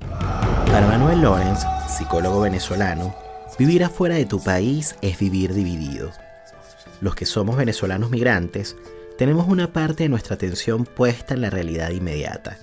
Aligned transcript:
Para 0.00 0.86
Manuel 0.86 1.20
Lorenz, 1.20 1.60
psicólogo 1.88 2.40
venezolano, 2.40 3.14
vivir 3.58 3.84
afuera 3.84 4.16
de 4.16 4.24
tu 4.24 4.42
país 4.42 4.96
es 5.02 5.18
vivir 5.18 5.54
dividido. 5.54 6.10
Los 7.00 7.14
que 7.14 7.26
somos 7.26 7.56
venezolanos 7.56 8.10
migrantes 8.10 8.76
tenemos 9.18 9.46
una 9.46 9.72
parte 9.72 10.04
de 10.04 10.08
nuestra 10.08 10.34
atención 10.34 10.84
puesta 10.84 11.34
en 11.34 11.42
la 11.42 11.50
realidad 11.50 11.90
inmediata, 11.90 12.58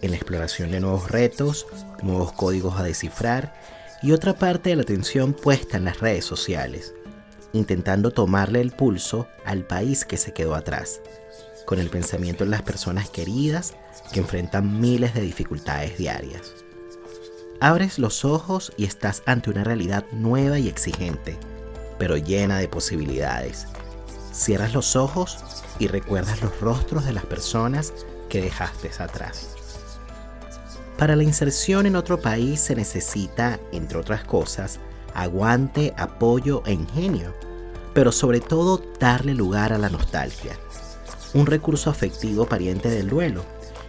en 0.00 0.12
la 0.12 0.16
exploración 0.16 0.70
de 0.70 0.80
nuevos 0.80 1.10
retos, 1.10 1.66
nuevos 2.02 2.32
códigos 2.32 2.78
a 2.78 2.84
descifrar 2.84 3.52
y 4.02 4.12
otra 4.12 4.34
parte 4.34 4.70
de 4.70 4.76
la 4.76 4.82
atención 4.82 5.32
puesta 5.32 5.76
en 5.76 5.84
las 5.84 6.00
redes 6.00 6.24
sociales, 6.24 6.94
intentando 7.52 8.10
tomarle 8.10 8.60
el 8.60 8.70
pulso 8.70 9.28
al 9.44 9.64
país 9.64 10.04
que 10.04 10.16
se 10.16 10.32
quedó 10.32 10.54
atrás, 10.54 11.00
con 11.66 11.78
el 11.78 11.90
pensamiento 11.90 12.44
en 12.44 12.50
las 12.50 12.62
personas 12.62 13.10
queridas 13.10 13.74
que 14.12 14.20
enfrentan 14.20 14.80
miles 14.80 15.14
de 15.14 15.22
dificultades 15.22 15.98
diarias. 15.98 16.54
Abres 17.60 17.98
los 17.98 18.24
ojos 18.24 18.72
y 18.76 18.84
estás 18.84 19.22
ante 19.26 19.50
una 19.50 19.64
realidad 19.64 20.04
nueva 20.12 20.58
y 20.58 20.68
exigente, 20.68 21.36
pero 21.98 22.16
llena 22.16 22.58
de 22.58 22.68
posibilidades. 22.68 23.66
Cierras 24.32 24.72
los 24.74 24.94
ojos 24.94 25.38
y 25.80 25.88
recuerdas 25.88 26.40
los 26.40 26.60
rostros 26.60 27.04
de 27.04 27.12
las 27.12 27.26
personas 27.26 27.92
que 28.28 28.42
dejaste 28.42 28.90
atrás. 28.98 29.47
Para 30.98 31.14
la 31.14 31.22
inserción 31.22 31.86
en 31.86 31.94
otro 31.94 32.20
país 32.20 32.60
se 32.60 32.74
necesita, 32.74 33.60
entre 33.70 33.98
otras 33.98 34.24
cosas, 34.24 34.80
aguante, 35.14 35.94
apoyo 35.96 36.64
e 36.66 36.72
ingenio, 36.72 37.32
pero 37.94 38.10
sobre 38.10 38.40
todo 38.40 38.82
darle 38.98 39.32
lugar 39.32 39.72
a 39.72 39.78
la 39.78 39.90
nostalgia, 39.90 40.58
un 41.34 41.46
recurso 41.46 41.88
afectivo 41.88 42.46
pariente 42.46 42.90
del 42.90 43.08
duelo, 43.08 43.44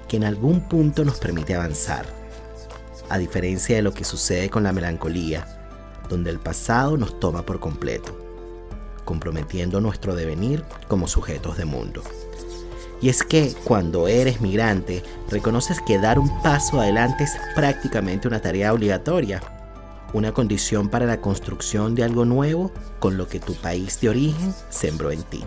que 0.08 0.18
en 0.18 0.24
algún 0.24 0.70
punto 0.70 1.04
nos 1.04 1.18
permite 1.18 1.56
avanzar, 1.56 2.06
a 3.10 3.18
diferencia 3.18 3.76
de 3.76 3.82
lo 3.82 3.92
que 3.92 4.04
sucede 4.04 4.52
con 4.52 4.62
la 4.62 4.72
melancolía, 4.72 5.48
donde 6.10 6.30
el 6.30 6.40
pasado 6.40 6.96
nos 6.96 7.20
toma 7.20 7.44
por 7.44 7.60
completo, 7.60 8.16
comprometiendo 9.04 9.82
nuestro 9.82 10.14
devenir 10.14 10.64
como 10.88 11.08
sujetos 11.08 11.58
de 11.58 11.66
mundo. 11.66 12.04
Y 13.02 13.10
es 13.10 13.24
que 13.24 13.54
cuando 13.64 14.08
eres 14.08 14.42
migrante, 14.42 15.04
reconoces 15.30 15.80
que 15.82 16.00
dar 16.00 16.20
un 16.20 16.42
paso 16.42 16.82
adelante 16.82 17.24
es 17.24 17.38
prácticamente 17.56 18.28
una 18.28 18.42
tarea 18.42 18.74
obligatoria, 18.74 19.42
una 20.14 20.34
condición 20.34 20.90
para 20.90 21.06
la 21.06 21.22
construcción 21.22 21.96
de 21.96 22.04
algo 22.04 22.26
nuevo 22.26 22.72
con 23.00 23.18
lo 23.18 23.28
que 23.28 23.40
tu 23.40 23.54
país 23.54 24.02
de 24.02 24.10
origen 24.10 24.54
sembró 24.70 25.12
en 25.12 25.24
ti. 25.24 25.44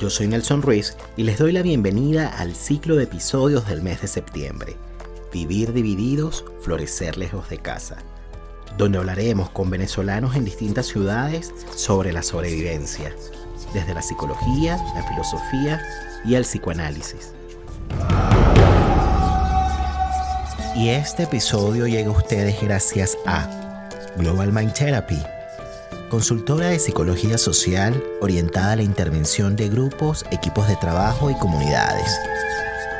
Yo 0.00 0.10
soy 0.10 0.28
Nelson 0.28 0.62
Ruiz 0.62 0.96
y 1.16 1.24
les 1.24 1.38
doy 1.38 1.52
la 1.52 1.62
bienvenida 1.62 2.28
al 2.28 2.54
ciclo 2.54 2.96
de 2.96 3.04
episodios 3.04 3.66
del 3.66 3.82
mes 3.82 4.02
de 4.02 4.08
septiembre, 4.08 4.76
Vivir 5.32 5.72
divididos, 5.72 6.44
florecer 6.62 7.18
lejos 7.18 7.50
de 7.50 7.58
casa, 7.58 7.98
donde 8.78 8.98
hablaremos 8.98 9.50
con 9.50 9.68
venezolanos 9.68 10.36
en 10.36 10.44
distintas 10.44 10.86
ciudades 10.86 11.52
sobre 11.74 12.12
la 12.12 12.22
sobrevivencia, 12.22 13.14
desde 13.72 13.94
la 13.94 14.02
psicología, 14.02 14.78
la 14.94 15.02
filosofía 15.02 15.80
y 16.24 16.34
el 16.34 16.42
psicoanálisis. 16.42 17.32
Y 20.74 20.90
este 20.90 21.22
episodio 21.22 21.86
llega 21.86 22.08
a 22.08 22.12
ustedes 22.12 22.60
gracias 22.60 23.16
a 23.26 23.48
Global 24.18 24.52
Mind 24.52 24.74
Therapy, 24.74 25.18
consultora 26.10 26.68
de 26.68 26.78
psicología 26.78 27.38
social 27.38 28.02
orientada 28.20 28.72
a 28.72 28.76
la 28.76 28.82
intervención 28.82 29.56
de 29.56 29.70
grupos, 29.70 30.26
equipos 30.30 30.68
de 30.68 30.76
trabajo 30.76 31.30
y 31.30 31.34
comunidades, 31.38 32.20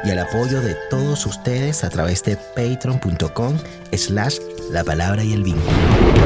y 0.05 0.11
al 0.11 0.21
apoyo 0.21 0.63
de 0.63 0.75
todos 0.89 1.27
ustedes 1.27 1.85
a 1.85 1.91
través 1.91 2.23
de 2.23 2.37
patreon.com 2.37 3.59
slash 3.93 4.39
la 4.71 4.83
palabra 4.83 5.23
y 5.23 5.35
el 5.35 5.43
vínculo. 5.43 6.26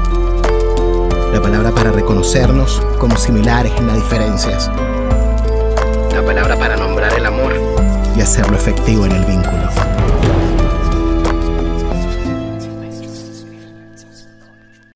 la 1.31 1.41
palabra 1.41 1.71
para 1.71 1.91
reconocernos 1.91 2.81
como 2.99 3.15
similares 3.15 3.71
en 3.77 3.87
las 3.87 3.95
diferencias, 3.95 4.67
la 6.13 6.23
palabra 6.25 6.57
para 6.57 6.75
nombrar 6.75 7.13
el 7.17 7.25
amor 7.25 7.53
y 8.17 8.21
hacerlo 8.21 8.57
efectivo 8.57 9.05
en 9.05 9.13
el 9.13 9.23
vínculo. 9.23 9.69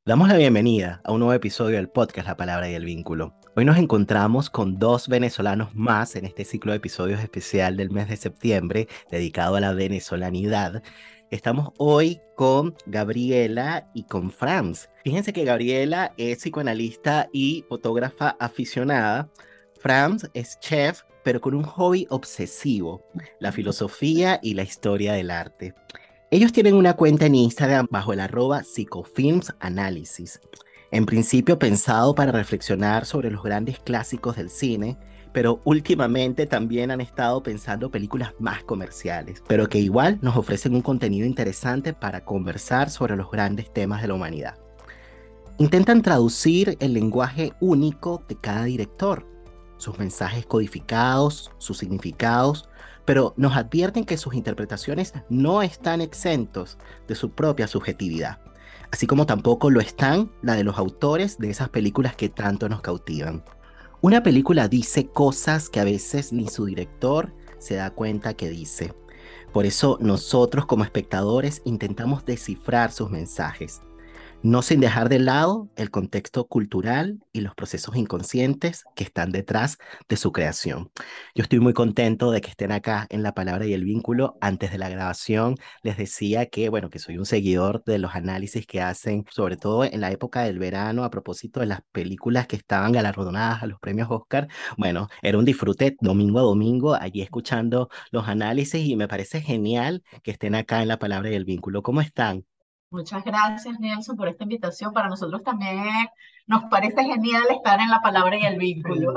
Damos 0.05 0.27
la 0.27 0.35
bienvenida 0.35 1.01
a 1.05 1.13
un 1.13 1.19
nuevo 1.19 1.33
episodio 1.33 1.77
del 1.77 1.89
podcast 1.89 2.27
La 2.27 2.37
Palabra 2.37 2.69
y 2.69 2.75
el 2.75 2.85
Vínculo. 2.85 3.33
Hoy 3.55 3.63
nos 3.63 3.77
encontramos 3.77 4.49
con 4.49 4.77
dos 4.77 5.07
venezolanos 5.07 5.73
más 5.73 6.17
en 6.17 6.25
este 6.25 6.43
ciclo 6.43 6.73
de 6.73 6.77
episodios 6.77 7.21
especial 7.21 7.77
del 7.77 7.89
mes 7.89 8.09
de 8.09 8.17
septiembre 8.17 8.89
dedicado 9.09 9.55
a 9.55 9.61
la 9.61 9.73
venezolanidad. 9.73 10.83
Estamos 11.31 11.69
hoy 11.77 12.21
con 12.35 12.75
Gabriela 12.85 13.89
y 13.95 14.03
con 14.03 14.29
Franz. 14.29 14.89
Fíjense 15.03 15.33
que 15.33 15.43
Gabriela 15.43 16.13
es 16.17 16.37
psicoanalista 16.37 17.29
y 17.33 17.65
fotógrafa 17.67 18.37
aficionada. 18.39 19.27
Franz 19.79 20.29
es 20.35 20.59
chef, 20.59 21.01
pero 21.23 21.41
con 21.41 21.55
un 21.55 21.63
hobby 21.63 22.05
obsesivo, 22.11 23.03
la 23.39 23.51
filosofía 23.51 24.39
y 24.43 24.53
la 24.53 24.61
historia 24.61 25.13
del 25.13 25.31
arte. 25.31 25.73
Ellos 26.29 26.53
tienen 26.53 26.75
una 26.75 26.93
cuenta 26.93 27.25
en 27.25 27.33
Instagram 27.33 27.87
bajo 27.89 28.13
el 28.13 28.19
arroba 28.19 28.63
psicofilmsanalysis. 28.63 30.39
En 30.91 31.07
principio 31.07 31.57
pensado 31.57 32.13
para 32.13 32.31
reflexionar 32.31 33.05
sobre 33.05 33.31
los 33.31 33.41
grandes 33.41 33.79
clásicos 33.79 34.35
del 34.35 34.51
cine, 34.51 34.95
pero 35.35 35.59
últimamente 35.65 36.45
también 36.45 36.91
han 36.91 37.01
estado 37.01 37.43
pensando 37.43 37.91
películas 37.91 38.33
más 38.39 38.63
comerciales, 38.63 39.43
pero 39.45 39.67
que 39.67 39.79
igual 39.79 40.17
nos 40.21 40.37
ofrecen 40.37 40.73
un 40.73 40.81
contenido 40.81 41.27
interesante 41.27 41.91
para 41.91 42.23
conversar 42.23 42.89
sobre 42.89 43.17
los 43.17 43.29
grandes 43.29 43.69
temas 43.73 44.01
de 44.01 44.07
la 44.07 44.13
humanidad. 44.13 44.57
Intentan 45.57 46.01
traducir 46.01 46.77
el 46.79 46.93
lenguaje 46.93 47.51
único 47.59 48.23
de 48.29 48.37
cada 48.37 48.63
director, 48.63 49.27
sus 49.75 49.99
mensajes 49.99 50.45
codificados, 50.45 51.51
sus 51.57 51.79
significados, 51.79 52.69
pero 53.03 53.33
nos 53.35 53.57
advierten 53.57 54.05
que 54.05 54.15
sus 54.15 54.35
interpretaciones 54.35 55.11
no 55.27 55.61
están 55.61 55.99
exentos 55.99 56.77
de 57.09 57.15
su 57.15 57.31
propia 57.31 57.67
subjetividad, 57.67 58.39
así 58.89 59.05
como 59.05 59.25
tampoco 59.25 59.69
lo 59.69 59.81
están 59.81 60.31
la 60.41 60.55
de 60.55 60.63
los 60.63 60.77
autores 60.77 61.37
de 61.39 61.49
esas 61.49 61.67
películas 61.67 62.15
que 62.15 62.29
tanto 62.29 62.69
nos 62.69 62.79
cautivan. 62.79 63.43
Una 64.01 64.21
película 64.23 64.67
dice 64.67 65.07
cosas 65.07 65.69
que 65.69 65.79
a 65.79 65.83
veces 65.83 66.31
ni 66.31 66.47
su 66.47 66.65
director 66.65 67.33
se 67.57 67.75
da 67.75 67.89
cuenta 67.89 68.35
que 68.35 68.49
dice. 68.49 68.93
Por 69.51 69.65
eso 69.65 69.97
nosotros 70.01 70.65
como 70.65 70.83
espectadores 70.83 71.61
intentamos 71.65 72.25
descifrar 72.25 72.91
sus 72.91 73.09
mensajes 73.09 73.81
no 74.45 74.61
sin 74.61 74.79
dejar 74.79 75.09
de 75.09 75.17
lado 75.17 75.71
el 75.75 75.89
contexto 75.89 76.45
cultural 76.47 77.19
y 77.33 77.41
los 77.41 77.55
procesos 77.55 77.95
inconscientes 77.95 78.83
que 78.95 79.03
están 79.03 79.31
detrás 79.31 79.79
de 80.07 80.17
su 80.17 80.31
creación. 80.31 80.91
Yo 81.33 81.41
estoy 81.41 81.59
muy 81.59 81.73
contento 81.73 82.29
de 82.29 82.41
que 82.41 82.51
estén 82.51 82.71
acá 82.71 83.07
en 83.09 83.23
La 83.23 83.33
Palabra 83.33 83.65
y 83.65 83.73
el 83.73 83.83
Vínculo. 83.83 84.37
Antes 84.41 84.71
de 84.71 84.77
la 84.77 84.87
grabación 84.87 85.55
les 85.81 85.97
decía 85.97 86.45
que, 86.45 86.69
bueno, 86.69 86.91
que 86.91 86.99
soy 86.99 87.17
un 87.17 87.25
seguidor 87.25 87.83
de 87.85 87.97
los 87.97 88.13
análisis 88.13 88.67
que 88.67 88.81
hacen, 88.81 89.25
sobre 89.31 89.57
todo 89.57 89.83
en 89.83 89.99
la 89.99 90.11
época 90.11 90.43
del 90.43 90.59
verano, 90.59 91.05
a 91.05 91.09
propósito 91.09 91.59
de 91.59 91.65
las 91.65 91.81
películas 91.91 92.45
que 92.45 92.55
estaban 92.55 92.91
galardonadas 92.91 93.63
a 93.63 93.65
los 93.65 93.79
premios 93.79 94.09
Oscar. 94.11 94.47
Bueno, 94.77 95.09
era 95.23 95.39
un 95.39 95.45
disfrute 95.45 95.97
domingo 96.01 96.37
a 96.37 96.43
domingo 96.43 96.93
allí 96.93 97.23
escuchando 97.23 97.89
los 98.11 98.27
análisis 98.27 98.85
y 98.87 98.95
me 98.95 99.07
parece 99.07 99.41
genial 99.41 100.03
que 100.21 100.29
estén 100.29 100.53
acá 100.53 100.83
en 100.83 100.89
La 100.89 100.99
Palabra 100.99 101.31
y 101.31 101.33
el 101.33 101.45
Vínculo. 101.45 101.81
¿Cómo 101.81 102.01
están? 102.01 102.45
Muchas 102.95 103.25
gracias, 103.25 103.77
Nelson, 103.77 104.15
por 104.15 104.29
esta 104.29 104.43
invitación. 104.43 104.93
Para 104.93 105.09
nosotros 105.09 105.43
también 105.43 106.07
nos 106.47 106.63
parece 106.69 107.03
genial 107.03 107.43
estar 107.51 107.77
en 107.81 107.89
la 107.89 108.01
palabra 108.01 108.37
y 108.37 108.45
el 108.45 108.57
vínculo. 108.57 109.15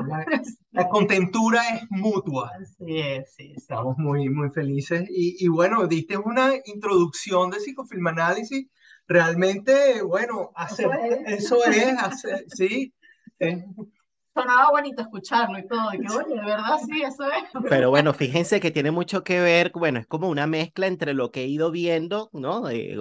La, 0.73 0.89
contentura 0.89 1.63
es 1.77 1.83
mutua. 1.89 2.51
Así 2.61 2.99
es, 2.99 3.35
sí, 3.37 3.55
Estamos 3.57 3.97
muy, 3.97 4.29
muy 4.31 4.51
felices. 4.51 5.09
Y, 5.09 5.37
y, 5.39 5.47
bueno, 5.47 5.87
diste 5.87 6.17
una 6.17 6.55
introducción 6.65 7.51
de 7.51 7.61
psicofilmanálisis. 7.61 8.67
Realmente, 9.07 10.03
bueno, 10.03 10.51
hacer, 10.57 10.91
eso 11.27 11.65
es, 11.65 12.03
hacer, 12.03 12.47
sí, 12.49 12.93
sonaba 14.39 14.71
bonito 14.71 15.03
escucharlo 15.03 15.59
y 15.59 15.67
todo, 15.67 15.93
y 15.95 16.01
que 16.01 16.13
oye, 16.13 16.35
de 16.35 16.47
verdad 16.47 16.79
sí, 16.85 17.03
eso 17.03 17.25
es. 17.25 17.63
Pero 17.69 17.91
bueno, 17.91 18.15
fíjense 18.15 18.61
que 18.61 18.71
tiene 18.71 18.91
mucho 18.91 19.25
que 19.25 19.41
ver, 19.41 19.73
bueno, 19.75 19.99
es 19.99 20.07
como 20.07 20.29
una 20.29 20.47
mezcla 20.47 20.87
entre 20.87 21.15
lo 21.15 21.31
que 21.31 21.43
he 21.43 21.47
ido 21.47 21.71
viendo, 21.71 22.31
¿no? 22.33 22.69
Eh, 22.71 22.97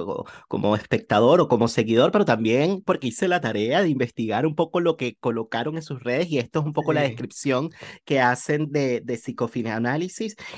como 0.47 0.75
espectador 0.75 1.41
o 1.41 1.47
como 1.47 1.67
seguidor, 1.67 2.11
pero 2.11 2.25
también 2.25 2.81
porque 2.85 3.07
hice 3.07 3.27
la 3.27 3.41
tarea 3.41 3.81
de 3.81 3.89
investigar 3.89 4.45
un 4.45 4.55
poco 4.55 4.79
lo 4.79 4.97
que 4.97 5.15
colocaron 5.15 5.75
en 5.75 5.81
sus 5.81 6.03
redes 6.03 6.29
y 6.29 6.39
esto 6.39 6.59
es 6.59 6.65
un 6.65 6.73
poco 6.73 6.93
la 6.93 7.01
descripción 7.01 7.69
que 8.05 8.19
hacen 8.21 8.71
de, 8.71 9.01
de 9.01 9.17
psicofilm 9.17 9.67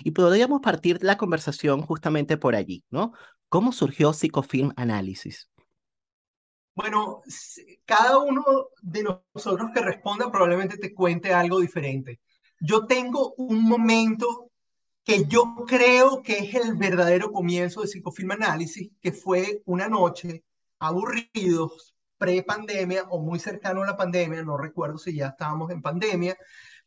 y 0.04 0.12
podríamos 0.12 0.62
partir 0.62 1.00
la 1.02 1.18
conversación 1.18 1.82
justamente 1.82 2.38
por 2.38 2.56
allí, 2.56 2.84
¿no? 2.90 3.14
¿Cómo 3.50 3.72
surgió 3.72 4.14
Psicofilm 4.14 4.74
Análisis? 4.75 5.50
Bueno, 6.75 7.21
cada 7.86 8.19
uno 8.19 8.44
de 8.81 9.04
nosotros 9.04 9.71
que 9.74 9.81
responda 9.81 10.31
probablemente 10.31 10.77
te 10.77 10.94
cuente 10.94 11.33
algo 11.33 11.60
diferente. 11.60 12.19
Yo 12.60 12.86
tengo 12.86 13.33
un 13.38 13.63
momento 13.63 14.50
que 15.04 15.25
yo 15.25 15.66
creo 15.68 16.21
que 16.21 16.38
es 16.39 16.56
el 16.56 16.75
verdadero 16.75 17.31
comienzo 17.31 17.81
de 17.81 17.88
psicofilm 17.88 18.31
análisis, 18.31 18.92
que 19.01 19.12
fue 19.12 19.62
una 19.66 19.88
noche 19.88 20.44
aburridos, 20.80 21.95
pre-pandemia 22.18 23.04
o 23.10 23.19
muy 23.19 23.39
cercano 23.39 23.81
a 23.81 23.88
la 23.88 23.98
pandemia, 23.98 24.44
no 24.44 24.57
recuerdo 24.57 24.98
si 24.98 25.15
ya 25.15 25.27
estábamos 25.30 25.72
en 25.72 25.81
pandemia, 25.81 26.38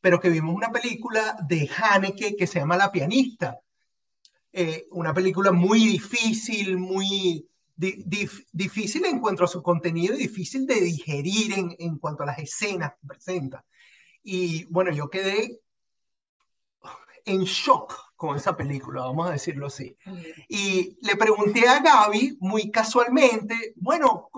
pero 0.00 0.20
que 0.20 0.28
vimos 0.28 0.55
una 0.55 0.70
película 0.70 1.37
de 1.49 1.69
Haneke 1.76 2.37
que 2.37 2.46
se 2.46 2.61
llama 2.61 2.76
La 2.76 2.93
pianista. 2.93 3.58
Eh, 4.52 4.87
una 4.90 5.14
película 5.14 5.50
muy 5.50 5.85
difícil, 5.85 6.76
muy 6.76 7.49
difícil 8.52 9.05
en 9.05 9.20
cuanto 9.20 9.44
a 9.44 9.49
su 9.49 9.62
contenido 9.62 10.14
y 10.14 10.19
difícil 10.19 10.67
de 10.67 10.81
digerir 10.81 11.52
en, 11.58 11.75
en 11.79 11.99
cuanto 11.99 12.23
a 12.23 12.26
las 12.26 12.38
escenas 12.38 12.93
que 13.00 13.06
presenta. 13.06 13.64
Y 14.23 14.64
bueno, 14.67 14.93
yo 14.93 15.11
quedé 15.11 15.61
en 17.25 17.44
shock 17.44 18.12
con 18.17 18.37
esa 18.37 18.56
película, 18.56 19.02
vamos 19.02 19.29
a 19.29 19.32
decirlo 19.32 19.67
así. 19.67 19.96
Y 20.49 20.96
le 21.02 21.17
pregunté 21.17 21.67
a 21.69 21.81
Gaby 21.81 22.38
muy 22.40 22.70
casualmente, 22.70 23.73
bueno, 23.76 24.31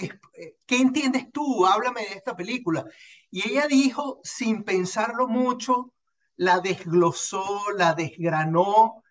eh, 0.00 0.56
¿qué 0.64 0.76
entiendes 0.76 1.30
tú? 1.32 1.66
Háblame 1.66 2.00
de 2.00 2.14
esta 2.14 2.34
película. 2.34 2.86
Y 3.30 3.46
ella 3.46 3.66
dijo, 3.66 4.20
sin 4.24 4.64
pensarlo 4.64 5.28
mucho, 5.28 5.92
la 6.36 6.60
desglosó, 6.60 7.72
la 7.76 7.92
desgranó 7.92 9.02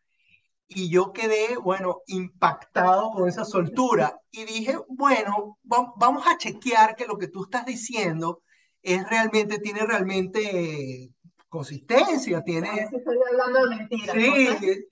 y 0.68 0.90
yo 0.90 1.14
quedé, 1.14 1.58
bueno, 1.58 2.02
impactado 2.08 3.12
con 3.12 3.30
esa 3.30 3.46
soltura 3.46 4.20
y 4.32 4.46
dije, 4.46 4.78
bueno, 4.88 5.60
vamos 5.64 6.26
a 6.28 6.38
chequear 6.38 6.96
que 6.96 7.06
lo 7.06 7.18
que 7.18 7.28
tú 7.28 7.44
estás 7.44 7.66
diciendo 7.66 8.42
es 8.82 9.08
realmente, 9.10 9.60
tiene 9.60 9.86
realmente 9.86 11.12
consistencia, 11.50 12.44
tiene... 12.44 12.90
estoy 12.92 13.18
hablando 13.32 13.68
de 13.68 13.76
mentiras. 13.76 14.16
Sí, 14.16 14.86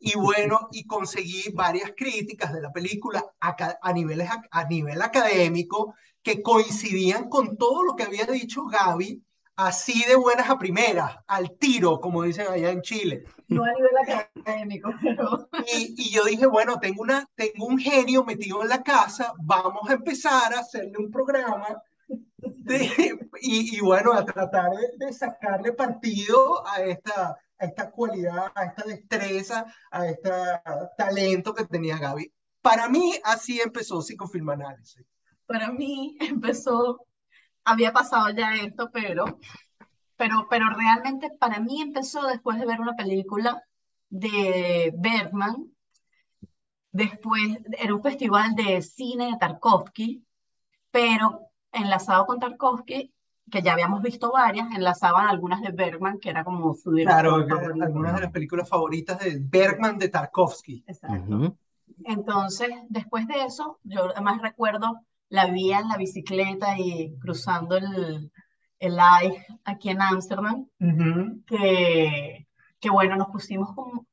y 0.00 0.18
bueno, 0.18 0.68
y 0.72 0.86
conseguí 0.86 1.44
varias 1.52 1.92
críticas 1.96 2.52
de 2.52 2.62
la 2.62 2.72
película 2.72 3.24
a, 3.40 3.56
a, 3.80 3.92
niveles, 3.92 4.28
a 4.50 4.64
nivel 4.64 5.00
académico 5.00 5.94
que 6.22 6.42
coincidían 6.42 7.28
con 7.28 7.56
todo 7.56 7.82
lo 7.84 7.94
que 7.94 8.04
había 8.04 8.24
dicho 8.24 8.64
Gaby 8.64 9.22
así 9.56 10.04
de 10.06 10.16
buenas 10.16 10.48
a 10.48 10.58
primeras, 10.58 11.16
al 11.26 11.56
tiro, 11.58 12.00
como 12.00 12.22
dicen 12.22 12.46
allá 12.48 12.70
en 12.70 12.82
Chile. 12.82 13.24
No 13.48 13.64
a 13.64 13.72
nivel 13.72 13.92
académico, 14.02 14.90
pero... 15.02 15.48
Y, 15.74 15.94
y, 15.96 16.10
yo 16.10 16.24
dije, 16.24 16.46
bueno, 16.46 16.78
tengo, 16.78 17.02
una, 17.02 17.28
tengo 17.34 17.66
un 17.66 17.78
genio 17.78 18.24
metido 18.24 18.62
en 18.62 18.68
la 18.68 18.82
casa, 18.82 19.32
vamos 19.38 19.88
a 19.88 19.94
empezar 19.94 20.54
a 20.54 20.60
hacerle 20.60 20.98
un 20.98 21.10
programa 21.10 21.82
y, 23.40 23.76
y, 23.76 23.80
bueno, 23.80 24.12
a 24.12 24.24
tratar 24.24 24.70
de, 24.98 25.12
sacarle 25.12 25.72
partido 25.72 26.66
a 26.66 26.82
esta, 26.82 27.38
a 27.58 27.64
esta 27.64 27.90
cualidad, 27.90 28.52
a 28.54 28.64
esta 28.64 28.84
destreza, 28.84 29.66
a 29.90 30.06
este 30.06 30.30
talento 30.96 31.54
que 31.54 31.64
tenía 31.64 31.98
Gaby. 31.98 32.32
Para 32.60 32.88
mí, 32.88 33.14
así 33.24 33.60
empezó 33.60 34.02
Psicofilm 34.02 34.50
Análisis. 34.50 35.04
Para 35.46 35.70
mí 35.70 36.16
empezó 36.20 37.06
había 37.64 37.92
pasado 37.92 38.30
ya 38.30 38.54
esto, 38.56 38.90
pero, 38.92 39.38
pero, 40.16 40.46
pero 40.48 40.70
realmente 40.70 41.30
para 41.38 41.60
mí 41.60 41.80
empezó 41.80 42.26
después 42.26 42.58
de 42.58 42.66
ver 42.66 42.80
una 42.80 42.94
película 42.94 43.62
de 44.08 44.92
Bergman, 44.96 45.72
después 46.90 47.58
era 47.78 47.94
un 47.94 48.02
festival 48.02 48.54
de 48.54 48.82
cine 48.82 49.26
de 49.26 49.38
Tarkovsky, 49.38 50.24
pero 50.90 51.48
enlazado 51.72 52.26
con 52.26 52.38
Tarkovsky, 52.38 53.12
que 53.50 53.62
ya 53.62 53.72
habíamos 53.72 54.02
visto 54.02 54.30
varias, 54.32 54.70
enlazaban 54.74 55.26
algunas 55.26 55.62
de 55.62 55.72
Bergman, 55.72 56.18
que 56.18 56.30
era 56.30 56.44
como 56.44 56.74
su 56.74 56.90
Claro, 56.90 57.34
algunas 57.34 58.14
de 58.14 58.20
las 58.20 58.32
películas 58.32 58.68
favoritas 58.68 59.18
de 59.18 59.38
Bergman 59.40 59.98
de 59.98 60.08
Tarkovsky. 60.08 60.84
Exacto. 60.86 61.56
Entonces, 62.04 62.70
después 62.88 63.26
de 63.26 63.44
eso, 63.44 63.78
yo 63.82 64.10
además 64.10 64.40
recuerdo 64.40 65.00
la 65.32 65.46
vi 65.46 65.72
en 65.72 65.88
la 65.88 65.96
bicicleta 65.96 66.78
y 66.78 67.16
cruzando 67.18 67.78
el, 67.78 68.30
el 68.78 68.98
aquí 69.64 69.88
en 69.88 70.02
Ámsterdam, 70.02 70.66
que, 71.46 72.46
que 72.78 72.90
bueno, 72.90 73.16
nos 73.16 73.28
pusimos 73.28 73.74
como 73.74 74.06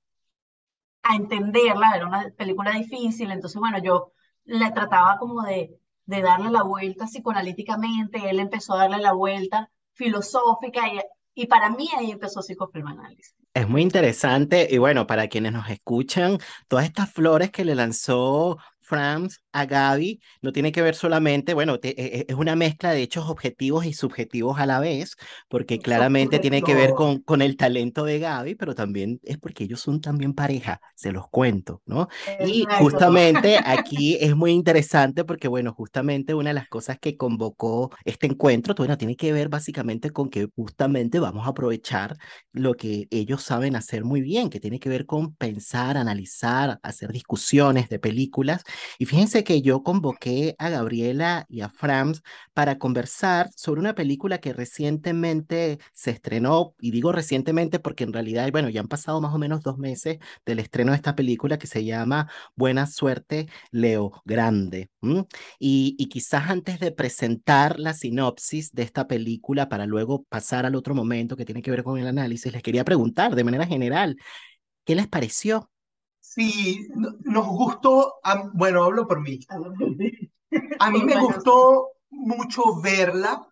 a 1.03 1.17
entenderla, 1.17 1.91
era 1.93 2.07
una 2.07 2.29
película 2.37 2.71
difícil, 2.71 3.31
entonces 3.31 3.59
bueno, 3.59 3.79
yo 3.79 4.13
le 4.45 4.71
trataba 4.71 5.17
como 5.17 5.41
de, 5.43 5.77
de 6.05 6.21
darle 6.21 6.51
la 6.51 6.63
vuelta 6.63 7.05
psicoanalíticamente, 7.05 8.29
él 8.29 8.39
empezó 8.39 8.75
a 8.75 8.77
darle 8.77 8.99
la 8.99 9.11
vuelta 9.11 9.69
filosófica 9.91 10.87
y, 10.87 11.01
y 11.33 11.47
para 11.47 11.69
mí 11.69 11.89
ahí 11.97 12.11
empezó 12.11 12.41
psicofilmanálisis. 12.41 13.35
Es 13.53 13.67
muy 13.67 13.81
interesante 13.81 14.69
y 14.71 14.77
bueno, 14.77 15.05
para 15.05 15.27
quienes 15.27 15.51
nos 15.51 15.69
escuchan, 15.69 16.37
todas 16.69 16.85
estas 16.85 17.11
flores 17.11 17.51
que 17.51 17.65
le 17.65 17.75
lanzó 17.75 18.57
Franz 18.79 19.41
a 19.51 19.65
Gaby 19.65 20.21
no 20.41 20.51
tiene 20.51 20.71
que 20.71 20.81
ver 20.81 20.95
solamente, 20.95 21.53
bueno, 21.53 21.75
e, 21.81 21.89
e, 21.97 22.25
es 22.27 22.35
una 22.35 22.55
mezcla 22.55 22.91
de 22.91 23.01
hechos 23.01 23.29
objetivos 23.29 23.85
y 23.85 23.93
subjetivos 23.93 24.59
a 24.59 24.65
la 24.65 24.79
vez, 24.79 25.15
porque 25.47 25.79
claramente 25.79 26.39
tiene 26.39 26.61
que 26.61 26.75
ver 26.75 26.91
con, 26.91 27.19
con 27.19 27.41
el 27.41 27.57
talento 27.57 28.05
de 28.05 28.19
Gaby, 28.19 28.55
pero 28.55 28.75
también 28.75 29.19
es 29.23 29.37
porque 29.37 29.63
ellos 29.63 29.81
son 29.81 30.01
también 30.01 30.33
pareja, 30.33 30.81
se 30.95 31.11
los 31.11 31.27
cuento, 31.29 31.81
¿no? 31.85 32.07
Y 32.45 32.65
justamente 32.79 33.57
aquí 33.65 34.17
es 34.19 34.35
muy 34.35 34.51
interesante 34.51 35.23
porque, 35.23 35.47
bueno, 35.47 35.73
justamente 35.73 36.33
una 36.33 36.51
de 36.51 36.55
las 36.55 36.67
cosas 36.67 36.99
que 36.99 37.17
convocó 37.17 37.91
este 38.05 38.27
encuentro, 38.27 38.75
bueno, 38.75 38.97
tiene 38.97 39.15
que 39.15 39.33
ver 39.33 39.49
básicamente 39.49 40.11
con 40.11 40.29
que 40.29 40.47
justamente 40.55 41.19
vamos 41.19 41.45
a 41.45 41.51
aprovechar 41.51 42.17
lo 42.51 42.75
que 42.75 43.07
ellos 43.11 43.43
saben 43.43 43.75
hacer 43.75 44.03
muy 44.03 44.21
bien, 44.21 44.49
que 44.49 44.59
tiene 44.59 44.79
que 44.79 44.89
ver 44.89 45.05
con 45.05 45.35
pensar, 45.35 45.97
analizar, 45.97 46.79
hacer 46.83 47.11
discusiones 47.11 47.89
de 47.89 47.99
películas. 47.99 48.63
Y 48.97 49.05
fíjense 49.05 49.38
Que 49.43 49.61
yo 49.61 49.83
convoqué 49.83 50.55
a 50.57 50.69
Gabriela 50.69 51.45
y 51.49 51.61
a 51.61 51.69
Frams 51.69 52.21
para 52.53 52.77
conversar 52.77 53.49
sobre 53.55 53.79
una 53.79 53.95
película 53.95 54.39
que 54.39 54.53
recientemente 54.53 55.79
se 55.93 56.11
estrenó, 56.11 56.75
y 56.79 56.91
digo 56.91 57.11
recientemente 57.11 57.79
porque 57.79 58.03
en 58.03 58.13
realidad, 58.13 58.51
bueno, 58.51 58.69
ya 58.69 58.81
han 58.81 58.87
pasado 58.87 59.21
más 59.21 59.33
o 59.33 59.37
menos 59.37 59.63
dos 59.63 59.77
meses 59.77 60.19
del 60.45 60.59
estreno 60.59 60.91
de 60.91 60.97
esta 60.97 61.15
película 61.15 61.57
que 61.57 61.67
se 61.67 61.85
llama 61.85 62.29
Buena 62.55 62.85
Suerte, 62.85 63.47
Leo 63.71 64.21
Grande. 64.25 64.89
Y, 65.59 65.95
y 65.97 66.09
quizás 66.09 66.49
antes 66.49 66.79
de 66.79 66.91
presentar 66.91 67.79
la 67.79 67.93
sinopsis 67.93 68.73
de 68.73 68.83
esta 68.83 69.07
película 69.07 69.69
para 69.69 69.85
luego 69.85 70.23
pasar 70.29 70.65
al 70.65 70.75
otro 70.75 70.95
momento 70.95 71.35
que 71.35 71.45
tiene 71.45 71.61
que 71.61 71.71
ver 71.71 71.83
con 71.83 71.97
el 71.97 72.07
análisis, 72.07 72.51
les 72.51 72.63
quería 72.63 72.83
preguntar 72.85 73.35
de 73.35 73.43
manera 73.43 73.65
general, 73.65 74.17
¿qué 74.85 74.95
les 74.95 75.07
pareció? 75.07 75.69
Sí, 76.29 76.87
nos 77.21 77.47
gustó, 77.47 78.19
bueno, 78.53 78.83
hablo 78.83 79.07
por 79.07 79.19
mí. 79.19 79.39
A 80.79 80.91
mí 80.91 81.03
me 81.03 81.19
gustó 81.19 81.93
mucho 82.11 82.79
verla. 82.79 83.47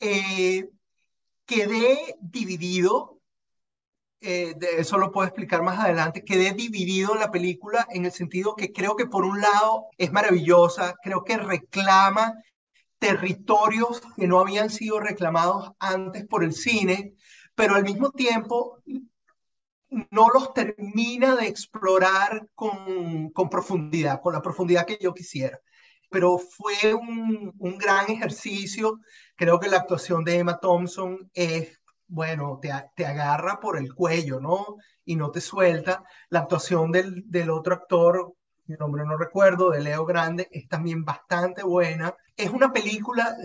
Eh, 0.00 0.70
quedé 1.44 2.16
dividido, 2.22 3.20
eh, 4.22 4.54
de 4.56 4.78
eso 4.78 4.96
lo 4.96 5.12
puedo 5.12 5.28
explicar 5.28 5.62
más 5.62 5.78
adelante, 5.78 6.24
quedé 6.24 6.54
dividido 6.54 7.12
en 7.12 7.20
la 7.20 7.30
película 7.30 7.86
en 7.90 8.06
el 8.06 8.12
sentido 8.12 8.56
que 8.56 8.72
creo 8.72 8.96
que 8.96 9.04
por 9.04 9.26
un 9.26 9.42
lado 9.42 9.88
es 9.98 10.10
maravillosa, 10.10 10.94
creo 11.02 11.22
que 11.22 11.36
reclama 11.36 12.32
territorios 12.98 14.00
que 14.16 14.26
no 14.26 14.40
habían 14.40 14.70
sido 14.70 15.00
reclamados 15.00 15.72
antes 15.78 16.26
por 16.26 16.44
el 16.44 16.54
cine, 16.54 17.12
pero 17.54 17.74
al 17.74 17.84
mismo 17.84 18.10
tiempo 18.10 18.78
no 20.10 20.28
los 20.32 20.52
termina 20.54 21.36
de 21.36 21.46
explorar 21.46 22.48
con, 22.54 23.32
profundidad, 23.50 24.20
con 24.20 24.32
la 24.32 24.42
profundidad 24.42 24.86
que 24.86 24.98
yo 25.00 25.14
quisiera. 25.14 25.60
Pero 26.10 26.38
fue 26.38 26.94
un, 26.94 27.52
un, 27.58 27.78
gran 27.78 28.10
ejercicio. 28.10 29.00
Creo 29.36 29.58
que 29.58 29.68
la 29.68 29.78
actuación 29.78 30.24
de 30.24 30.38
Emma 30.38 30.58
Thompson 30.60 31.30
es, 31.34 31.80
bueno, 32.06 32.58
te, 32.60 32.70
te 32.94 33.06
agarra 33.06 33.58
por 33.60 33.78
el 33.78 33.94
cuello, 33.94 34.40
¿no? 34.40 34.76
Y 35.04 35.16
no 35.16 35.30
te 35.30 35.40
suelta. 35.40 36.04
La 36.28 36.40
actuación 36.40 36.92
del, 36.92 37.24
del 37.26 37.50
otro 37.50 37.74
actor, 37.74 38.34
mi 38.66 38.76
nombre 38.76 39.04
no 39.04 39.16
recuerdo, 39.16 39.70
de 39.70 39.80
Leo 39.80 40.04
Grande, 40.06 40.48
es 40.50 40.68
también 40.68 41.04
bastante 41.04 41.62
buena. 41.62 42.14
Es 42.36 42.50
una 42.50 42.72
película, 42.72 43.36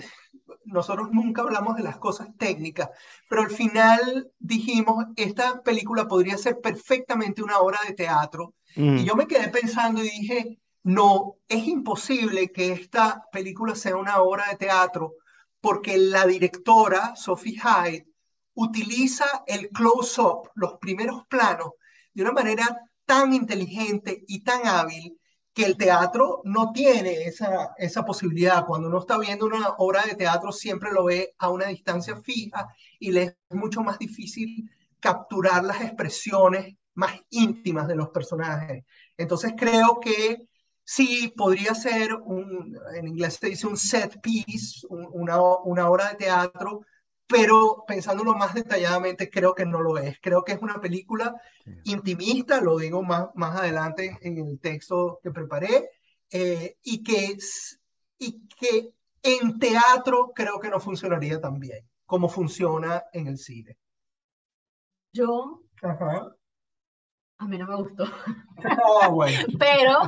nosotros 0.65 1.10
nunca 1.12 1.41
hablamos 1.41 1.75
de 1.75 1.84
las 1.84 1.98
cosas 1.98 2.29
técnicas, 2.38 2.89
pero 3.29 3.41
al 3.41 3.51
final 3.51 4.32
dijimos, 4.50 5.06
esta 5.15 5.62
película 5.62 6.08
podría 6.08 6.38
ser 6.38 6.60
perfectamente 6.60 7.41
una 7.41 7.60
obra 7.60 7.79
de 7.88 7.94
teatro. 7.94 8.56
Mm. 8.75 8.98
Y 8.98 9.06
yo 9.06 9.15
me 9.15 9.27
quedé 9.27 9.48
pensando 9.48 10.03
y 10.03 10.10
dije, 10.10 10.60
no, 10.84 11.36
es 11.48 11.68
imposible 11.68 12.51
que 12.51 12.74
esta 12.74 13.24
película 13.32 13.75
sea 13.75 13.96
una 13.96 14.22
obra 14.22 14.46
de 14.50 14.58
teatro 14.58 15.13
porque 15.62 15.98
la 15.98 16.25
directora, 16.25 17.15
Sophie 17.15 17.60
Hyde, 17.60 18.08
utiliza 18.53 19.44
el 19.46 19.70
close-up, 19.70 20.50
los 20.56 20.74
primeros 20.79 21.25
planos, 21.27 21.72
de 22.13 22.24
una 22.24 22.32
manera 22.32 22.65
tan 23.06 23.34
inteligente 23.34 24.24
y 24.27 24.44
tan 24.44 24.65
hábil 24.65 25.18
que 25.53 25.65
el 25.65 25.77
teatro 25.77 26.41
no 26.46 26.72
tiene 26.72 27.24
esa, 27.24 27.72
esa 27.77 28.06
posibilidad. 28.06 28.65
Cuando 28.65 28.88
uno 28.88 29.00
está 29.00 29.18
viendo 29.18 29.46
una 29.46 29.70
obra 29.77 30.03
de 30.03 30.15
teatro, 30.15 30.51
siempre 30.51 30.91
lo 30.91 31.06
ve 31.06 31.36
a 31.38 31.50
una 31.50 31.68
distancia 31.68 32.15
fija 32.15 32.68
y 33.00 33.12
le 33.12 33.24
es 33.24 33.36
mucho 33.51 33.82
más 33.82 33.98
difícil 33.98 34.70
capturar 35.00 35.63
las 35.63 35.82
expresiones 35.82 36.75
más 36.94 37.13
íntimas 37.29 37.88
de 37.88 37.96
los 37.96 38.10
personajes. 38.10 38.84
Entonces 39.18 39.53
creo 39.58 40.00
que 40.00 40.50
sí 40.84 41.34
podría 41.36 41.74
ser, 41.74 42.13
un, 42.15 42.77
en 42.96 43.08
inglés 43.08 43.38
se 43.39 43.50
dice 43.50 43.68
un 43.68 43.77
set 43.77 44.20
piece, 44.22 44.86
una, 44.89 45.41
una 45.63 45.89
obra 45.89 46.10
de 46.10 46.15
teatro, 46.15 46.82
pero 47.27 47.84
pensándolo 47.88 48.34
más 48.34 48.56
detalladamente, 48.56 49.29
creo 49.29 49.53
que 49.53 49.65
no 49.65 49.82
lo 49.82 49.98
es. 49.98 50.18
Creo 50.22 50.44
que 50.44 50.53
es 50.53 50.62
una 50.62 50.82
película 50.82 51.36
intimista, 51.84 52.60
lo 52.60 52.77
digo 52.77 53.03
más, 53.03 53.29
más 53.36 53.58
adelante 53.60 54.18
en 54.22 54.38
el 54.39 54.60
texto 54.60 55.20
que 55.24 55.32
preparé, 55.32 55.89
eh, 56.32 56.77
y, 56.84 57.03
que, 57.03 57.38
y 58.18 58.48
que 58.48 58.94
en 59.24 59.60
teatro 59.60 60.32
creo 60.36 60.60
que 60.60 60.70
no 60.70 60.79
funcionaría 60.79 61.39
tan 61.39 61.60
bien 61.60 61.88
como 62.10 62.28
funciona 62.28 63.04
en 63.13 63.28
el 63.28 63.38
cine. 63.38 63.78
Yo, 65.13 65.62
a 67.38 67.46
mí 67.46 67.58
no 67.58 67.68
me 67.68 67.75
gustó. 67.75 68.04
Ah, 69.01 69.08
bueno. 69.08 69.46
Pero 69.58 70.00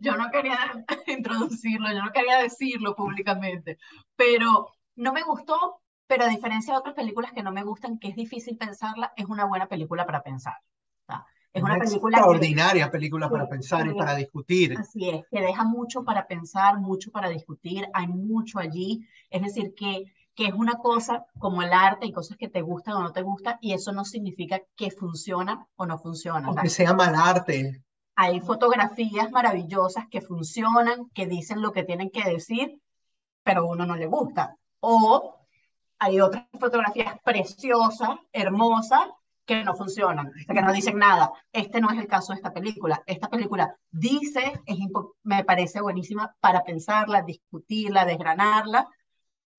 yo 0.00 0.16
no 0.16 0.30
quería 0.30 0.58
introducirlo, 1.06 1.90
yo 1.92 2.02
no 2.02 2.10
quería 2.12 2.38
decirlo 2.38 2.94
públicamente, 2.94 3.78
pero 4.16 4.74
no 4.96 5.12
me 5.12 5.22
gustó 5.22 5.80
pero 6.08 6.24
a 6.24 6.28
diferencia 6.28 6.74
de 6.74 6.78
otras 6.78 6.94
películas 6.94 7.32
que 7.32 7.42
no 7.42 7.50
me 7.50 7.64
gustan, 7.64 7.98
que 7.98 8.08
es 8.08 8.14
difícil 8.14 8.56
pensarla, 8.56 9.12
es 9.16 9.26
una 9.26 9.44
buena 9.44 9.66
película 9.66 10.06
para 10.06 10.22
pensar. 10.22 10.54
Es 11.52 11.62
una, 11.62 11.78
película 11.78 12.18
extraordinaria 12.18 12.90
película 12.90 13.30
para 13.30 13.48
pensar 13.48 13.86
y 13.88 13.94
para 13.94 14.14
discutir. 14.14 14.76
Así 14.78 15.08
es, 15.08 15.24
que 15.30 15.40
deja 15.40 15.64
mucho 15.64 16.04
para 16.04 16.28
pensar, 16.28 16.78
mucho 16.78 17.10
para 17.10 17.30
discutir, 17.30 17.88
hay 17.94 18.06
mucho 18.06 18.58
allí. 18.58 19.08
Es 19.30 19.42
decir, 19.42 19.74
que, 19.74 20.04
que 20.36 20.46
es 20.46 20.54
una 20.54 20.74
cosa 20.74 21.24
como 21.38 21.62
el 21.62 21.72
arte, 21.72 22.06
y 22.06 22.12
cosas 22.12 22.36
que 22.36 22.48
te 22.48 22.60
gustan 22.60 22.94
o 22.94 23.02
no 23.02 23.12
te 23.12 23.22
gustan, 23.22 23.56
y 23.62 23.72
eso 23.72 23.90
no 23.90 24.04
significa 24.04 24.60
que 24.76 24.90
funciona 24.90 25.66
o 25.76 25.86
no 25.86 25.98
funciona. 25.98 26.46
Aunque 26.46 26.68
sea 26.68 26.92
mal 26.92 27.14
arte. 27.14 27.82
Hay 28.14 28.40
fotografías 28.40 29.30
maravillosas 29.30 30.04
que 30.10 30.20
funcionan, 30.20 31.08
que 31.14 31.26
dicen 31.26 31.62
lo 31.62 31.72
que 31.72 31.84
tienen 31.84 32.10
que 32.10 32.22
decir, 32.22 32.80
pero 33.42 33.62
a 33.62 33.64
uno 33.64 33.86
no 33.86 33.96
le 33.96 34.06
gusta. 34.06 34.56
O 34.80 35.36
hay 35.98 36.20
otras 36.20 36.44
fotografías 36.60 37.18
preciosas, 37.24 38.10
hermosas, 38.32 39.08
que 39.46 39.64
no 39.64 39.74
funcionan, 39.74 40.32
que 40.46 40.60
no 40.60 40.72
dicen 40.72 40.98
nada. 40.98 41.32
Este 41.52 41.80
no 41.80 41.90
es 41.90 41.98
el 41.98 42.08
caso 42.08 42.32
de 42.32 42.38
esta 42.38 42.52
película. 42.52 43.02
Esta 43.06 43.28
película 43.28 43.74
dice, 43.90 44.60
es 44.66 44.76
me 45.22 45.44
parece 45.44 45.80
buenísima 45.80 46.34
para 46.40 46.62
pensarla, 46.62 47.22
discutirla, 47.22 48.04
desgranarla, 48.04 48.88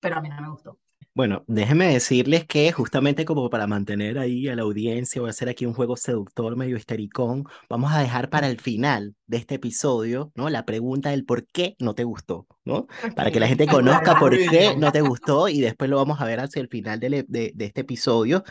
pero 0.00 0.16
a 0.16 0.20
mí 0.20 0.28
no 0.28 0.40
me 0.40 0.48
gustó. 0.50 0.78
Bueno, 1.18 1.42
déjenme 1.48 1.88
decirles 1.92 2.46
que 2.46 2.70
justamente 2.70 3.24
como 3.24 3.50
para 3.50 3.66
mantener 3.66 4.20
ahí 4.20 4.46
a 4.46 4.54
la 4.54 4.62
audiencia, 4.62 5.20
voy 5.20 5.28
a 5.28 5.30
hacer 5.30 5.48
aquí 5.48 5.66
un 5.66 5.74
juego 5.74 5.96
seductor 5.96 6.54
medio 6.54 6.76
histericón, 6.76 7.44
vamos 7.68 7.90
a 7.92 7.98
dejar 7.98 8.30
para 8.30 8.46
el 8.46 8.60
final 8.60 9.16
de 9.26 9.38
este 9.38 9.56
episodio, 9.56 10.30
¿no? 10.36 10.48
La 10.48 10.64
pregunta 10.64 11.10
del 11.10 11.24
por 11.24 11.44
qué 11.48 11.74
no 11.80 11.96
te 11.96 12.04
gustó, 12.04 12.46
¿no? 12.64 12.86
Para 13.16 13.32
que 13.32 13.40
la 13.40 13.48
gente 13.48 13.66
conozca 13.66 14.16
por 14.16 14.30
qué 14.30 14.76
no 14.76 14.92
te 14.92 15.00
gustó 15.00 15.48
y 15.48 15.60
después 15.60 15.90
lo 15.90 15.96
vamos 15.96 16.20
a 16.20 16.24
ver 16.24 16.38
hacia 16.38 16.62
el 16.62 16.68
final 16.68 17.00
de, 17.00 17.24
de, 17.26 17.52
de 17.52 17.64
este 17.64 17.80
episodio. 17.80 18.44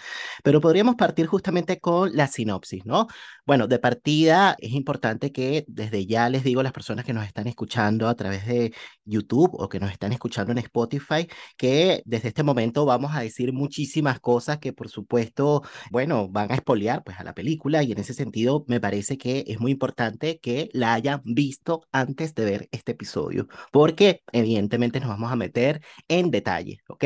Pero 0.44 0.60
podríamos 0.60 0.96
partir 0.96 1.26
justamente 1.26 1.80
con 1.80 2.14
la 2.18 2.28
sinopsis, 2.28 2.86
¿no? 2.86 3.08
Bueno, 3.46 3.68
de 3.68 3.80
partida 3.80 4.58
es 4.60 4.74
importante 4.74 5.32
que 5.32 5.64
desde 5.70 6.06
ya 6.06 6.28
les 6.28 6.44
digo 6.44 6.60
a 6.60 6.64
las 6.64 6.74
personas 6.74 7.06
que 7.06 7.14
nos 7.14 7.26
están 7.26 7.48
escuchando 7.48 8.10
a 8.10 8.16
través 8.16 8.46
de 8.46 8.74
YouTube 9.06 9.52
o 9.54 9.70
que 9.70 9.80
nos 9.80 9.90
están 9.90 10.12
escuchando 10.12 10.52
en 10.52 10.58
Spotify, 10.58 11.28
que 11.56 12.02
desde 12.06 12.28
este 12.28 12.44
momento 12.44 12.57
vamos 12.86 13.16
a 13.16 13.22
decir 13.22 13.54
muchísimas 13.54 14.20
cosas 14.20 14.60
que 14.60 14.74
por 14.74 14.90
supuesto, 14.90 15.64
bueno, 15.92 16.28
van 16.30 16.52
a 16.52 16.56
espolear 16.56 17.04
pues 17.04 17.20
a 17.20 17.24
la 17.24 17.34
película 17.34 17.84
y 17.84 17.92
en 17.92 18.00
ese 18.00 18.14
sentido 18.14 18.66
me 18.68 18.80
parece 18.80 19.18
que 19.18 19.44
es 19.48 19.60
muy 19.60 19.72
importante 19.72 20.40
que 20.40 20.70
la 20.74 20.94
hayan 20.94 21.22
visto 21.24 21.84
antes 21.92 22.34
de 22.36 22.46
ver 22.46 22.70
este 22.72 22.94
episodio, 22.94 23.48
porque 23.72 24.22
evidentemente 24.32 25.00
nos 25.00 25.10
vamos 25.10 25.32
a 25.32 25.36
meter 25.36 25.82
en 26.08 26.32
detalle, 26.32 26.80
¿ok? 26.88 27.06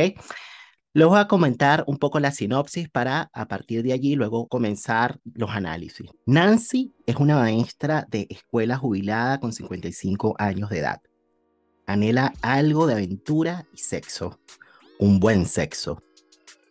Les 0.93 1.08
voy 1.08 1.20
a 1.20 1.27
comentar 1.27 1.86
un 1.88 1.98
poco 1.98 2.20
la 2.20 2.31
sinopsis 2.31 2.89
para 2.89 3.29
a 3.34 3.48
partir 3.48 3.81
de 3.81 3.93
allí 3.93 4.15
luego 4.15 4.48
comenzar 4.50 5.20
los 5.24 5.50
análisis. 5.51 6.10
Nancy 6.25 6.93
es 7.05 7.15
una 7.15 7.38
maestra 7.38 8.05
de 8.10 8.27
escuela 8.29 8.75
jubilada 8.75 9.39
con 9.39 9.53
55 9.53 10.36
años 10.38 10.70
de 10.70 10.79
edad. 10.79 11.01
Anhela 11.88 12.34
algo 12.41 12.88
de 12.88 12.93
aventura 12.93 13.65
y 13.74 13.77
sexo, 13.77 14.39
un 15.01 15.20
buen 15.20 15.48
sexo. 15.48 16.01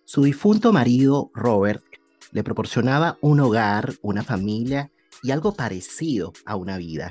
Su 0.04 0.22
difunto 0.22 0.72
marido, 0.72 1.30
Robert, 1.34 1.82
le 2.30 2.44
proporcionaba 2.44 3.18
un 3.20 3.40
hogar, 3.40 3.94
una 4.02 4.22
familia 4.22 4.90
y 5.22 5.32
algo 5.32 5.54
parecido 5.54 6.32
a 6.46 6.54
una 6.54 6.78
vida, 6.78 7.10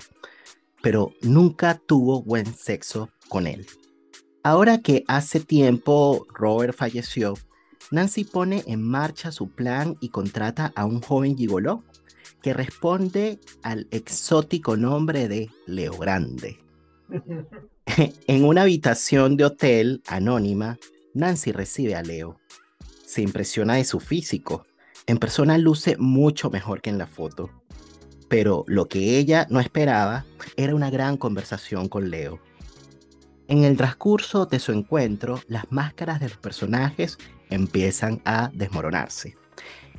pero 0.82 1.12
nunca 1.22 1.76
tuvo 1.86 2.24
buen 2.24 2.46
sexo 2.46 3.10
con 3.28 3.48
él. 3.48 3.68
Ahora 4.44 4.78
que 4.78 5.04
hace 5.10 5.42
tiempo 5.42 6.26
Robert 6.34 6.74
falleció, 6.74 7.34
Nancy 7.92 8.24
pone 8.24 8.64
en 8.66 8.82
marcha 8.82 9.34
su 9.34 9.50
plan 9.50 9.98
y 10.00 10.10
contrata 10.10 10.72
a 10.74 10.86
un 10.86 11.02
joven 11.02 11.38
gigoló 11.38 11.84
que 12.42 12.54
responde 12.54 13.42
al 13.62 13.88
exótico 13.92 14.78
nombre 14.78 15.28
de 15.28 15.50
Leo 15.68 15.98
Grande. 15.98 16.58
en 18.28 18.46
una 18.46 18.64
habitación 18.64 19.38
de 19.38 19.46
hotel 19.46 20.02
anónima, 20.08 20.78
Nancy 21.14 21.52
recibe 21.52 21.96
a 21.96 22.04
Leo. 22.04 22.40
Se 23.06 23.22
impresiona 23.22 23.76
de 23.76 23.86
su 23.86 24.00
físico. 24.00 24.66
En 25.08 25.18
persona 25.18 25.58
luce 25.58 25.98
mucho 25.98 26.50
mejor 26.50 26.82
que 26.82 26.90
en 26.90 26.98
la 26.98 27.08
foto. 27.08 27.50
pero 28.30 28.64
lo 28.68 28.88
que 28.88 29.18
ella 29.18 29.48
no 29.50 29.60
esperaba 29.60 30.26
era 30.56 30.76
una 30.76 30.92
gran 30.92 31.18
conversación 31.18 31.90
con 31.90 32.10
Leo. 32.12 32.40
En 33.48 33.64
el 33.64 33.76
transcurso 33.76 34.46
de 34.46 34.60
su 34.60 34.72
encuentro, 34.72 35.42
las 35.48 35.66
máscaras 35.72 36.20
de 36.20 36.30
los 36.30 36.38
personajes 36.38 37.18
empiezan 37.50 38.22
a 38.26 38.52
desmoronarse. 38.54 39.36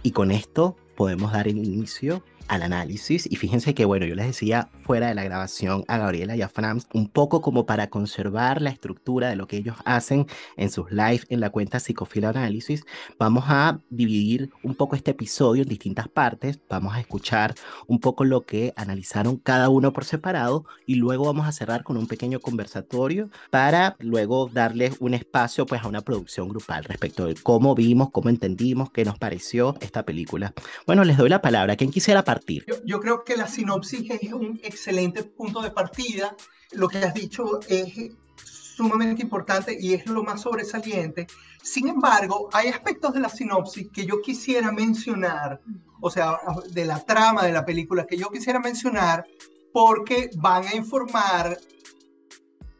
Y 0.05 0.13
con 0.13 0.31
esto 0.31 0.77
podemos 0.97 1.33
dar 1.33 1.49
inicio 1.49 2.23
al 2.49 2.63
análisis. 2.63 3.27
Y 3.31 3.37
fíjense 3.37 3.75
que, 3.75 3.85
bueno, 3.85 4.07
yo 4.07 4.15
les 4.15 4.27
decía 4.27 4.69
fuera 4.83 5.09
de 5.09 5.15
la 5.15 5.25
grabación 5.25 5.85
a 5.89 5.99
Gabriela 5.99 6.37
y 6.37 6.43
a 6.43 6.49
Frams, 6.49 6.87
un 6.93 7.09
poco 7.09 7.41
como 7.41 7.67
para 7.67 7.91
conservar 7.91 8.61
la 8.61 8.71
estructura 8.71 9.29
de 9.29 9.37
lo 9.37 9.47
que 9.47 9.57
ellos 9.57 9.77
hacen 9.85 10.27
en 10.57 10.71
sus 10.71 10.91
live 10.91 11.23
en 11.29 11.41
la 11.41 11.51
cuenta 11.51 11.81
Psicofila 11.81 12.31
Análisis, 12.31 12.85
vamos 13.19 13.45
a 13.47 13.79
dividir 13.89 14.51
un 14.63 14.75
poco 14.75 14.97
este 14.97 15.13
episodio 15.13 15.63
en 15.63 15.69
distintas 15.69 16.09
partes. 16.09 16.61
Vamos 16.69 16.95
a 16.95 17.01
escuchar 17.01 17.55
un 17.87 18.01
poco 18.01 18.25
lo 18.25 18.43
que 18.43 18.73
analizaron 18.77 19.37
cada 19.37 19.69
uno 19.69 19.93
por 19.93 20.05
separado 20.05 20.65
y 20.87 20.97
luego 20.97 21.25
vamos 21.25 21.47
a 21.47 21.53
cerrar 21.53 21.85
con 21.85 21.97
un 21.97 22.07
pequeño 22.07 22.41
conversatorio 22.41 23.31
para 23.51 23.97
luego 24.01 24.51
darles 24.53 24.97
un 25.01 25.15
espacio 25.15 25.67
pues 25.67 25.83
a 25.83 25.89
una 25.89 26.01
producción 26.01 26.49
grupal 26.49 26.85
respecto 26.85 27.27
de 27.27 27.35
cómo 27.35 27.75
vimos, 27.75 28.11
cómo 28.11 28.29
entendimos, 28.29 28.91
qué 28.91 29.05
nos 29.05 29.19
pareció 29.19 29.77
esta 29.81 30.05
película. 30.05 30.53
Bueno, 30.87 31.05
les 31.05 31.17
doy 31.17 31.29
la 31.29 31.43
palabra. 31.43 31.77
¿Quién 31.77 31.91
quisiera 31.91 32.25
partir? 32.35 32.65
Yo, 32.85 33.01
creo 33.01 33.25
que 33.25 33.37
la 33.37 33.49
sinopsis 33.49 34.11
es 34.11 34.33
un 34.33 34.61
excelente 34.63 35.25
punto 35.25 35.61
de 35.63 35.71
partida. 35.71 36.37
Lo 36.73 36.89
que 36.89 36.99
has 36.99 37.15
dicho 37.15 37.61
es 37.69 38.13
sumamente 38.45 39.23
importante 39.23 39.77
y 39.79 39.95
es 39.95 40.07
lo 40.07 40.23
más 40.23 40.43
sobresaliente. 40.43 41.27
Sin 41.63 41.89
embargo, 41.89 42.49
hay 42.53 42.69
aspectos 42.69 43.13
de 43.13 43.21
la 43.21 43.29
sinopsis 43.29 43.89
que 43.93 44.07
yo 44.07 44.23
quisiera 44.23 44.73
mencionar, 44.73 45.61
o 46.01 46.11
sea, 46.11 46.39
de 46.71 46.85
la 46.85 47.05
trama 47.05 47.45
de 47.45 47.53
la 47.53 47.65
película 47.65 48.07
que 48.07 48.17
yo 48.17 48.31
quisiera 48.31 48.61
mencionar 48.61 49.27
porque 49.73 50.31
van 50.37 50.67
a 50.67 50.75
informar 50.75 51.59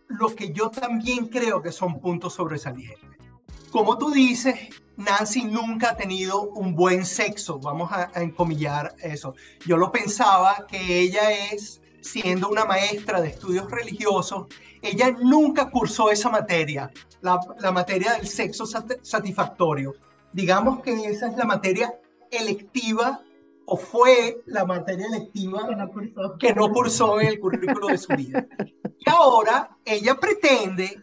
lo 0.09 0.35
que 0.35 0.53
yo 0.53 0.71
también 0.71 1.29
creo 1.29 1.63
que 1.63 1.73
son 1.73 2.01
puntos 2.01 2.35
sobresalientes. 2.35 3.10
Como 3.71 3.99
tú 3.99 4.11
dices, 4.11 4.55
Nancy 4.97 5.45
nunca 5.45 5.91
ha 5.91 5.97
tenido 5.97 6.43
un 6.43 6.75
buen 6.75 7.07
sexo, 7.07 7.59
vamos 7.59 7.91
a, 7.93 8.11
encomillar 8.21 8.95
eso. 9.01 9.35
Yo 9.67 9.77
lo 9.77 9.93
pensaba 9.93 10.67
que 10.69 11.01
ella 11.01 11.31
es, 11.53 11.81
siendo 12.01 12.49
una 12.49 12.65
maestra 12.65 13.21
de 13.21 13.29
estudios 13.29 13.71
religiosos, 13.71 14.47
ella 14.83 15.11
nunca 15.11 15.71
cursó 15.71 16.11
esa 16.11 16.31
materia, 16.31 16.91
la, 17.21 17.39
la 17.61 17.73
materia 17.73 18.15
del 18.15 18.27
sexo 18.27 18.65
satisfactorio. 18.67 19.95
Digamos 20.33 20.83
que 20.83 20.93
esa 20.93 21.29
es 21.29 21.37
la 21.37 21.45
materia 21.45 21.95
electiva 22.31 23.23
o 23.67 23.77
fue 23.77 24.43
la 24.47 24.65
materia 24.65 25.07
electiva 25.07 25.69
que 25.69 25.77
no, 25.77 25.89
cursó. 25.89 26.39
que 26.39 26.55
no 26.55 26.73
cursó 26.73 27.21
en 27.21 27.29
el 27.29 27.41
currículo 27.41 27.87
de 27.89 27.99
su 27.99 28.13
vida. 28.17 28.47
Y 28.99 29.09
ahora 29.09 29.77
ella 29.85 30.17
pretende 30.17 31.01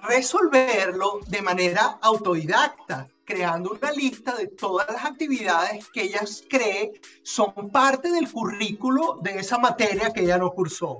resolverlo 0.00 1.20
de 1.26 1.42
manera 1.42 1.98
autodidacta 2.02 3.08
creando 3.24 3.70
una 3.72 3.90
lista 3.92 4.34
de 4.36 4.48
todas 4.48 4.88
las 4.90 5.04
actividades 5.04 5.88
que 5.88 6.02
ella 6.02 6.20
cree 6.48 6.92
son 7.22 7.70
parte 7.72 8.10
del 8.10 8.30
currículo 8.30 9.18
de 9.22 9.38
esa 9.38 9.58
materia 9.58 10.12
que 10.12 10.22
ella 10.22 10.38
no 10.38 10.52
cursó. 10.52 10.98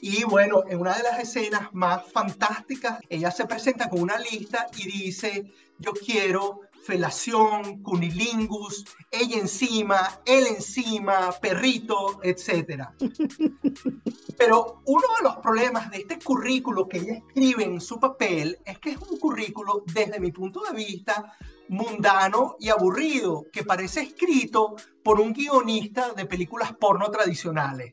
Y 0.00 0.24
bueno, 0.24 0.62
en 0.68 0.80
una 0.80 0.96
de 0.96 1.02
las 1.02 1.20
escenas 1.20 1.72
más 1.72 2.10
fantásticas, 2.10 3.00
ella 3.10 3.30
se 3.30 3.44
presenta 3.44 3.90
con 3.90 4.00
una 4.00 4.18
lista 4.18 4.66
y 4.78 4.86
dice, 4.86 5.52
yo 5.78 5.92
quiero 5.92 6.62
felación, 6.90 7.84
cunilingus, 7.84 8.84
ella 9.12 9.38
encima, 9.38 10.20
él 10.26 10.48
encima, 10.48 11.30
perrito, 11.40 12.18
etc. 12.24 12.88
Pero 14.36 14.82
uno 14.86 15.04
de 15.18 15.22
los 15.22 15.36
problemas 15.36 15.88
de 15.92 15.98
este 15.98 16.18
currículo 16.18 16.88
que 16.88 16.98
ella 16.98 17.14
escribe 17.14 17.62
en 17.62 17.80
su 17.80 18.00
papel 18.00 18.58
es 18.64 18.80
que 18.80 18.90
es 18.90 18.96
un 18.96 19.20
currículo, 19.20 19.84
desde 19.86 20.18
mi 20.18 20.32
punto 20.32 20.62
de 20.68 20.74
vista, 20.74 21.32
mundano 21.68 22.56
y 22.58 22.70
aburrido, 22.70 23.44
que 23.52 23.62
parece 23.62 24.00
escrito 24.00 24.74
por 25.04 25.20
un 25.20 25.32
guionista 25.32 26.12
de 26.12 26.26
películas 26.26 26.72
porno 26.72 27.08
tradicionales. 27.08 27.92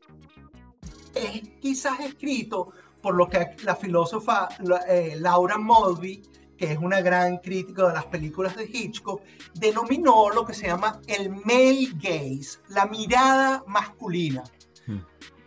Es 1.13 1.41
quizás 1.61 1.99
escrito 1.99 2.71
por 2.99 3.13
lo 3.13 3.29
que 3.29 3.55
la 3.63 3.75
filósofa 3.75 4.49
eh, 4.87 5.17
Laura 5.19 5.59
Mulvey, 5.59 6.23
que 6.57 6.71
es 6.71 6.77
una 6.79 7.01
gran 7.01 7.37
crítica 7.37 7.87
de 7.87 7.93
las 7.93 8.05
películas 8.05 8.55
de 8.55 8.65
Hitchcock, 8.65 9.21
denominó 9.53 10.29
lo 10.29 10.45
que 10.45 10.53
se 10.53 10.67
llama 10.67 11.01
el 11.07 11.29
male 11.29 11.89
gaze, 11.95 12.59
la 12.69 12.85
mirada 12.85 13.63
masculina. 13.67 14.43
Hmm. 14.85 14.99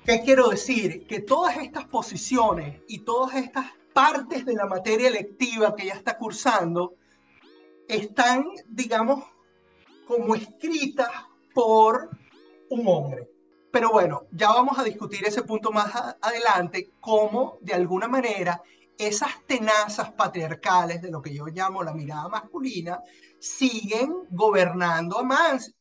¿Qué 0.04 0.22
quiero 0.24 0.48
decir? 0.48 1.06
Que 1.06 1.20
todas 1.20 1.56
estas 1.58 1.84
posiciones 1.86 2.80
y 2.88 3.00
todas 3.00 3.36
estas 3.36 3.66
partes 3.92 4.46
de 4.46 4.54
la 4.54 4.66
materia 4.66 5.08
electiva 5.08 5.74
que 5.74 5.84
ella 5.84 5.94
está 5.94 6.16
cursando 6.16 6.94
están, 7.88 8.46
digamos, 8.68 9.24
como 10.06 10.34
escritas 10.34 11.10
por 11.52 12.10
un 12.70 12.86
hombre. 12.86 13.28
Pero 13.70 13.90
bueno, 13.90 14.26
ya 14.32 14.48
vamos 14.48 14.78
a 14.78 14.84
discutir 14.84 15.24
ese 15.24 15.42
punto 15.42 15.70
más 15.70 15.92
adelante, 16.20 16.90
cómo 17.00 17.58
de 17.60 17.74
alguna 17.74 18.08
manera 18.08 18.62
esas 19.00 19.30
tenazas 19.46 20.12
patriarcales 20.12 21.00
de 21.00 21.10
lo 21.10 21.22
que 21.22 21.34
yo 21.34 21.46
llamo 21.46 21.82
la 21.82 21.94
mirada 21.94 22.28
masculina 22.28 23.00
siguen 23.38 24.14
gobernando 24.30 25.18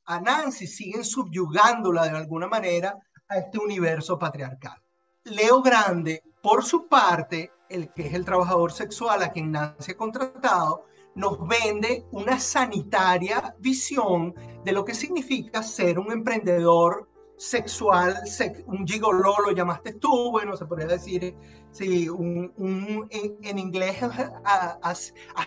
a, 0.05 0.19
Nancy, 0.21 0.67
siguen 0.67 1.03
subyugándola 1.03 2.05
de 2.05 2.17
alguna 2.17 2.47
manera 2.47 2.97
a 3.27 3.37
este 3.37 3.59
universo 3.59 4.17
patriarcal. 4.17 4.81
Leo 5.25 5.61
Grande, 5.61 6.23
por 6.41 6.63
su 6.63 6.87
parte, 6.87 7.51
el 7.69 7.91
que 7.93 8.07
es 8.07 8.13
el 8.13 8.23
trabajador 8.23 8.71
sexual 8.71 9.21
a 9.21 9.31
quien 9.31 9.51
Nancy 9.51 9.91
ha 9.91 9.97
contratado, 9.97 10.85
nos 11.15 11.45
vende 11.45 12.05
una 12.11 12.39
sanitaria 12.39 13.53
visión 13.59 14.33
de 14.63 14.71
lo 14.71 14.85
que 14.85 14.93
significa 14.93 15.61
ser 15.61 15.99
un 15.99 16.13
emprendedor 16.13 17.08
sexual, 17.39 18.21
un 18.65 18.85
gigoló 18.85 19.33
lo 19.45 19.51
llamaste 19.51 19.93
tú, 19.93 20.29
bueno, 20.29 20.57
se 20.57 20.65
podría 20.65 20.87
decir, 20.87 21.33
sí, 21.71 22.09
un, 22.09 23.07
en, 23.09 23.57
inglés 23.57 24.03
a, 24.03 24.77
a, 24.83 24.95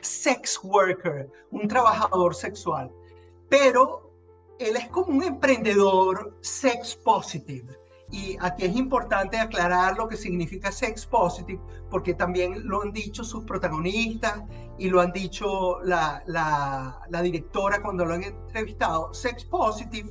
sex 0.01 0.59
worker, 0.65 1.31
un 1.51 1.69
trabajador 1.69 2.35
sexual. 2.35 2.91
Pero 3.51 4.11
él 4.59 4.77
es 4.77 4.89
como 4.89 5.19
un 5.19 5.23
emprendedor 5.23 6.35
sex 6.41 6.97
positive. 6.97 7.79
Y 8.11 8.37
aquí 8.41 8.65
es 8.65 8.77
importante 8.77 9.39
aclarar 9.39 9.97
lo 9.99 10.09
que 10.09 10.17
significa 10.17 10.73
sex 10.73 11.07
positive, 11.07 11.61
porque 11.91 12.15
también 12.15 12.67
lo 12.67 12.83
han 12.83 12.93
dicho 12.93 13.23
sus 13.23 13.45
protagonistas 13.45 14.43
y 14.79 14.89
lo 14.89 15.01
han 15.01 15.13
dicho 15.13 15.81
la, 15.83 16.23
la, 16.27 17.23
directora 17.23 17.83
cuando 17.83 18.07
lo 18.07 18.15
han 18.15 18.23
entrevistado. 18.23 19.13
Sex 19.13 19.45
positive 19.45 20.11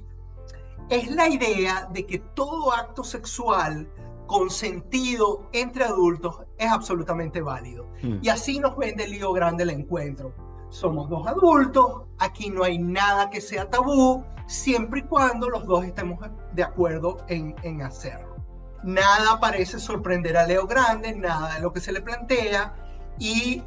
es 0.91 1.09
la 1.09 1.29
idea 1.29 1.87
de 1.93 2.05
que 2.05 2.19
todo 2.19 2.73
acto 2.73 3.03
sexual 3.03 3.89
consentido 4.27 5.49
entre 5.53 5.85
adultos 5.85 6.41
es 6.57 6.69
absolutamente 6.69 7.41
válido. 7.41 7.87
Mm. 8.01 8.17
Y 8.21 8.29
así 8.29 8.59
nos 8.59 8.75
vende 8.77 9.05
el 9.05 9.11
lío 9.11 9.31
grande 9.31 9.63
el 9.63 9.69
encuentro. 9.69 10.33
Somos 10.69 11.09
dos 11.09 11.25
adultos, 11.27 12.03
aquí 12.19 12.49
no 12.49 12.63
hay 12.63 12.77
nada 12.77 13.29
que 13.29 13.39
sea 13.39 13.69
tabú, 13.69 14.23
siempre 14.47 14.99
y 14.99 15.03
cuando 15.03 15.49
los 15.49 15.65
dos 15.65 15.85
estemos 15.85 16.19
de 16.53 16.63
acuerdo 16.63 17.17
en, 17.29 17.55
en 17.63 17.81
hacerlo. 17.81 18.35
Nada 18.83 19.39
parece 19.39 19.79
sorprender 19.79 20.35
a 20.35 20.45
Leo 20.45 20.67
Grande, 20.67 21.15
nada 21.15 21.55
de 21.55 21.61
lo 21.61 21.71
que 21.71 21.79
se 21.79 21.93
le 21.93 22.01
plantea 22.01 22.73
y 23.17 23.63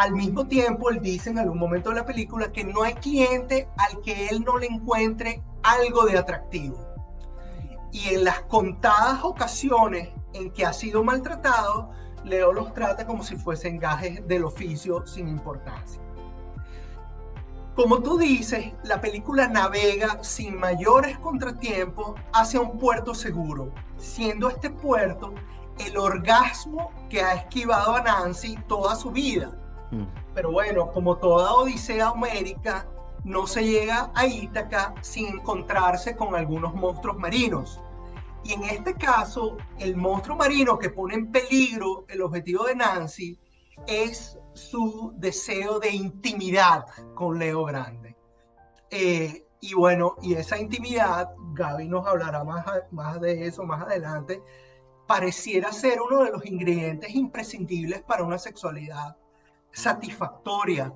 al 0.00 0.12
mismo 0.12 0.46
tiempo 0.46 0.88
él 0.88 1.00
dice 1.02 1.28
en 1.28 1.38
algún 1.38 1.58
momento 1.58 1.90
de 1.90 1.96
la 1.96 2.06
película 2.06 2.50
que 2.50 2.64
no 2.64 2.82
hay 2.82 2.94
cliente 2.94 3.68
al 3.76 4.00
que 4.00 4.28
él 4.28 4.42
no 4.46 4.56
le 4.56 4.66
encuentre 4.66 5.42
algo 5.62 6.06
de 6.06 6.16
atractivo. 6.16 6.78
Y 7.92 8.14
en 8.14 8.24
las 8.24 8.40
contadas 8.44 9.22
ocasiones 9.22 10.08
en 10.32 10.50
que 10.52 10.64
ha 10.64 10.72
sido 10.72 11.04
maltratado, 11.04 11.90
Leo 12.24 12.50
los 12.50 12.72
trata 12.72 13.06
como 13.06 13.22
si 13.22 13.36
fuesen 13.36 13.78
gajes 13.78 14.26
del 14.26 14.44
oficio 14.44 15.06
sin 15.06 15.28
importancia. 15.28 16.00
Como 17.76 18.02
tú 18.02 18.16
dices, 18.16 18.72
la 18.82 19.02
película 19.02 19.48
navega 19.48 20.24
sin 20.24 20.58
mayores 20.58 21.18
contratiempos 21.18 22.18
hacia 22.32 22.60
un 22.60 22.78
puerto 22.78 23.14
seguro, 23.14 23.70
siendo 23.98 24.48
este 24.48 24.70
puerto 24.70 25.34
el 25.78 25.98
orgasmo 25.98 26.90
que 27.10 27.20
ha 27.20 27.34
esquivado 27.34 27.96
a 27.96 28.02
Nancy 28.02 28.56
toda 28.66 28.96
su 28.96 29.10
vida. 29.10 29.59
Mm. 29.90 30.04
Pero 30.34 30.52
bueno, 30.52 30.90
como 30.92 31.16
toda 31.16 31.52
Odisea 31.54 32.08
América, 32.08 32.86
no 33.24 33.46
se 33.46 33.64
llega 33.64 34.10
a 34.14 34.26
Ítaca 34.26 34.94
sin 35.02 35.26
encontrarse 35.26 36.16
con 36.16 36.34
algunos 36.34 36.74
monstruos 36.74 37.18
marinos. 37.18 37.80
Y 38.44 38.54
en 38.54 38.64
este 38.64 38.94
caso, 38.94 39.56
el 39.78 39.96
monstruo 39.96 40.36
marino 40.36 40.78
que 40.78 40.90
pone 40.90 41.14
en 41.14 41.30
peligro 41.30 42.04
el 42.08 42.22
objetivo 42.22 42.64
de 42.64 42.74
Nancy 42.76 43.38
es 43.86 44.38
su 44.54 45.12
deseo 45.16 45.78
de 45.78 45.90
intimidad 45.90 46.86
con 47.14 47.38
Leo 47.38 47.64
Grande. 47.64 48.16
Eh, 48.90 49.46
Y 49.62 49.74
bueno, 49.74 50.16
y 50.22 50.32
esa 50.34 50.56
intimidad, 50.56 51.34
Gaby 51.52 51.86
nos 51.86 52.06
hablará 52.06 52.42
más 52.90 53.20
de 53.20 53.46
eso 53.46 53.62
más 53.64 53.82
adelante, 53.82 54.42
pareciera 55.06 55.70
ser 55.70 56.00
uno 56.00 56.24
de 56.24 56.30
los 56.30 56.46
ingredientes 56.46 57.14
imprescindibles 57.14 58.00
para 58.02 58.24
una 58.24 58.38
sexualidad 58.38 59.18
satisfactoria, 59.72 60.92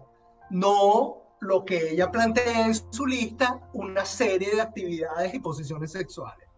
no 0.51 1.23
lo 1.41 1.65
que 1.65 1.91
ella 1.91 2.11
plantea 2.11 2.67
en 2.67 2.75
su 2.75 3.07
lista, 3.07 3.61
una 3.73 4.05
serie 4.05 4.55
de 4.55 4.63
actividades 4.63 5.35
y 5.35 5.39
posiciones 5.39 5.93
sexuales. 5.93 6.49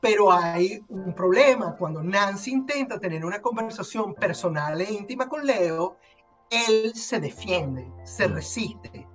Pero 0.00 0.32
hay 0.32 0.82
un 0.88 1.14
problema, 1.14 1.76
cuando 1.76 2.02
Nancy 2.02 2.52
intenta 2.52 2.98
tener 2.98 3.24
una 3.24 3.42
conversación 3.42 4.14
personal 4.14 4.80
e 4.80 4.90
íntima 4.90 5.28
con 5.28 5.46
Leo, 5.46 5.96
él 6.50 6.94
se 6.94 7.20
defiende, 7.20 7.90
se 8.04 8.26
resiste. 8.26 9.06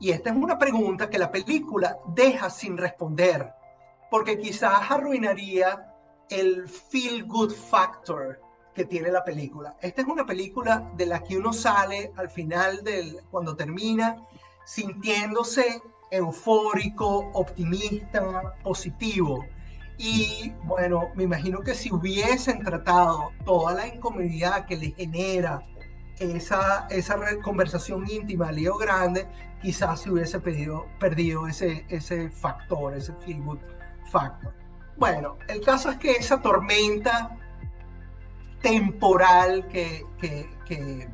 Y 0.00 0.10
esta 0.10 0.30
es 0.30 0.36
una 0.36 0.58
pregunta 0.58 1.08
que 1.08 1.18
la 1.18 1.30
película 1.30 1.98
deja 2.08 2.50
sin 2.50 2.76
responder, 2.76 3.54
porque 4.10 4.38
quizás 4.38 4.90
arruinaría 4.90 5.90
el 6.28 6.68
feel 6.68 7.24
good 7.24 7.52
factor 7.52 8.43
que 8.74 8.84
tiene 8.84 9.10
la 9.10 9.24
película. 9.24 9.76
Esta 9.80 10.02
es 10.02 10.08
una 10.08 10.26
película 10.26 10.90
de 10.96 11.06
la 11.06 11.22
que 11.22 11.36
uno 11.36 11.52
sale 11.52 12.12
al 12.16 12.28
final 12.28 12.82
del 12.82 13.20
cuando 13.30 13.56
termina 13.56 14.16
sintiéndose 14.64 15.80
eufórico, 16.10 17.30
optimista, 17.34 18.54
positivo. 18.62 19.44
Y 19.96 20.52
bueno, 20.64 21.10
me 21.14 21.24
imagino 21.24 21.60
que 21.60 21.74
si 21.74 21.92
hubiesen 21.92 22.64
tratado 22.64 23.30
toda 23.44 23.74
la 23.74 23.86
incomodidad 23.86 24.66
que 24.66 24.76
le 24.76 24.90
genera 24.90 25.62
esa, 26.18 26.86
esa 26.90 27.18
conversación 27.42 28.08
íntima 28.10 28.48
a 28.48 28.52
Leo 28.52 28.76
Grande, 28.76 29.26
quizás 29.62 30.00
se 30.00 30.10
hubiese 30.10 30.40
perdido 30.40 31.46
ese, 31.46 31.86
ese 31.88 32.28
factor, 32.30 32.94
ese 32.94 33.12
feel 33.24 33.40
good 33.42 33.58
factor. 34.10 34.52
Bueno, 34.96 35.38
el 35.48 35.60
caso 35.60 35.90
es 35.90 35.96
que 35.98 36.12
esa 36.12 36.40
tormenta 36.40 37.36
temporal 38.64 39.68
que, 39.68 40.06
que, 40.18 41.08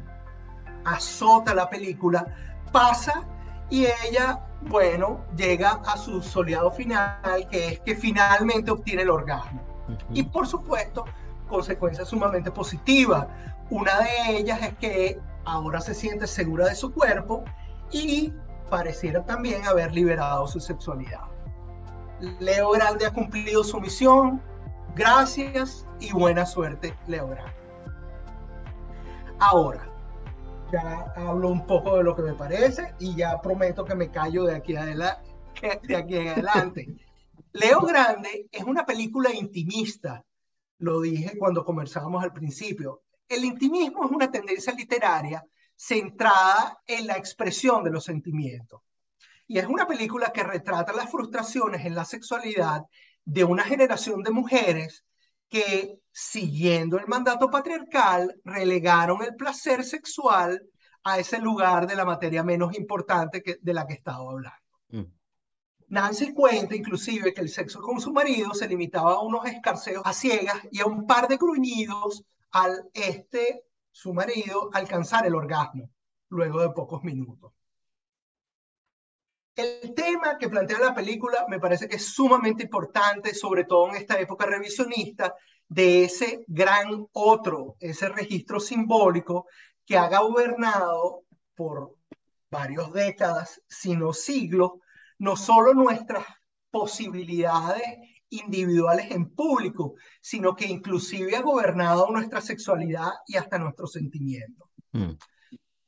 azota 0.84 1.52
la 1.52 1.68
película 1.68 2.24
pasa 2.72 3.24
y 3.68 3.86
ella, 4.08 4.40
bueno, 4.62 5.24
llega 5.36 5.82
a 5.84 5.96
su 5.96 6.22
soleado 6.22 6.70
final, 6.70 7.48
que 7.50 7.68
es 7.68 7.80
que 7.80 7.96
finalmente 7.96 8.70
obtiene 8.70 9.02
el 9.02 9.10
orgasmo. 9.10 9.60
Y 10.14 10.22
por 10.22 10.46
supuesto, 10.46 11.04
consecuencias 11.48 12.08
sumamente 12.08 12.52
positivas. 12.52 13.26
Una 13.68 13.98
de 13.98 14.38
ellas 14.38 14.62
es 14.62 14.74
que 14.74 15.20
ahora 15.44 15.80
se 15.80 15.94
siente 15.94 16.28
segura 16.28 16.66
de 16.66 16.76
su 16.76 16.92
cuerpo 16.92 17.44
y 17.90 18.32
pareciera 18.70 19.24
también 19.24 19.66
haber 19.66 19.92
liberado 19.92 20.46
su 20.46 20.60
sexualidad. 20.60 21.24
Leo 22.38 22.70
Grande 22.70 23.06
ha 23.06 23.12
cumplido 23.12 23.64
su 23.64 23.80
misión. 23.80 24.40
Gracias 24.94 25.86
y 26.00 26.12
buena 26.12 26.44
suerte, 26.44 26.96
Leo 27.06 27.28
Grande. 27.28 27.52
Ahora, 29.38 29.88
ya 30.72 31.12
hablo 31.16 31.48
un 31.48 31.66
poco 31.66 31.96
de 31.96 32.02
lo 32.02 32.14
que 32.14 32.22
me 32.22 32.34
parece 32.34 32.94
y 32.98 33.14
ya 33.14 33.40
prometo 33.40 33.84
que 33.84 33.94
me 33.94 34.10
callo 34.10 34.44
de 34.44 34.56
aquí, 34.56 34.76
adelante, 34.76 35.30
de 35.82 35.96
aquí 35.96 36.16
en 36.16 36.28
adelante. 36.28 36.96
Leo 37.52 37.80
Grande 37.80 38.48
es 38.50 38.62
una 38.64 38.84
película 38.84 39.32
intimista, 39.32 40.24
lo 40.78 41.00
dije 41.00 41.38
cuando 41.38 41.64
conversábamos 41.64 42.22
al 42.22 42.32
principio. 42.32 43.02
El 43.28 43.44
intimismo 43.44 44.04
es 44.04 44.10
una 44.10 44.30
tendencia 44.30 44.72
literaria 44.72 45.44
centrada 45.76 46.80
en 46.86 47.06
la 47.06 47.16
expresión 47.16 47.82
de 47.84 47.90
los 47.90 48.04
sentimientos. 48.04 48.82
Y 49.46 49.58
es 49.58 49.66
una 49.66 49.86
película 49.86 50.32
que 50.32 50.42
retrata 50.42 50.92
las 50.92 51.10
frustraciones 51.10 51.84
en 51.84 51.94
la 51.94 52.04
sexualidad 52.04 52.84
de 53.24 53.44
una 53.44 53.64
generación 53.64 54.22
de 54.22 54.30
mujeres 54.30 55.04
que, 55.48 55.98
siguiendo 56.10 56.98
el 56.98 57.06
mandato 57.06 57.50
patriarcal, 57.50 58.40
relegaron 58.44 59.22
el 59.22 59.34
placer 59.34 59.84
sexual 59.84 60.62
a 61.04 61.18
ese 61.18 61.38
lugar 61.38 61.86
de 61.86 61.96
la 61.96 62.04
materia 62.04 62.42
menos 62.42 62.76
importante 62.76 63.42
que, 63.42 63.56
de 63.60 63.74
la 63.74 63.86
que 63.86 63.94
estaba 63.94 64.30
hablando. 64.30 64.58
Mm. 64.90 65.04
Nancy 65.88 66.32
cuenta 66.32 66.76
inclusive 66.76 67.34
que 67.34 67.40
el 67.40 67.48
sexo 67.48 67.80
con 67.80 68.00
su 68.00 68.12
marido 68.12 68.54
se 68.54 68.68
limitaba 68.68 69.14
a 69.14 69.22
unos 69.22 69.46
escarceos 69.46 70.02
a 70.04 70.12
ciegas 70.12 70.58
y 70.70 70.80
a 70.80 70.86
un 70.86 71.06
par 71.06 71.26
de 71.26 71.36
gruñidos 71.36 72.24
al 72.52 72.88
este, 72.94 73.64
su 73.90 74.14
marido, 74.14 74.70
alcanzar 74.72 75.26
el 75.26 75.34
orgasmo 75.34 75.90
luego 76.28 76.60
de 76.60 76.70
pocos 76.70 77.02
minutos. 77.02 77.52
El 79.56 79.94
tema 79.94 80.38
que 80.38 80.48
plantea 80.48 80.78
la 80.78 80.94
película 80.94 81.44
me 81.48 81.58
parece 81.58 81.88
que 81.88 81.96
es 81.96 82.06
sumamente 82.06 82.64
importante, 82.64 83.34
sobre 83.34 83.64
todo 83.64 83.88
en 83.88 83.96
esta 83.96 84.18
época 84.18 84.46
revisionista, 84.46 85.34
de 85.68 86.04
ese 86.04 86.44
gran 86.48 87.06
otro, 87.12 87.76
ese 87.78 88.08
registro 88.08 88.58
simbólico 88.58 89.46
que 89.84 89.96
ha 89.96 90.08
gobernado 90.18 91.22
por 91.54 91.94
varias 92.50 92.92
décadas, 92.92 93.62
sino 93.68 94.12
siglos, 94.12 94.72
no 95.18 95.36
solo 95.36 95.74
nuestras 95.74 96.24
posibilidades 96.70 97.82
individuales 98.30 99.10
en 99.10 99.30
público, 99.30 99.94
sino 100.20 100.54
que 100.54 100.66
inclusive 100.66 101.36
ha 101.36 101.42
gobernado 101.42 102.08
nuestra 102.10 102.40
sexualidad 102.40 103.10
y 103.26 103.36
hasta 103.36 103.58
nuestros 103.58 103.92
sentimientos. 103.92 104.68
Mm. 104.92 105.12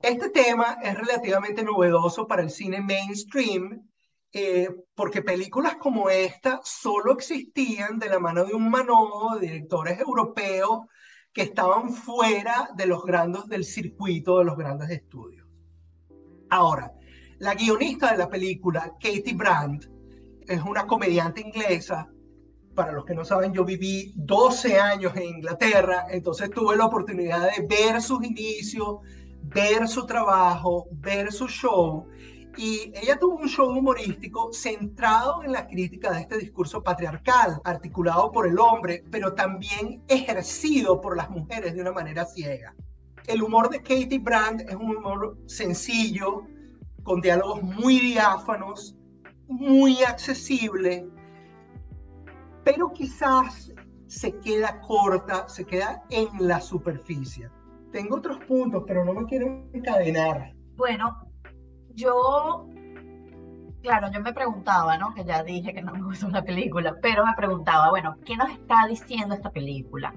Este 0.03 0.31
tema 0.31 0.79
es 0.83 0.99
relativamente 0.99 1.63
novedoso 1.63 2.27
para 2.27 2.43
el 2.43 2.51
cine 2.51 2.81
mainstream 2.81 3.89
eh, 4.33 4.69
porque 4.95 5.23
películas 5.23 5.77
como 5.77 6.09
esta 6.09 6.61
solo 6.65 7.13
existían 7.13 7.99
de 7.99 8.09
la 8.09 8.19
mano 8.19 8.45
de 8.45 8.55
un 8.55 8.71
manojo 8.71 9.37
de 9.37 9.47
directores 9.47 10.01
europeos 10.01 10.87
que 11.33 11.43
estaban 11.43 11.93
fuera 11.93 12.71
de 12.75 12.87
los 12.87 13.05
grandes 13.05 13.47
del 13.47 13.65
circuito 13.65 14.39
de 14.39 14.45
los 14.47 14.57
grandes 14.57 14.91
estudios. 14.91 15.47
Ahora, 16.49 16.93
la 17.39 17.55
guionista 17.55 18.13
de 18.13 18.19
la 18.19 18.29
película, 18.29 18.93
Katie 19.01 19.35
Brandt, 19.35 19.87
es 20.47 20.63
una 20.63 20.87
comediante 20.87 21.41
inglesa. 21.43 22.09
Para 22.75 22.93
los 22.93 23.05
que 23.05 23.15
no 23.15 23.25
saben, 23.25 23.53
yo 23.53 23.65
viví 23.65 24.13
12 24.17 24.81
años 24.81 25.15
en 25.15 25.25
Inglaterra, 25.25 26.07
entonces 26.11 26.51
tuve 26.51 26.77
la 26.77 26.87
oportunidad 26.87 27.51
de 27.55 27.67
ver 27.67 28.01
sus 28.01 28.25
inicios, 28.25 29.01
ver 29.43 29.89
su 29.89 30.07
trabajo, 30.07 30.87
ver 30.93 31.33
su 31.33 31.49
show. 31.49 32.07
Y 32.57 32.93
ella 32.95 33.19
tuvo 33.19 33.37
un 33.37 33.49
show 33.49 33.71
humorístico 33.71 34.53
centrado 34.53 35.43
en 35.43 35.53
la 35.53 35.67
crítica 35.67 36.11
de 36.13 36.21
este 36.21 36.39
discurso 36.39 36.83
patriarcal, 36.83 37.61
articulado 37.65 38.31
por 38.31 38.47
el 38.47 38.59
hombre, 38.59 39.05
pero 39.11 39.35
también 39.35 40.03
ejercido 40.09 41.01
por 41.01 41.17
las 41.17 41.31
mujeres 41.31 41.75
de 41.75 41.81
una 41.81 41.93
manera 41.93 42.27
ciega. 42.27 42.75
El 43.27 43.43
humor 43.43 43.71
de 43.71 43.79
Katie 43.79 44.19
Brandt 44.19 44.63
es 44.63 44.75
un 44.75 44.97
humor 44.97 45.39
sencillo, 45.47 46.43
con 47.05 47.21
diálogos 47.21 47.63
muy 47.63 48.01
diáfanos, 48.01 48.97
muy 49.49 50.03
accesible, 50.03 51.07
pero 52.65 52.93
quizás 52.93 53.73
se 54.07 54.39
queda 54.41 54.81
corta, 54.81 55.49
se 55.49 55.65
queda 55.65 56.05
en 56.11 56.29
la 56.39 56.61
superficie. 56.61 57.49
Tengo 57.93 58.17
otros 58.17 58.39
puntos, 58.47 58.85
pero 58.87 59.05
no 59.05 59.13
me 59.13 59.27
quiero 59.27 59.69
encadenar. 59.75 60.55
Bueno, 60.77 61.15
yo, 61.95 62.67
claro, 63.83 64.11
yo 64.11 64.21
me 64.21 64.33
preguntaba, 64.33 64.97
¿no? 64.97 65.13
Que 65.15 65.25
ya 65.25 65.45
dije 65.45 65.75
que 65.75 65.83
no 65.83 65.93
me 65.93 66.03
gustó 66.03 66.29
la 66.29 66.43
película, 66.43 66.97
pero 67.03 67.27
me 67.27 67.35
preguntaba, 67.37 67.91
bueno, 67.91 68.17
¿qué 68.25 68.35
nos 68.37 68.51
está 68.51 68.87
diciendo 68.89 69.35
esta 69.35 69.51
película? 69.51 70.15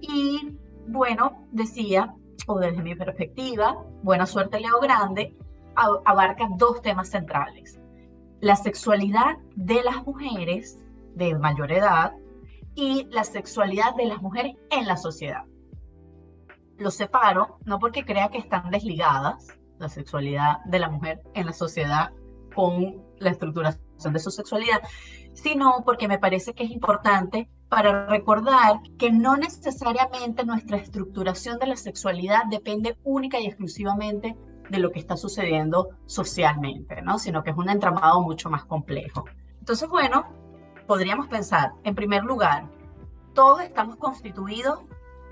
Y 0.00 0.56
bueno, 0.88 1.46
decía, 1.52 2.14
o 2.46 2.58
desde 2.58 2.82
mi 2.82 2.94
perspectiva, 2.94 3.76
Buena 4.02 4.24
Suerte 4.24 4.58
Leo 4.58 4.80
Grande 4.80 5.36
abarca 5.76 6.48
dos 6.56 6.80
temas 6.80 7.10
centrales. 7.10 7.78
La 8.40 8.56
sexualidad 8.56 9.36
de 9.54 9.82
las 9.82 10.04
mujeres 10.06 10.78
de 11.14 11.38
mayor 11.38 11.70
edad 11.70 12.12
y 12.74 13.06
la 13.10 13.24
sexualidad 13.24 13.94
de 13.96 14.06
las 14.06 14.22
mujeres 14.22 14.56
en 14.70 14.86
la 14.86 14.96
sociedad 14.96 15.44
los 16.82 16.94
separo, 16.94 17.58
no 17.64 17.78
porque 17.78 18.04
crea 18.04 18.28
que 18.28 18.38
están 18.38 18.70
desligadas, 18.70 19.48
la 19.78 19.88
sexualidad 19.88 20.58
de 20.64 20.78
la 20.78 20.88
mujer 20.88 21.22
en 21.34 21.46
la 21.46 21.52
sociedad 21.52 22.12
con 22.54 23.02
la 23.18 23.30
estructuración 23.30 24.12
de 24.12 24.18
su 24.18 24.30
sexualidad, 24.30 24.80
sino 25.32 25.82
porque 25.84 26.08
me 26.08 26.18
parece 26.18 26.54
que 26.54 26.64
es 26.64 26.70
importante 26.70 27.48
para 27.68 28.06
recordar 28.06 28.80
que 28.98 29.10
no 29.10 29.36
necesariamente 29.36 30.44
nuestra 30.44 30.76
estructuración 30.76 31.58
de 31.58 31.68
la 31.68 31.76
sexualidad 31.76 32.42
depende 32.50 32.98
única 33.02 33.40
y 33.40 33.46
exclusivamente 33.46 34.36
de 34.68 34.78
lo 34.78 34.90
que 34.90 34.98
está 34.98 35.16
sucediendo 35.16 35.90
socialmente, 36.06 37.00
¿no? 37.02 37.18
sino 37.18 37.42
que 37.42 37.50
es 37.50 37.56
un 37.56 37.70
entramado 37.70 38.20
mucho 38.20 38.50
más 38.50 38.64
complejo. 38.64 39.24
Entonces, 39.58 39.88
bueno, 39.88 40.26
podríamos 40.86 41.28
pensar, 41.28 41.72
en 41.84 41.94
primer 41.94 42.24
lugar, 42.24 42.68
todos 43.34 43.62
estamos 43.62 43.96
constituidos 43.96 44.80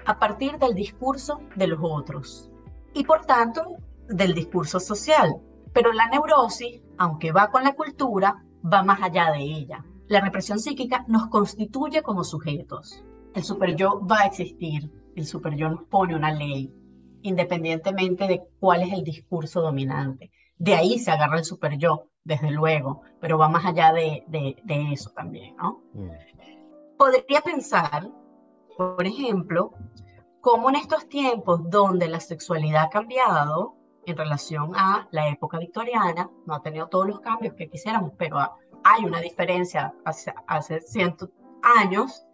a 0.07 0.19
partir 0.19 0.59
del 0.59 0.75
discurso 0.75 1.41
de 1.57 1.67
los 1.67 1.79
otros 1.83 2.51
y 2.95 3.05
por 3.05 3.25
tanto 3.27 3.77
del 4.09 4.35
discurso 4.35 4.81
social. 4.81 5.37
Pero 5.73 5.93
la 5.93 6.09
neurosis 6.09 6.83
aunque 7.01 7.33
va 7.33 7.51
con 7.51 7.65
la 7.65 7.73
cultura, 7.73 8.45
va 8.63 8.83
más 8.83 9.01
allá 9.03 9.33
de 9.33 9.41
ella. 9.41 9.83
La 10.07 10.21
represión 10.21 10.61
psíquica 10.61 11.03
nos 11.09 11.29
constituye 11.29 12.03
como 12.03 12.25
sujetos. 12.25 13.03
El 13.35 13.43
superyo 13.43 14.07
va 14.07 14.21
a 14.21 14.27
existir, 14.27 14.93
el 15.17 15.25
superyo 15.25 15.71
nos 15.71 15.85
pone 15.85 16.15
una 16.15 16.31
ley, 16.31 16.71
independientemente 17.23 18.27
de 18.27 18.43
cuál 18.61 18.83
es 18.83 18.93
el 18.93 19.03
discurso 19.03 19.63
dominante. 19.63 20.31
De 20.59 20.75
ahí 20.75 20.99
se 20.99 21.11
agarra 21.11 21.39
el 21.39 21.45
superyo, 21.47 22.11
desde 22.23 22.51
luego, 22.51 23.01
pero 23.19 23.39
va 23.39 23.49
más 23.49 23.65
allá 23.65 23.95
de, 23.95 24.25
de, 24.29 24.93
eso 24.93 25.11
también, 25.17 25.57
¿no? 25.57 25.83
Mm. 25.95 26.11
Podría 26.99 27.41
pensar, 27.41 28.11
por 28.81 29.07
ejemplo, 29.07 29.75
cómo 30.41 30.71
en 30.71 30.77
estos 30.77 31.07
tiempos 31.07 31.69
donde 31.69 32.09
la 32.09 32.19
sexualidad 32.19 32.85
ha 32.85 32.89
cambiado 32.89 33.75
en 34.07 34.17
relación 34.17 34.73
a 34.75 35.07
la 35.11 35.29
época 35.29 35.59
victoriana, 35.59 36.31
no 36.47 36.55
ha 36.55 36.63
tenido 36.63 36.89
todos 36.89 37.07
los 37.07 37.21
cambios 37.21 37.53
que 37.57 37.69
quisiéramos, 37.69 38.13
pero 38.17 38.39
hay 38.83 39.05
una 39.05 39.21
diferencia 39.21 39.93
hace, 40.07 40.33
hace 40.47 40.81
cientos 40.81 41.29
años, 41.79 42.25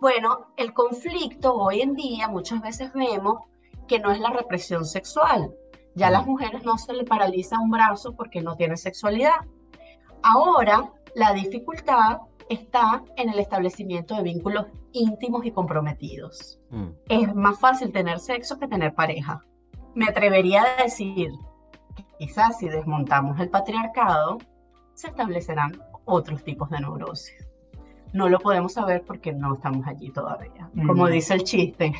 bueno, 0.00 0.46
el 0.56 0.72
conflicto 0.72 1.54
hoy 1.54 1.82
en 1.82 1.92
día 1.92 2.28
muchas 2.28 2.62
veces 2.62 2.90
vemos 2.94 3.42
que 3.86 3.98
no 3.98 4.10
es 4.10 4.20
la 4.20 4.30
represión 4.30 4.86
sexual. 4.86 5.54
Ya 5.94 6.06
a 6.06 6.10
las 6.10 6.26
mujeres 6.26 6.64
no 6.64 6.78
se 6.78 6.94
le 6.94 7.04
paraliza 7.04 7.60
un 7.60 7.70
brazo 7.70 8.16
porque 8.16 8.40
no 8.40 8.56
tienen 8.56 8.78
sexualidad. 8.78 9.44
Ahora 10.22 10.90
la 11.14 11.34
dificultad 11.34 12.20
está 12.48 13.02
en 13.16 13.30
el 13.30 13.38
establecimiento 13.38 14.16
de 14.16 14.22
vínculos 14.22 14.66
íntimos 14.92 15.44
y 15.44 15.50
comprometidos. 15.50 16.60
Mm. 16.70 16.88
Es 17.08 17.34
más 17.34 17.58
fácil 17.58 17.92
tener 17.92 18.18
sexo 18.18 18.58
que 18.58 18.68
tener 18.68 18.94
pareja. 18.94 19.44
Me 19.94 20.06
atrevería 20.06 20.62
a 20.62 20.82
decir 20.82 21.30
que 21.96 22.04
quizás 22.18 22.58
si 22.58 22.68
desmontamos 22.68 23.38
el 23.40 23.48
patriarcado, 23.48 24.38
se 24.94 25.08
establecerán 25.08 25.72
otros 26.04 26.42
tipos 26.44 26.70
de 26.70 26.80
neurosis. 26.80 27.48
No 28.12 28.28
lo 28.28 28.38
podemos 28.38 28.74
saber 28.74 29.02
porque 29.04 29.32
no 29.32 29.54
estamos 29.54 29.86
allí 29.86 30.10
todavía. 30.10 30.70
Como 30.86 31.06
mm. 31.06 31.10
dice 31.10 31.34
el 31.34 31.44
chiste, 31.44 31.92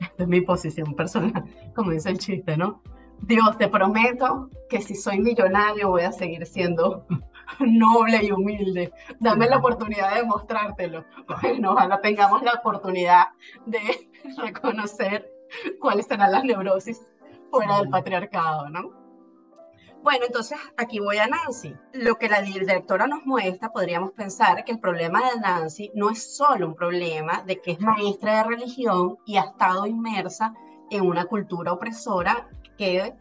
esta 0.00 0.22
es 0.22 0.28
mi 0.28 0.40
posición 0.40 0.94
personal, 0.94 1.44
como 1.74 1.90
dice 1.90 2.10
el 2.10 2.18
chiste, 2.18 2.56
¿no? 2.56 2.82
Dios, 3.22 3.56
te 3.56 3.68
prometo 3.68 4.50
que 4.68 4.80
si 4.82 4.94
soy 4.94 5.20
millonario 5.20 5.88
voy 5.88 6.02
a 6.02 6.12
seguir 6.12 6.44
siendo 6.46 7.06
noble 7.60 8.24
y 8.24 8.32
humilde. 8.32 8.92
Dame 9.20 9.48
la 9.48 9.58
oportunidad 9.58 10.14
de 10.14 10.24
mostrártelo. 10.24 11.04
Bueno, 11.40 11.72
ojalá 11.72 12.00
tengamos 12.00 12.42
la 12.42 12.54
oportunidad 12.54 13.26
de 13.66 14.08
reconocer 14.38 15.30
cuáles 15.80 16.06
serán 16.06 16.32
las 16.32 16.44
neurosis 16.44 17.00
fuera 17.50 17.78
del 17.78 17.88
patriarcado, 17.88 18.68
¿no? 18.68 19.06
Bueno, 20.02 20.26
entonces 20.26 20.58
aquí 20.76 21.00
voy 21.00 21.18
a 21.18 21.26
Nancy. 21.26 21.74
Lo 21.92 22.14
que 22.14 22.28
la 22.28 22.40
directora 22.40 23.08
nos 23.08 23.26
muestra, 23.26 23.72
podríamos 23.72 24.12
pensar 24.12 24.64
que 24.64 24.70
el 24.70 24.78
problema 24.78 25.20
de 25.20 25.40
Nancy 25.40 25.90
no 25.94 26.10
es 26.10 26.36
solo 26.36 26.68
un 26.68 26.76
problema 26.76 27.42
de 27.42 27.60
que 27.60 27.72
es 27.72 27.80
maestra 27.80 28.36
de 28.36 28.44
religión 28.44 29.18
y 29.26 29.36
ha 29.36 29.42
estado 29.42 29.84
inmersa 29.86 30.54
en 30.90 31.04
una 31.04 31.24
cultura 31.24 31.72
opresora 31.72 32.48
que, 32.78 33.14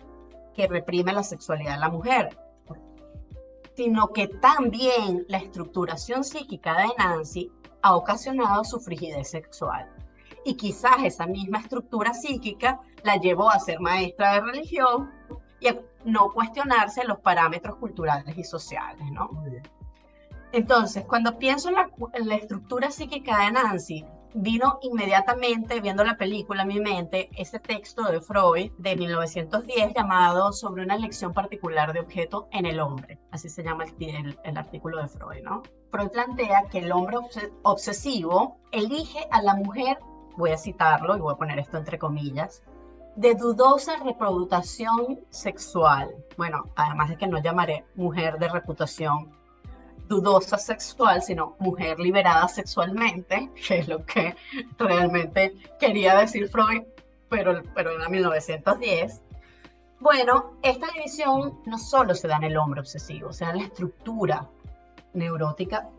que 0.54 0.68
reprime 0.68 1.12
la 1.12 1.24
sexualidad 1.24 1.74
de 1.74 1.80
la 1.80 1.90
mujer, 1.90 2.38
sino 3.76 4.08
que 4.08 4.28
también 4.28 5.26
la 5.28 5.38
estructuración 5.38 6.24
psíquica 6.24 6.78
de 6.78 6.88
Nancy 6.98 7.52
ha 7.82 7.96
ocasionado 7.96 8.64
su 8.64 8.80
frigidez 8.80 9.30
sexual. 9.30 9.90
Y 10.46 10.56
quizás 10.56 11.04
esa 11.04 11.26
misma 11.28 11.60
estructura 11.60 12.14
psíquica 12.14 12.80
la 13.04 13.18
llevó 13.18 13.50
a 13.50 13.60
ser 13.60 13.80
maestra 13.80 14.34
de 14.34 14.42
religión 14.42 15.12
y 15.60 15.68
a 15.68 15.80
no 16.06 16.32
cuestionarse 16.32 17.04
los 17.04 17.20
parámetros 17.20 17.76
culturales 17.78 18.38
y 18.38 18.44
sociales, 18.44 19.06
¿no? 19.12 19.30
Entonces, 20.52 21.04
cuando 21.06 21.38
pienso 21.38 21.70
en 21.70 21.76
la, 21.76 21.90
en 22.14 22.28
la, 22.30 22.36
estructura 22.36 22.92
psíquica 22.92 23.40
de 23.40 23.52
Nancy, 23.52 24.06
vino 24.36 24.80
inmediatamente, 24.82 25.80
viendo 25.80 26.04
la 26.04 26.18
película 26.18 26.64
en 26.64 26.68
mi 26.68 26.80
mente, 26.82 27.30
ese 27.38 27.60
texto 27.60 28.04
de 28.04 28.20
Freud 28.20 28.72
de 28.78 28.96
1910 28.98 29.94
llamado 29.96 30.52
Sobre 30.52 30.84
una 30.84 30.96
elección 30.96 31.34
particular 31.34 31.94
de 31.94 32.02
objeto 32.02 32.50
en 32.52 32.66
el 32.66 32.82
hombre. 32.82 33.18
Así 33.32 33.48
se 33.50 33.64
llama 33.64 33.86
el, 33.86 34.58
artículo 34.58 35.02
de 35.02 35.08
Freud, 35.08 35.42
¿no? 35.44 35.64
Freud 35.90 36.10
plantea 36.10 36.66
que 36.70 36.80
el 36.80 36.92
hombre 36.92 37.18
obsesivo 37.64 38.58
elige 38.74 39.26
a 39.32 39.42
la 39.42 39.56
mujer, 39.56 39.98
voy 40.36 40.52
a 40.52 40.58
citarlo 40.58 41.16
y 41.16 41.22
voy 41.22 41.34
a 41.34 41.38
poner 41.38 41.58
esto 41.58 41.78
entre 41.78 41.98
comillas, 41.98 42.62
de 43.16 43.36
dudosa 43.36 43.96
reputación 44.04 45.22
sexual. 45.30 46.14
Bueno, 46.36 46.66
además 46.76 47.10
de 47.10 47.18
que 47.18 47.28
no 47.28 47.42
llamaré 47.42 47.86
mujer 47.96 48.38
de 48.38 48.50
reputación 48.50 49.32
dudosa 50.08 50.58
sexual, 50.58 51.22
sino 51.22 51.56
mujer 51.60 52.00
liberada 52.00 52.48
sexualmente, 52.48 53.50
que 53.68 53.80
es 53.80 53.88
lo 53.88 54.06
que 54.06 54.36
realmente 54.78 55.54
quería 55.80 56.16
decir 56.18 56.50
Freud, 56.50 56.84
pero, 57.30 57.62
pero 57.74 57.92
era 57.92 58.10
1910. 58.10 59.22
Bueno, 60.00 60.54
esta 60.62 60.88
división 60.94 61.60
no 61.66 61.78
solo 61.78 62.14
se 62.14 62.28
da 62.28 62.38
en 62.38 62.44
el 62.44 62.58
hombre 62.58 62.82
obsesivo, 62.82 63.30
o 63.30 63.34
sea, 63.34 63.52
en 63.52 63.58
la 63.58 63.64
estructura 63.64 64.48
neurótica 65.14 65.90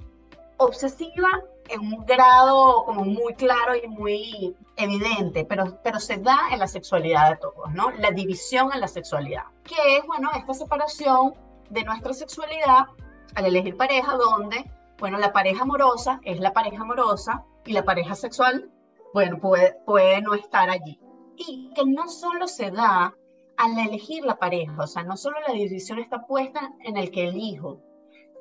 obsesiva 0.59 1.29
en 1.69 1.81
un 1.81 2.07
grado 2.07 2.85
como 2.85 3.05
muy 3.05 3.35
claro 3.35 3.75
y 3.75 3.87
muy 3.89 4.57
evidente, 4.77 5.45
pero, 5.45 5.79
pero 5.83 5.99
se 5.99 6.19
da 6.19 6.39
en 6.53 6.61
la 6.61 6.69
sexualidad 6.69 7.31
de 7.31 7.37
todos, 7.37 7.73
¿no? 7.73 7.91
La 7.93 8.11
división 8.11 8.71
en 8.73 8.81
la 8.81 8.89
sexualidad, 8.89 9.45
que 9.65 9.97
es, 9.97 10.07
bueno, 10.07 10.31
esta 10.37 10.55
separación 10.55 11.35
de 11.71 11.83
nuestra 11.83 12.13
sexualidad 12.13 12.87
al 13.35 13.47
elegir 13.47 13.77
pareja, 13.77 14.17
donde, 14.17 14.71
bueno, 14.99 15.19
la 15.19 15.33
pareja 15.33 15.63
amorosa 15.63 16.21
es 16.25 16.41
la 16.41 16.53
pareja 16.53 16.83
amorosa 16.83 17.45
y 17.65 17.73
la 17.73 17.85
pareja 17.85 18.15
sexual, 18.15 18.71
bueno, 19.13 19.39
puede, 19.39 19.77
puede 19.85 20.21
no 20.23 20.35
estar 20.35 20.71
allí. 20.71 21.01
Y 21.37 21.71
que 21.75 21.85
no 21.85 22.09
solo 22.09 22.49
se 22.49 22.71
da 22.71 23.15
al 23.57 23.79
elegir 23.79 24.25
la 24.25 24.39
pareja, 24.39 24.83
o 24.83 24.87
sea, 24.87 25.03
no 25.03 25.17
solo 25.17 25.37
la 25.47 25.55
división 25.55 25.99
está 25.99 26.27
puesta 26.27 26.73
en 26.81 26.97
el 26.97 27.11
que 27.11 27.29
elijo, 27.29 27.81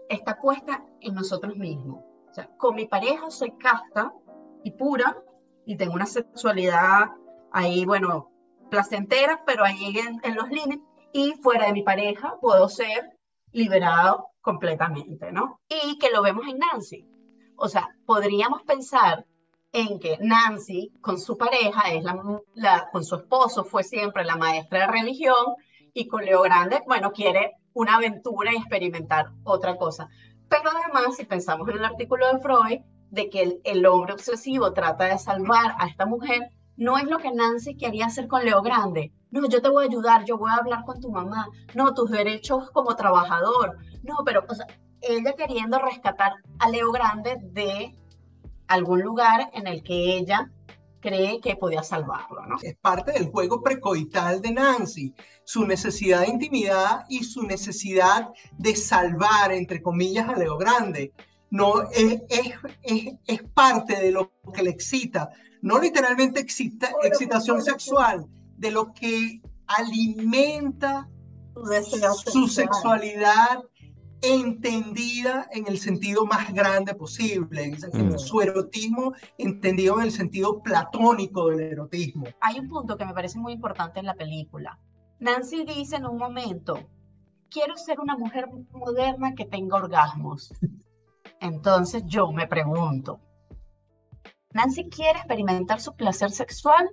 está 0.09 0.39
puesta 0.39 0.85
en 1.01 1.15
nosotros 1.15 1.55
mismos. 1.55 2.03
O 2.29 2.33
sea, 2.33 2.49
con 2.57 2.75
mi 2.75 2.85
pareja 2.85 3.29
soy 3.31 3.51
casta 3.51 4.13
y 4.63 4.71
pura 4.71 5.17
y 5.65 5.77
tengo 5.77 5.93
una 5.93 6.05
sexualidad 6.05 7.11
ahí, 7.51 7.85
bueno, 7.85 8.31
placentera, 8.69 9.43
pero 9.45 9.63
ahí 9.63 9.97
en 10.23 10.35
los 10.35 10.49
límites. 10.49 10.85
Y 11.13 11.31
fuera 11.41 11.67
de 11.67 11.73
mi 11.73 11.83
pareja 11.83 12.37
puedo 12.41 12.67
ser 12.67 13.17
liberado 13.53 14.27
completamente, 14.45 15.31
¿no? 15.31 15.59
Y 15.67 15.97
que 15.97 16.11
lo 16.11 16.21
vemos 16.21 16.45
en 16.47 16.59
Nancy. 16.59 17.03
O 17.57 17.67
sea, 17.67 17.89
podríamos 18.05 18.61
pensar 18.61 19.25
en 19.73 19.99
que 19.99 20.19
Nancy 20.21 20.93
con 21.01 21.19
su 21.19 21.35
pareja, 21.35 21.91
es 21.91 22.03
la, 22.53 22.89
con 22.91 23.03
su 23.03 23.15
esposo, 23.15 23.65
fue 23.65 23.83
siempre 23.83 24.23
la 24.23 24.37
maestra 24.37 24.81
de 24.81 24.87
religión 24.87 25.55
y 25.95 26.07
con 26.07 26.23
Leo 26.23 26.43
Grande, 26.43 26.83
bueno, 26.85 27.11
quiere 27.11 27.53
una 27.73 27.95
aventura 27.95 28.53
y 28.53 28.57
experimentar 28.57 29.31
otra 29.43 29.77
cosa. 29.77 30.09
Pero 30.47 30.69
además, 30.69 31.15
si 31.17 31.25
pensamos 31.25 31.67
en 31.69 31.77
el 31.77 31.85
artículo 31.85 32.31
de 32.31 32.39
Freud, 32.39 32.79
de 33.09 33.29
que 33.29 33.59
el, 33.63 33.85
hombre 33.87 34.13
obsesivo 34.13 34.73
trata 34.73 35.05
de 35.05 35.17
salvar 35.17 35.75
a 35.79 35.87
esta 35.87 36.05
mujer, 36.05 36.51
no 36.77 36.99
es 36.99 37.05
lo 37.05 37.17
que 37.17 37.31
Nancy 37.31 37.75
quería 37.75 38.05
hacer 38.05 38.27
con 38.27 38.45
Leo 38.45 38.61
Grande. 38.61 39.11
No, 39.35 39.49
yo 39.49 39.61
te 39.61 39.67
voy 39.67 39.83
a 39.83 39.89
ayudar, 39.89 40.23
yo 40.23 40.37
voy 40.37 40.49
a 40.49 40.55
hablar 40.55 40.85
con 40.85 41.01
tu 41.01 41.11
mamá. 41.11 41.49
No, 41.73 41.93
tus 41.93 42.09
derechos 42.09 42.71
como 42.71 42.95
trabajador. 42.95 43.77
No, 44.01 44.19
pero 44.25 44.45
o 44.47 44.55
sea, 44.55 44.65
ella 45.01 45.33
queriendo 45.33 45.77
rescatar 45.77 46.31
a 46.57 46.69
Leo 46.69 46.89
Grande 46.93 47.37
de 47.41 47.93
algún 48.67 49.01
lugar 49.01 49.49
en 49.51 49.67
el 49.67 49.83
que 49.83 50.15
ella 50.15 50.49
cree 51.01 51.41
que 51.41 51.57
podía 51.57 51.83
salvarlo, 51.83 52.45
¿no? 52.45 52.55
Es 52.61 52.77
parte 52.77 53.11
del 53.11 53.25
juego 53.25 53.61
precoital 53.61 54.41
de 54.41 54.53
Nancy, 54.53 55.13
su 55.43 55.67
necesidad 55.67 56.21
de 56.21 56.29
intimidad 56.29 57.03
y 57.09 57.25
su 57.25 57.43
necesidad 57.43 58.29
de 58.57 58.73
salvar, 58.73 59.51
entre 59.51 59.81
comillas, 59.81 60.29
a 60.29 60.37
Leo 60.37 60.57
Grande. 60.57 61.11
No, 61.49 61.81
es, 61.91 62.21
es, 62.29 63.13
es, 63.27 63.43
parte 63.53 63.99
de 63.99 64.11
lo 64.11 64.31
que 64.53 64.63
le 64.63 64.69
excita, 64.69 65.29
no 65.61 65.77
literalmente 65.77 66.39
excita, 66.39 66.89
excitación 67.03 67.61
sexual, 67.61 68.25
de 68.57 68.71
lo 68.71 68.93
que 68.93 69.41
alimenta 69.67 71.09
su 72.25 72.47
sexualidad 72.47 73.63
entendida 74.21 75.47
en 75.51 75.67
el 75.67 75.77
sentido 75.77 76.25
más 76.25 76.51
grande 76.53 76.95
posible, 76.95 77.63
en, 77.63 78.07
mm. 78.07 78.17
su 78.17 78.41
erotismo 78.41 79.13
entendido 79.37 79.97
en 79.99 80.05
el 80.05 80.11
sentido 80.11 80.61
platónico 80.61 81.49
del 81.49 81.73
erotismo. 81.73 82.25
Hay 82.41 82.59
un 82.59 82.67
punto 82.67 82.97
que 82.97 83.05
me 83.05 83.13
parece 83.13 83.39
muy 83.39 83.53
importante 83.53 83.99
en 83.99 84.05
la 84.05 84.15
película. 84.15 84.79
Nancy 85.19 85.63
dice 85.63 85.97
en 85.97 86.05
un 86.05 86.17
momento, 86.17 86.79
quiero 87.49 87.77
ser 87.77 87.99
una 87.99 88.17
mujer 88.17 88.47
moderna 88.71 89.35
que 89.35 89.45
tenga 89.45 89.77
orgasmos. 89.77 90.53
Entonces 91.39 92.03
yo 92.07 92.31
me 92.31 92.47
pregunto, 92.47 93.19
¿Nancy 94.51 94.89
quiere 94.89 95.19
experimentar 95.19 95.81
su 95.81 95.95
placer 95.95 96.31
sexual 96.31 96.89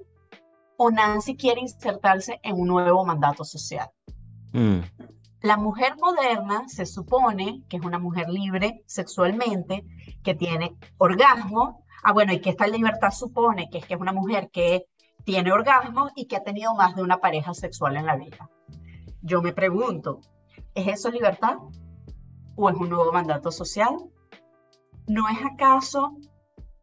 o 0.83 0.90
Nancy 0.90 1.37
quiere 1.37 1.61
insertarse 1.61 2.40
en 2.42 2.59
un 2.59 2.66
nuevo 2.66 3.05
mandato 3.05 3.45
social? 3.45 3.88
Mm. 4.53 4.81
La 5.40 5.57
mujer 5.57 5.97
moderna 5.97 6.68
se 6.68 6.87
supone 6.87 7.62
que 7.68 7.77
es 7.77 7.85
una 7.85 8.01
mujer 8.01 8.29
libre 8.29 8.83
sexualmente, 8.87 9.85
que 10.25 10.35
tiene 10.35 10.77
orgasmo. 10.99 11.85
Ah, 12.03 12.12
bueno, 12.12 12.33
y 12.33 12.40
que 12.40 12.51
esta 12.51 12.66
libertad 12.66 13.12
supone 13.12 13.71
que 13.71 13.79
es 13.79 13.87
que 13.87 13.95
es 13.95 14.01
una 14.01 14.12
mujer 14.12 14.51
que 14.51 14.87
tiene 15.25 15.53
orgasmo 15.53 16.11
y 16.16 16.27
que 16.27 16.35
ha 16.35 16.42
tenido 16.42 16.75
más 16.75 16.97
de 16.97 17.03
una 17.03 17.18
pareja 17.18 17.55
sexual 17.55 17.97
en 17.97 18.07
la 18.07 18.16
vida. 18.16 18.51
Yo 19.21 19.40
me 19.40 19.53
pregunto, 19.53 20.21
¿es 20.75 20.88
eso 20.88 21.12
libertad? 21.12 21.59
¿O 22.57 22.71
es 22.71 22.75
un 22.75 22.88
nuevo 22.88 23.12
mandato 23.12 23.53
social? 23.53 23.95
¿No 25.07 25.29
es 25.29 25.38
acaso 25.45 26.16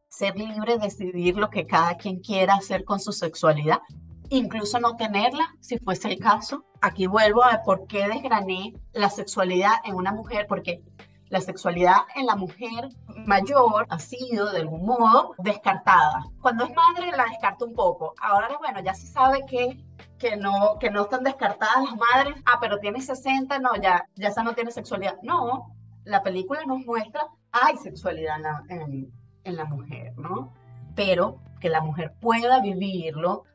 ser 0.09 0.35
libre 0.35 0.77
decidir 0.77 1.37
lo 1.37 1.49
que 1.49 1.65
cada 1.65 1.95
quien 1.95 2.19
quiera 2.19 2.55
hacer 2.55 2.83
con 2.83 2.99
su 2.99 3.11
sexualidad? 3.11 3.79
Incluso 4.29 4.79
no 4.79 4.95
tenerla, 4.95 5.55
si 5.59 5.77
fuese 5.79 6.09
el 6.09 6.19
caso. 6.19 6.65
Aquí 6.81 7.07
vuelvo 7.07 7.43
a 7.43 7.63
por 7.63 7.87
qué 7.87 8.07
desgrané 8.07 8.73
la 8.93 9.09
sexualidad 9.09 9.73
en 9.85 9.95
una 9.95 10.11
mujer, 10.11 10.45
porque 10.47 10.83
la 11.29 11.41
sexualidad 11.41 11.97
en 12.15 12.25
la 12.25 12.35
mujer 12.35 12.89
mayor 13.25 13.85
ha 13.89 13.99
sido 13.99 14.51
de 14.51 14.59
algún 14.59 14.85
modo 14.85 15.35
descartada. 15.37 16.25
Cuando 16.41 16.65
es 16.65 16.71
madre 16.73 17.11
la 17.15 17.25
descarto 17.25 17.65
un 17.65 17.75
poco. 17.75 18.13
Ahora, 18.21 18.49
bueno, 18.59 18.81
ya 18.81 18.93
se 18.93 19.07
sabe 19.07 19.45
que, 19.47 19.83
que, 20.17 20.35
no, 20.37 20.77
que 20.79 20.89
no 20.89 21.03
están 21.03 21.23
descartadas 21.23 21.83
las 21.83 21.95
madres. 21.95 22.41
Ah, 22.45 22.57
pero 22.59 22.79
tiene 22.79 23.01
60, 23.01 23.59
no, 23.59 23.75
ya, 23.75 24.07
ya 24.15 24.29
esa 24.29 24.43
no 24.43 24.53
tiene 24.53 24.71
sexualidad. 24.71 25.17
No, 25.21 25.75
la 26.03 26.23
película 26.23 26.65
nos 26.65 26.85
muestra, 26.85 27.27
hay 27.51 27.77
sexualidad 27.77 28.37
en 28.37 28.43
la, 28.43 28.63
en, 28.69 29.18
en 29.43 29.55
la 29.55 29.65
mujer, 29.65 30.17
¿no? 30.17 30.53
Pero 30.95 31.39
que 31.59 31.69
la 31.69 31.81
mujer 31.81 32.13
pueda 32.19 32.61
vivirlo, 32.61 33.45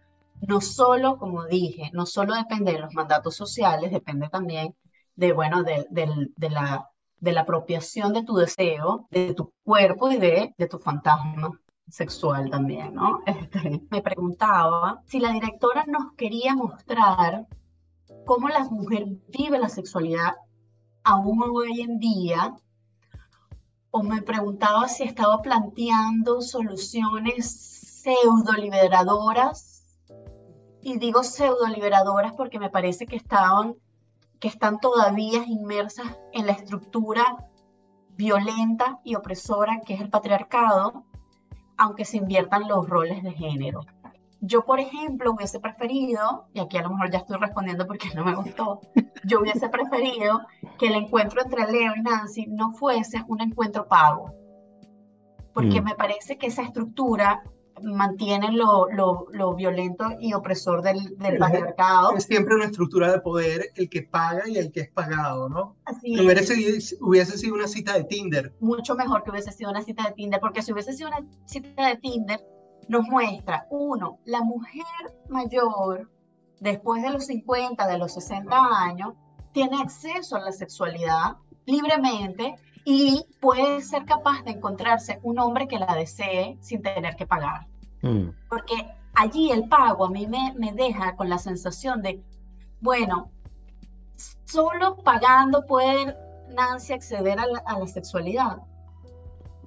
no 0.41 0.61
solo, 0.61 1.19
como 1.19 1.45
dije, 1.47 1.91
no 1.93 2.07
solo 2.07 2.35
depende 2.35 2.73
de 2.73 2.79
los 2.81 2.95
mandatos 2.95 3.37
sociales, 3.37 3.91
depende 3.93 4.29
también 4.29 4.75
de, 5.17 5.33
bueno, 5.33 5.63
de, 5.63 5.87
de, 5.91 6.09
de 6.37 6.51
la 6.51 6.91
de 7.21 7.33
la 7.33 7.41
apropiación 7.43 8.13
de 8.13 8.23
tu 8.23 8.35
deseo, 8.35 9.09
de 9.11 9.33
tu 9.35 9.53
cuerpo 9.65 10.11
y 10.11 10.19
de, 10.19 10.55
de 10.59 10.69
tu 10.69 10.79
fantasma 10.79 11.59
sexual 11.89 12.51
también, 12.51 12.95
¿no? 12.95 13.23
Este, 13.27 13.81
me 13.91 14.03
preguntaba 14.03 15.03
si 15.07 15.21
la 15.21 15.33
directora 15.33 15.85
nos 15.87 16.13
quería 16.17 16.55
mostrar 16.55 17.47
cómo 18.25 18.49
la 18.49 18.65
mujer 18.65 19.07
vive 19.29 19.59
la 19.59 19.69
sexualidad 19.69 20.35
aún 21.05 21.43
hoy 21.43 21.83
en 21.83 21.99
día, 21.99 22.57
o 23.97 24.03
me 24.03 24.23
preguntaba 24.23 24.89
si 24.89 25.05
estaba 25.05 25.41
planteando 25.41 26.43
soluciones 26.43 27.49
pseudo 28.03 28.53
liberadoras, 28.55 29.85
y 30.83 30.99
digo 30.99 31.23
pseudo 31.23 31.69
liberadoras 31.69 32.33
porque 32.33 32.59
me 32.59 32.71
parece 32.71 33.07
que 33.07 33.15
estaban 33.15 33.77
que 34.41 34.49
están 34.49 34.81
todavía 34.81 35.45
inmersas 35.47 36.09
en 36.33 36.47
la 36.47 36.53
estructura 36.53 37.37
violenta 38.17 38.99
y 39.05 39.15
opresora 39.15 39.81
que 39.87 39.95
es 39.95 40.01
el 40.01 40.11
patriarcado, 40.11 41.05
aunque 41.79 42.05
se 42.05 42.17
inviertan 42.17 42.67
los 42.67 42.89
roles 42.89 43.23
de 43.23 43.31
género. 43.31 43.83
Yo, 44.47 44.67
por 44.67 44.79
ejemplo, 44.79 45.33
hubiese 45.33 45.59
preferido, 45.59 46.49
y 46.53 46.61
aquí 46.61 46.77
a 46.77 46.83
lo 46.83 46.91
mejor 46.91 47.11
ya 47.11 47.19
estoy 47.19 47.39
respondiendo 47.39 47.87
porque 47.87 48.11
no 48.15 48.25
me 48.25 48.35
gustó, 48.35 48.81
yo 49.25 49.41
hubiese 49.41 49.71
preferido 49.71 50.43
que 50.79 50.89
el 50.89 50.97
encuentro 50.97 51.41
entre 51.43 51.71
Leo 51.73 51.95
y 51.97 52.03
Nancy 52.03 52.47
no 52.49 52.73
fuese 52.73 53.25
un 53.27 53.41
encuentro 53.41 53.89
pago, 53.89 54.35
porque 55.55 55.81
mm. 55.81 55.85
me 55.85 55.95
parece 55.95 56.37
que 56.37 56.49
esa 56.49 56.63
estructura 56.63 57.43
mantienen 57.83 58.59
lo, 58.59 58.87
lo, 58.91 59.27
lo, 59.33 59.55
violento 59.55 60.11
y 60.21 60.35
opresor 60.35 60.83
del, 60.83 61.17
del 61.17 61.39
patriarcado. 61.39 62.15
Es 62.15 62.25
siempre 62.25 62.55
una 62.55 62.67
estructura 62.67 63.11
de 63.11 63.21
poder 63.21 63.71
el 63.77 63.89
que 63.89 64.03
paga 64.03 64.43
y 64.47 64.59
el 64.59 64.71
que 64.71 64.81
es 64.81 64.91
pagado, 64.91 65.49
¿no? 65.49 65.77
Así 65.87 66.21
hubiese, 66.21 66.97
hubiese 67.01 67.39
sido 67.39 67.55
una 67.55 67.67
cita 67.67 67.95
de 67.95 68.05
Tinder. 68.05 68.55
Mucho 68.61 68.95
mejor 68.95 69.25
que 69.25 69.31
hubiese 69.31 69.53
sido 69.53 69.71
una 69.71 69.83
cita 69.83 70.05
de 70.05 70.13
Tinder, 70.13 70.39
porque 70.39 70.63
si 70.63 70.73
hubiese 70.73 70.93
sido 70.93 71.09
una 71.09 71.27
cita 71.47 71.89
de 71.89 71.97
Tinder, 71.97 72.41
nos 72.89 73.07
muestra, 73.09 73.67
uno, 73.71 74.19
la 74.25 74.43
mujer 74.43 74.85
mayor, 75.29 76.11
después 76.61 77.03
de 77.03 77.11
los 77.11 77.27
50, 77.27 77.87
de 77.87 77.99
los 77.99 78.15
60 78.15 78.57
años, 78.57 79.15
tiene 79.53 79.81
acceso 79.81 80.37
a 80.37 80.41
la 80.41 80.53
sexualidad 80.53 81.37
libremente 81.67 82.57
y 82.85 83.25
puede 83.41 83.81
ser 83.81 84.05
capaz 84.05 84.43
de 84.45 84.53
encontrarse 84.53 85.19
un 85.23 85.39
hombre 85.39 85.67
que 85.67 85.79
la 85.79 85.95
desee 85.95 86.59
sin 86.61 86.83
tener 86.83 87.17
que 87.17 87.27
pagar. 87.27 87.67
Mm. 88.03 88.29
Porque 88.49 88.75
allí 89.15 89.51
el 89.51 89.69
pago 89.69 90.07
a 90.07 90.11
mí 90.11 90.27
me, 90.27 90.53
me 90.57 90.73
deja 90.73 91.17
con 91.17 91.29
la 91.29 91.39
sensación 91.39 92.03
de, 92.03 92.23
bueno, 92.81 93.31
solo 94.45 94.97
pagando 94.97 95.67
puede 95.67 96.15
Nancy 96.55 96.93
acceder 96.93 97.39
a 97.39 97.47
la, 97.47 97.59
a 97.65 97.79
la 97.79 97.87
sexualidad. 97.87 98.59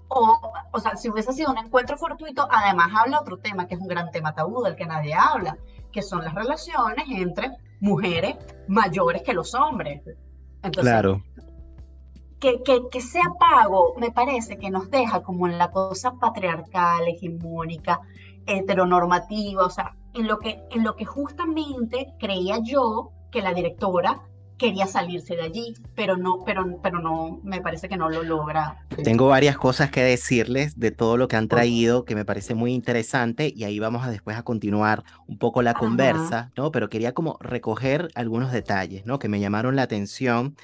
O, 0.09 0.39
o 0.71 0.79
sea, 0.79 0.95
si 0.95 1.09
hubiese 1.09 1.33
sido 1.33 1.51
un 1.51 1.57
encuentro 1.57 1.97
fortuito, 1.97 2.47
además 2.49 2.91
habla 2.95 3.19
otro 3.19 3.37
tema 3.37 3.67
que 3.67 3.75
es 3.75 3.81
un 3.81 3.87
gran 3.87 4.09
tema 4.11 4.33
tabú 4.33 4.63
del 4.63 4.75
que 4.75 4.85
nadie 4.85 5.13
habla, 5.13 5.57
que 5.91 6.01
son 6.01 6.23
las 6.23 6.33
relaciones 6.33 7.05
entre 7.09 7.57
mujeres 7.79 8.37
mayores 8.67 9.21
que 9.23 9.33
los 9.33 9.53
hombres. 9.53 10.01
Entonces, 10.63 10.91
claro 10.91 11.21
que, 12.39 12.61
que, 12.91 13.01
sea 13.01 13.23
pago, 13.39 13.95
me 13.97 14.11
parece 14.11 14.57
que 14.57 14.69
nos 14.69 14.89
deja 14.91 15.23
como 15.23 15.47
en 15.47 15.57
la 15.57 15.71
cosa 15.71 16.13
patriarcal, 16.13 17.07
hegemónica, 17.07 18.01
heteronormativa, 18.45 19.65
o 19.65 19.69
sea, 19.69 19.95
en 20.13 20.27
lo 20.27 20.39
que, 20.39 20.61
en 20.71 20.83
lo 20.83 20.95
que 20.95 21.05
justamente 21.05 22.13
creía 22.19 22.59
yo 22.61 23.11
que 23.31 23.41
la 23.41 23.53
directora 23.53 24.21
quería 24.57 24.87
salirse 24.87 25.35
de 25.35 25.43
allí, 25.43 25.75
pero 25.95 26.17
no, 26.17 26.43
pero, 26.45 26.79
pero 26.81 26.99
no, 26.99 27.39
me 27.43 27.61
parece 27.61 27.87
que 27.87 27.97
no 27.97 28.09
lo 28.09 28.23
logra. 28.23 28.85
Tengo 29.03 29.27
varias 29.27 29.57
cosas 29.57 29.91
que 29.91 30.01
decirles 30.01 30.79
de 30.79 30.91
todo 30.91 31.17
lo 31.17 31.27
que 31.27 31.35
han 31.35 31.47
traído, 31.47 32.05
que 32.05 32.15
me 32.15 32.25
parece 32.25 32.55
muy 32.55 32.73
interesante, 32.73 33.53
y 33.55 33.63
ahí 33.63 33.79
vamos 33.79 34.05
a 34.05 34.09
después 34.09 34.37
a 34.37 34.43
continuar 34.43 35.03
un 35.27 35.37
poco 35.37 35.61
la 35.61 35.73
conversa, 35.73 36.51
¿no? 36.57 36.71
Pero 36.71 36.89
quería 36.89 37.13
como 37.13 37.37
recoger 37.39 38.09
algunos 38.15 38.51
detalles, 38.51 39.05
¿no? 39.05 39.19
Que 39.19 39.29
me 39.29 39.39
llamaron 39.39 39.75
la 39.75 39.83
atención. 39.83 40.55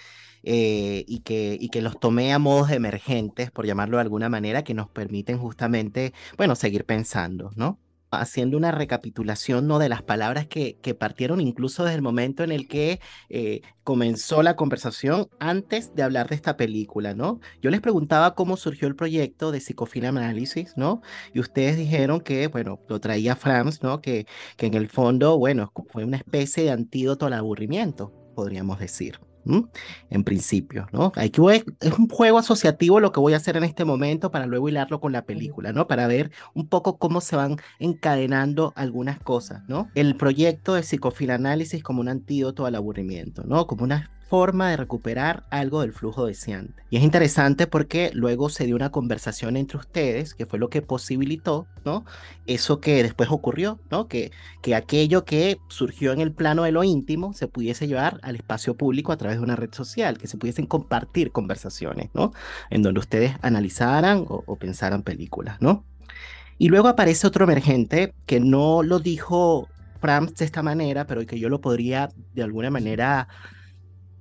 Eh, 0.45 1.05
y, 1.07 1.21
que, 1.21 1.57
y 1.57 1.69
que 1.69 1.81
los 1.81 1.97
tomé 1.97 2.33
a 2.33 2.37
modos 2.37 2.69
emergentes, 2.69 3.49
por 3.49 3.65
llamarlo 3.65 3.95
de 3.95 4.01
alguna 4.01 4.27
manera, 4.27 4.65
que 4.65 4.73
nos 4.73 4.89
permiten 4.89 5.37
justamente, 5.37 6.11
bueno, 6.35 6.55
seguir 6.55 6.83
pensando, 6.83 7.51
¿no? 7.55 7.79
Haciendo 8.21 8.57
una 8.57 8.71
recapitulación 8.71 9.67
¿no? 9.67 9.79
de 9.79 9.89
las 9.89 10.01
palabras 10.01 10.47
que, 10.47 10.77
que 10.81 10.93
partieron 10.93 11.41
incluso 11.41 11.83
desde 11.83 11.95
el 11.95 12.01
momento 12.01 12.43
en 12.43 12.51
el 12.51 12.67
que 12.67 12.99
eh, 13.29 13.61
comenzó 13.83 14.43
la 14.43 14.55
conversación 14.55 15.27
antes 15.39 15.93
de 15.95 16.03
hablar 16.03 16.29
de 16.29 16.35
esta 16.35 16.57
película, 16.57 17.13
¿no? 17.13 17.39
Yo 17.61 17.69
les 17.69 17.81
preguntaba 17.81 18.35
cómo 18.35 18.57
surgió 18.57 18.87
el 18.87 18.95
proyecto 18.95 19.51
de 19.51 19.59
Psicofilm 19.59 20.15
¿no? 20.75 21.01
Y 21.33 21.39
ustedes 21.39 21.77
dijeron 21.77 22.21
que, 22.21 22.47
bueno, 22.47 22.79
lo 22.87 22.99
traía 22.99 23.35
Franz, 23.35 23.83
¿no? 23.83 24.01
Que, 24.01 24.25
que 24.57 24.67
en 24.67 24.73
el 24.75 24.89
fondo, 24.89 25.37
bueno, 25.37 25.71
fue 25.91 26.05
una 26.05 26.17
especie 26.17 26.63
de 26.63 26.71
antídoto 26.71 27.25
al 27.25 27.33
aburrimiento, 27.33 28.13
podríamos 28.35 28.79
decir 28.79 29.19
en 30.09 30.23
principio, 30.23 30.87
¿no? 30.91 31.11
Hay 31.15 31.29
que, 31.29 31.41
es 31.81 31.93
un 31.97 32.07
juego 32.07 32.37
asociativo 32.37 32.99
lo 32.99 33.11
que 33.11 33.19
voy 33.19 33.33
a 33.33 33.37
hacer 33.37 33.57
en 33.57 33.63
este 33.63 33.85
momento 33.85 34.31
para 34.31 34.45
luego 34.45 34.69
hilarlo 34.69 34.99
con 34.99 35.11
la 35.11 35.25
película, 35.25 35.73
¿no? 35.73 35.87
Para 35.87 36.07
ver 36.07 36.31
un 36.53 36.67
poco 36.67 36.97
cómo 36.97 37.21
se 37.21 37.35
van 37.35 37.57
encadenando 37.79 38.73
algunas 38.75 39.19
cosas, 39.19 39.63
¿no? 39.67 39.89
El 39.95 40.15
proyecto 40.15 40.73
de 40.73 40.83
psicofilanálisis 40.83 41.83
como 41.83 42.01
un 42.01 42.09
antídoto 42.09 42.65
al 42.65 42.75
aburrimiento, 42.75 43.43
¿no? 43.45 43.67
Como 43.67 43.83
una 43.83 44.09
forma 44.33 44.71
de 44.71 44.77
recuperar 44.77 45.43
algo 45.51 45.81
del 45.81 45.93
flujo 45.93 46.25
deseante. 46.25 46.81
Y 46.89 46.97
es 46.97 47.03
interesante 47.03 47.67
porque 47.67 48.09
luego 48.15 48.49
se 48.49 48.65
dio 48.65 48.75
una 48.75 48.89
conversación 48.89 49.57
entre 49.57 49.77
ustedes, 49.77 50.33
que 50.33 50.47
fue 50.47 50.57
lo 50.57 50.71
que 50.71 50.81
posibilitó, 50.81 51.67
¿no? 51.85 52.03
Eso 52.47 52.81
que 52.81 53.03
después 53.03 53.29
ocurrió, 53.29 53.79
¿no? 53.91 54.07
Que, 54.07 54.31
que 54.63 54.73
aquello 54.73 55.23
que 55.23 55.59
surgió 55.67 56.13
en 56.13 56.19
el 56.19 56.31
plano 56.31 56.63
de 56.63 56.71
lo 56.71 56.83
íntimo 56.83 57.33
se 57.33 57.47
pudiese 57.47 57.87
llevar 57.87 58.19
al 58.23 58.35
espacio 58.35 58.73
público 58.75 59.11
a 59.11 59.17
través 59.17 59.37
de 59.37 59.43
una 59.43 59.55
red 59.55 59.71
social, 59.71 60.17
que 60.17 60.25
se 60.25 60.39
pudiesen 60.39 60.65
compartir 60.65 61.31
conversaciones, 61.31 62.09
¿no? 62.15 62.33
En 62.71 62.81
donde 62.81 63.01
ustedes 63.01 63.35
analizaran 63.43 64.25
o, 64.27 64.43
o 64.47 64.55
pensaran 64.55 65.03
películas, 65.03 65.61
¿no? 65.61 65.85
Y 66.57 66.69
luego 66.69 66.87
aparece 66.87 67.27
otro 67.27 67.43
emergente 67.43 68.15
que 68.25 68.39
no 68.39 68.81
lo 68.81 68.97
dijo 68.97 69.67
Prams 70.01 70.33
de 70.33 70.45
esta 70.45 70.63
manera, 70.63 71.05
pero 71.05 71.23
que 71.23 71.37
yo 71.37 71.49
lo 71.49 71.61
podría 71.61 72.09
de 72.33 72.41
alguna 72.41 72.71
manera 72.71 73.27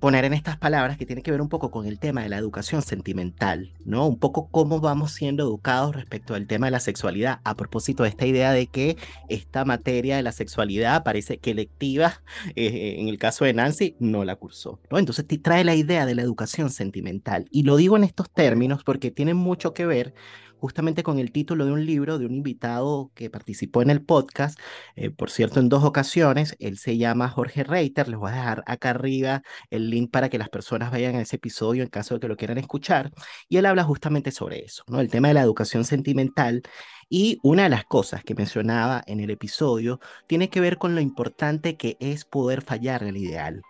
poner 0.03 0.25
en 0.25 0.33
estas 0.33 0.57
palabras 0.57 0.99
que 0.99 1.07
tiene 1.07 1.23
que 1.23 1.31
ver 1.31 1.41
un 1.41 1.49
poco 1.49 1.71
con 1.71 1.87
el 1.87 2.01
tema 2.01 2.25
de 2.25 2.29
la 2.29 2.37
educación 2.37 2.83
sentimental, 2.83 3.71
¿no? 3.85 4.05
Un 4.09 4.19
poco 4.19 4.49
cómo 4.51 4.81
vamos 4.81 5.13
siendo 5.13 5.45
educados 5.45 5.95
respecto 5.95 6.35
al 6.35 6.49
tema 6.49 6.67
de 6.67 6.73
la 6.73 6.81
sexualidad, 6.81 7.39
a 7.45 7.55
propósito 7.55 8.03
de 8.03 8.09
esta 8.09 8.27
idea 8.27 8.51
de 8.51 8.67
que 8.67 8.97
esta 9.29 9.65
materia 9.65 10.17
de 10.17 10.25
la 10.25 10.33
sexualidad 10.33 11.05
parece 11.05 11.39
que 11.39 11.53
electiva, 11.53 12.21
eh, 12.57 12.97
en 12.99 13.07
el 13.07 13.17
caso 13.17 13.45
de 13.45 13.55
Nancy, 13.55 13.95
no 14.01 14.25
la 14.25 14.35
cursó, 14.35 14.81
¿no? 14.91 14.99
Entonces 14.99 15.25
te 15.25 15.39
trae 15.39 15.63
la 15.63 15.77
idea 15.77 16.05
de 16.05 16.17
la 16.17 16.23
educación 16.23 16.71
sentimental, 16.71 17.47
y 17.53 17.63
lo 17.63 17.77
digo 17.77 17.97
en 17.97 18.03
estos 18.03 18.29
términos 18.29 18.83
porque 18.83 19.13
tiene 19.13 19.35
mucho 19.35 19.73
que 19.73 19.87
ver 19.87 20.15
justamente 20.63 21.03
con 21.03 21.19
el 21.19 21.33
título 21.33 21.67
de 21.67 21.73
un 21.73 21.85
libro 21.85 22.21
de 22.21 22.27
un 22.27 22.35
invitado 22.37 23.11
que 23.17 23.29
participó 23.31 23.83
en 23.83 23.91
el 23.91 24.01
podcast, 24.01 24.57
eh, 24.95 25.11
por 25.11 25.29
cierto, 25.29 25.59
en 25.59 25.69
dos 25.69 25.83
ocasiones. 25.83 26.55
Él 26.61 26.79
se 26.79 26.97
llama 26.97 27.29
Jorge 27.29 27.65
Reiter. 27.65 28.07
Les 28.07 28.17
voy 28.17 28.31
a 28.31 28.35
dejar 28.35 28.63
acá 28.69 28.91
arriba 28.91 29.43
el 29.71 29.91
link 29.91 30.13
para 30.13 30.29
que 30.29 30.39
las 30.39 30.49
personas 30.51 30.93
vayan 30.93 31.17
a 31.17 31.21
ese 31.23 31.35
episodio 31.35 31.83
en 31.83 31.89
caso 31.89 32.15
de 32.15 32.21
que 32.21 32.29
lo 32.29 32.37
quieran 32.37 32.59
escuchar. 32.59 33.11
Y 33.49 33.57
él 33.57 33.67
habla 33.67 33.83
justamente 33.83 34.31
sobre 34.31 34.65
eso, 34.65 34.85
¿no? 34.87 35.01
El 35.01 35.11
tema 35.11 35.27
de 35.29 35.35
la 35.35 35.43
educación 35.43 35.85
sentimental. 35.85 36.63
Y 37.09 37.41
una 37.43 37.65
de 37.65 37.69
las 37.69 37.85
cosas 37.85 38.23
que 38.23 38.37
mencionaba 38.37 39.03
en 39.09 39.19
el 39.19 39.31
episodio 39.31 39.99
tiene 40.29 40.49
que 40.49 40.61
ver 40.61 40.79
con 40.79 40.95
lo 40.95 41.01
importante 41.01 41.77
que 41.77 41.97
es 41.99 42.25
poder 42.25 42.63
fallar 42.63 43.03
el 43.03 43.17
ideal. 43.17 43.63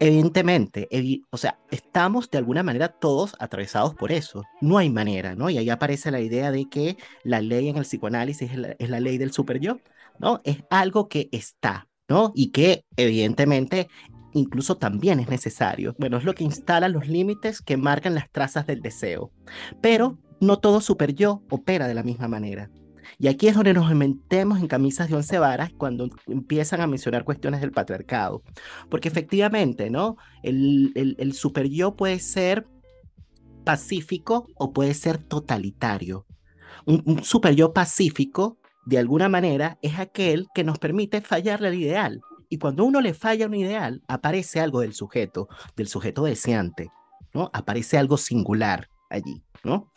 Evidentemente, 0.00 0.88
o 1.30 1.36
sea, 1.36 1.58
estamos 1.70 2.28
de 2.30 2.38
alguna 2.38 2.62
manera 2.62 2.88
todos 2.88 3.36
atravesados 3.38 3.94
por 3.94 4.10
eso. 4.10 4.42
No 4.60 4.78
hay 4.78 4.90
manera, 4.90 5.34
¿no? 5.36 5.50
Y 5.50 5.58
ahí 5.58 5.70
aparece 5.70 6.10
la 6.10 6.20
idea 6.20 6.50
de 6.50 6.68
que 6.68 6.96
la 7.22 7.40
ley 7.40 7.68
en 7.68 7.76
el 7.76 7.84
psicoanálisis 7.84 8.50
es 8.78 8.90
la, 8.90 9.00
ley 9.00 9.18
del 9.18 9.32
super 9.32 9.60
yo, 9.60 9.78
¿no? 10.18 10.40
Es 10.44 10.58
algo 10.68 11.08
que 11.08 11.28
está, 11.30 11.88
¿no? 12.08 12.32
Y 12.34 12.50
que 12.50 12.84
evidentemente 12.96 13.88
incluso 14.32 14.76
también 14.76 15.20
es 15.20 15.28
necesario. 15.28 15.94
Bueno, 15.98 16.16
es 16.16 16.24
lo 16.24 16.34
que 16.34 16.44
instala 16.44 16.88
los 16.88 17.06
límites 17.06 17.62
que 17.62 17.76
marcan 17.76 18.14
las 18.14 18.30
trazas 18.30 18.66
del 18.66 18.80
deseo. 18.80 19.30
Pero 19.80 20.18
no 20.40 20.58
todo 20.58 20.80
super 20.80 21.14
yo 21.14 21.42
opera 21.50 21.86
de 21.86 21.94
la 21.94 22.02
misma 22.02 22.26
manera. 22.26 22.68
Y 23.18 23.28
aquí 23.28 23.48
es 23.48 23.54
donde 23.54 23.74
nos 23.74 23.92
metemos 23.94 24.60
en 24.60 24.66
camisas 24.66 25.08
de 25.08 25.16
once 25.16 25.38
varas 25.38 25.70
cuando 25.76 26.08
empiezan 26.26 26.80
a 26.80 26.86
mencionar 26.86 27.24
cuestiones 27.24 27.60
del 27.60 27.72
patriarcado. 27.72 28.42
Porque 28.90 29.08
efectivamente, 29.08 29.90
¿no? 29.90 30.16
El, 30.42 30.92
el, 30.94 31.34
puede 31.96 32.18
ser 32.18 32.66
pacífico 33.64 34.46
o 34.56 34.72
puede 34.72 34.94
ser 34.94 35.18
totalitario. 35.18 36.26
Un, 36.86 37.02
un, 37.06 37.72
pacífico, 37.72 38.58
de 38.84 38.98
alguna 38.98 39.28
manera, 39.28 39.78
es 39.82 39.98
aquel 39.98 40.46
que 40.54 40.64
nos 40.64 40.78
permite 40.78 41.20
fallarle 41.20 41.68
al 41.68 41.74
ideal. 41.74 42.20
Y 42.48 42.58
cuando 42.58 42.84
uno 42.84 43.00
le 43.00 43.14
falla 43.14 43.46
un 43.46 43.54
ideal, 43.54 44.02
aparece 44.06 44.60
algo 44.60 44.80
del 44.80 44.94
sujeto, 44.94 45.48
del 45.76 45.88
sujeto 45.88 46.24
deseante, 46.24 46.90
¿no? 47.32 47.50
Aparece 47.52 47.98
algo 47.98 48.16
singular 48.16 48.88
allí, 49.10 49.42
¿no? 49.64 49.90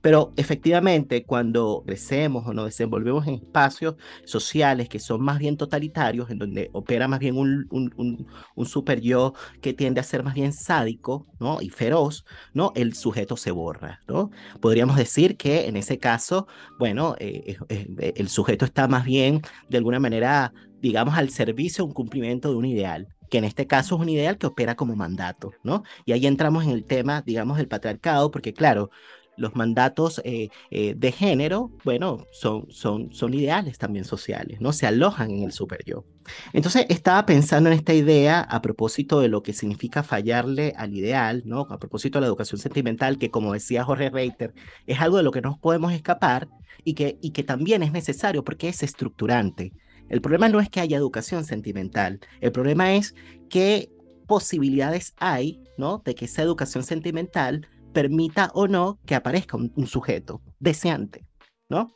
Pero 0.00 0.32
efectivamente, 0.36 1.24
cuando 1.24 1.82
crecemos 1.86 2.46
o 2.46 2.52
nos 2.52 2.66
desenvolvemos 2.66 3.26
en 3.26 3.34
espacios 3.34 3.96
sociales 4.24 4.88
que 4.88 4.98
son 4.98 5.22
más 5.22 5.38
bien 5.38 5.56
totalitarios, 5.56 6.30
en 6.30 6.38
donde 6.38 6.70
opera 6.72 7.08
más 7.08 7.18
bien 7.18 7.36
un, 7.36 7.66
un, 7.70 8.26
un, 8.54 8.66
super 8.66 9.00
yo 9.00 9.34
que 9.60 9.72
tiende 9.72 10.00
a 10.00 10.04
ser 10.04 10.22
más 10.22 10.34
bien 10.34 10.52
sádico 10.52 11.26
¿no? 11.38 11.60
y 11.60 11.70
feroz, 11.70 12.24
¿no? 12.52 12.72
el 12.74 12.94
sujeto 12.94 13.36
se 13.36 13.50
borra. 13.50 14.00
¿no? 14.08 14.30
Podríamos 14.60 14.96
decir 14.96 15.36
que 15.36 15.66
en 15.66 15.76
ese 15.76 15.98
caso, 15.98 16.46
bueno, 16.78 17.16
eh, 17.18 17.56
eh, 17.68 18.12
el 18.16 18.28
sujeto 18.28 18.64
está 18.64 18.88
más 18.88 19.04
bien 19.04 19.42
de 19.68 19.78
alguna 19.78 20.00
manera 20.00 20.52
digamos, 20.80 21.16
al 21.16 21.30
servicio 21.30 21.84
de 21.84 21.88
un 21.88 21.94
cumplimiento 21.94 22.50
de 22.50 22.56
un 22.56 22.66
ideal 22.66 23.08
que 23.30 23.38
en 23.38 23.44
este 23.44 23.66
caso 23.66 23.96
es 23.96 24.00
un 24.00 24.08
ideal 24.08 24.38
que 24.38 24.46
opera 24.46 24.76
como 24.76 24.94
mandato, 24.94 25.52
¿no? 25.64 25.82
Y 26.04 26.12
ahí 26.12 26.26
entramos 26.26 26.64
en 26.64 26.70
el 26.70 26.84
tema, 26.84 27.22
digamos, 27.22 27.56
del 27.56 27.68
patriarcado, 27.68 28.30
porque 28.30 28.52
claro, 28.52 28.90
los 29.36 29.54
mandatos 29.54 30.20
eh, 30.24 30.48
eh, 30.70 30.94
de 30.96 31.12
género, 31.12 31.70
bueno, 31.84 32.26
son, 32.32 32.66
son, 32.70 33.12
son 33.12 33.34
ideales 33.34 33.78
también 33.78 34.04
sociales, 34.04 34.60
¿no? 34.60 34.72
Se 34.72 34.86
alojan 34.86 35.30
en 35.30 35.44
el 35.44 35.52
super 35.52 35.84
yo. 35.84 36.04
Entonces, 36.52 36.86
estaba 36.88 37.24
pensando 37.26 37.70
en 37.70 37.76
esta 37.76 37.94
idea 37.94 38.40
a 38.40 38.62
propósito 38.62 39.20
de 39.20 39.28
lo 39.28 39.42
que 39.42 39.52
significa 39.52 40.02
fallarle 40.02 40.72
al 40.76 40.94
ideal, 40.94 41.42
¿no? 41.44 41.66
A 41.70 41.78
propósito 41.78 42.18
de 42.18 42.22
la 42.22 42.26
educación 42.28 42.60
sentimental, 42.60 43.18
que 43.18 43.30
como 43.30 43.52
decía 43.52 43.84
Jorge 43.84 44.10
Reiter, 44.10 44.54
es 44.86 45.00
algo 45.00 45.18
de 45.18 45.22
lo 45.22 45.30
que 45.30 45.42
no 45.42 45.58
podemos 45.60 45.92
escapar 45.92 46.48
y 46.84 46.94
que, 46.94 47.18
y 47.20 47.30
que 47.30 47.42
también 47.42 47.82
es 47.82 47.92
necesario 47.92 48.44
porque 48.44 48.68
es 48.68 48.82
estructurante. 48.82 49.72
El 50.08 50.20
problema 50.20 50.48
no 50.48 50.60
es 50.60 50.70
que 50.70 50.80
haya 50.80 50.96
educación 50.96 51.44
sentimental, 51.44 52.20
el 52.40 52.52
problema 52.52 52.94
es 52.94 53.14
qué 53.50 53.90
posibilidades 54.26 55.14
hay, 55.18 55.62
¿no? 55.78 56.02
De 56.04 56.14
que 56.14 56.24
esa 56.26 56.42
educación 56.42 56.84
sentimental 56.84 57.68
permita 57.96 58.50
o 58.52 58.68
no 58.68 58.98
que 59.06 59.14
aparezca 59.14 59.56
un, 59.56 59.86
sujeto 59.86 60.42
deseante, 60.58 61.24
¿no? 61.70 61.94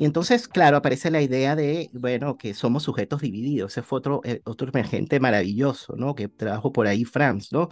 Y 0.00 0.06
entonces, 0.06 0.48
claro, 0.48 0.78
aparece 0.78 1.10
la 1.10 1.20
idea 1.20 1.54
de, 1.54 1.90
bueno, 1.92 2.38
que 2.38 2.54
somos 2.54 2.84
sujetos 2.84 3.20
divididos. 3.20 3.72
Ese 3.72 3.82
fue 3.82 3.98
otro, 3.98 4.22
eh, 4.24 4.40
otro 4.46 4.66
emergente 4.70 5.20
maravilloso, 5.20 5.94
¿no? 5.94 6.14
Que 6.14 6.26
trajo 6.26 6.72
por 6.72 6.86
ahí 6.86 7.04
Franz, 7.04 7.52
¿no? 7.52 7.68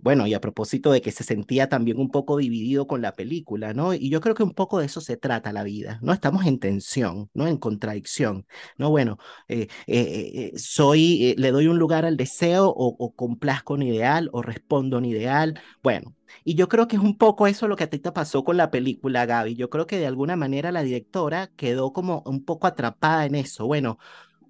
Bueno, 0.00 0.26
y 0.26 0.34
a 0.34 0.40
propósito 0.40 0.90
de 0.90 1.00
que 1.00 1.12
se 1.12 1.22
sentía 1.22 1.68
también 1.68 1.98
un 2.00 2.10
poco 2.10 2.36
dividido 2.36 2.88
con 2.88 3.00
la 3.00 3.12
película, 3.12 3.74
¿no? 3.74 3.94
Y 3.94 4.10
yo 4.10 4.20
creo 4.20 4.34
que 4.34 4.42
un 4.42 4.54
poco 4.54 4.80
de 4.80 4.86
eso 4.86 5.00
se 5.00 5.16
trata 5.16 5.52
la 5.52 5.62
vida, 5.62 6.00
¿no? 6.02 6.12
Estamos 6.12 6.46
en 6.46 6.58
tensión, 6.58 7.30
¿no? 7.32 7.46
En 7.46 7.58
contradicción, 7.58 8.44
¿no? 8.76 8.90
Bueno, 8.90 9.18
eh, 9.46 9.68
eh, 9.86 10.52
soy, 10.56 11.34
le 11.38 11.52
doy 11.52 11.68
un 11.68 11.78
lugar 11.78 12.04
al 12.04 12.16
deseo 12.16 12.66
o, 12.68 12.96
o 12.98 13.14
complazco 13.14 13.74
un 13.74 13.82
ideal 13.82 14.30
o 14.32 14.42
respondo 14.42 14.98
un 14.98 15.04
ideal. 15.04 15.60
Bueno, 15.82 16.16
y 16.44 16.54
yo 16.54 16.68
creo 16.68 16.88
que 16.88 16.96
es 16.96 17.02
un 17.02 17.16
poco 17.16 17.46
eso 17.46 17.68
lo 17.68 17.76
que 17.76 17.84
a 17.84 17.90
ti 17.90 17.98
te 17.98 18.12
pasó 18.12 18.44
con 18.44 18.56
la 18.56 18.70
película, 18.70 19.26
Gaby. 19.26 19.54
Yo 19.54 19.70
creo 19.70 19.86
que 19.86 19.98
de 19.98 20.06
alguna 20.06 20.36
manera 20.36 20.72
la 20.72 20.82
directora 20.82 21.50
quedó 21.68 21.92
como 21.92 22.22
un 22.24 22.44
poco 22.44 22.66
atrapada 22.66 23.26
en 23.26 23.34
eso. 23.34 23.66
Bueno, 23.66 23.98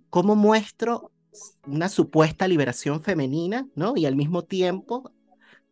¿cómo 0.08 0.36
muestro 0.36 1.10
una 1.66 1.88
supuesta 1.88 2.46
liberación 2.46 3.02
femenina, 3.02 3.66
¿no? 3.74 3.94
Y 3.96 4.06
al 4.06 4.14
mismo 4.14 4.44
tiempo 4.44 5.12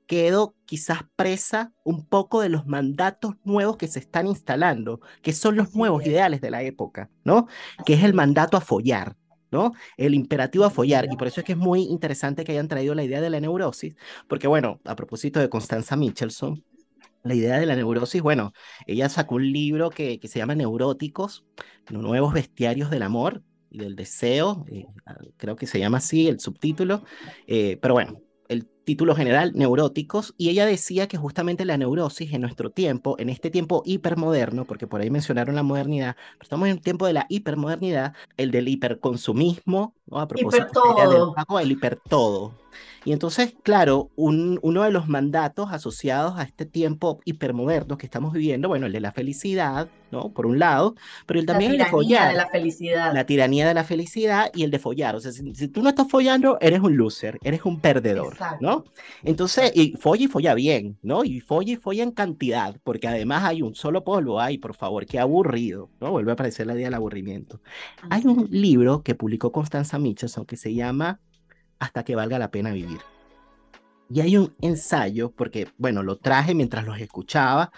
quedo 0.06 0.56
quizás 0.64 1.00
presa 1.14 1.72
un 1.84 2.04
poco 2.04 2.40
de 2.40 2.48
los 2.48 2.66
mandatos 2.66 3.34
nuevos 3.44 3.76
que 3.76 3.86
se 3.86 4.00
están 4.00 4.26
instalando, 4.26 5.00
que 5.22 5.32
son 5.32 5.54
los 5.56 5.74
nuevos 5.74 6.04
ideales 6.04 6.40
de 6.40 6.50
la 6.50 6.62
época, 6.62 7.10
¿no? 7.24 7.46
Que 7.84 7.94
es 7.94 8.02
el 8.02 8.12
mandato 8.12 8.56
a 8.56 8.60
follar, 8.60 9.16
¿no? 9.52 9.72
El 9.96 10.14
imperativo 10.14 10.64
a 10.64 10.70
follar. 10.70 11.06
Y 11.10 11.16
por 11.16 11.28
eso 11.28 11.40
es 11.40 11.46
que 11.46 11.52
es 11.52 11.58
muy 11.58 11.82
interesante 11.82 12.42
que 12.42 12.52
hayan 12.52 12.68
traído 12.68 12.94
la 12.96 13.04
idea 13.04 13.20
de 13.20 13.30
la 13.30 13.40
neurosis, 13.40 13.94
porque 14.28 14.48
bueno, 14.48 14.80
a 14.84 14.96
propósito 14.96 15.38
de 15.38 15.48
Constanza 15.48 15.96
Michelson, 15.96 16.64
la 17.26 17.34
idea 17.34 17.58
de 17.58 17.66
la 17.66 17.76
neurosis, 17.76 18.22
bueno, 18.22 18.52
ella 18.86 19.08
sacó 19.08 19.36
un 19.36 19.52
libro 19.52 19.90
que, 19.90 20.18
que 20.18 20.28
se 20.28 20.38
llama 20.38 20.54
Neuróticos, 20.54 21.44
Nuevos 21.90 22.32
Bestiarios 22.32 22.90
del 22.90 23.02
Amor 23.02 23.42
y 23.70 23.78
del 23.78 23.96
Deseo, 23.96 24.64
eh, 24.68 24.86
creo 25.36 25.56
que 25.56 25.66
se 25.66 25.78
llama 25.78 25.98
así 25.98 26.28
el 26.28 26.40
subtítulo, 26.40 27.04
eh, 27.46 27.78
pero 27.80 27.94
bueno, 27.94 28.20
el 28.48 28.66
título 28.84 29.14
general, 29.16 29.52
Neuróticos, 29.54 30.34
y 30.36 30.50
ella 30.50 30.66
decía 30.66 31.08
que 31.08 31.16
justamente 31.16 31.64
la 31.64 31.76
neurosis 31.76 32.32
en 32.32 32.40
nuestro 32.42 32.70
tiempo, 32.70 33.16
en 33.18 33.28
este 33.28 33.50
tiempo 33.50 33.82
hipermoderno, 33.84 34.64
porque 34.64 34.86
por 34.86 35.00
ahí 35.00 35.10
mencionaron 35.10 35.56
la 35.56 35.64
modernidad, 35.64 36.14
pero 36.14 36.42
estamos 36.42 36.68
en 36.68 36.74
un 36.74 36.80
tiempo 36.80 37.06
de 37.06 37.12
la 37.12 37.26
hipermodernidad, 37.28 38.14
el 38.36 38.52
del 38.52 38.68
hiperconsumismo, 38.68 39.94
¿no? 40.06 40.20
A 40.20 40.28
propósito 40.28 40.64
hipertodo. 40.64 41.58
el 41.58 41.72
hipertodo. 41.72 42.54
Y 43.06 43.12
entonces, 43.12 43.54
claro, 43.62 44.10
un, 44.16 44.58
uno 44.62 44.82
de 44.82 44.90
los 44.90 45.06
mandatos 45.06 45.70
asociados 45.70 46.38
a 46.38 46.42
este 46.42 46.66
tiempo 46.66 47.20
hipermoderno 47.24 47.98
que 47.98 48.06
estamos 48.06 48.32
viviendo, 48.32 48.68
bueno, 48.68 48.86
el 48.86 48.92
de 48.92 48.98
la 48.98 49.12
felicidad, 49.12 49.88
¿no? 50.10 50.32
Por 50.32 50.44
un 50.44 50.58
lado, 50.58 50.96
pero 51.24 51.38
el 51.38 51.46
también 51.46 51.70
el 51.70 51.78
de 51.78 51.86
follar. 51.86 52.30
de 52.30 52.36
la 52.36 52.48
felicidad. 52.48 53.14
La 53.14 53.24
tiranía 53.24 53.68
de 53.68 53.74
la 53.74 53.84
felicidad 53.84 54.50
y 54.54 54.64
el 54.64 54.72
de 54.72 54.80
follar. 54.80 55.14
O 55.14 55.20
sea, 55.20 55.30
si, 55.30 55.68
tú 55.68 55.82
no 55.82 55.88
estás 55.88 56.08
follando, 56.08 56.58
eres 56.60 56.80
un 56.80 56.96
loser, 56.96 57.38
eres 57.44 57.64
un 57.64 57.80
perdedor, 57.80 58.36
¿no? 58.60 58.84
Entonces, 59.22 59.70
y 59.74 59.92
folla 59.92 60.24
y 60.24 60.28
folla 60.28 60.54
bien, 60.54 60.98
¿no? 61.02 61.24
Y 61.24 61.40
folla 61.40 61.74
y 61.74 61.76
folla 61.76 62.02
en 62.02 62.10
cantidad, 62.10 62.76
porque 62.82 63.06
además 63.06 63.44
hay 63.44 63.62
un 63.62 63.76
solo 63.76 64.02
polvo, 64.02 64.40
ay, 64.40 64.58
por 64.58 64.74
favor, 64.74 65.06
qué 65.06 65.20
aburrido, 65.20 65.90
¿no? 66.00 66.10
Vuelve 66.10 66.32
a 66.32 66.34
aparecer 66.34 66.66
la 66.66 66.74
idea 66.74 66.86
del 66.86 66.94
aburrimiento. 66.94 67.60
Hay 68.10 68.26
un 68.26 68.48
libro 68.50 69.02
que 69.02 69.14
publicó 69.14 69.52
Constanza 69.52 69.98
Michelson 69.98 70.44
que 70.44 70.56
se 70.56 70.74
llama 70.74 71.20
hasta 71.78 72.04
que 72.04 72.16
valga 72.16 72.38
la 72.38 72.50
pena 72.50 72.72
vivir. 72.72 73.00
Y 74.08 74.20
hay 74.20 74.36
un 74.36 74.54
ensayo, 74.60 75.30
porque, 75.32 75.68
bueno, 75.78 76.02
lo 76.02 76.16
traje 76.16 76.54
mientras 76.54 76.84
los 76.84 76.98
escuchaba, 77.00 77.72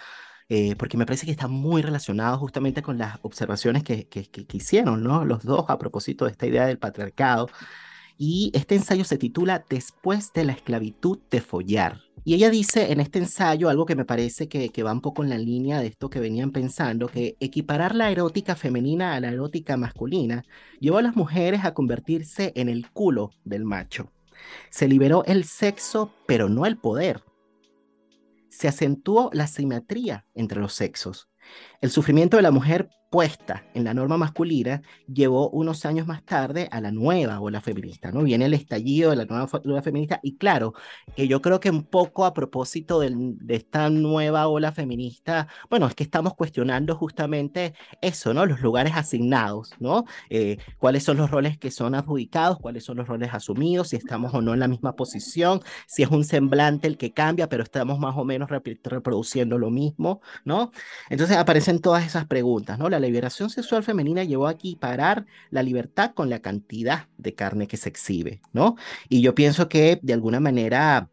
eh, 0.50 0.76
porque 0.76 0.96
me 0.96 1.06
parece 1.06 1.26
que 1.26 1.32
está 1.32 1.48
muy 1.48 1.82
relacionado 1.82 2.38
justamente 2.38 2.82
con 2.82 2.98
las 2.98 3.18
observaciones 3.22 3.82
que, 3.82 4.06
que, 4.08 4.46
hicieron, 4.52 5.02
¿no? 5.02 5.24
Los 5.24 5.44
dos 5.44 5.66
a 5.68 5.78
propósito 5.78 6.24
de 6.24 6.32
esta 6.32 6.46
idea 6.46 6.66
del 6.66 6.78
patriarcado. 6.78 7.48
Y 8.16 8.50
este 8.54 8.74
ensayo 8.74 9.04
se 9.04 9.18
titula 9.18 9.64
Después 9.68 10.32
de 10.32 10.44
la 10.44 10.52
esclavitud 10.52 11.18
de 11.30 11.40
follar. 11.40 12.07
Y 12.24 12.34
ella 12.34 12.50
dice 12.50 12.92
en 12.92 13.00
este 13.00 13.18
ensayo 13.18 13.68
algo 13.68 13.86
que 13.86 13.96
me 13.96 14.04
parece 14.04 14.48
que, 14.48 14.68
que, 14.70 14.82
va 14.82 14.92
un 14.92 15.00
poco 15.00 15.22
en 15.22 15.30
la 15.30 15.38
línea 15.38 15.80
de 15.80 15.86
esto 15.86 16.10
que 16.10 16.20
venían 16.20 16.50
pensando, 16.50 17.08
que 17.08 17.36
equiparar 17.40 17.94
la 17.94 18.10
erótica 18.10 18.54
femenina 18.54 19.14
a 19.14 19.20
la 19.20 19.28
erótica 19.28 19.76
masculina 19.76 20.44
llevó 20.80 20.98
a 20.98 21.02
las 21.02 21.16
mujeres 21.16 21.64
a 21.64 21.74
convertirse 21.74 22.52
en 22.54 22.68
el 22.68 22.90
culo 22.90 23.30
del 23.44 23.64
macho. 23.64 24.12
Se 24.70 24.88
liberó 24.88 25.24
el 25.24 25.44
sexo, 25.44 26.12
pero 26.26 26.48
no 26.48 26.66
el 26.66 26.76
poder. 26.76 27.22
Se 28.50 28.68
acentuó 28.68 29.30
la 29.32 29.46
simetría 29.46 30.26
entre 30.34 30.60
los 30.60 30.74
sexos. 30.74 31.28
El 31.80 31.90
sufrimiento 31.90 32.36
de 32.36 32.42
la 32.42 32.50
mujer 32.50 32.88
puesta 33.10 33.64
en 33.74 33.84
la 33.84 33.94
norma 33.94 34.18
masculina 34.18 34.82
llevó 35.12 35.48
unos 35.50 35.86
años 35.86 36.06
más 36.06 36.24
tarde 36.24 36.68
a 36.70 36.80
la 36.80 36.90
nueva 36.90 37.40
ola 37.40 37.60
feminista, 37.60 38.12
¿no? 38.12 38.22
Viene 38.22 38.46
el 38.46 38.54
estallido 38.54 39.10
de 39.10 39.16
la 39.16 39.24
nueva 39.24 39.48
ola 39.64 39.82
feminista 39.82 40.20
y 40.22 40.36
claro, 40.36 40.74
que 41.16 41.28
yo 41.28 41.40
creo 41.40 41.60
que 41.60 41.70
un 41.70 41.84
poco 41.84 42.24
a 42.24 42.34
propósito 42.34 43.00
de 43.00 43.54
esta 43.54 43.90
nueva 43.90 44.48
ola 44.48 44.72
feminista, 44.72 45.48
bueno, 45.70 45.86
es 45.86 45.94
que 45.94 46.04
estamos 46.04 46.34
cuestionando 46.34 46.96
justamente 46.96 47.74
eso, 48.00 48.34
¿no? 48.34 48.46
Los 48.46 48.60
lugares 48.60 48.92
asignados, 48.94 49.70
¿no? 49.78 50.04
Eh, 50.30 50.58
cuáles 50.78 51.04
son 51.04 51.16
los 51.16 51.30
roles 51.30 51.58
que 51.58 51.70
son 51.70 51.94
adjudicados, 51.94 52.58
cuáles 52.58 52.84
son 52.84 52.98
los 52.98 53.08
roles 53.08 53.32
asumidos, 53.32 53.88
si 53.88 53.96
estamos 53.96 54.34
o 54.34 54.42
no 54.42 54.54
en 54.54 54.60
la 54.60 54.68
misma 54.68 54.96
posición, 54.96 55.60
si 55.86 56.02
es 56.02 56.10
un 56.10 56.24
semblante 56.24 56.86
el 56.88 56.98
que 56.98 57.12
cambia, 57.12 57.48
pero 57.48 57.62
estamos 57.62 57.98
más 57.98 58.16
o 58.16 58.24
menos 58.24 58.50
reproduciendo 58.50 59.58
lo 59.58 59.70
mismo, 59.70 60.20
¿no? 60.44 60.70
Entonces 61.10 61.36
aparecen 61.36 61.80
todas 61.80 62.06
esas 62.06 62.26
preguntas, 62.26 62.78
¿no? 62.78 62.88
La 62.88 62.97
liberación 63.00 63.50
sexual 63.50 63.82
femenina 63.82 64.24
llevó 64.24 64.46
a 64.48 64.52
equiparar 64.52 65.26
la 65.50 65.62
libertad 65.62 66.12
con 66.14 66.30
la 66.30 66.40
cantidad 66.40 67.08
de 67.16 67.34
carne 67.34 67.66
que 67.66 67.76
se 67.76 67.88
exhibe, 67.88 68.40
¿no? 68.52 68.76
Y 69.08 69.20
yo 69.20 69.34
pienso 69.34 69.68
que 69.68 69.98
de 70.02 70.12
alguna 70.12 70.40
manera 70.40 71.10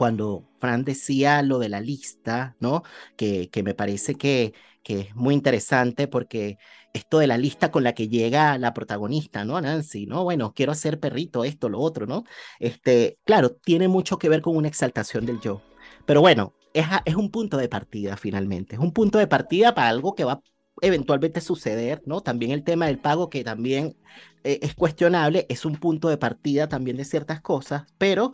cuando 0.00 0.48
Fran 0.60 0.84
decía 0.84 1.42
lo 1.42 1.58
de 1.58 1.68
la 1.68 1.80
lista, 1.82 2.56
¿no? 2.58 2.82
Que, 3.16 3.50
que 3.50 3.62
me 3.62 3.74
parece 3.74 4.14
que, 4.14 4.54
que 4.82 5.00
es 5.00 5.14
muy 5.14 5.34
interesante 5.34 6.08
porque 6.08 6.56
esto 6.94 7.18
de 7.18 7.26
la 7.26 7.38
lista 7.38 7.70
con 7.70 7.84
la 7.84 7.94
que 7.94 8.08
llega 8.08 8.56
la 8.58 8.72
protagonista, 8.74 9.44
¿no? 9.44 9.60
Nancy, 9.60 10.06
¿no? 10.06 10.24
Bueno, 10.24 10.54
quiero 10.54 10.72
hacer 10.72 11.00
perrito, 11.00 11.44
esto, 11.44 11.68
lo 11.68 11.80
otro, 11.80 12.06
¿no? 12.06 12.24
Este, 12.58 13.18
claro, 13.24 13.50
tiene 13.52 13.88
mucho 13.88 14.18
que 14.18 14.30
ver 14.30 14.40
con 14.42 14.56
una 14.56 14.68
exaltación 14.68 15.26
del 15.26 15.40
yo. 15.40 15.62
Pero 16.06 16.20
bueno, 16.22 16.54
es, 16.72 16.86
es 17.04 17.14
un 17.16 17.30
punto 17.30 17.56
de 17.58 17.68
partida 17.68 18.16
finalmente, 18.16 18.76
es 18.76 18.80
un 18.80 18.92
punto 18.92 19.18
de 19.18 19.26
partida 19.26 19.74
para 19.74 19.88
algo 19.88 20.14
que 20.14 20.24
va 20.24 20.42
eventualmente 20.82 21.40
suceder, 21.40 22.02
¿no? 22.06 22.20
También 22.20 22.52
el 22.52 22.64
tema 22.64 22.86
del 22.86 22.98
pago, 22.98 23.30
que 23.30 23.44
también 23.44 23.96
eh, 24.44 24.58
es 24.62 24.74
cuestionable, 24.74 25.46
es 25.48 25.64
un 25.64 25.76
punto 25.76 26.08
de 26.08 26.16
partida 26.16 26.68
también 26.68 26.96
de 26.96 27.04
ciertas 27.04 27.40
cosas, 27.40 27.84
pero 27.98 28.32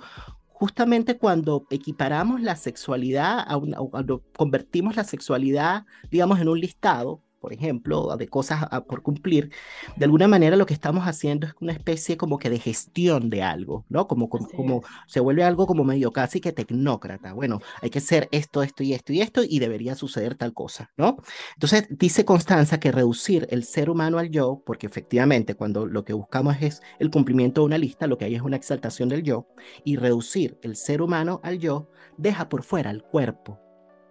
justamente 0.49 1.19
cuando 1.19 1.67
equiparamos 1.71 2.41
la 2.41 2.57
sexualidad, 2.57 3.41
a 3.47 3.59
cuando 3.91 4.23
convertimos 4.37 4.97
la 4.97 5.05
sexualidad, 5.05 5.85
digamos, 6.11 6.41
en 6.41 6.49
un 6.49 6.61
listado, 6.61 7.23
por 7.41 7.53
ejemplo, 7.53 8.17
de 8.17 8.29
cosas 8.29 8.67
por 8.89 9.03
cumplir, 9.03 9.51
de 9.97 10.05
alguna 10.05 10.29
manera 10.29 10.57
lo 10.57 10.67
que 10.67 10.75
estamos 10.75 11.05
haciendo 11.05 11.47
es 11.47 11.55
una 11.61 11.73
especie 11.73 12.17
como 12.17 12.39
que 12.39 12.51
de 12.51 12.59
gestión 12.59 13.31
de 13.31 13.43
algo, 13.43 13.85
¿no? 13.89 14.07
Como, 14.07 14.29
como, 14.29 14.83
se 15.07 15.21
vuelve 15.21 15.45
algo 15.45 15.67
como 15.67 15.85
medio 15.85 16.13
casi 16.13 16.41
que 16.41 16.53
tecnócrata. 16.53 17.33
Bueno, 17.33 17.61
hay 17.83 17.91
que 17.91 17.99
hacer 17.99 18.29
esto, 18.33 18.63
esto 18.63 18.83
y 18.83 18.95
esto 18.95 19.13
y 19.13 19.21
esto 19.21 19.43
y 19.45 19.59
debería 19.59 19.95
suceder 19.95 20.35
tal 20.35 20.55
cosa, 20.55 20.91
¿no? 20.97 21.19
Entonces, 21.55 21.87
dice 21.91 22.25
Constanza 22.25 22.81
que 22.81 22.93
reducir 22.93 23.47
el 23.51 23.65
ser 23.65 23.91
humano 23.91 24.19
al 24.19 24.31
yo, 24.31 24.63
porque 24.65 24.87
efectivamente 24.87 25.55
cuando 25.55 25.87
lo 25.87 26.05
que 26.05 26.13
buscamos 26.13 26.57
es 26.61 26.83
el 26.99 27.11
cumplimiento 27.11 27.61
de 27.61 27.67
una 27.67 27.79
lista, 27.79 28.07
lo 28.07 28.19
que 28.19 28.25
hay 28.25 28.35
es 28.35 28.43
una 28.43 28.57
exaltación 28.57 29.09
del 29.09 29.23
yo, 29.23 29.47
y 29.85 29.97
reducir 29.97 30.59
el 30.63 30.77
ser 30.77 31.03
humano 31.03 31.41
al 31.43 31.59
yo 31.59 31.91
deja 32.17 32.49
por 32.49 32.63
fuera 32.63 32.91
al 32.91 33.03
cuerpo, 33.03 33.59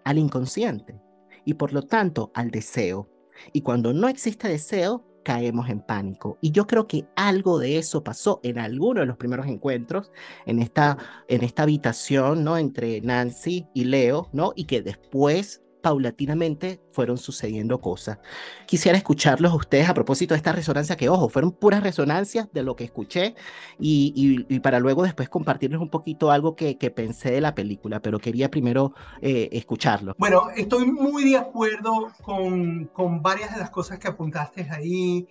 al 0.04 0.18
inconsciente 0.18 1.00
y 1.44 1.54
por 1.54 1.72
lo 1.72 1.82
tanto 1.82 2.30
al 2.34 2.50
deseo 2.50 3.08
y 3.52 3.62
cuando 3.62 3.92
no 3.92 4.08
existe 4.08 4.48
deseo, 4.48 5.04
caemos 5.26 5.68
en 5.68 5.80
pánico. 5.80 6.38
Y 6.40 6.52
yo 6.52 6.68
creo 6.68 6.86
que 6.86 7.08
algo 7.16 7.58
de 7.58 7.78
eso 7.78 8.04
pasó 8.04 8.38
en 8.44 8.60
alguno 8.60 9.00
de 9.00 9.06
los 9.06 9.16
primeros 9.16 9.48
encuentros, 9.48 10.12
en 10.46 10.60
esta, 10.60 10.98
en 11.26 11.42
esta 11.42 11.64
habitación, 11.64 12.44
¿no? 12.44 12.56
Entre 12.56 13.00
Nancy 13.00 13.66
y 13.74 13.84
Leo, 13.84 14.28
¿no? 14.32 14.52
Y 14.54 14.66
que 14.66 14.82
después 14.82 15.62
paulatinamente 15.86 16.80
fueron 16.90 17.16
sucediendo 17.16 17.80
cosas. 17.80 18.18
Quisiera 18.66 18.98
escucharlos 18.98 19.52
a 19.52 19.54
ustedes 19.54 19.88
a 19.88 19.94
propósito 19.94 20.34
de 20.34 20.38
esta 20.38 20.50
resonancia, 20.50 20.96
que 20.96 21.08
ojo, 21.08 21.28
fueron 21.28 21.52
puras 21.52 21.80
resonancias 21.80 22.48
de 22.52 22.64
lo 22.64 22.74
que 22.74 22.82
escuché 22.82 23.36
y, 23.78 24.44
y, 24.48 24.58
para 24.58 24.80
luego 24.80 25.04
después 25.04 25.28
compartirles 25.28 25.80
un 25.80 25.88
poquito 25.88 26.32
algo 26.32 26.56
que, 26.56 26.76
que 26.76 26.90
pensé 26.90 27.30
de 27.30 27.40
la 27.40 27.54
película, 27.54 28.02
pero 28.02 28.18
quería 28.18 28.50
primero 28.50 28.94
eh, 29.22 29.48
escucharlo. 29.52 30.16
Bueno, 30.18 30.48
estoy 30.56 30.90
muy 30.90 31.30
de 31.30 31.36
acuerdo 31.36 32.08
con, 32.20 32.86
con 32.86 33.22
varias 33.22 33.54
de 33.54 33.60
las 33.60 33.70
cosas 33.70 34.00
que 34.00 34.08
apuntaste 34.08 34.68
ahí 34.68 35.28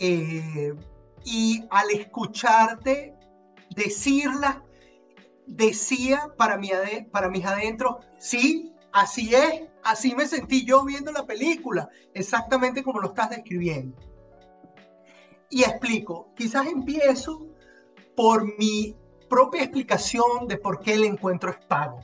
eh, 0.00 0.74
y 1.24 1.64
al 1.70 1.90
escucharte 1.92 3.14
decirlas, 3.74 4.58
decía 5.46 6.28
para, 6.36 6.58
mi, 6.58 6.68
para 7.10 7.30
mis 7.30 7.46
adentros, 7.46 8.04
sí, 8.18 8.74
Así 8.94 9.34
es, 9.34 9.62
así 9.84 10.14
me 10.14 10.26
sentí 10.26 10.64
yo 10.64 10.84
viendo 10.84 11.12
la 11.12 11.26
película, 11.26 11.88
exactamente 12.12 12.82
como 12.82 13.00
lo 13.00 13.08
estás 13.08 13.30
describiendo. 13.30 13.96
Y 15.50 15.62
explico, 15.62 16.28
quizás 16.34 16.66
empiezo 16.66 17.46
por 18.16 18.44
mi 18.58 18.96
propia 19.28 19.62
explicación 19.62 20.48
de 20.48 20.56
por 20.56 20.80
qué 20.80 20.94
el 20.94 21.04
encuentro 21.04 21.50
es 21.50 21.64
pago. 21.66 22.00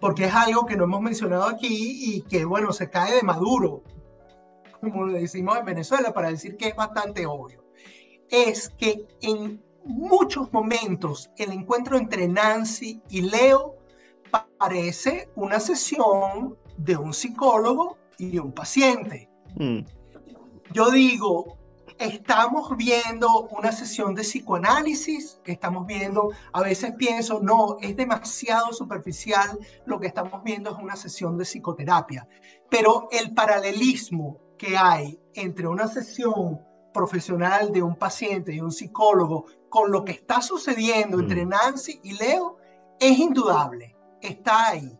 Porque 0.00 0.26
es 0.26 0.34
algo 0.34 0.66
que 0.66 0.76
no 0.76 0.84
hemos 0.84 1.00
mencionado 1.00 1.44
aquí 1.44 2.14
y 2.14 2.22
que, 2.22 2.44
bueno, 2.44 2.72
se 2.72 2.90
cae 2.90 3.14
de 3.14 3.22
maduro, 3.22 3.82
como 4.80 5.06
lo 5.06 5.12
decimos 5.12 5.56
en 5.58 5.64
Venezuela, 5.64 6.12
para 6.12 6.30
decir 6.30 6.56
que 6.56 6.68
es 6.68 6.76
bastante 6.76 7.26
obvio. 7.26 7.64
Es 8.28 8.68
que 8.68 9.06
en 9.20 9.62
muchos 9.84 10.52
momentos 10.52 11.30
el 11.36 11.52
encuentro 11.52 11.96
entre 11.96 12.28
Nancy 12.28 13.00
y 13.08 13.22
Leo 13.22 13.76
parece 14.58 15.30
una 15.34 15.60
sesión 15.60 16.56
de 16.76 16.96
un 16.96 17.12
psicólogo 17.12 17.98
y 18.18 18.38
un 18.38 18.52
paciente. 18.52 19.28
Mm. 19.56 19.80
Yo 20.72 20.90
digo, 20.90 21.58
estamos 21.98 22.76
viendo 22.76 23.48
una 23.50 23.72
sesión 23.72 24.14
de 24.14 24.22
psicoanálisis, 24.22 25.40
estamos 25.44 25.86
viendo, 25.86 26.30
a 26.52 26.62
veces 26.62 26.92
pienso, 26.96 27.40
no, 27.40 27.76
es 27.80 27.96
demasiado 27.96 28.72
superficial, 28.72 29.58
lo 29.86 30.00
que 30.00 30.06
estamos 30.06 30.42
viendo 30.42 30.70
es 30.70 30.78
una 30.78 30.96
sesión 30.96 31.36
de 31.36 31.44
psicoterapia, 31.44 32.26
pero 32.70 33.08
el 33.10 33.34
paralelismo 33.34 34.38
que 34.56 34.76
hay 34.76 35.20
entre 35.34 35.66
una 35.66 35.88
sesión 35.88 36.60
profesional 36.94 37.72
de 37.72 37.82
un 37.82 37.96
paciente 37.96 38.54
y 38.54 38.60
un 38.60 38.72
psicólogo 38.72 39.46
con 39.68 39.90
lo 39.90 40.04
que 40.04 40.12
está 40.12 40.40
sucediendo 40.42 41.18
entre 41.20 41.44
mm. 41.44 41.48
Nancy 41.48 42.00
y 42.02 42.12
Leo 42.12 42.56
es 43.00 43.18
indudable 43.18 43.92
está 44.22 44.68
ahí. 44.68 44.98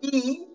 Y 0.00 0.48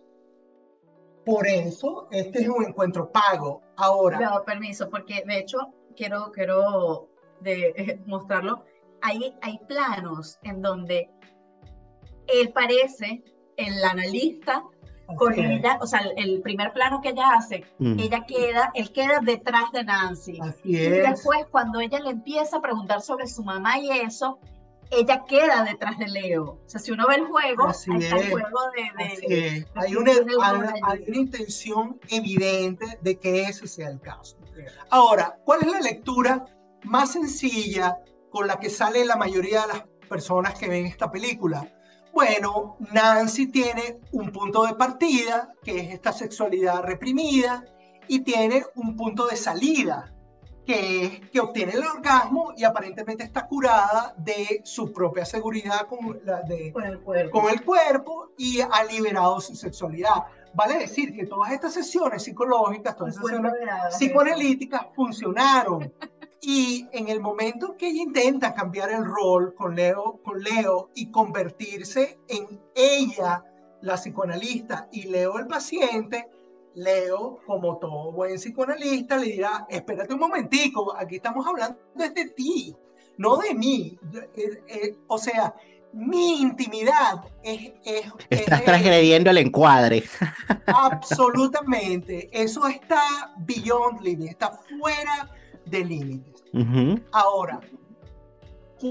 por 1.30 1.48
eso 1.48 2.08
este 2.12 2.42
es 2.42 2.50
un 2.50 2.66
encuentro 2.66 3.12
pago. 3.12 3.62
Ahora. 3.78 4.20
No, 4.20 4.44
permiso, 4.44 4.90
porque 4.90 5.24
de 5.26 5.40
hecho 5.40 5.60
quiero, 5.96 6.32
quiero 6.32 7.08
de, 7.42 8.02
mostrarlo. 8.08 8.66
Hay, 9.02 9.36
hay 9.42 9.60
planos 9.68 10.40
en 10.44 10.62
donde 10.62 11.10
él 12.28 12.52
parece 12.52 13.24
el 13.58 13.84
analista 13.84 14.64
con 15.18 15.34
ella, 15.34 15.80
o 15.82 15.88
sea, 15.88 16.02
el 16.18 16.42
primer 16.42 16.72
plano 16.72 17.02
que 17.02 17.10
ella 17.10 17.34
hace, 17.34 17.66
mm. 17.80 18.00
ella 18.00 18.26
queda, 18.28 18.72
él 18.76 18.92
queda 18.92 19.20
detrás 19.22 19.72
de 19.72 19.84
Nancy. 19.84 20.40
Así 20.40 20.76
es. 20.76 20.88
Y 20.88 20.90
después, 20.90 21.48
cuando 21.50 21.80
ella 21.80 22.00
le 22.00 22.12
empieza 22.12 22.58
a 22.58 22.62
preguntar 22.62 23.02
sobre 23.02 23.28
su 23.28 23.44
mamá 23.44 23.80
y 23.80 23.90
eso, 23.90 24.40
ella 24.92 25.24
queda 25.28 25.64
detrás 25.64 25.98
de 25.98 26.08
Leo. 26.08 26.44
O 26.44 26.60
sea, 26.66 26.80
si 26.80 26.92
uno 26.92 27.08
ve 27.08 27.16
el 27.16 27.26
juego, 27.26 27.68
Así 27.68 27.92
el 27.92 28.32
juego 28.32 28.60
de... 28.76 29.66
hay, 29.76 29.96
una, 29.96 30.12
hay, 30.12 31.04
una, 31.08 31.18
intención 31.18 32.00
evidente 32.10 32.86
de 33.02 33.18
que 33.18 33.44
ese 33.44 33.68
sea 33.68 33.90
el 33.90 34.00
caso. 34.00 34.38
Ahora, 34.90 35.40
¿cuál 35.46 35.62
es 35.62 35.72
la 35.72 35.80
lectura 35.80 36.46
más 36.84 37.14
sencilla 37.14 38.00
con 38.30 38.48
la 38.48 38.60
que 38.60 38.70
sale 38.70 39.06
la 39.06 39.16
mayoría 39.16 39.62
de 39.62 39.68
las 39.74 39.84
personas 40.10 40.58
que 40.58 40.68
ven 40.68 40.86
esta 40.86 41.12
película? 41.12 41.72
Bueno, 42.12 42.78
Nancy 42.92 43.48
tiene 43.48 44.00
un 44.12 44.32
punto 44.32 44.66
de 44.66 44.74
partida, 44.74 45.54
que 45.64 45.80
es 45.80 45.94
esta 45.94 46.12
sexualidad 46.12 46.84
reprimida, 46.84 47.64
y 48.08 48.22
tiene 48.22 48.66
un 48.76 48.98
punto 48.98 49.28
de 49.28 49.38
salida, 49.38 50.12
que, 50.70 51.22
que 51.34 51.40
obtiene 51.40 51.72
el 51.72 51.84
orgasmo 51.84 52.54
y 52.56 52.64
aparentemente 52.64 53.24
está 53.24 53.48
curada 53.48 54.14
de 54.18 54.62
su 54.64 54.94
propia 54.94 55.26
seguridad 55.26 55.88
con, 55.88 56.20
la 56.24 56.42
de, 56.42 56.72
con, 56.72 56.84
el, 56.84 57.00
cuerpo. 57.00 57.42
con 57.42 57.52
el 57.52 57.64
cuerpo 57.64 58.30
y 58.38 58.62
ha 58.62 58.84
liberado 58.84 59.42
su 59.42 59.56
sexualidad. 59.56 60.26
Vale 60.54 60.78
decir 60.78 61.16
que 61.16 61.26
todas 61.26 61.54
estas 61.54 61.74
sesiones 61.74 62.22
psicológicas, 62.22 62.96
todas 62.96 63.16
estas 63.16 63.32
sesiones 63.32 63.54
psicoanalíticas 63.98 64.86
funcionaron. 64.96 65.92
Y 66.40 66.88
en 66.92 67.10
el 67.10 67.20
momento 67.20 67.76
que 67.76 67.88
ella 67.88 68.04
intenta 68.04 68.54
cambiar 68.54 68.92
el 68.92 69.06
rol 69.06 69.56
con 69.56 69.76
Leo, 69.76 70.20
con 70.24 70.40
Leo 70.44 70.92
y 70.94 71.10
convertirse 71.10 72.20
en 72.28 72.62
ella, 72.76 73.44
la 73.82 73.96
psicoanalista, 73.96 74.88
y 74.92 75.08
Leo 75.08 75.40
el 75.40 75.48
paciente, 75.48 76.30
Leo, 76.80 77.40
como 77.46 77.78
todo 77.78 78.12
buen 78.12 78.36
psicoanalista, 78.36 79.18
le 79.18 79.26
dirá, 79.26 79.68
espérate 79.70 80.14
un 80.14 80.20
momentico, 80.22 80.96
aquí 80.96 81.18
estamos 81.18 81.46
hablando 81.46 81.78
de 81.96 82.30
ti, 82.30 82.76
no 83.18 83.38
de 83.38 83.54
mí. 83.54 83.98
Eh, 84.36 84.64
eh, 84.68 84.96
o 85.08 85.18
sea, 85.18 85.54
mi 85.92 86.42
intimidad 86.42 87.26
es... 87.44 87.74
es 87.84 88.06
Estás 88.30 88.64
transgrediendo 88.64 89.30
el 89.30 89.40
encuadre. 89.40 90.04
Absolutamente. 90.68 92.30
Eso 92.32 92.66
está 92.68 93.34
beyond 93.40 94.02
limit, 94.02 94.30
está 94.30 94.52
fuera 94.80 95.30
de 95.66 95.84
límites. 95.84 96.44
Ahora, 97.12 97.60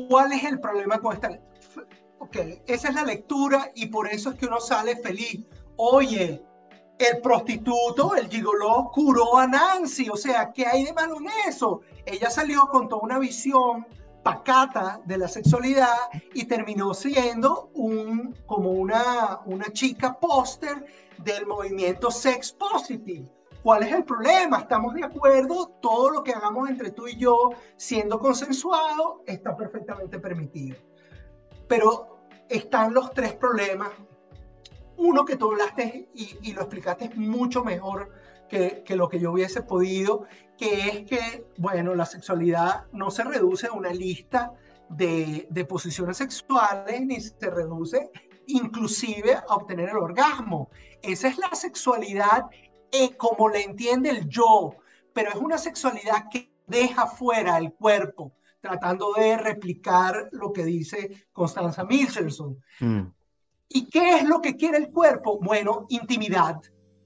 ¿cuál 0.08 0.32
es 0.32 0.44
el 0.44 0.60
problema 0.60 0.98
con 0.98 1.14
esta? 1.14 1.40
Ok, 2.18 2.36
esa 2.66 2.88
es 2.88 2.94
la 2.94 3.04
lectura 3.04 3.72
y 3.74 3.86
por 3.86 4.08
eso 4.08 4.30
es 4.30 4.36
que 4.36 4.46
uno 4.46 4.60
sale 4.60 4.96
feliz. 4.96 5.40
Oye, 5.76 6.42
el 6.98 7.20
prostituto, 7.20 8.14
el 8.14 8.28
gigoló, 8.28 8.90
curó 8.92 9.38
a 9.38 9.46
Nancy. 9.46 10.08
O 10.08 10.16
sea, 10.16 10.52
¿qué 10.52 10.66
hay 10.66 10.84
de 10.84 10.92
malo 10.92 11.18
en 11.18 11.28
eso? 11.48 11.80
Ella 12.04 12.30
salió 12.30 12.66
con 12.68 12.88
toda 12.88 13.02
una 13.02 13.18
visión 13.18 13.86
pacata 14.22 15.00
de 15.04 15.16
la 15.16 15.28
sexualidad 15.28 15.96
y 16.34 16.44
terminó 16.44 16.92
siendo 16.92 17.70
un, 17.74 18.34
como 18.46 18.72
una, 18.72 19.40
una 19.46 19.72
chica 19.72 20.18
póster 20.18 20.84
del 21.18 21.46
movimiento 21.46 22.10
Sex 22.10 22.52
Positive. 22.52 23.28
¿Cuál 23.62 23.82
es 23.84 23.92
el 23.92 24.04
problema? 24.04 24.58
Estamos 24.58 24.94
de 24.94 25.04
acuerdo, 25.04 25.68
todo 25.80 26.10
lo 26.10 26.22
que 26.22 26.32
hagamos 26.32 26.68
entre 26.68 26.90
tú 26.90 27.08
y 27.08 27.16
yo, 27.16 27.50
siendo 27.76 28.18
consensuado, 28.18 29.22
está 29.26 29.56
perfectamente 29.56 30.18
permitido. 30.18 30.76
Pero 31.66 32.18
están 32.48 32.94
los 32.94 33.12
tres 33.12 33.34
problemas. 33.34 33.90
Uno 34.98 35.24
que 35.24 35.36
tú 35.36 35.52
hablaste 35.52 36.08
y, 36.12 36.52
lo 36.52 36.62
explicaste 36.62 37.10
mucho 37.14 37.62
mejor 37.62 38.10
que, 38.48 38.84
lo 38.96 39.08
que 39.08 39.20
yo 39.20 39.30
hubiese 39.30 39.62
podido, 39.62 40.24
que 40.56 40.88
es 40.88 41.06
que, 41.06 41.46
bueno, 41.56 41.94
la 41.94 42.04
sexualidad 42.04 42.86
no 42.92 43.12
se 43.12 43.22
reduce 43.22 43.68
a 43.68 43.72
una 43.72 43.92
lista 43.92 44.52
de, 44.90 45.46
posiciones 45.68 46.16
sexuales, 46.16 47.00
ni 47.00 47.20
se 47.20 47.48
reduce 47.48 48.10
inclusive 48.48 49.34
a 49.34 49.54
obtener 49.54 49.90
el 49.90 49.98
orgasmo. 49.98 50.68
Esa 51.00 51.28
es 51.28 51.38
la 51.38 51.54
sexualidad 51.54 52.46
eh, 52.90 53.16
como 53.16 53.50
le 53.50 53.62
entiende 53.62 54.10
el 54.10 54.28
yo, 54.28 54.74
pero 55.12 55.30
es 55.30 55.36
una 55.36 55.58
sexualidad 55.58 56.24
que 56.28 56.50
deja 56.66 57.06
fuera 57.06 57.56
el 57.58 57.72
cuerpo, 57.72 58.32
tratando 58.60 59.12
de 59.12 59.36
replicar 59.36 60.28
lo 60.32 60.52
que 60.52 60.64
dice 60.64 61.28
Constanza 61.32 61.84
Michelson. 61.84 62.60
Mm. 62.80 63.17
¿Y 63.68 63.86
qué 63.86 64.16
es 64.16 64.24
lo 64.24 64.40
que 64.40 64.56
quiere 64.56 64.78
el 64.78 64.90
cuerpo? 64.90 65.38
Bueno, 65.38 65.86
intimidad. 65.88 66.56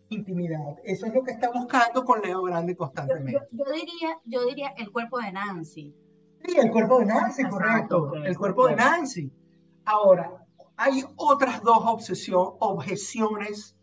Intimidad. 0.09 0.77
Eso 0.85 1.07
es 1.07 1.15
lo 1.15 1.23
que 1.23 1.33
está 1.33 1.51
buscando 1.51 2.05
con 2.05 2.21
Leo 2.21 2.43
Grande 2.43 2.77
constantemente. 2.77 3.49
Yo, 3.51 3.65
diría, 3.73 4.19
yo 4.25 4.47
diría 4.47 4.75
el 4.77 4.93
cuerpo 4.93 5.19
de 5.19 5.33
Nancy. 5.33 5.95
Sí, 6.45 6.57
el 6.57 6.71
cuerpo 6.71 7.01
de 7.01 7.07
Nancy, 7.07 7.45
correcto. 7.45 8.15
El 8.15 8.37
cuerpo 8.37 8.69
de 8.69 8.77
Nancy. 8.77 9.33
Ahora, 9.85 10.45
hay 10.77 11.05
otras 11.17 11.63
dos 11.63 11.79
obsesión, 11.85 12.55
objeciones 12.61 13.77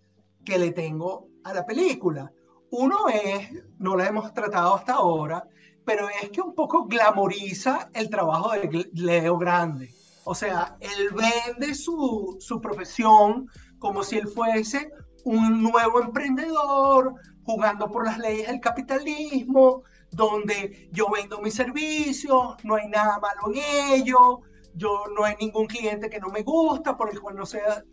que 0.46 0.58
le 0.58 0.72
tengo 0.72 1.28
a 1.44 1.54
la 1.54 1.66
película. 1.66 2.32
Uno 2.72 3.10
es, 3.10 3.50
no 3.78 3.96
la 3.96 4.08
hemos 4.08 4.34
tratado 4.34 4.76
hasta 4.76 4.94
ahora, 4.94 5.48
pero 5.86 6.08
es 6.22 6.30
que 6.30 6.42
un 6.42 6.54
poco 6.54 6.86
glamoriza 6.86 7.90
el 7.94 8.10
trabajo 8.10 8.52
de 8.52 8.90
Leo 8.94 9.38
Grande. 9.38 9.92
O 10.32 10.36
sea, 10.36 10.78
él 10.80 11.10
vende 11.10 11.74
su, 11.74 12.38
su 12.40 12.62
profesión 12.62 13.48
como 13.80 14.04
si 14.04 14.20
él 14.20 14.28
fuese 14.28 14.92
un 15.26 15.64
nuevo 15.64 16.02
emprendedor, 16.02 17.16
jugando 17.46 17.90
por 17.90 18.06
las 18.06 18.20
leyes 18.20 18.46
del 18.46 18.60
capitalismo, 18.60 19.82
donde 20.12 20.88
yo 20.92 21.10
vendo 21.10 21.42
mis 21.42 21.56
servicios, 21.56 22.58
no 22.64 22.76
hay 22.76 22.88
nada 22.90 23.18
malo 23.18 23.42
en 23.52 23.96
ello, 23.96 24.42
yo 24.76 25.06
no 25.18 25.24
hay 25.24 25.36
ningún 25.40 25.66
cliente 25.66 26.12
que 26.12 26.20
no 26.20 26.30
me 26.30 26.44
gusta, 26.44 26.96
por 26.96 27.10
el 27.10 27.20
cual 27.20 27.36
no, 27.36 27.48
sea, 27.48 27.84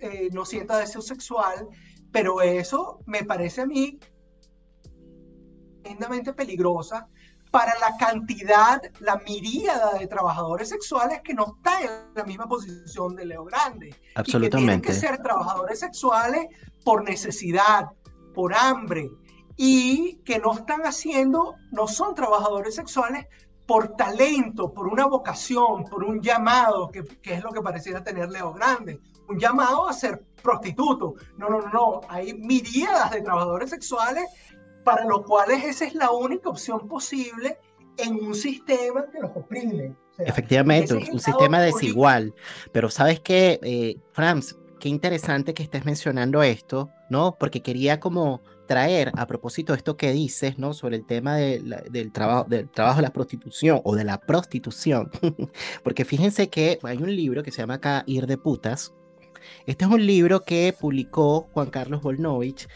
eh, 0.00 0.28
no 0.32 0.44
sienta 0.44 0.78
deseo 0.78 1.02
sexual, 1.02 1.68
pero 2.10 2.42
eso 2.42 2.98
me 3.06 3.22
parece 3.22 3.60
a 3.60 3.66
mí 3.66 4.00
tremendamente 5.84 6.32
peligrosa 6.32 7.08
para 7.56 7.72
la 7.78 7.96
cantidad, 7.96 8.82
la 9.00 9.16
miríada 9.26 9.94
de 9.94 10.06
trabajadores 10.06 10.68
sexuales 10.68 11.22
que 11.24 11.32
no 11.32 11.56
están 11.56 11.84
en 11.84 11.90
la 12.14 12.24
misma 12.24 12.46
posición 12.46 13.16
de 13.16 13.24
Leo 13.24 13.46
Grande. 13.46 13.96
Absolutamente. 14.14 14.44
Y 14.46 14.50
que 14.50 14.56
tienen 14.58 14.82
que 14.82 14.92
ser 14.92 15.22
trabajadores 15.22 15.80
sexuales 15.80 16.48
por 16.84 17.02
necesidad, 17.02 17.86
por 18.34 18.54
hambre, 18.54 19.10
y 19.56 20.16
que 20.26 20.38
no 20.38 20.52
están 20.52 20.82
haciendo, 20.82 21.54
no 21.72 21.88
son 21.88 22.14
trabajadores 22.14 22.74
sexuales 22.74 23.24
por 23.66 23.96
talento, 23.96 24.74
por 24.74 24.86
una 24.86 25.06
vocación, 25.06 25.84
por 25.84 26.04
un 26.04 26.20
llamado, 26.20 26.90
que, 26.90 27.04
que, 27.22 27.32
es 27.32 27.42
lo 27.42 27.52
que 27.52 27.62
pareciera 27.62 28.04
tener 28.04 28.28
Leo 28.28 28.52
Grande, 28.52 29.00
un 29.30 29.38
llamado 29.38 29.88
a 29.88 29.94
ser 29.94 30.22
prostituto. 30.42 31.14
No, 31.38 31.48
no, 31.48 31.62
no, 31.62 31.70
no, 31.72 32.00
hay 32.10 32.34
miríadas 32.34 33.12
de 33.12 33.22
trabajadores 33.22 33.70
sexuales 33.70 34.26
para 34.86 35.04
los 35.04 35.22
cuales 35.22 35.64
esa 35.64 35.84
es 35.84 35.96
la 35.96 36.12
única 36.12 36.48
opción 36.48 36.86
posible 36.86 37.58
en 37.96 38.14
un 38.24 38.36
sistema 38.36 39.04
que 39.10 39.18
los 39.18 39.32
oprime. 39.34 39.96
Efectivamente, 40.16 40.94
un, 40.94 41.18
sistema 41.18 41.60
desigual. 41.60 42.32
Pero 42.70 42.88
sabes 42.88 43.18
qué, 43.18 43.58
eh, 43.64 43.96
Franz, 44.12 44.54
qué 44.78 44.88
interesante 44.88 45.54
que 45.54 45.64
estés 45.64 45.84
mencionando 45.84 46.40
esto, 46.44 46.88
¿no? 47.10 47.36
Porque 47.36 47.62
quería 47.62 47.98
como 47.98 48.42
traer 48.68 49.10
a 49.16 49.26
propósito 49.26 49.72
de 49.72 49.78
esto 49.78 49.96
que 49.96 50.12
dices, 50.12 50.56
¿no? 50.56 50.72
Sobre 50.72 50.94
el 50.94 51.04
tema 51.04 51.34
del, 51.34 52.12
trabajo, 52.12 52.46
del 52.48 52.70
trabajo 52.70 52.98
de 52.98 53.02
la 53.02 53.12
prostitución 53.12 53.80
o 53.82 53.96
de 53.96 54.04
la 54.04 54.20
prostitución. 54.20 55.10
Porque 55.82 56.04
fíjense 56.04 56.48
que 56.48 56.78
hay 56.84 56.98
un 56.98 57.14
libro 57.14 57.42
que 57.42 57.50
se 57.50 57.60
llama 57.60 57.74
acá 57.74 58.04
Ir 58.06 58.28
de 58.28 58.38
putas. 58.38 58.94
Este 59.66 59.84
es 59.84 59.90
un 59.90 60.06
libro 60.06 60.42
que 60.42 60.72
publicó 60.78 61.48
Juan 61.52 61.70
Carlos 61.70 62.02
Volnovich 62.02 62.68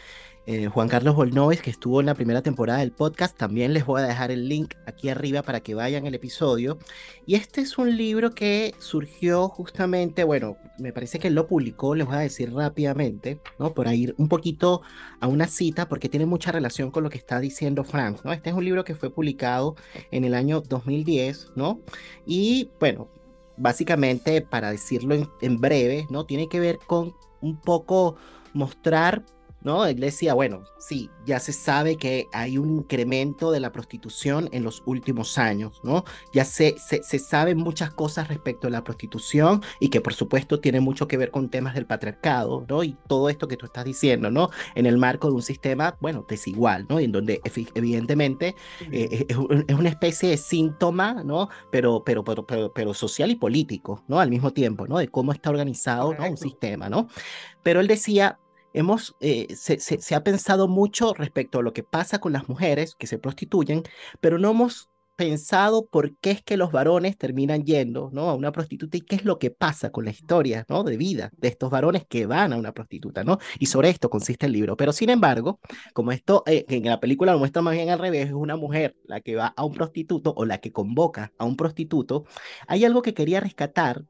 eh, 0.47 0.67
Juan 0.67 0.87
Carlos 0.87 1.15
Volnoves, 1.15 1.61
que 1.61 1.69
estuvo 1.69 1.99
en 1.99 2.07
la 2.07 2.15
primera 2.15 2.41
temporada 2.41 2.79
del 2.79 2.91
podcast. 2.91 3.37
También 3.37 3.73
les 3.73 3.85
voy 3.85 4.01
a 4.01 4.05
dejar 4.05 4.31
el 4.31 4.49
link 4.49 4.73
aquí 4.87 5.09
arriba 5.09 5.43
para 5.43 5.59
que 5.59 5.75
vayan 5.75 6.07
el 6.07 6.15
episodio. 6.15 6.79
Y 7.27 7.35
este 7.35 7.61
es 7.61 7.77
un 7.77 7.95
libro 7.95 8.31
que 8.31 8.73
surgió 8.79 9.49
justamente, 9.49 10.23
bueno, 10.23 10.57
me 10.79 10.93
parece 10.93 11.19
que 11.19 11.29
lo 11.29 11.47
publicó, 11.47 11.93
les 11.93 12.07
voy 12.07 12.15
a 12.15 12.19
decir 12.19 12.51
rápidamente, 12.51 13.39
¿no? 13.59 13.73
Por 13.73 13.87
ir 13.93 14.15
un 14.17 14.27
poquito 14.27 14.81
a 15.19 15.27
una 15.27 15.45
cita, 15.45 15.87
porque 15.87 16.09
tiene 16.09 16.25
mucha 16.25 16.51
relación 16.51 16.89
con 16.89 17.03
lo 17.03 17.11
que 17.11 17.19
está 17.19 17.39
diciendo 17.39 17.83
Frank, 17.83 18.23
¿no? 18.23 18.33
Este 18.33 18.49
es 18.49 18.55
un 18.55 18.65
libro 18.65 18.83
que 18.83 18.95
fue 18.95 19.13
publicado 19.13 19.75
en 20.09 20.23
el 20.23 20.33
año 20.33 20.61
2010, 20.61 21.51
¿no? 21.55 21.81
Y 22.25 22.71
bueno, 22.79 23.09
básicamente, 23.57 24.41
para 24.41 24.71
decirlo 24.71 25.15
en 25.41 25.61
breve, 25.61 26.07
¿no? 26.09 26.25
Tiene 26.25 26.49
que 26.49 26.59
ver 26.59 26.79
con 26.87 27.13
un 27.41 27.61
poco 27.61 28.15
mostrar 28.53 29.23
¿no? 29.61 29.85
Él 29.85 29.99
decía, 29.99 30.33
bueno, 30.33 30.63
sí, 30.77 31.09
ya 31.25 31.39
se 31.39 31.53
sabe 31.53 31.97
que 31.97 32.27
hay 32.33 32.57
un 32.57 32.69
incremento 32.69 33.51
de 33.51 33.59
la 33.59 33.71
prostitución 33.71 34.49
en 34.51 34.63
los 34.63 34.83
últimos 34.85 35.37
años, 35.37 35.79
¿no? 35.83 36.03
Ya 36.33 36.45
se, 36.45 36.75
se, 36.77 37.03
se 37.03 37.19
saben 37.19 37.57
muchas 37.57 37.91
cosas 37.91 38.27
respecto 38.27 38.67
a 38.67 38.71
la 38.71 38.83
prostitución 38.83 39.61
y 39.79 39.89
que 39.89 40.01
por 40.01 40.13
supuesto 40.13 40.59
tiene 40.59 40.79
mucho 40.79 41.07
que 41.07 41.17
ver 41.17 41.31
con 41.31 41.49
temas 41.49 41.75
del 41.75 41.85
patriarcado, 41.85 42.65
¿no? 42.67 42.83
Y 42.83 42.97
todo 43.07 43.29
esto 43.29 43.47
que 43.47 43.57
tú 43.57 43.65
estás 43.65 43.85
diciendo, 43.85 44.31
¿no? 44.31 44.49
En 44.75 44.85
el 44.85 44.97
marco 44.97 45.27
de 45.27 45.33
un 45.33 45.41
sistema, 45.41 45.97
bueno, 45.99 46.25
desigual, 46.27 46.85
¿no? 46.89 46.99
Y 46.99 47.05
en 47.05 47.11
donde 47.11 47.41
evidentemente 47.75 48.55
eh, 48.91 49.25
es, 49.27 49.37
una 49.37 49.89
especie 49.89 50.29
de 50.29 50.37
síntoma, 50.37 51.23
¿no? 51.23 51.49
Pero, 51.71 52.03
pero, 52.03 52.23
pero, 52.23 52.45
pero, 52.45 52.71
pero, 52.73 52.93
social 52.93 53.31
y 53.31 53.35
político, 53.35 54.03
¿no? 54.07 54.19
Al 54.19 54.29
mismo 54.29 54.51
tiempo, 54.51 54.87
¿no? 54.87 54.97
De 54.97 55.07
cómo 55.07 55.31
está 55.31 55.49
organizado 55.49 56.13
¿no? 56.13 56.29
un 56.29 56.37
sistema, 56.37 56.89
¿no? 56.89 57.07
Pero 57.63 57.79
él 57.79 57.87
decía, 57.87 58.39
hemos, 58.73 59.15
eh, 59.19 59.47
se, 59.55 60.15
ha 60.15 60.23
pensado 60.23 60.67
mucho 60.67 61.13
respecto 61.13 61.59
a 61.59 61.63
lo 61.63 61.73
que 61.73 61.83
pasa 61.83 62.19
con 62.19 62.33
las 62.33 62.49
mujeres 62.49 62.95
que 62.95 63.07
se 63.07 63.19
prostituyen, 63.19 63.83
pero 64.19 64.37
no 64.39 64.51
hemos 64.51 64.91
pensado 65.15 65.85
por 65.85 66.17
qué 66.17 66.31
es 66.31 66.41
que 66.41 66.57
los 66.57 66.71
varones 66.71 67.15
terminan 67.15 67.63
yendo 67.63 68.09
¿no? 68.11 68.29
a 68.29 68.33
una 68.33 68.51
prostituta 68.51 68.97
y 68.97 69.01
qué 69.01 69.17
es 69.17 69.23
lo 69.23 69.37
que 69.37 69.51
pasa 69.51 69.91
con 69.91 70.05
la 70.05 70.09
historia 70.09 70.65
¿no? 70.67 70.83
de 70.83 70.97
vida 70.97 71.31
de 71.37 71.47
estos 71.49 71.69
varones 71.69 72.05
que 72.07 72.25
van 72.25 72.53
a 72.53 72.57
una 72.57 72.71
prostituta. 72.73 73.23
¿no? 73.23 73.37
Y 73.59 73.67
sobre 73.67 73.89
esto 73.89 74.09
consiste 74.09 74.47
el 74.47 74.53
libro. 74.53 74.75
Pero 74.77 74.91
sin 74.93 75.11
embargo, 75.11 75.59
como 75.93 76.11
esto 76.11 76.41
eh, 76.47 76.65
en 76.69 76.85
la 76.85 76.99
película 76.99 77.33
lo 77.33 77.39
muestra 77.39 77.61
más 77.61 77.75
bien 77.75 77.89
al 77.89 77.99
revés, 77.99 78.27
es 78.27 78.33
una 78.33 78.55
mujer 78.55 78.95
la 79.05 79.21
que 79.21 79.35
va 79.35 79.53
a 79.55 79.63
un 79.63 79.73
prostituto 79.73 80.33
o 80.35 80.45
la 80.45 80.57
que 80.57 80.71
convoca 80.71 81.31
a 81.37 81.45
un 81.45 81.55
prostituto, 81.55 82.25
hay 82.65 82.83
algo 82.83 83.03
que 83.03 83.13
quería 83.13 83.41
rescatar 83.41 84.03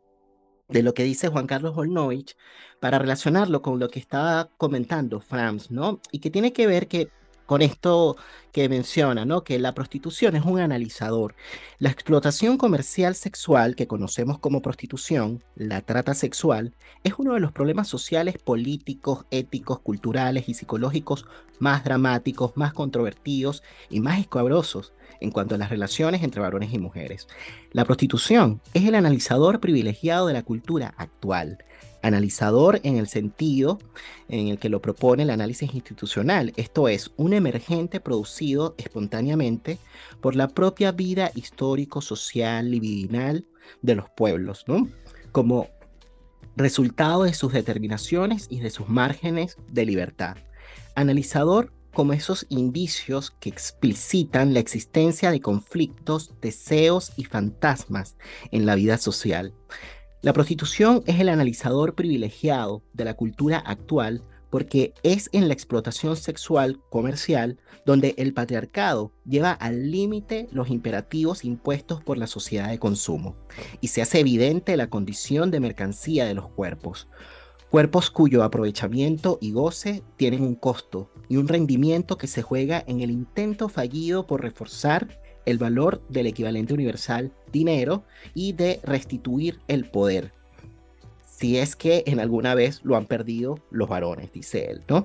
de 0.72 0.84
lo 0.84 0.94
que 0.94 1.04
dice 1.04 1.28
Juan 1.30 1.48
Carlos 1.48 1.76
Volnovich 1.76 2.36
para 2.80 3.00
relacionarlo 3.00 3.62
con 3.62 3.80
lo 3.80 3.90
que 3.90 4.00
estaba 4.00 4.52
comentando 4.58 5.20
Franz, 5.22 5.72
¿no? 5.72 6.02
Y 6.12 6.20
que 6.20 6.32
tiene 6.32 6.54
que 6.54 6.68
ver 6.68 6.88
que 6.88 7.14
con 7.46 7.62
esto 7.62 8.18
que 8.52 8.70
menciona, 8.70 9.26
¿no? 9.26 9.44
Que 9.44 9.60
la 9.60 9.74
prostitución 9.74 10.36
es 10.36 10.44
un 10.44 10.60
analizador. 10.60 11.36
La 11.80 11.90
explotación 11.90 12.58
comercial 12.58 13.16
sexual 13.16 13.76
que 13.76 13.88
conocemos 13.88 14.40
como 14.40 14.62
prostitución, 14.62 15.44
la 15.56 15.82
trata 15.82 16.14
sexual, 16.14 16.74
es 17.04 17.14
uno 17.18 17.34
de 17.34 17.40
los 17.40 17.52
problemas 17.52 17.88
sociales, 17.88 18.38
políticos, 18.38 19.26
éticos, 19.32 19.80
culturales 19.80 20.50
y 20.50 20.54
psicológicos 20.54 21.26
más 21.60 21.84
dramáticos, 21.84 22.54
más 22.56 22.74
controvertidos 22.74 23.64
y 23.90 24.00
más 24.00 24.20
escabrosos 24.20 24.94
en 25.20 25.32
cuanto 25.32 25.56
a 25.56 25.58
las 25.58 25.70
relaciones 25.70 26.24
entre 26.24 26.42
varones 26.42 26.74
y 26.74 26.80
mujeres. 26.80 27.28
La 27.72 27.86
prostitución 27.86 28.60
es 28.74 28.86
el 28.86 28.96
analizador 28.96 29.60
privilegiado 29.60 30.28
de 30.28 30.34
la 30.34 30.44
cultura 30.44 30.94
actual 30.98 31.60
analizador 32.02 32.80
en 32.84 32.98
el 32.98 33.08
sentido 33.08 33.80
en 34.28 34.48
el 34.48 34.60
que 34.60 34.70
lo 34.70 34.82
propone 34.82 35.24
el 35.24 35.30
análisis 35.30 35.74
institucional, 35.74 36.54
esto 36.56 36.88
es, 36.88 37.12
un 37.18 37.34
emergente 37.34 38.00
producido 38.00 38.76
espontáneamente 38.78 39.78
por 40.22 40.36
la 40.36 40.48
propia 40.48 40.92
vida 40.92 41.32
histórico-social 41.36 42.70
libidinal 42.70 43.46
de 43.82 43.96
los 43.96 44.10
pueblos, 44.10 44.66
como 45.32 45.68
resultado 46.56 47.24
de 47.24 47.34
sus 47.34 47.54
determinaciones 47.54 48.48
y 48.50 48.60
de 48.60 48.70
sus 48.70 48.90
márgenes 48.90 49.58
de 49.70 49.86
libertad. 49.86 50.38
Analizador 50.96 51.72
como 51.94 52.14
esos 52.14 52.46
indicios 52.50 53.32
que 53.40 53.50
explicitan 53.50 54.54
la 54.54 54.60
existencia 54.60 55.32
de 55.32 55.42
conflictos, 55.42 56.34
deseos 56.42 57.12
y 57.18 57.26
fantasmas 57.26 58.16
en 58.52 58.66
la 58.66 58.76
vida 58.76 58.98
social. 58.98 59.54
La 60.24 60.34
prostitución 60.34 61.02
es 61.08 61.20
el 61.20 61.30
analizador 61.30 61.96
privilegiado 61.96 62.84
de 62.94 63.06
la 63.06 63.16
cultura 63.16 63.58
actual 63.58 64.24
porque 64.52 64.94
es 65.02 65.30
en 65.32 65.48
la 65.48 65.56
explotación 65.56 66.16
sexual 66.16 66.80
comercial 66.92 67.58
donde 67.88 68.14
el 68.18 68.32
patriarcado 68.32 69.12
lleva 69.26 69.52
al 69.52 69.90
límite 69.90 70.48
los 70.52 70.70
imperativos 70.70 71.44
impuestos 71.44 72.04
por 72.04 72.20
la 72.20 72.28
sociedad 72.28 72.70
de 72.70 72.78
consumo 72.78 73.36
y 73.80 73.88
se 73.88 74.04
hace 74.04 74.20
evidente 74.20 74.78
la 74.78 74.92
condición 74.92 75.50
de 75.50 75.60
mercancía 75.60 76.26
de 76.26 76.36
los 76.36 76.50
cuerpos. 76.50 77.08
Cuerpos 77.72 78.12
cuyo 78.12 78.44
aprovechamiento 78.44 79.40
y 79.42 79.54
goce 79.54 80.04
tienen 80.18 80.44
un 80.44 80.54
costo 80.54 81.10
y 81.30 81.38
un 81.38 81.48
rendimiento 81.48 82.20
que 82.20 82.28
se 82.28 82.44
juega 82.44 82.84
en 82.86 83.02
el 83.02 83.10
intento 83.10 83.70
fallido 83.70 84.28
por 84.28 84.42
reforzar 84.44 85.21
el 85.46 85.58
valor 85.58 86.02
del 86.10 86.28
equivalente 86.28 86.74
universal 86.74 87.32
dinero 87.52 88.04
y 88.34 88.54
de 88.54 88.80
restituir 88.84 89.60
el 89.68 89.86
poder. 89.86 90.32
Si 91.26 91.58
es 91.58 91.76
que 91.76 92.04
en 92.06 92.20
alguna 92.20 92.54
vez 92.54 92.82
lo 92.84 92.96
han 92.96 93.08
perdido 93.08 93.58
los 93.72 93.90
varones, 93.90 94.32
dice 94.32 94.70
él, 94.70 94.84
¿no? 94.88 95.04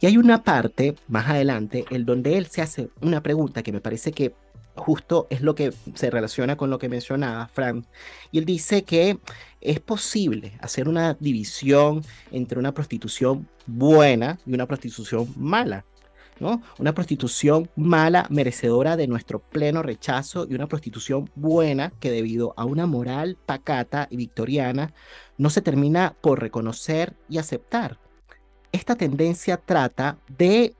Y 0.00 0.06
hay 0.06 0.16
una 0.16 0.42
parte 0.42 0.94
más 1.08 1.28
adelante 1.28 1.84
en 1.90 2.06
donde 2.06 2.38
él 2.38 2.46
se 2.46 2.62
hace 2.62 2.88
una 3.02 3.22
pregunta 3.22 3.62
que 3.62 3.72
me 3.72 3.82
parece 3.82 4.12
que 4.12 4.34
justo 4.76 5.26
es 5.30 5.40
lo 5.40 5.54
que 5.54 5.72
se 5.94 6.10
relaciona 6.10 6.56
con 6.56 6.70
lo 6.70 6.78
que 6.78 6.88
mencionaba 6.88 7.48
Frank. 7.48 7.84
Y 8.32 8.38
él 8.38 8.44
dice 8.44 8.82
que 8.82 9.18
es 9.60 9.80
posible 9.80 10.56
hacer 10.60 10.88
una 10.88 11.14
división 11.20 12.02
entre 12.30 12.58
una 12.58 12.72
prostitución 12.72 13.48
buena 13.66 14.38
y 14.46 14.54
una 14.54 14.66
prostitución 14.66 15.28
mala. 15.36 15.84
Una 16.40 16.94
prostitución 16.94 17.70
mala, 17.76 18.26
merecedora 18.30 18.96
de 18.96 19.06
nuestro 19.06 19.40
pleno 19.40 19.82
rechazo, 19.82 20.46
y 20.48 20.54
una 20.54 20.66
prostitución 20.66 21.30
buena 21.34 21.92
que 22.00 22.10
debido 22.10 22.54
a 22.56 22.64
una 22.64 22.86
moral 22.86 23.36
pacata 23.46 24.08
y 24.10 24.16
victoriana 24.16 24.92
no 25.38 25.50
se 25.50 25.62
termina 25.62 26.16
por 26.20 26.40
reconocer 26.40 27.16
y 27.28 27.38
aceptar. 27.38 27.98
Esta 28.72 28.96
tendencia 28.96 29.56
trata 29.56 30.18
de 30.36 30.74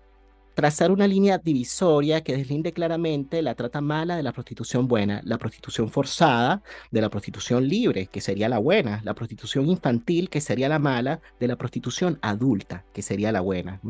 trazar 0.54 0.90
una 0.90 1.06
línea 1.06 1.38
divisoria 1.38 2.22
que 2.22 2.36
deslinde 2.36 2.72
claramente 2.72 3.42
la 3.42 3.54
trata 3.54 3.80
mala 3.80 4.16
de 4.16 4.22
la 4.22 4.32
prostitución 4.32 4.88
buena, 4.88 5.20
la 5.24 5.38
prostitución 5.38 5.90
forzada 5.90 6.62
de 6.90 7.00
la 7.00 7.10
prostitución 7.10 7.68
libre, 7.68 8.06
que 8.06 8.20
sería 8.20 8.48
la 8.48 8.58
buena, 8.58 9.00
la 9.04 9.14
prostitución 9.14 9.68
infantil, 9.68 10.30
que 10.30 10.40
sería 10.40 10.68
la 10.68 10.78
mala, 10.78 11.20
de 11.40 11.48
la 11.48 11.56
prostitución 11.56 12.18
adulta, 12.22 12.84
que 12.92 13.02
sería 13.02 13.32
la 13.32 13.40
buena. 13.40 13.80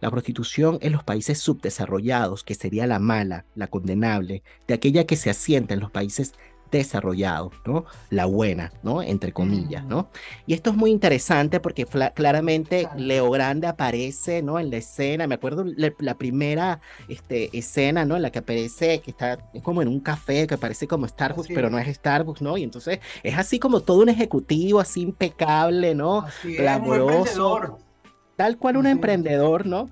La 0.00 0.10
prostitución 0.10 0.78
en 0.82 0.92
los 0.92 1.04
países 1.04 1.38
subdesarrollados, 1.38 2.44
que 2.44 2.54
sería 2.54 2.86
la 2.86 2.98
mala, 2.98 3.46
la 3.54 3.68
condenable, 3.68 4.42
de 4.66 4.74
aquella 4.74 5.04
que 5.04 5.16
se 5.16 5.30
asienta 5.30 5.74
en 5.74 5.80
los 5.80 5.90
países 5.90 6.34
desarrollado, 6.70 7.50
¿no? 7.66 7.84
La 8.10 8.26
buena, 8.26 8.72
¿no? 8.82 9.02
Entre 9.02 9.32
comillas, 9.32 9.84
¿no? 9.84 10.08
Y 10.46 10.54
esto 10.54 10.70
es 10.70 10.76
muy 10.76 10.90
interesante 10.90 11.60
porque 11.60 11.86
claramente 12.14 12.88
Leo 12.96 13.30
Grande 13.30 13.66
aparece, 13.66 14.42
¿no? 14.42 14.58
En 14.58 14.70
la 14.70 14.76
escena, 14.78 15.26
me 15.26 15.34
acuerdo 15.34 15.64
la, 15.64 16.14
primera 16.14 16.80
este, 17.08 17.56
escena, 17.56 18.04
¿no? 18.04 18.16
En 18.16 18.22
la 18.22 18.30
que 18.30 18.40
aparece, 18.40 19.00
que 19.00 19.10
está 19.10 19.38
como 19.62 19.82
en 19.82 19.88
un 19.88 20.00
café, 20.00 20.46
que 20.46 20.58
parece 20.58 20.86
como 20.86 21.06
Starbucks, 21.06 21.48
pero 21.48 21.70
no 21.70 21.78
es 21.78 21.94
Starbucks, 21.96 22.42
¿no? 22.42 22.56
Y 22.56 22.62
entonces 22.62 23.00
es 23.22 23.36
así 23.36 23.58
como 23.58 23.80
todo 23.80 24.02
un 24.02 24.08
ejecutivo, 24.08 24.80
así 24.80 25.02
impecable, 25.02 25.94
¿no? 25.94 26.24
Glamoroso. 26.44 27.78
Tal 28.36 28.56
cual 28.56 28.76
un 28.76 28.86
emprendedor, 28.86 29.66
¿no? 29.66 29.90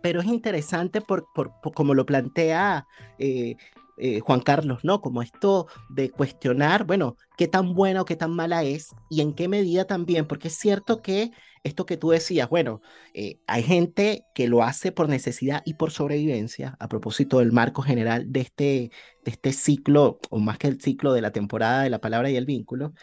pero 0.00 0.20
es 0.20 0.26
interesante 0.26 1.00
por, 1.00 1.26
por, 1.32 1.52
como 1.74 1.94
lo 1.94 2.06
plantea 2.06 2.86
eh, 3.18 3.56
eh, 3.98 4.20
Juan 4.20 4.40
Carlos, 4.40 4.80
¿no? 4.84 5.00
Como 5.00 5.22
esto 5.22 5.66
de 5.88 6.10
cuestionar, 6.10 6.84
bueno, 6.84 7.16
qué 7.36 7.48
tan 7.48 7.74
buena 7.74 8.02
o 8.02 8.04
qué 8.04 8.16
tan 8.16 8.32
mala 8.34 8.64
es 8.64 8.94
y 9.10 9.20
en 9.20 9.34
qué 9.34 9.48
medida 9.48 9.86
también, 9.86 10.26
porque 10.26 10.48
es 10.48 10.54
cierto 10.54 11.02
que 11.02 11.30
esto 11.64 11.86
que 11.86 11.96
tú 11.96 12.10
decías, 12.10 12.48
bueno, 12.48 12.80
eh, 13.14 13.40
hay 13.46 13.62
gente 13.62 14.24
que 14.34 14.48
lo 14.48 14.62
hace 14.62 14.92
por 14.92 15.08
necesidad 15.08 15.62
y 15.64 15.74
por 15.74 15.90
sobrevivencia, 15.90 16.76
a 16.80 16.88
propósito 16.88 17.38
del 17.38 17.52
marco 17.52 17.82
general 17.82 18.32
de 18.32 18.40
este, 18.40 18.90
de 19.24 19.30
este 19.30 19.52
ciclo, 19.52 20.18
o 20.30 20.38
más 20.38 20.58
que 20.58 20.68
el 20.68 20.80
ciclo 20.80 21.12
de 21.12 21.20
la 21.20 21.32
temporada 21.32 21.82
de 21.82 21.90
la 21.90 22.00
palabra 22.00 22.30
y 22.30 22.36
el 22.36 22.46
vínculo, 22.46 22.94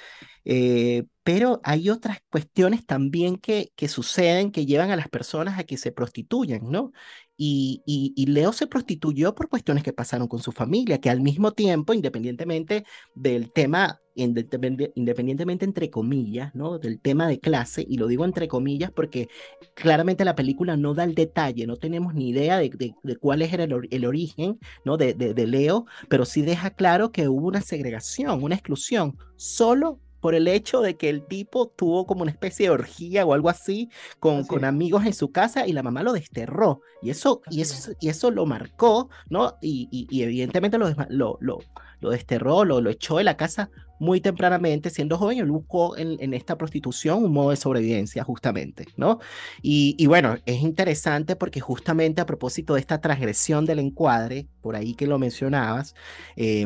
eh, 0.45 1.05
pero 1.23 1.59
hay 1.63 1.89
otras 1.89 2.19
cuestiones 2.29 2.85
también 2.85 3.37
que, 3.37 3.71
que 3.75 3.87
suceden 3.87 4.51
que 4.51 4.65
llevan 4.65 4.91
a 4.91 4.95
las 4.95 5.09
personas 5.09 5.59
a 5.59 5.63
que 5.63 5.77
se 5.77 5.91
prostituyan, 5.91 6.61
¿no? 6.69 6.91
Y, 7.37 7.83
y, 7.85 8.25
Leo 8.27 8.53
se 8.53 8.67
prostituyó 8.67 9.35
por 9.35 9.49
cuestiones 9.49 9.83
que 9.83 9.91
pasaron 9.91 10.27
con 10.27 10.41
su 10.41 10.51
familia, 10.51 10.99
que 11.01 11.09
al 11.09 11.19
mismo 11.19 11.51
tiempo, 11.51 11.93
independientemente 11.93 12.85
del 13.13 13.51
tema, 13.51 13.99
independientemente 14.15 15.65
entre 15.65 15.89
comillas, 15.89 16.55
¿no? 16.55 16.79
Del 16.79 17.01
tema 17.01 17.27
de 17.27 17.39
clase, 17.39 17.85
y 17.87 17.97
lo 17.97 18.07
digo 18.07 18.23
entre 18.23 18.47
comillas 18.47 18.91
porque 18.91 19.27
claramente 19.73 20.23
la 20.23 20.35
película 20.35 20.77
no 20.77 20.93
da 20.93 21.03
el 21.03 21.15
detalle, 21.15 21.67
no 21.67 21.75
tenemos 21.75 22.13
ni 22.13 22.29
idea 22.29 22.57
de, 22.57 22.69
de, 23.03 23.15
cuál 23.17 23.41
es 23.41 23.51
el, 23.51 23.87
el, 23.91 24.05
origen, 24.05 24.57
¿no? 24.85 24.95
De, 24.95 25.13
de 25.13 25.47
Leo, 25.47 25.85
pero 26.07 26.23
sí 26.23 26.41
deja 26.41 26.69
claro 26.69 27.11
que 27.11 27.27
hubo 27.27 27.47
una 27.47 27.61
segregación, 27.61 28.43
una 28.43 28.55
exclusión, 28.55 29.17
solo 29.35 29.99
por 30.25 30.33
el 30.33 30.47
hecho 30.47 30.81
de 30.81 30.97
que 30.97 31.07
el 31.07 31.21
tipo 31.21 31.67
tuvo 31.67 32.07
como 32.07 32.23
una 32.23 32.31
especie 32.31 32.65
de 32.65 32.71
orgía 32.71 33.23
o 33.27 33.35
algo 33.35 33.47
así 33.47 33.91
con, 34.19 34.43
con 34.43 34.65
amigos 34.65 35.05
en 35.05 35.13
su 35.13 35.31
casa 35.31 35.67
y 35.67 35.71
la 35.71 35.83
mamá 35.83 36.01
lo 36.01 36.13
desterró. 36.13 36.81
Y 37.03 37.11
eso, 37.11 37.43
y 37.51 37.61
eso, 37.61 37.91
y 37.99 38.09
eso 38.09 38.31
lo 38.31 38.47
marcó, 38.47 39.11
¿no? 39.29 39.55
Y, 39.61 39.87
y, 39.91 40.23
evidentemente 40.23 40.79
lo, 40.79 40.89
lo, 41.09 41.37
lo, 41.41 41.59
lo 41.99 42.09
desterró, 42.11 42.65
lo, 42.65 42.81
lo 42.81 42.89
echó 42.89 43.17
de 43.17 43.23
la 43.23 43.37
casa 43.37 43.69
muy 43.99 44.19
tempranamente, 44.21 44.89
siendo 44.89 45.17
joven, 45.17 45.39
él 45.39 45.51
buscó 45.51 45.97
en, 45.97 46.17
en, 46.19 46.33
esta 46.33 46.57
prostitución 46.57 47.23
un 47.23 47.31
modo 47.31 47.51
de 47.51 47.55
sobrevivencia, 47.55 48.23
justamente, 48.23 48.87
¿no? 48.97 49.19
Y, 49.61 49.95
y, 49.97 50.07
bueno, 50.07 50.37
es 50.45 50.61
interesante 50.61 51.35
porque 51.35 51.61
justamente 51.61 52.21
a 52.21 52.25
propósito 52.25 52.73
de 52.73 52.81
esta 52.81 52.99
transgresión 52.99 53.65
del 53.65 53.79
encuadre, 53.79 54.47
por 54.61 54.75
ahí 54.75 54.95
que 54.95 55.07
lo 55.07 55.17
mencionabas, 55.17 55.95
eh, 56.35 56.65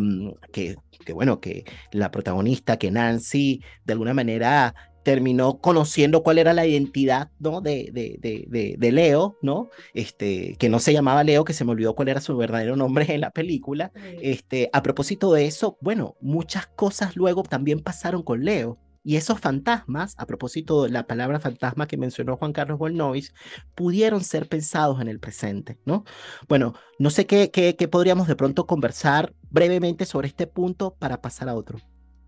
que, 0.51 0.77
que 1.05 1.13
bueno, 1.13 1.39
que 1.39 1.65
la 1.91 2.09
protagonista, 2.11 2.77
que 2.77 2.91
Nancy, 2.91 3.61
de 3.85 3.93
alguna 3.93 4.13
manera 4.13 4.73
terminó 5.09 5.57
conociendo 5.57 6.21
cuál 6.21 6.37
era 6.37 6.53
la 6.53 6.67
identidad 6.67 7.31
¿no? 7.39 7.61
de, 7.61 7.89
de, 7.91 8.75
de, 8.77 8.91
Leo, 8.91 9.39
¿no? 9.41 9.71
Este, 9.95 10.55
que 10.59 10.69
no 10.69 10.77
se 10.77 10.93
llamaba 10.93 11.23
Leo, 11.23 11.45
que 11.45 11.53
se 11.53 11.65
me 11.65 11.71
olvidó 11.71 11.95
cuál 11.95 12.09
era 12.09 12.21
su 12.21 12.37
verdadero 12.37 12.75
nombre 12.75 13.11
en 13.11 13.21
la 13.21 13.31
película. 13.31 13.91
Este, 14.21 14.69
a 14.71 14.83
propósito 14.83 15.33
de 15.33 15.47
eso, 15.47 15.79
bueno, 15.81 16.15
muchas 16.21 16.67
cosas 16.67 17.15
luego 17.15 17.41
también 17.41 17.79
pasaron 17.79 18.21
con 18.21 18.45
Leo. 18.45 18.77
Y 19.03 19.15
esos 19.15 19.39
fantasmas, 19.39 20.13
a 20.19 20.27
propósito 20.27 20.83
de 20.83 20.91
la 20.91 21.07
palabra 21.07 21.39
fantasma 21.39 21.87
que 21.87 21.97
mencionó 21.97 22.37
Juan 22.37 22.53
Carlos 22.53 22.77
Bolnovis, 22.77 23.33
pudieron 23.73 24.23
ser 24.23 24.47
pensados 24.47 25.01
en 25.01 25.07
el 25.07 25.19
presente, 25.19 25.79
¿no? 25.85 26.03
Bueno, 26.47 26.75
no 26.99 27.09
sé 27.09 27.25
qué, 27.25 27.49
qué, 27.49 27.75
qué 27.75 27.87
podríamos 27.87 28.27
de 28.27 28.35
pronto 28.35 28.67
conversar 28.67 29.33
brevemente 29.49 30.05
sobre 30.05 30.27
este 30.27 30.45
punto 30.45 30.93
para 30.99 31.19
pasar 31.19 31.49
a 31.49 31.55
otro. 31.55 31.79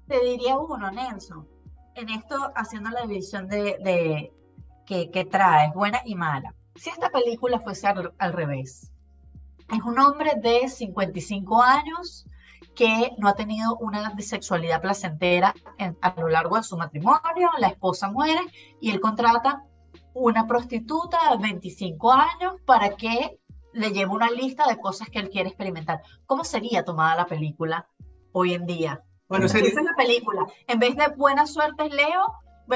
Te 0.07 0.19
diría 0.25 0.57
uno, 0.57 0.89
Nelson 0.89 1.60
en 1.95 2.09
esto, 2.09 2.51
haciendo 2.55 2.89
la 2.89 3.01
división 3.01 3.47
de, 3.47 4.31
que, 4.85 5.11
que, 5.11 5.25
trae, 5.25 5.71
buena 5.73 6.01
y 6.05 6.15
mala. 6.15 6.53
Si 6.75 6.89
esta 6.89 7.09
película 7.09 7.59
fuese 7.59 7.87
al, 7.87 8.33
revés, 8.33 8.91
es 9.71 9.81
un 9.83 9.99
hombre 9.99 10.31
de 10.37 10.67
55 10.67 11.61
años 11.61 12.25
que 12.75 13.11
no 13.17 13.27
ha 13.27 13.35
tenido 13.35 13.77
una 13.77 14.17
sexualidad 14.19 14.81
placentera 14.81 15.53
a 16.01 16.13
lo 16.17 16.29
largo 16.29 16.55
de 16.55 16.63
su 16.63 16.77
matrimonio, 16.77 17.49
la 17.57 17.67
esposa 17.67 18.09
muere 18.09 18.41
y 18.79 18.91
él 18.91 19.01
contrata 19.01 19.63
una 20.13 20.47
prostituta 20.47 21.17
de 21.31 21.37
25 21.37 22.11
años 22.11 22.55
para 22.65 22.95
que 22.95 23.39
le 23.73 23.91
lleva 23.91 24.13
una 24.13 24.29
lista 24.29 24.67
de 24.67 24.77
cosas 24.77 25.09
que 25.09 25.19
él 25.19 25.29
quiere 25.29 25.49
experimentar. 25.49 26.01
¿Cómo 26.25 26.43
sería 26.43 26.83
tomada 26.83 27.15
la 27.15 27.25
película 27.25 27.87
hoy 28.31 28.53
en 28.53 28.65
día? 28.65 29.03
Bueno, 29.31 29.47
sería... 29.47 29.69
Esa 29.69 29.79
es 29.79 29.85
la 29.85 29.95
película. 29.95 30.45
En 30.67 30.77
vez 30.77 30.93
de 30.97 31.07
buena 31.15 31.47
suerte 31.47 31.89
Leo, 31.89 32.25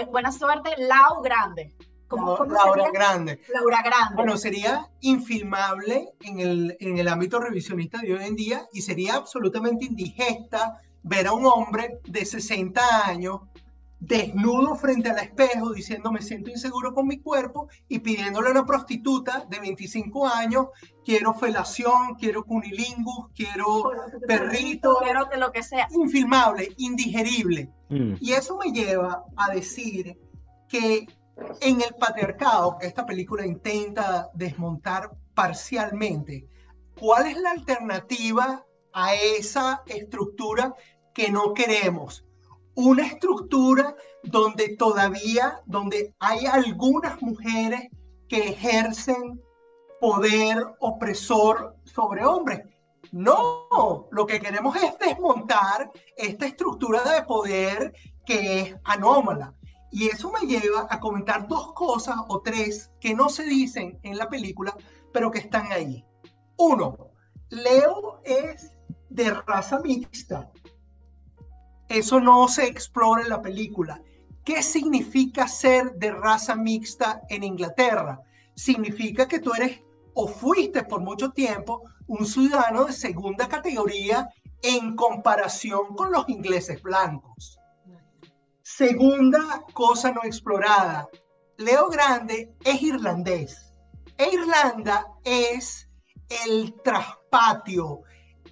buena 0.10 0.32
suerte 0.32 0.70
Lau 0.78 1.22
Grande. 1.22 1.76
¿Cómo, 2.08 2.38
Laura 2.46 2.92
Grande. 2.94 3.42
Laura 3.54 3.82
Grande. 3.84 4.16
Bueno, 4.16 4.38
sería 4.38 4.88
infilmable 5.02 6.14
en 6.22 6.40
el, 6.40 6.78
en 6.80 6.98
el 6.98 7.10
ámbito 7.10 7.42
revisionista 7.42 8.00
de 8.00 8.14
hoy 8.14 8.24
en 8.24 8.38
día 8.38 8.68
y 8.72 8.84
sería 8.84 9.16
absolutamente 9.16 9.84
indigesta 9.84 10.80
ver 11.04 11.28
a 11.28 11.34
un 11.34 11.46
hombre 11.46 12.00
de 12.06 12.24
60 12.24 13.06
años 13.06 13.42
desnudo 14.00 14.76
frente 14.76 15.10
al 15.10 15.20
espejo 15.20 15.72
diciendo 15.72 16.12
me 16.12 16.22
siento 16.22 16.50
inseguro 16.50 16.94
con 16.94 17.08
mi 17.08 17.20
cuerpo 17.20 17.70
y 17.88 18.00
pidiéndole 18.00 18.50
a 18.50 18.52
una 18.52 18.66
prostituta 18.66 19.46
de 19.50 19.60
25 19.60 20.28
años 20.28 20.68
quiero 21.04 21.34
felación, 21.34 22.16
quiero 22.20 22.44
cunilingus, 22.44 23.30
quiero 23.34 23.92
perrito, 24.28 24.98
quiero 25.02 25.30
que 25.30 25.38
lo 25.38 25.52
que 25.52 25.64
sea. 25.64 25.88
Infilmable, 25.92 26.70
indigerible. 26.78 27.70
Mm. 27.90 28.16
Y 28.20 28.34
eso 28.34 28.58
me 28.58 28.72
lleva 28.72 29.24
a 29.38 29.54
decir 29.54 30.20
que 30.68 31.08
en 31.62 31.82
el 31.82 31.94
patriarcado, 32.00 32.78
que 32.80 32.88
esta 32.88 33.06
película 33.06 33.46
intenta 33.46 34.30
desmontar 34.34 35.12
parcialmente, 35.34 36.48
¿cuál 37.00 37.28
es 37.28 37.38
la 37.38 37.52
alternativa 37.52 38.66
a 38.94 39.14
esa 39.16 39.84
estructura 39.86 40.74
que 41.14 41.30
no 41.32 41.54
queremos? 41.54 42.26
Una 42.76 43.06
estructura 43.08 43.96
donde 44.24 44.76
todavía, 44.78 45.62
donde 45.66 46.14
hay 46.20 46.46
algunas 46.46 47.22
mujeres 47.22 47.90
que 48.28 48.50
ejercen 48.50 49.42
poder 50.02 50.64
opresor 50.80 51.76
sobre 51.86 52.26
hombres. 52.26 52.62
No, 53.12 54.08
lo 54.12 54.26
que 54.26 54.40
queremos 54.40 54.76
es 54.76 54.98
desmontar 55.00 55.92
esta 56.18 56.46
estructura 56.46 57.02
de 57.04 57.24
poder 57.24 57.94
que 58.26 58.60
es 58.60 58.76
anómala. 58.84 59.54
Y 59.92 60.08
eso 60.08 60.32
me 60.32 60.46
lleva 60.46 60.88
a 60.90 61.00
comentar 61.00 61.48
dos 61.48 61.72
cosas 61.74 62.18
o 62.28 62.42
tres 62.42 62.92
que 63.00 63.14
no 63.14 63.30
se 63.30 63.46
dicen 63.46 63.98
en 64.04 64.18
la 64.18 64.28
película, 64.28 64.76
pero 65.14 65.32
que 65.32 65.40
están 65.40 65.72
ahí. 65.72 66.04
Uno, 66.58 67.12
Leo 67.50 68.20
es 68.26 68.76
de 69.10 69.32
raza 69.32 69.80
mixta. 69.80 70.52
Eso 71.90 72.20
no 72.20 72.48
se 72.48 72.66
explora 72.66 73.22
en 73.22 73.30
la 73.30 73.42
película. 73.42 74.02
¿Qué 74.44 74.62
significa 74.62 75.48
ser 75.48 75.94
de 75.96 76.12
raza 76.12 76.56
mixta 76.56 77.22
en 77.30 77.44
Inglaterra? 77.44 78.22
Significa 78.56 79.28
que 79.28 79.40
tú 79.40 79.54
eres 79.54 79.82
o 80.14 80.28
fuiste 80.28 80.84
por 80.84 81.02
mucho 81.02 81.32
tiempo 81.32 81.84
un 82.08 82.26
ciudadano 82.26 82.86
de 82.86 82.94
segunda 82.94 83.48
categoría 83.48 84.30
en 84.62 84.96
comparación 84.96 85.96
con 85.96 86.12
los 86.12 86.28
ingleses 86.30 86.82
blancos. 86.82 87.60
Segunda 88.62 89.64
cosa 89.74 90.12
no 90.12 90.24
explorada. 90.24 91.08
Leo 91.58 91.90
Grande 91.90 92.54
es 92.64 92.82
irlandés. 92.82 93.74
E 94.18 94.34
Irlanda 94.34 95.08
es 95.24 95.90
el 96.46 96.74
traspatio, 96.84 98.02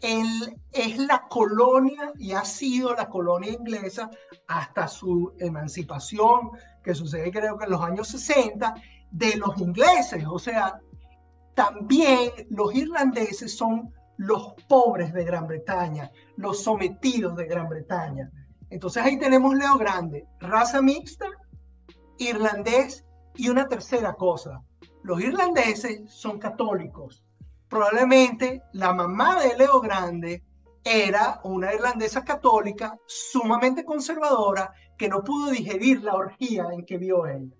él 0.01 0.57
es 0.71 0.97
la 0.97 1.27
colonia 1.29 2.11
y 2.17 2.33
ha 2.33 2.43
sido 2.45 2.93
la 2.93 3.09
colonia 3.09 3.51
inglesa 3.51 4.09
hasta 4.47 4.87
su 4.87 5.33
emancipación, 5.39 6.51
que 6.83 6.95
sucede 6.95 7.31
creo 7.31 7.57
que 7.57 7.65
en 7.65 7.71
los 7.71 7.81
años 7.81 8.07
60, 8.09 8.73
de 9.11 9.35
los 9.37 9.57
ingleses. 9.59 10.25
O 10.27 10.39
sea, 10.39 10.79
también 11.53 12.31
los 12.49 12.73
irlandeses 12.75 13.55
son 13.55 13.93
los 14.17 14.53
pobres 14.67 15.13
de 15.13 15.23
Gran 15.23 15.47
Bretaña, 15.47 16.11
los 16.35 16.63
sometidos 16.63 17.35
de 17.35 17.45
Gran 17.45 17.69
Bretaña. 17.69 18.31
Entonces 18.69 19.03
ahí 19.03 19.17
tenemos 19.17 19.55
Leo 19.55 19.77
Grande, 19.77 20.25
raza 20.39 20.81
mixta, 20.81 21.27
irlandés 22.17 23.05
y 23.35 23.49
una 23.49 23.67
tercera 23.67 24.13
cosa. 24.13 24.63
Los 25.03 25.21
irlandeses 25.21 26.11
son 26.11 26.39
católicos 26.39 27.23
probablemente 27.73 28.61
la 28.73 28.93
mamá 28.93 29.41
de 29.41 29.57
Leo 29.57 29.81
Grande 29.81 30.43
era 30.83 31.41
una 31.43 31.73
irlandesa 31.73 32.23
católica 32.23 32.99
sumamente 33.07 33.83
conservadora 33.83 34.71
que 34.95 35.09
no 35.09 35.23
pudo 35.23 35.49
digerir 35.49 36.03
la 36.03 36.13
orgía 36.13 36.67
en 36.71 36.85
que 36.85 36.99
vio 36.99 37.25
ella. 37.25 37.55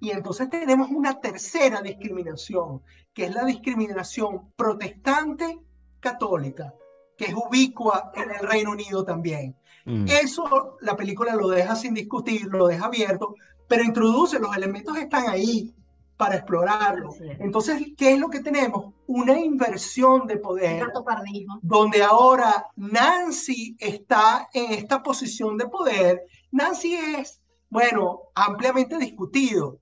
Y 0.00 0.10
entonces 0.10 0.48
tenemos 0.48 0.88
una 0.90 1.20
tercera 1.20 1.82
discriminación, 1.82 2.80
que 3.12 3.26
es 3.26 3.34
la 3.34 3.44
discriminación 3.44 4.50
protestante 4.56 5.58
católica, 6.00 6.72
que 7.18 7.26
es 7.26 7.34
ubicua 7.34 8.12
en 8.14 8.30
el 8.30 8.48
Reino 8.48 8.70
Unido 8.70 9.04
también. 9.04 9.56
Mm. 9.84 10.06
Eso 10.08 10.78
la 10.80 10.96
película 10.96 11.34
lo 11.36 11.48
deja 11.48 11.76
sin 11.76 11.92
discutir, 11.92 12.46
lo 12.46 12.66
deja 12.66 12.86
abierto, 12.86 13.34
pero 13.68 13.84
introduce, 13.84 14.38
los 14.38 14.56
elementos 14.56 14.96
están 14.96 15.28
ahí, 15.28 15.74
para 16.16 16.36
explorarlo. 16.36 17.14
Entonces, 17.20 17.82
¿qué 17.96 18.12
es 18.12 18.18
lo 18.18 18.28
que 18.28 18.40
tenemos? 18.40 18.94
Una 19.06 19.38
inversión 19.38 20.26
de 20.26 20.36
poder, 20.36 20.86
donde 21.62 22.02
ahora 22.02 22.66
Nancy 22.76 23.76
está 23.78 24.48
en 24.52 24.72
esta 24.72 25.02
posición 25.02 25.56
de 25.56 25.68
poder. 25.68 26.22
Nancy 26.52 26.94
es, 26.94 27.40
bueno, 27.68 28.22
ampliamente 28.34 28.96
discutido. 28.98 29.80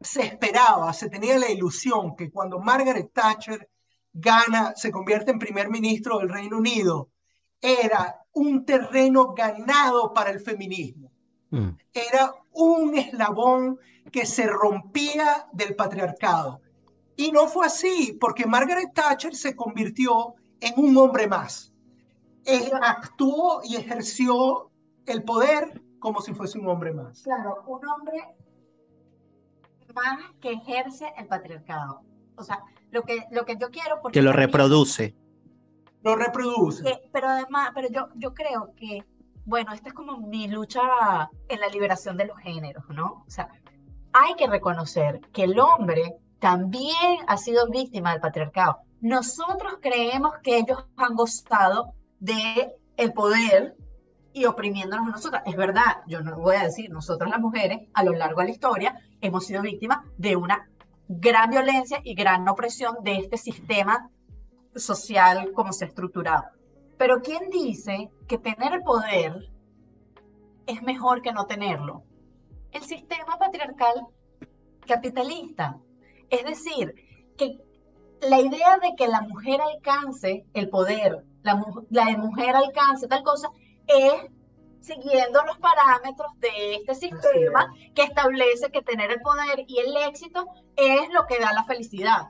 Se 0.00 0.22
esperaba, 0.22 0.92
se 0.92 1.08
tenía 1.08 1.38
la 1.38 1.50
ilusión 1.50 2.14
que 2.16 2.30
cuando 2.30 2.58
Margaret 2.58 3.12
Thatcher 3.12 3.70
gana, 4.12 4.74
se 4.76 4.90
convierte 4.90 5.30
en 5.30 5.38
primer 5.38 5.70
ministro 5.70 6.18
del 6.18 6.28
Reino 6.28 6.58
Unido, 6.58 7.10
era 7.60 8.20
un 8.32 8.64
terreno 8.64 9.34
ganado 9.34 10.12
para 10.12 10.30
el 10.30 10.40
feminismo. 10.40 11.13
Mm. 11.54 11.78
Era 11.92 12.34
un 12.52 12.96
eslabón 12.96 13.78
que 14.10 14.26
se 14.26 14.46
rompía 14.46 15.46
del 15.52 15.74
patriarcado. 15.76 16.60
Y 17.16 17.30
no 17.30 17.46
fue 17.46 17.66
así, 17.66 18.16
porque 18.20 18.46
Margaret 18.46 18.92
Thatcher 18.92 19.34
se 19.34 19.54
convirtió 19.54 20.34
en 20.60 20.74
un 20.76 20.96
hombre 20.96 21.28
más. 21.28 21.72
Actuó 22.82 23.60
y 23.64 23.76
ejerció 23.76 24.70
el 25.06 25.22
poder 25.22 25.80
como 26.00 26.20
si 26.20 26.34
fuese 26.34 26.58
un 26.58 26.68
hombre 26.68 26.92
más. 26.92 27.22
Claro, 27.22 27.62
un 27.66 27.80
hombre 27.88 28.36
más 29.94 30.18
que 30.40 30.52
ejerce 30.52 31.06
el 31.16 31.26
patriarcado. 31.28 32.02
O 32.36 32.42
sea, 32.42 32.62
lo 32.90 33.02
que, 33.02 33.24
lo 33.30 33.44
que 33.44 33.56
yo 33.56 33.70
quiero... 33.70 34.00
Porque 34.02 34.18
que 34.18 34.22
lo 34.22 34.32
reproduce. 34.32 35.14
Lo 36.02 36.16
reproduce. 36.16 37.00
pero 37.12 37.28
además, 37.28 37.70
pero 37.74 37.88
yo, 37.88 38.08
yo 38.16 38.34
creo 38.34 38.74
que, 38.76 39.04
bueno, 39.44 39.72
esta 39.72 39.88
es 39.88 39.94
como 39.94 40.18
mi 40.18 40.48
lucha 40.48 40.82
en 41.48 41.60
la 41.60 41.68
liberación 41.68 42.16
de 42.16 42.26
los 42.26 42.38
géneros, 42.38 42.84
¿no? 42.88 43.24
O 43.26 43.30
sea, 43.30 43.48
hay 44.12 44.34
que 44.34 44.46
reconocer 44.46 45.20
que 45.32 45.44
el 45.44 45.58
hombre 45.58 46.16
también 46.38 47.18
ha 47.26 47.36
sido 47.36 47.68
víctima 47.68 48.12
del 48.12 48.20
patriarcado. 48.20 48.78
Nosotros 49.00 49.78
creemos 49.80 50.32
que 50.42 50.58
ellos 50.58 50.86
han 50.96 51.14
gozado 51.14 51.94
de 52.20 52.72
el 52.96 53.12
poder 53.12 53.76
y 54.32 54.46
oprimiéndonos 54.46 55.08
a 55.08 55.10
nosotras. 55.10 55.42
Es 55.46 55.56
verdad, 55.56 56.02
yo 56.06 56.20
no 56.20 56.36
voy 56.36 56.56
a 56.56 56.64
decir, 56.64 56.90
nosotras 56.90 57.30
las 57.30 57.40
mujeres 57.40 57.88
a 57.92 58.04
lo 58.04 58.12
largo 58.12 58.40
de 58.40 58.46
la 58.46 58.52
historia 58.52 59.00
hemos 59.20 59.46
sido 59.46 59.62
víctimas 59.62 59.98
de 60.16 60.36
una 60.36 60.68
gran 61.08 61.50
violencia 61.50 62.00
y 62.02 62.14
gran 62.14 62.48
opresión 62.48 62.96
de 63.02 63.16
este 63.18 63.36
sistema 63.36 64.10
social 64.74 65.52
como 65.54 65.72
se 65.72 65.84
ha 65.84 65.88
estructurado. 65.88 66.44
Pero 66.98 67.22
¿quién 67.22 67.50
dice 67.50 68.10
que 68.28 68.38
tener 68.38 68.82
poder 68.82 69.48
es 70.66 70.82
mejor 70.82 71.22
que 71.22 71.32
no 71.32 71.46
tenerlo? 71.46 72.04
el 72.74 72.82
sistema 72.82 73.38
patriarcal 73.38 74.06
capitalista. 74.86 75.78
Es 76.28 76.44
decir, 76.44 76.94
que 77.38 77.58
la 78.20 78.40
idea 78.40 78.78
de 78.78 78.94
que 78.96 79.08
la 79.08 79.22
mujer 79.22 79.60
alcance 79.60 80.44
el 80.52 80.68
poder, 80.68 81.24
la, 81.42 81.54
mujer 81.54 82.56
alcance 82.56 83.06
tal 83.06 83.22
cosa, 83.22 83.48
es 83.86 84.30
siguiendo 84.80 85.42
los 85.44 85.58
parámetros 85.58 86.28
de 86.40 86.74
este 86.74 86.94
sistema 86.94 87.72
que 87.94 88.02
establece 88.02 88.70
que 88.70 88.82
tener 88.82 89.10
el 89.10 89.20
poder 89.20 89.64
y 89.66 89.78
el 89.78 89.96
éxito 90.08 90.46
es 90.76 91.08
lo 91.10 91.26
que 91.26 91.38
da 91.38 91.52
la 91.52 91.64
felicidad. 91.64 92.28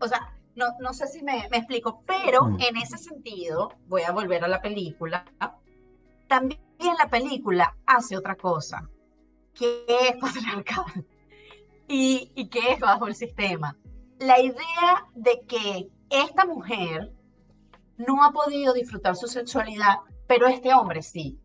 O 0.00 0.06
sea, 0.06 0.20
no, 0.60 0.76
no 0.78 0.92
sé 0.92 1.06
si 1.06 1.22
me, 1.22 1.48
me 1.50 1.56
explico, 1.56 2.02
pero 2.06 2.44
mm. 2.44 2.60
en 2.60 2.76
ese 2.76 2.98
sentido, 2.98 3.72
voy 3.86 4.02
a 4.02 4.12
volver 4.12 4.44
a 4.44 4.48
la 4.48 4.60
película, 4.60 5.24
también 6.28 6.60
la 6.98 7.08
película 7.08 7.76
hace 7.86 8.16
otra 8.16 8.36
cosa 8.36 8.88
qué 9.54 9.84
es 9.88 10.16
patriarcado 10.20 11.04
y, 11.88 12.30
y 12.34 12.48
qué 12.48 12.72
es 12.72 12.80
bajo 12.80 13.08
el 13.08 13.14
sistema. 13.14 13.76
La 14.18 14.38
idea 14.40 15.06
de 15.14 15.40
que 15.48 15.88
esta 16.10 16.44
mujer 16.44 17.12
no 17.96 18.22
ha 18.22 18.30
podido 18.32 18.72
disfrutar 18.72 19.16
su 19.16 19.26
sexualidad, 19.26 19.96
pero 20.26 20.46
este 20.46 20.72
hombre 20.74 21.02
sí. 21.02 21.38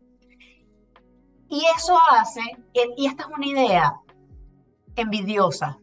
Y 1.48 1.64
eso 1.76 1.98
hace, 2.10 2.40
y 2.96 3.06
esta 3.06 3.24
es 3.24 3.28
una 3.28 3.46
idea 3.46 4.00
envidiosa, 4.96 5.78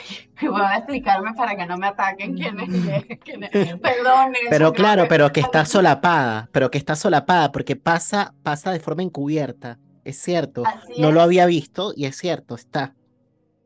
voy 0.42 0.60
a 0.60 0.76
explicarme 0.76 1.32
para 1.34 1.56
que 1.56 1.66
no 1.66 1.76
me 1.76 1.88
ataquen 1.88 2.34
quienes, 2.34 3.18
quienes 3.24 3.50
perdón. 3.80 4.34
Pero 4.50 4.72
claro, 4.72 5.06
pero 5.08 5.32
que 5.32 5.40
está 5.40 5.64
solapada, 5.64 6.48
pero 6.52 6.70
que 6.70 6.78
está 6.78 6.96
solapada 6.96 7.52
porque 7.52 7.76
pasa, 7.76 8.34
pasa 8.42 8.70
de 8.72 8.80
forma 8.80 9.02
encubierta, 9.02 9.78
es 10.04 10.18
cierto. 10.18 10.62
no 10.98 11.12
lo 11.12 11.20
había 11.20 11.46
visto 11.46 11.92
y 11.96 12.06
es 12.06 12.16
cierto, 12.16 12.54
está. 12.54 12.94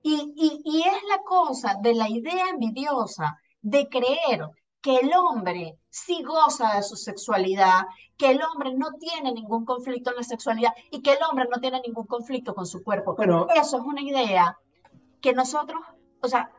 Y, 0.03 0.33
y, 0.37 0.63
y 0.65 0.81
es 0.81 1.03
la 1.09 1.23
cosa 1.25 1.77
de 1.83 1.95
la 1.95 2.09
idea 2.09 2.49
envidiosa 2.49 3.39
de 3.61 3.89
creer 3.89 4.49
que 4.81 4.97
el 4.97 5.13
hombre 5.15 5.79
sí 5.91 6.23
goza 6.23 6.77
de 6.77 6.83
su 6.83 6.97
sexualidad, 6.97 7.83
que 8.17 8.31
el 8.31 8.41
hombre 8.43 8.73
no 8.75 8.93
tiene 8.99 9.33
ningún 9.33 9.65
conflicto 9.65 10.11
en 10.11 10.17
la 10.17 10.23
sexualidad 10.23 10.73
y 10.91 11.03
que 11.03 11.13
el 11.13 11.19
hombre 11.29 11.47
no 11.51 11.61
tiene 11.61 11.81
ningún 11.87 12.07
conflicto 12.07 12.55
con 12.55 12.67
su 12.67 12.83
cuerpo. 12.83 13.15
Pero 13.17 13.49
eso 13.55 13.79
es 13.79 13.85
una 13.85 14.01
idea 14.01 14.57
que 15.21 15.33
nosotros, 15.33 15.81
o 16.23 16.29
sea, 16.29 16.51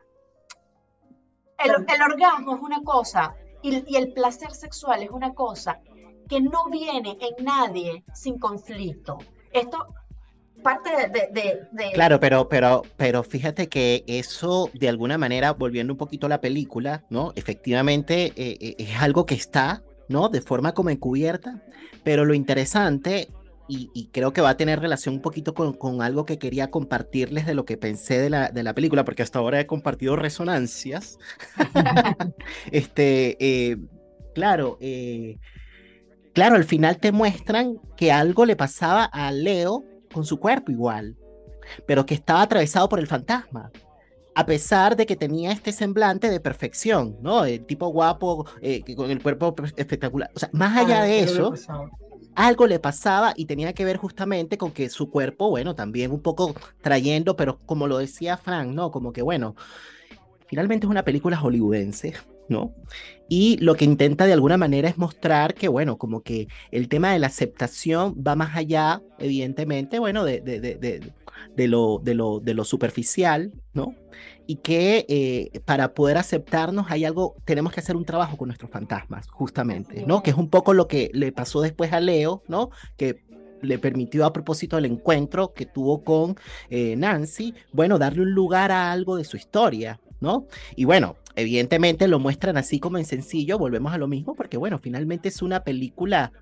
el, 1.64 1.70
el 1.70 2.02
orgasmo 2.02 2.56
es 2.56 2.62
una 2.62 2.82
cosa 2.82 3.34
y, 3.62 3.84
y 3.92 3.96
el 3.96 4.12
placer 4.12 4.52
sexual 4.52 5.02
es 5.02 5.10
una 5.10 5.34
cosa 5.34 5.80
que 6.28 6.40
no 6.40 6.68
viene 6.70 7.18
en 7.20 7.44
nadie 7.44 8.04
sin 8.14 8.38
conflicto. 8.38 9.18
Esto 9.52 9.94
parte 10.62 10.90
de, 11.08 11.92
Claro, 11.92 12.20
pero, 12.20 12.48
pero, 12.48 12.82
pero 12.96 13.22
fíjate 13.22 13.68
que 13.68 14.04
eso, 14.06 14.70
de 14.72 14.88
alguna 14.88 15.18
manera, 15.18 15.52
volviendo 15.52 15.92
un 15.92 15.98
poquito 15.98 16.26
a 16.26 16.30
la 16.30 16.40
película, 16.40 17.04
¿no? 17.10 17.32
Efectivamente, 17.36 18.32
eh, 18.36 18.56
eh, 18.60 18.74
es 18.78 19.00
algo 19.00 19.26
que 19.26 19.34
está, 19.34 19.82
¿no? 20.08 20.28
De 20.28 20.40
forma 20.40 20.72
como 20.72 20.90
encubierta, 20.90 21.62
pero 22.04 22.24
lo 22.24 22.34
interesante, 22.34 23.28
y, 23.68 24.08
creo 24.12 24.32
que 24.32 24.40
va 24.40 24.50
a 24.50 24.56
tener 24.56 24.80
relación 24.80 25.14
un 25.14 25.22
poquito 25.22 25.54
con, 25.54 25.72
con, 25.72 26.02
algo 26.02 26.26
que 26.26 26.38
quería 26.38 26.70
compartirles 26.70 27.46
de 27.46 27.54
lo 27.54 27.64
que 27.64 27.76
pensé 27.76 28.18
de 28.18 28.28
la, 28.28 28.50
de 28.50 28.62
la 28.62 28.74
película, 28.74 29.04
porque 29.04 29.22
hasta 29.22 29.38
ahora 29.38 29.60
he 29.60 29.66
compartido 29.66 30.16
resonancias. 30.16 31.18
este, 32.70 33.36
eh, 33.40 33.78
claro, 34.34 34.78
claro, 36.34 36.56
al 36.56 36.64
final 36.64 36.98
te 36.98 37.12
muestran 37.12 37.78
que 37.96 38.12
algo 38.12 38.44
le 38.44 38.56
pasaba 38.56 39.04
a 39.04 39.32
Leo 39.32 39.84
con 40.12 40.24
su 40.24 40.38
cuerpo 40.38 40.70
igual, 40.70 41.16
pero 41.86 42.06
que 42.06 42.14
estaba 42.14 42.42
atravesado 42.42 42.88
por 42.88 43.00
el 43.00 43.06
fantasma. 43.06 43.70
A 44.34 44.46
pesar 44.46 44.96
de 44.96 45.04
que 45.04 45.14
tenía 45.14 45.52
este 45.52 45.72
semblante 45.72 46.30
de 46.30 46.40
perfección, 46.40 47.18
¿no? 47.20 47.44
El 47.44 47.66
tipo 47.66 47.88
guapo, 47.88 48.46
eh, 48.62 48.82
con 48.96 49.10
el 49.10 49.22
cuerpo 49.22 49.54
espectacular. 49.76 50.30
O 50.34 50.38
sea, 50.38 50.48
más 50.52 50.74
allá 50.76 51.02
ah, 51.02 51.04
de 51.04 51.20
eso, 51.20 51.52
algo 52.34 52.66
le 52.66 52.78
pasaba 52.78 53.34
y 53.36 53.46
tenía 53.46 53.72
que 53.72 53.84
ver 53.84 53.96
justamente 53.96 54.58
con 54.58 54.70
que 54.72 54.88
su 54.88 55.10
cuerpo, 55.10 55.50
bueno, 55.50 55.74
también 55.74 56.10
un 56.10 56.20
poco 56.20 56.54
trayendo, 56.80 57.36
pero 57.36 57.58
como 57.66 57.86
lo 57.86 57.98
decía 57.98 58.36
Frank, 58.36 58.68
¿no? 58.68 58.90
Como 58.90 59.12
que, 59.12 59.22
bueno, 59.22 59.54
finalmente 60.46 60.86
es 60.86 60.90
una 60.90 61.04
película 61.04 61.36
hollywoodense, 61.36 62.14
¿no? 62.52 62.74
Y 63.28 63.56
lo 63.56 63.74
que 63.74 63.86
intenta 63.86 64.26
de 64.26 64.34
alguna 64.34 64.58
manera 64.58 64.88
es 64.88 64.98
mostrar 64.98 65.54
que, 65.54 65.68
bueno, 65.68 65.96
como 65.96 66.20
que 66.20 66.48
el 66.70 66.88
tema 66.88 67.12
de 67.12 67.18
la 67.18 67.28
aceptación 67.28 68.14
va 68.14 68.36
más 68.36 68.54
allá, 68.56 69.02
evidentemente, 69.18 69.98
bueno, 69.98 70.24
de, 70.24 70.40
de, 70.42 70.60
de, 70.60 71.12
de 71.56 71.68
lo, 71.68 71.98
de, 72.02 72.14
lo, 72.14 72.40
de 72.40 72.54
lo 72.54 72.64
superficial, 72.64 73.52
¿no? 73.72 73.94
Y 74.46 74.56
que 74.56 75.06
eh, 75.08 75.60
para 75.64 75.94
poder 75.94 76.18
aceptarnos 76.18 76.86
hay 76.90 77.04
algo, 77.04 77.36
tenemos 77.44 77.72
que 77.72 77.80
hacer 77.80 77.96
un 77.96 78.04
trabajo 78.04 78.36
con 78.36 78.48
nuestros 78.48 78.70
fantasmas, 78.70 79.28
justamente, 79.30 80.04
¿no? 80.06 80.22
Que 80.22 80.30
es 80.30 80.36
un 80.36 80.50
poco 80.50 80.74
lo 80.74 80.86
que 80.86 81.10
le 81.14 81.32
pasó 81.32 81.62
después 81.62 81.92
a 81.92 82.00
Leo, 82.00 82.42
¿no? 82.48 82.70
Que 82.98 83.22
le 83.62 83.78
permitió 83.78 84.26
a 84.26 84.32
propósito 84.32 84.76
del 84.76 84.86
encuentro 84.86 85.54
que 85.54 85.66
tuvo 85.66 86.02
con 86.04 86.36
eh, 86.68 86.96
Nancy, 86.96 87.54
bueno, 87.72 87.98
darle 87.98 88.22
un 88.22 88.32
lugar 88.32 88.72
a 88.72 88.92
algo 88.92 89.16
de 89.16 89.24
su 89.24 89.36
historia, 89.36 90.00
¿no? 90.20 90.46
Y 90.76 90.84
bueno, 90.84 91.16
evidentemente 91.36 92.08
lo 92.08 92.18
muestran 92.18 92.56
así 92.56 92.78
como 92.78 92.98
en 92.98 93.04
sencillo, 93.04 93.58
volvemos 93.58 93.92
a 93.92 93.98
lo 93.98 94.08
mismo, 94.08 94.34
porque 94.34 94.56
bueno, 94.56 94.78
finalmente 94.78 95.28
es 95.28 95.42
una 95.42 95.64
película 95.64 96.32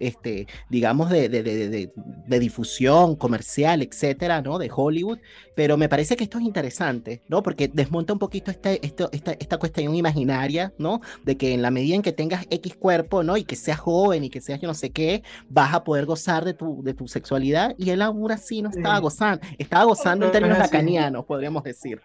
este, 0.00 0.46
digamos, 0.68 1.10
de, 1.10 1.28
de, 1.28 1.42
de, 1.42 1.92
de, 2.26 2.38
difusión 2.38 3.16
comercial, 3.16 3.82
etcétera, 3.82 4.42
¿no? 4.42 4.58
De 4.58 4.70
Hollywood, 4.74 5.18
pero 5.54 5.76
me 5.76 5.88
parece 5.88 6.16
que 6.16 6.24
esto 6.24 6.38
es 6.38 6.44
interesante, 6.44 7.22
¿no? 7.28 7.42
Porque 7.42 7.68
desmonta 7.68 8.12
un 8.12 8.18
poquito 8.18 8.50
este, 8.50 8.84
esta, 8.86 9.08
esta 9.12 9.58
cuestión 9.58 9.94
imaginaria, 9.94 10.72
¿no? 10.78 11.00
De 11.24 11.36
que 11.36 11.54
en 11.54 11.62
la 11.62 11.70
medida 11.70 11.96
en 11.96 12.02
que 12.02 12.12
tengas 12.12 12.46
X 12.50 12.76
cuerpo, 12.76 13.22
¿no? 13.22 13.36
Y 13.36 13.44
que 13.44 13.56
seas 13.56 13.80
joven 13.80 14.24
y 14.24 14.30
que 14.30 14.40
seas 14.40 14.60
yo 14.60 14.68
no 14.68 14.74
sé 14.74 14.90
qué, 14.90 15.22
vas 15.48 15.74
a 15.74 15.84
poder 15.84 16.06
gozar 16.06 16.44
de 16.44 16.54
tu, 16.54 16.82
de 16.82 16.94
tu 16.94 17.08
sexualidad, 17.08 17.74
y 17.78 17.90
él 17.90 18.02
aún 18.02 18.30
así 18.30 18.62
no 18.62 18.70
estaba 18.70 18.98
gozando, 18.98 19.46
estaba 19.58 19.84
gozando 19.84 20.26
en 20.26 20.32
términos 20.32 20.58
lacanianos, 20.58 21.24
podríamos 21.24 21.62
decir. 21.64 22.02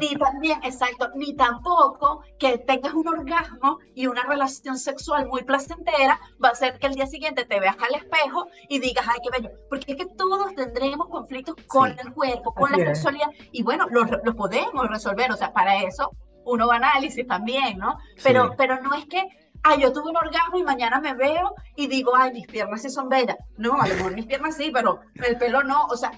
Ni 0.00 0.16
también, 0.16 0.58
exacto, 0.64 1.10
ni 1.14 1.34
tampoco 1.34 2.22
que 2.38 2.58
tengas 2.58 2.94
un 2.94 3.08
orgasmo 3.08 3.78
y 3.94 4.06
una 4.06 4.22
relación 4.24 4.78
sexual 4.78 5.26
muy 5.28 5.42
placentera 5.42 6.20
va 6.42 6.50
a 6.50 6.54
ser 6.54 6.78
que 6.78 6.86
el 6.86 6.94
día 6.94 7.06
siguiente 7.06 7.27
te 7.32 7.60
veas 7.60 7.76
al 7.80 7.94
espejo 7.94 8.48
y 8.68 8.78
digas, 8.78 9.06
ay, 9.08 9.18
qué 9.22 9.30
bello. 9.30 9.54
Porque 9.68 9.92
es 9.92 9.98
que 9.98 10.06
todos 10.06 10.54
tendremos 10.54 11.08
conflictos 11.08 11.56
con 11.66 11.90
el 11.98 12.12
cuerpo, 12.12 12.52
con 12.54 12.70
la 12.72 12.78
sexualidad, 12.78 13.28
y 13.52 13.62
bueno, 13.62 13.86
los, 13.90 14.08
los, 14.24 14.34
podemos 14.34 14.88
resolver, 14.88 15.30
o 15.32 15.36
sea, 15.36 15.52
para 15.52 15.82
eso 15.82 16.10
uno 16.44 16.66
va 16.66 16.74
a 16.74 16.76
análisis 16.78 17.26
también, 17.26 17.78
¿no? 17.78 17.98
Pero, 18.22 18.54
pero 18.56 18.80
no 18.80 18.94
es 18.94 19.06
que, 19.06 19.22
ay, 19.62 19.82
yo 19.82 19.92
tuve 19.92 20.10
un 20.10 20.16
orgasmo 20.16 20.58
y 20.58 20.62
mañana 20.62 21.00
me 21.00 21.14
veo 21.14 21.54
y 21.76 21.86
digo, 21.86 22.16
ay, 22.16 22.32
mis 22.32 22.46
piernas 22.46 22.82
sí 22.82 22.88
son 22.88 23.08
bellas. 23.08 23.36
No, 23.56 23.80
a 23.80 23.86
lo 23.86 23.94
mejor 23.94 24.14
mis 24.14 24.26
piernas 24.26 24.56
sí, 24.56 24.70
pero 24.72 25.00
el 25.14 25.36
pelo 25.36 25.62
no, 25.62 25.84
o 25.86 25.96
sea, 25.96 26.12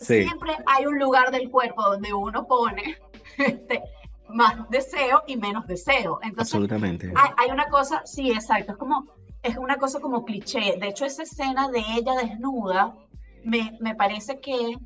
siempre 0.00 0.56
hay 0.66 0.86
un 0.86 0.98
lugar 0.98 1.30
del 1.30 1.50
cuerpo 1.50 1.82
donde 1.82 2.12
uno 2.12 2.46
pone 2.46 2.98
este, 3.38 3.82
más 4.28 4.68
deseo 4.70 5.22
y 5.26 5.36
menos 5.36 5.66
deseo. 5.66 6.18
Entonces, 6.22 6.54
Absolutamente. 6.54 7.12
Hay, 7.14 7.30
hay, 7.36 7.50
una 7.50 7.68
cosa, 7.68 8.02
sí, 8.04 8.30
exacto, 8.30 8.72
es 8.72 8.78
como 8.78 9.06
es 9.42 9.56
una 9.56 9.76
cosa 9.76 10.00
como 10.00 10.24
cliché. 10.24 10.76
De 10.78 10.88
hecho, 10.88 11.04
esa 11.04 11.22
escena 11.22 11.68
de 11.68 11.80
ella 11.96 12.14
desnuda 12.14 12.96
me, 13.44 13.76
me 13.80 13.94
parece 13.94 14.40
que 14.40 14.76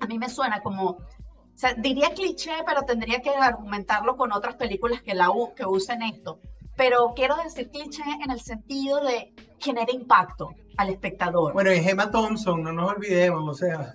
a 0.00 0.06
mí 0.06 0.18
me 0.18 0.28
suena 0.28 0.60
como, 0.60 0.90
o 0.90 0.98
sea, 1.54 1.74
diría 1.74 2.14
cliché, 2.14 2.52
pero 2.66 2.82
tendría 2.82 3.20
que 3.20 3.30
argumentarlo 3.30 4.16
con 4.16 4.32
otras 4.32 4.56
películas 4.56 5.02
que, 5.02 5.14
la, 5.14 5.28
que 5.56 5.66
usen 5.66 6.02
esto. 6.02 6.40
Pero 6.76 7.12
quiero 7.16 7.36
decir 7.36 7.70
cliché 7.70 8.04
en 8.24 8.30
el 8.30 8.40
sentido 8.40 9.00
de 9.00 9.32
genera 9.58 9.92
impacto 9.92 10.54
al 10.76 10.90
espectador. 10.90 11.52
Bueno, 11.52 11.70
es 11.70 11.86
Emma 11.86 12.10
Thompson, 12.10 12.62
no 12.62 12.72
nos 12.72 12.92
olvidemos, 12.92 13.48
o 13.48 13.54
sea. 13.54 13.94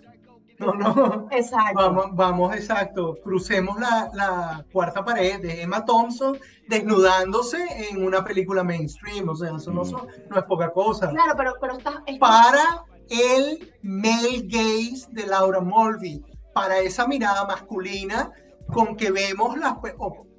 No, 0.66 0.74
no. 0.94 1.28
Exacto. 1.32 1.76
Vamos, 1.76 2.06
vamos 2.14 2.56
exacto. 2.56 3.18
Crucemos 3.24 3.80
la, 3.80 4.10
la, 4.14 4.66
cuarta 4.72 5.04
pared 5.04 5.42
de 5.42 5.62
Emma 5.62 5.84
Thompson 5.86 6.38
desnudándose 6.68 7.58
en 7.90 8.06
una 8.06 8.24
película 8.24 8.64
mainstream. 8.64 9.30
O 9.30 9.36
sea, 9.36 9.56
eso 9.56 9.72
no, 9.72 9.84
mm. 9.84 10.08
no 10.30 10.38
es 10.38 10.44
poca 10.46 10.72
cosa. 10.72 11.10
Claro, 11.10 11.34
pero, 11.36 11.54
pero 11.60 11.78
está, 11.78 12.04
Para 12.20 12.86
el 13.10 13.74
male 13.82 14.42
gaze 14.46 15.08
de 15.12 15.28
Laura 15.28 15.60
Mulvey, 15.60 16.24
para 16.54 16.80
esa 16.80 17.08
mirada 17.08 17.46
masculina 17.46 18.32
con 18.72 18.96
que 18.96 19.12
vemos 19.12 19.58
las 19.58 19.76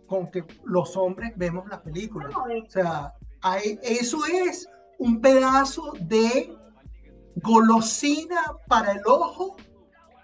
con 0.07 0.31
que 0.31 0.45
los 0.65 0.97
hombres 0.97 1.33
vemos 1.37 1.69
las 1.69 1.81
películas. 1.81 2.33
O 2.37 2.71
sea, 2.71 3.13
hay, 3.43 3.79
eso 3.83 4.25
es 4.27 4.69
un 4.99 5.21
pedazo 5.21 5.93
de 6.01 6.55
golosina 7.37 8.41
para 8.69 8.93
el 8.93 9.01
ojo 9.07 9.57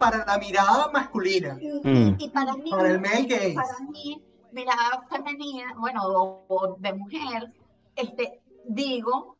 para 0.01 0.25
la 0.25 0.39
mirada 0.39 0.91
masculina. 0.91 1.59
Y, 1.61 1.69
mm. 1.69 2.33
para 2.33 2.55
mí, 2.55 2.71
para 2.71 2.89
el 2.89 3.01
male 3.01 3.25
gaze. 3.25 3.53
Para 3.53 3.79
mí, 3.91 4.25
mirada 4.51 5.07
femenina, 5.11 5.75
bueno, 5.77 6.01
o, 6.05 6.77
de 6.79 6.95
mujer, 6.95 7.53
este, 7.95 8.41
digo, 8.65 9.37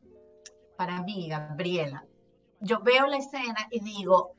para 0.77 1.01
mí, 1.01 1.27
Gabriela, 1.29 2.05
yo 2.59 2.79
veo 2.81 3.07
la 3.07 3.17
escena 3.17 3.67
y 3.71 3.79
digo, 3.79 4.33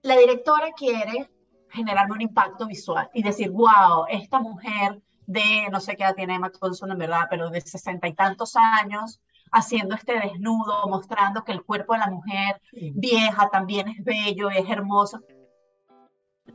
la 0.00 0.16
directora 0.16 0.72
quiere 0.72 1.30
generarme 1.68 2.14
un 2.14 2.22
impacto 2.22 2.66
visual 2.66 3.10
y 3.12 3.22
decir, 3.22 3.50
wow, 3.50 4.06
esta 4.08 4.40
mujer 4.40 5.02
de, 5.26 5.68
no 5.70 5.80
sé 5.80 5.94
qué 5.94 6.04
edad 6.04 6.14
tiene 6.14 6.36
Emma 6.36 6.50
Thompson 6.50 6.90
en 6.90 6.98
verdad, 6.98 7.26
pero 7.28 7.50
de 7.50 7.60
sesenta 7.60 8.08
y 8.08 8.14
tantos 8.14 8.56
años, 8.56 9.20
haciendo 9.52 9.94
este 9.94 10.18
desnudo, 10.18 10.88
mostrando 10.88 11.44
que 11.44 11.52
el 11.52 11.62
cuerpo 11.62 11.92
de 11.92 11.98
la 11.98 12.10
mujer 12.10 12.62
vieja 12.72 13.50
también 13.50 13.88
es 13.88 14.02
bello, 14.02 14.48
es 14.48 14.68
hermoso. 14.70 15.20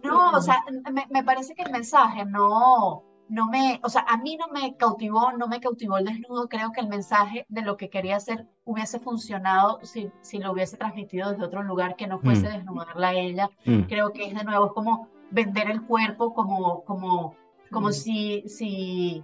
No, 0.03 0.31
o 0.31 0.41
sea, 0.41 0.63
me, 0.91 1.05
me, 1.09 1.23
parece 1.23 1.53
que 1.55 1.63
el 1.63 1.71
mensaje 1.71 2.25
no, 2.25 3.03
no 3.29 3.47
me, 3.47 3.79
o 3.83 3.89
sea, 3.89 4.05
a 4.09 4.17
mí 4.17 4.37
no 4.37 4.47
me 4.49 4.75
cautivó, 4.75 5.31
no 5.31 5.47
me 5.47 5.61
cautivó 5.61 5.97
el 5.97 6.05
desnudo. 6.05 6.49
Creo 6.49 6.71
que 6.71 6.81
el 6.81 6.89
mensaje 6.89 7.45
de 7.47 7.61
lo 7.61 7.77
que 7.77 7.89
quería 7.89 8.17
hacer 8.17 8.47
hubiese 8.65 8.99
funcionado 8.99 9.79
si, 9.83 10.11
si 10.21 10.39
lo 10.39 10.51
hubiese 10.51 10.75
transmitido 10.77 11.31
desde 11.31 11.45
otro 11.45 11.63
lugar 11.63 11.95
que 11.95 12.07
no 12.07 12.19
fuese 12.19 12.49
mm. 12.49 12.51
desnudarla 12.51 13.09
a 13.09 13.13
ella. 13.13 13.49
Mm. 13.65 13.83
Creo 13.83 14.11
que 14.11 14.25
es 14.25 14.35
de 14.35 14.43
nuevo, 14.43 14.65
es 14.67 14.73
como 14.73 15.07
vender 15.29 15.71
el 15.71 15.81
cuerpo 15.83 16.33
como, 16.33 16.83
como, 16.83 17.35
como 17.71 17.87
mm. 17.87 17.93
si, 17.93 18.43
si 18.47 19.23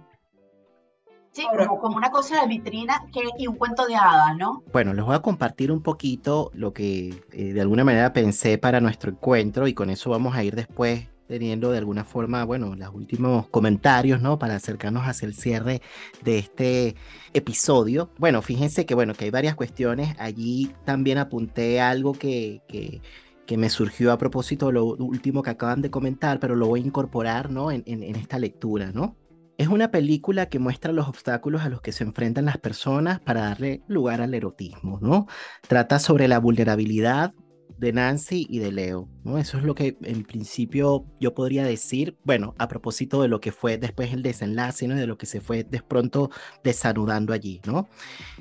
Sí, 1.38 1.46
como, 1.80 1.96
una 1.96 2.10
cosa 2.10 2.40
de 2.40 2.48
vitrina 2.48 3.06
que, 3.12 3.20
y 3.38 3.46
un 3.46 3.54
cuento 3.54 3.86
de 3.86 3.94
hadas, 3.94 4.36
¿no? 4.36 4.64
Bueno, 4.72 4.92
les 4.92 5.04
voy 5.04 5.14
a 5.14 5.20
compartir 5.20 5.70
un 5.70 5.84
poquito 5.84 6.50
lo 6.52 6.72
que 6.72 7.22
eh, 7.30 7.52
de 7.52 7.60
alguna 7.60 7.84
manera 7.84 8.12
pensé 8.12 8.58
para 8.58 8.80
nuestro 8.80 9.12
encuentro 9.12 9.68
y 9.68 9.72
con 9.72 9.88
eso 9.88 10.10
vamos 10.10 10.34
a 10.34 10.42
ir 10.42 10.56
después 10.56 11.06
teniendo 11.28 11.70
de 11.70 11.78
alguna 11.78 12.02
forma, 12.02 12.42
bueno, 12.42 12.74
los 12.74 12.92
últimos 12.92 13.46
comentarios, 13.50 14.20
¿no? 14.20 14.36
Para 14.36 14.56
acercarnos 14.56 15.04
hacia 15.04 15.26
el 15.26 15.34
cierre 15.34 15.80
de 16.24 16.38
este 16.38 16.96
episodio. 17.32 18.10
Bueno, 18.18 18.42
fíjense 18.42 18.84
que, 18.84 18.96
bueno, 18.96 19.14
que 19.14 19.26
hay 19.26 19.30
varias 19.30 19.54
cuestiones. 19.54 20.16
Allí 20.18 20.72
también 20.84 21.18
apunté 21.18 21.80
algo 21.80 22.14
que, 22.14 22.62
que, 22.66 23.00
que 23.46 23.56
me 23.56 23.70
surgió 23.70 24.10
a 24.10 24.18
propósito 24.18 24.66
de 24.66 24.72
lo 24.72 24.86
último 24.86 25.44
que 25.44 25.50
acaban 25.50 25.82
de 25.82 25.90
comentar, 25.92 26.40
pero 26.40 26.56
lo 26.56 26.66
voy 26.66 26.80
a 26.80 26.86
incorporar, 26.86 27.48
¿no? 27.48 27.70
En, 27.70 27.84
en, 27.86 28.02
en 28.02 28.16
esta 28.16 28.40
lectura, 28.40 28.90
¿no? 28.92 29.14
Es 29.58 29.66
una 29.66 29.90
película 29.90 30.48
que 30.48 30.60
muestra 30.60 30.92
los 30.92 31.08
obstáculos 31.08 31.62
a 31.62 31.68
los 31.68 31.80
que 31.80 31.90
se 31.90 32.04
enfrentan 32.04 32.44
las 32.44 32.58
personas 32.58 33.18
para 33.18 33.40
darle 33.42 33.82
lugar 33.88 34.20
al 34.20 34.32
erotismo, 34.32 35.00
¿no? 35.02 35.26
Trata 35.66 35.98
sobre 35.98 36.28
la 36.28 36.38
vulnerabilidad 36.38 37.34
de 37.78 37.92
Nancy 37.92 38.46
y 38.50 38.58
de 38.58 38.72
Leo, 38.72 39.08
¿no? 39.24 39.38
Eso 39.38 39.58
es 39.58 39.64
lo 39.64 39.74
que 39.74 39.96
en 40.02 40.24
principio 40.24 41.04
yo 41.20 41.34
podría 41.34 41.64
decir, 41.64 42.16
bueno, 42.24 42.54
a 42.58 42.68
propósito 42.68 43.22
de 43.22 43.28
lo 43.28 43.40
que 43.40 43.52
fue 43.52 43.78
después 43.78 44.12
el 44.12 44.22
desenlace, 44.22 44.88
¿no? 44.88 44.96
De 44.96 45.06
lo 45.06 45.16
que 45.16 45.26
se 45.26 45.40
fue 45.40 45.64
de 45.64 45.80
pronto 45.80 46.30
desanudando 46.64 47.32
allí, 47.32 47.60
¿no? 47.66 47.88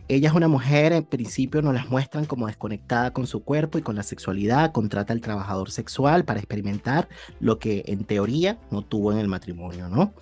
Ella 0.07 0.29
es 0.29 0.35
una 0.35 0.47
mujer, 0.47 0.93
en 0.93 1.03
principio 1.03 1.61
nos 1.61 1.73
las 1.73 1.89
muestran 1.89 2.25
como 2.25 2.47
desconectada 2.47 3.11
con 3.11 3.27
su 3.27 3.43
cuerpo 3.43 3.77
y 3.77 3.81
con 3.81 3.95
la 3.95 4.03
sexualidad, 4.03 4.71
contrata 4.71 5.13
al 5.13 5.21
trabajador 5.21 5.69
sexual 5.69 6.25
para 6.25 6.39
experimentar 6.39 7.07
lo 7.39 7.59
que 7.59 7.83
en 7.87 8.05
teoría 8.05 8.57
no 8.71 8.81
tuvo 8.81 9.11
en 9.11 9.19
el 9.19 9.27
matrimonio, 9.27 9.89
¿no? 9.89 10.13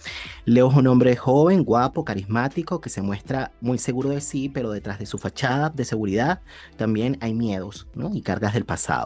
Leo 0.45 0.70
es 0.70 0.76
un 0.76 0.88
hombre 0.88 1.16
joven, 1.16 1.63
guapo, 1.63 2.03
carismático, 2.03 2.82
que 2.82 2.89
se 2.89 3.01
muestra 3.01 3.51
muy 3.61 3.78
seguro 3.78 4.09
de 4.09 4.22
sí, 4.22 4.49
pero 4.49 4.72
detrás 4.72 4.99
de 4.99 5.05
su 5.05 5.18
fachada 5.18 5.70
de 5.70 5.86
seguridad 5.86 6.41
también 6.76 7.18
hay 7.22 7.34
miedos, 7.34 7.88
¿no? 7.93 8.13
Y 8.13 8.22
cargas 8.22 8.53
del 8.53 8.66
pasado. 8.66 9.05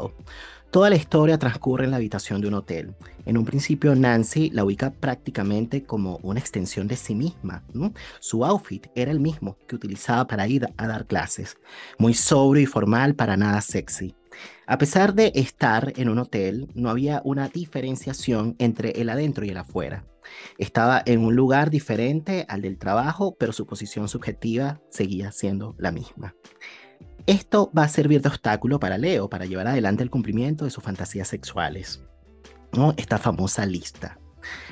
Toda 0.72 0.92
la 0.92 0.96
historia 0.96 1.40
transcurre 1.40 1.86
en 1.86 1.92
la 1.92 1.98
habitación 1.98 2.42
de 2.42 2.48
un 2.48 2.54
hotel. 2.54 2.94
En 3.26 3.38
un 3.38 3.46
principio 3.46 3.96
Nancy 3.96 4.52
la 4.52 4.64
ubica 4.64 4.92
prácticamente 4.92 5.84
como 5.84 6.20
una 6.22 6.40
extensión 6.40 6.88
de 6.88 6.96
sí 6.96 7.16
misma. 7.16 7.64
Su 8.20 8.46
outfit 8.46 8.86
era 8.94 9.10
el 9.10 9.20
mismo 9.20 9.58
que 9.68 9.76
utilizaba 9.76 10.28
para 10.28 10.48
ir 10.48 10.68
a 10.78 10.88
dar 10.88 11.08
clases, 11.08 11.58
muy 11.98 12.14
sobrio 12.14 12.62
y 12.62 12.68
formal 12.68 13.16
para 13.16 13.36
nada 13.36 13.62
sexy. 13.62 14.14
A 14.68 14.78
pesar 14.78 15.16
de 15.16 15.32
estar 15.34 15.92
en 15.96 16.08
un 16.08 16.20
hotel, 16.20 16.70
no 16.76 16.92
había 16.92 17.22
una 17.26 17.50
diferenciación 17.50 18.56
entre 18.60 18.92
el 18.92 19.10
adentro 19.10 19.46
y 19.46 19.50
el 19.50 19.58
afuera. 19.58 20.06
Estaba 20.60 21.02
en 21.06 21.26
un 21.26 21.36
lugar 21.36 21.72
diferente 21.72 22.46
al 22.48 22.62
del 22.62 22.78
trabajo, 22.78 23.36
pero 23.40 23.54
su 23.54 23.66
posición 23.66 24.08
subjetiva 24.08 24.80
seguía 24.92 25.32
siendo 25.32 25.76
la 25.80 25.92
misma. 25.92 26.36
Esto 27.30 27.72
va 27.78 27.84
a 27.84 27.90
servir 27.90 28.24
de 28.24 28.30
obstáculo 28.30 28.80
para 28.80 28.98
Leo 28.98 29.30
para 29.30 29.46
llevar 29.46 29.68
adelante 29.68 30.02
el 30.02 30.10
cumplimiento 30.10 30.66
de 30.66 30.72
sus 30.72 30.84
fantasías 30.84 31.28
sexuales. 31.28 32.02
¿no? 32.74 32.96
Esta 32.98 33.20
famosa 33.20 33.68
lista. 33.68 34.18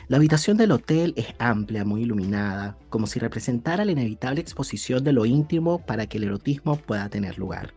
La 0.07 0.17
habitación 0.17 0.57
del 0.57 0.71
hotel 0.71 1.13
es 1.17 1.27
amplia, 1.37 1.85
muy 1.85 2.01
iluminada, 2.01 2.75
como 2.89 3.05
si 3.05 3.19
representara 3.19 3.85
la 3.85 3.91
inevitable 3.91 4.41
exposición 4.41 5.03
de 5.03 5.13
lo 5.13 5.27
íntimo 5.27 5.85
para 5.85 6.07
que 6.07 6.17
el 6.17 6.23
erotismo 6.23 6.77
pueda 6.77 7.09
tener 7.09 7.37
lugar. 7.37 7.75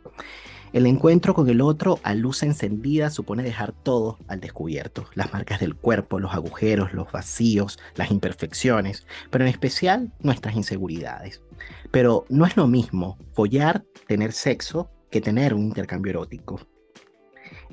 El 0.72 0.86
encuentro 0.86 1.34
con 1.34 1.48
el 1.48 1.60
otro 1.60 1.98
a 2.04 2.14
luz 2.14 2.44
encendida 2.44 3.10
supone 3.10 3.42
dejar 3.42 3.72
todo 3.72 4.18
al 4.28 4.38
descubierto, 4.38 5.04
las 5.14 5.32
marcas 5.32 5.58
del 5.58 5.74
cuerpo, 5.74 6.20
los 6.20 6.32
agujeros, 6.32 6.92
los 6.92 7.10
vacíos, 7.10 7.80
las 7.96 8.12
imperfecciones, 8.12 9.04
pero 9.30 9.44
en 9.44 9.50
especial 9.50 10.12
nuestras 10.20 10.54
inseguridades. 10.54 11.42
Pero 11.90 12.24
no 12.28 12.46
es 12.46 12.56
lo 12.56 12.68
mismo 12.68 13.18
follar, 13.32 13.84
tener 14.06 14.30
sexo, 14.30 14.88
que 15.10 15.20
tener 15.20 15.54
un 15.54 15.62
intercambio 15.62 16.10
erótico. 16.10 16.60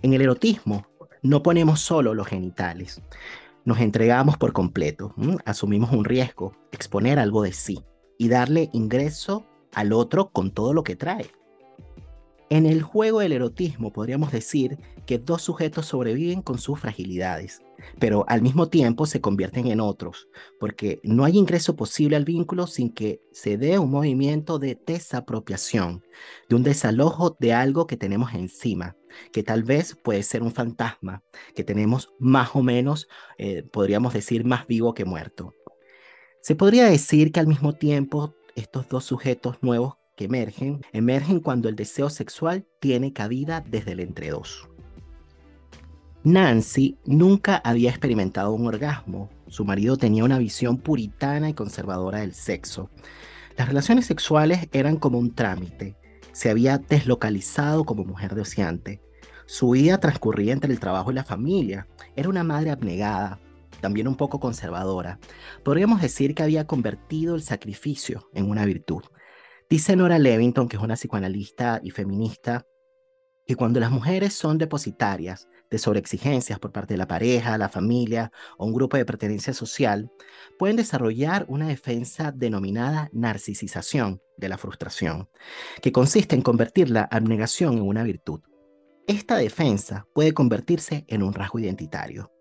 En 0.01 0.13
el 0.13 0.21
erotismo 0.21 0.87
no 1.21 1.43
ponemos 1.43 1.81
solo 1.81 2.15
los 2.15 2.25
genitales, 2.25 3.03
nos 3.63 3.79
entregamos 3.79 4.37
por 4.37 4.53
completo, 4.53 5.13
asumimos 5.45 5.91
un 5.91 6.03
riesgo, 6.03 6.53
exponer 6.71 7.19
algo 7.19 7.43
de 7.43 7.53
sí 7.53 7.79
y 8.17 8.27
darle 8.29 8.71
ingreso 8.73 9.45
al 9.73 9.93
otro 9.93 10.29
con 10.29 10.49
todo 10.49 10.73
lo 10.73 10.83
que 10.83 10.95
trae. 10.95 11.29
En 12.49 12.65
el 12.65 12.81
juego 12.81 13.19
del 13.19 13.33
erotismo 13.33 13.91
podríamos 13.91 14.31
decir 14.31 14.77
que 15.05 15.19
dos 15.19 15.41
sujetos 15.41 15.87
sobreviven 15.87 16.41
con 16.41 16.59
sus 16.59 16.79
fragilidades, 16.79 17.61
pero 17.99 18.23
al 18.29 18.41
mismo 18.41 18.69
tiempo 18.69 19.05
se 19.05 19.19
convierten 19.19 19.67
en 19.67 19.81
otros, 19.81 20.29
porque 20.57 21.01
no 21.03 21.25
hay 21.25 21.37
ingreso 21.37 21.75
posible 21.75 22.15
al 22.15 22.23
vínculo 22.23 22.65
sin 22.65 22.93
que 22.93 23.21
se 23.33 23.57
dé 23.57 23.79
un 23.79 23.91
movimiento 23.91 24.59
de 24.59 24.79
desapropiación, 24.87 26.05
de 26.47 26.55
un 26.55 26.63
desalojo 26.63 27.35
de 27.37 27.51
algo 27.51 27.85
que 27.85 27.97
tenemos 27.97 28.33
encima, 28.33 28.95
que 29.33 29.43
tal 29.43 29.63
vez 29.63 29.97
puede 30.01 30.23
ser 30.23 30.41
un 30.41 30.53
fantasma, 30.53 31.23
que 31.53 31.65
tenemos 31.65 32.13
más 32.17 32.51
o 32.53 32.63
menos, 32.63 33.09
eh, 33.37 33.63
podríamos 33.63 34.13
decir, 34.13 34.45
más 34.45 34.67
vivo 34.67 34.93
que 34.93 35.03
muerto. 35.03 35.53
Se 36.41 36.55
podría 36.55 36.85
decir 36.85 37.33
que 37.33 37.41
al 37.41 37.47
mismo 37.47 37.73
tiempo 37.73 38.35
estos 38.55 38.87
dos 38.87 39.03
sujetos 39.03 39.57
nuevos 39.61 39.96
que 40.17 40.25
emergen, 40.25 40.81
emergen 40.91 41.39
cuando 41.39 41.69
el 41.69 41.75
deseo 41.75 42.09
sexual 42.09 42.65
tiene 42.81 43.13
cabida 43.13 43.63
desde 43.65 43.93
el 43.93 44.01
entre 44.01 44.31
dos. 44.31 44.67
Nancy 46.23 46.97
nunca 47.05 47.61
había 47.63 47.91
experimentado 47.91 48.51
un 48.51 48.67
orgasmo. 48.67 49.29
Su 49.47 49.63
marido 49.63 49.95
tenía 49.95 50.25
una 50.25 50.39
visión 50.39 50.77
puritana 50.77 51.49
y 51.49 51.53
conservadora 51.53 52.19
del 52.19 52.33
sexo. 52.33 52.89
Las 53.55 53.67
relaciones 53.67 54.07
sexuales 54.07 54.67
eran 54.73 54.97
como 54.97 55.19
un 55.19 55.33
trámite. 55.33 55.95
Se 56.33 56.49
había 56.49 56.79
deslocalizado 56.79 57.85
como 57.85 58.03
mujer 58.03 58.35
deseante. 58.35 59.01
Su 59.45 59.69
vida 59.69 59.99
transcurría 59.99 60.51
entre 60.51 60.73
el 60.73 60.79
trabajo 60.79 61.11
y 61.11 61.15
la 61.15 61.23
familia. 61.23 61.87
Era 62.15 62.27
una 62.27 62.43
madre 62.43 62.71
abnegada, 62.71 63.39
también 63.79 64.07
un 64.07 64.15
poco 64.15 64.39
conservadora. 64.39 65.19
Podríamos 65.63 66.01
decir 66.01 66.33
que 66.33 66.43
había 66.43 66.65
convertido 66.67 67.35
el 67.35 67.43
sacrificio 67.43 68.29
en 68.33 68.49
una 68.49 68.65
virtud. 68.65 69.03
Dice 69.69 69.97
Nora 69.97 70.17
Levington, 70.17 70.69
que 70.69 70.77
es 70.77 70.81
una 70.81 70.95
psicoanalista 70.95 71.81
y 71.83 71.91
feminista, 71.91 72.65
que 73.45 73.57
cuando 73.57 73.81
las 73.81 73.91
mujeres 73.91 74.33
son 74.33 74.57
depositarias 74.57 75.49
de 75.69 75.77
sobreexigencias 75.77 76.57
por 76.57 76.71
parte 76.71 76.93
de 76.93 76.97
la 76.97 77.07
pareja, 77.09 77.57
la 77.57 77.67
familia 77.67 78.31
o 78.57 78.65
un 78.65 78.73
grupo 78.73 78.95
de 78.95 79.03
pertenencia 79.03 79.53
social, 79.53 80.09
pueden 80.57 80.77
desarrollar 80.77 81.45
una 81.49 81.67
defensa 81.67 82.31
denominada 82.31 83.09
narcisización 83.11 84.21
de 84.37 84.47
la 84.47 84.57
frustración, 84.57 85.27
que 85.81 85.91
consiste 85.91 86.33
en 86.33 86.43
convertir 86.43 86.89
la 86.89 87.01
abnegación 87.01 87.73
en 87.73 87.83
una 87.83 88.03
virtud. 88.03 88.39
Esta 89.05 89.35
defensa 89.35 90.07
puede 90.13 90.33
convertirse 90.33 91.03
en 91.09 91.23
un 91.23 91.33
rasgo 91.33 91.59
identitario 91.59 92.31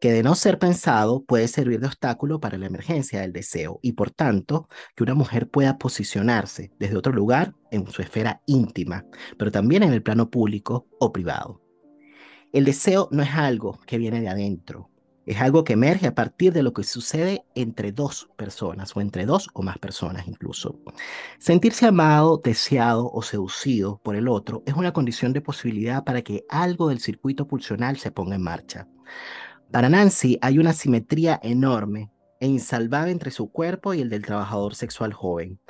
que 0.00 0.12
de 0.12 0.22
no 0.22 0.34
ser 0.34 0.58
pensado 0.58 1.24
puede 1.24 1.48
servir 1.48 1.80
de 1.80 1.86
obstáculo 1.86 2.40
para 2.40 2.58
la 2.58 2.66
emergencia 2.66 3.20
del 3.20 3.32
deseo 3.32 3.80
y 3.82 3.92
por 3.92 4.10
tanto 4.10 4.68
que 4.94 5.02
una 5.02 5.14
mujer 5.14 5.48
pueda 5.48 5.78
posicionarse 5.78 6.70
desde 6.78 6.96
otro 6.96 7.12
lugar 7.12 7.54
en 7.70 7.86
su 7.88 8.02
esfera 8.02 8.42
íntima, 8.46 9.04
pero 9.38 9.50
también 9.50 9.82
en 9.82 9.92
el 9.92 10.02
plano 10.02 10.30
público 10.30 10.86
o 11.00 11.12
privado. 11.12 11.60
El 12.52 12.64
deseo 12.64 13.08
no 13.10 13.22
es 13.22 13.30
algo 13.34 13.78
que 13.86 13.98
viene 13.98 14.20
de 14.20 14.28
adentro, 14.28 14.90
es 15.28 15.42
algo 15.42 15.62
que 15.62 15.74
emerge 15.74 16.06
a 16.06 16.14
partir 16.14 16.54
de 16.54 16.62
lo 16.62 16.72
que 16.72 16.84
sucede 16.84 17.44
entre 17.54 17.92
dos 17.92 18.30
personas 18.36 18.96
o 18.96 19.02
entre 19.02 19.26
dos 19.26 19.50
o 19.52 19.60
más 19.60 19.76
personas 19.76 20.26
incluso. 20.26 20.80
Sentirse 21.38 21.84
amado, 21.84 22.40
deseado 22.42 23.10
o 23.12 23.20
seducido 23.20 24.00
por 24.02 24.16
el 24.16 24.26
otro 24.26 24.62
es 24.64 24.72
una 24.72 24.94
condición 24.94 25.34
de 25.34 25.42
posibilidad 25.42 26.02
para 26.02 26.22
que 26.22 26.46
algo 26.48 26.88
del 26.88 27.00
circuito 27.00 27.46
pulsional 27.46 27.98
se 27.98 28.10
ponga 28.10 28.36
en 28.36 28.42
marcha. 28.42 28.88
Para 29.70 29.90
Nancy 29.90 30.38
hay 30.40 30.58
una 30.58 30.72
simetría 30.72 31.38
enorme 31.42 32.10
e 32.40 32.46
insalvable 32.46 33.12
entre 33.12 33.30
su 33.30 33.52
cuerpo 33.52 33.92
y 33.92 34.00
el 34.00 34.08
del 34.08 34.24
trabajador 34.24 34.74
sexual 34.74 35.12
joven. 35.12 35.60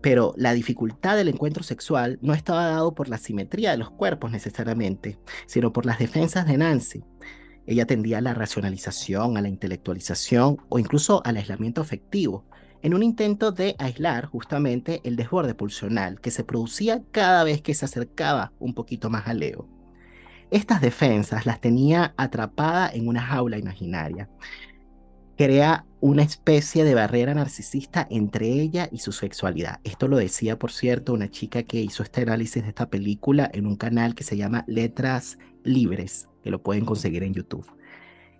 Pero 0.00 0.32
la 0.36 0.52
dificultad 0.52 1.16
del 1.16 1.28
encuentro 1.28 1.64
sexual 1.64 2.20
no 2.22 2.34
estaba 2.34 2.66
dado 2.66 2.94
por 2.94 3.08
la 3.08 3.18
simetría 3.18 3.72
de 3.72 3.78
los 3.78 3.90
cuerpos 3.90 4.30
necesariamente, 4.30 5.18
sino 5.46 5.72
por 5.72 5.86
las 5.86 5.98
defensas 5.98 6.46
de 6.46 6.56
Nancy. 6.56 7.02
Ella 7.66 7.84
tendía 7.84 8.18
a 8.18 8.20
la 8.20 8.32
racionalización, 8.32 9.36
a 9.36 9.42
la 9.42 9.48
intelectualización 9.48 10.58
o 10.68 10.78
incluso 10.78 11.20
al 11.24 11.36
aislamiento 11.36 11.80
afectivo, 11.80 12.46
en 12.82 12.94
un 12.94 13.02
intento 13.02 13.50
de 13.50 13.74
aislar 13.80 14.26
justamente 14.26 15.00
el 15.02 15.16
desborde 15.16 15.56
pulsional 15.56 16.20
que 16.20 16.30
se 16.30 16.44
producía 16.44 17.02
cada 17.10 17.42
vez 17.42 17.60
que 17.60 17.74
se 17.74 17.86
acercaba 17.86 18.52
un 18.60 18.72
poquito 18.72 19.10
más 19.10 19.26
a 19.26 19.34
Leo. 19.34 19.77
Estas 20.50 20.80
defensas 20.80 21.44
las 21.44 21.60
tenía 21.60 22.14
atrapada 22.16 22.90
en 22.90 23.06
una 23.06 23.20
jaula 23.20 23.58
imaginaria. 23.58 24.30
Crea 25.36 25.84
una 26.00 26.22
especie 26.22 26.84
de 26.84 26.94
barrera 26.94 27.34
narcisista 27.34 28.06
entre 28.10 28.48
ella 28.48 28.88
y 28.90 28.98
su 28.98 29.12
sexualidad. 29.12 29.80
Esto 29.84 30.08
lo 30.08 30.16
decía, 30.16 30.58
por 30.58 30.72
cierto, 30.72 31.12
una 31.12 31.30
chica 31.30 31.64
que 31.64 31.80
hizo 31.80 32.02
este 32.02 32.22
análisis 32.22 32.62
de 32.62 32.70
esta 32.70 32.88
película 32.88 33.50
en 33.52 33.66
un 33.66 33.76
canal 33.76 34.14
que 34.14 34.24
se 34.24 34.38
llama 34.38 34.64
Letras 34.66 35.38
Libres, 35.64 36.28
que 36.42 36.50
lo 36.50 36.62
pueden 36.62 36.86
conseguir 36.86 37.24
en 37.24 37.34
YouTube. 37.34 37.70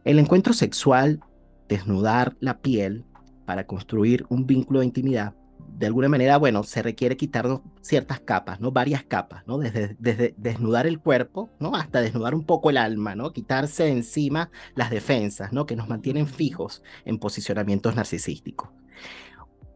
El 0.05 0.19
encuentro 0.19 0.55
sexual, 0.55 1.21
desnudar 1.69 2.37
la 2.41 2.61
piel 2.61 3.05
para 3.45 3.67
construir 3.67 4.25
un 4.31 4.47
vínculo 4.47 4.81
de 4.81 4.87
intimidad, 4.87 5.35
de 5.79 5.87
alguna 5.87 6.09
manera, 6.09 6.37
bueno, 6.39 6.65
se 6.65 6.83
requiere 6.83 7.17
quitarnos 7.17 7.61
ciertas 7.83 8.21
capas, 8.21 8.61
¿no? 8.61 8.73
Varias 8.73 9.05
capas, 9.05 9.47
¿no? 9.47 9.59
Desde, 9.59 9.97
desde, 9.99 10.35
desnudar 10.37 10.87
el 10.87 10.99
cuerpo, 10.99 11.51
¿no? 11.61 11.77
Hasta 11.77 12.01
desnudar 12.01 12.35
un 12.35 12.45
poco 12.45 12.71
el 12.71 12.77
alma, 12.77 13.15
¿no? 13.15 13.33
Quitarse 13.33 13.89
encima 13.89 14.51
las 14.75 14.91
defensas, 14.91 15.53
¿no? 15.53 15.67
Que 15.67 15.77
nos 15.77 15.89
mantienen 15.89 16.27
fijos 16.27 16.83
en 17.05 17.19
posicionamientos 17.19 17.95
narcisísticos. 17.95 18.71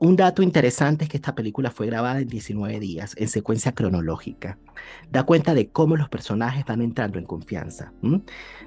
Un 0.00 0.16
dato 0.16 0.42
interesante 0.42 1.04
es 1.04 1.10
que 1.10 1.18
esta 1.18 1.36
película 1.36 1.70
fue 1.70 1.86
grabada 1.86 2.18
en 2.18 2.26
19 2.26 2.80
días, 2.80 3.14
en 3.16 3.28
secuencia 3.28 3.72
cronológica. 3.72 4.58
Da 5.12 5.22
cuenta 5.22 5.54
de 5.54 5.70
cómo 5.70 5.96
los 5.96 6.08
personajes 6.08 6.64
van 6.64 6.82
entrando 6.82 7.20
en 7.20 7.24
confianza, 7.24 7.92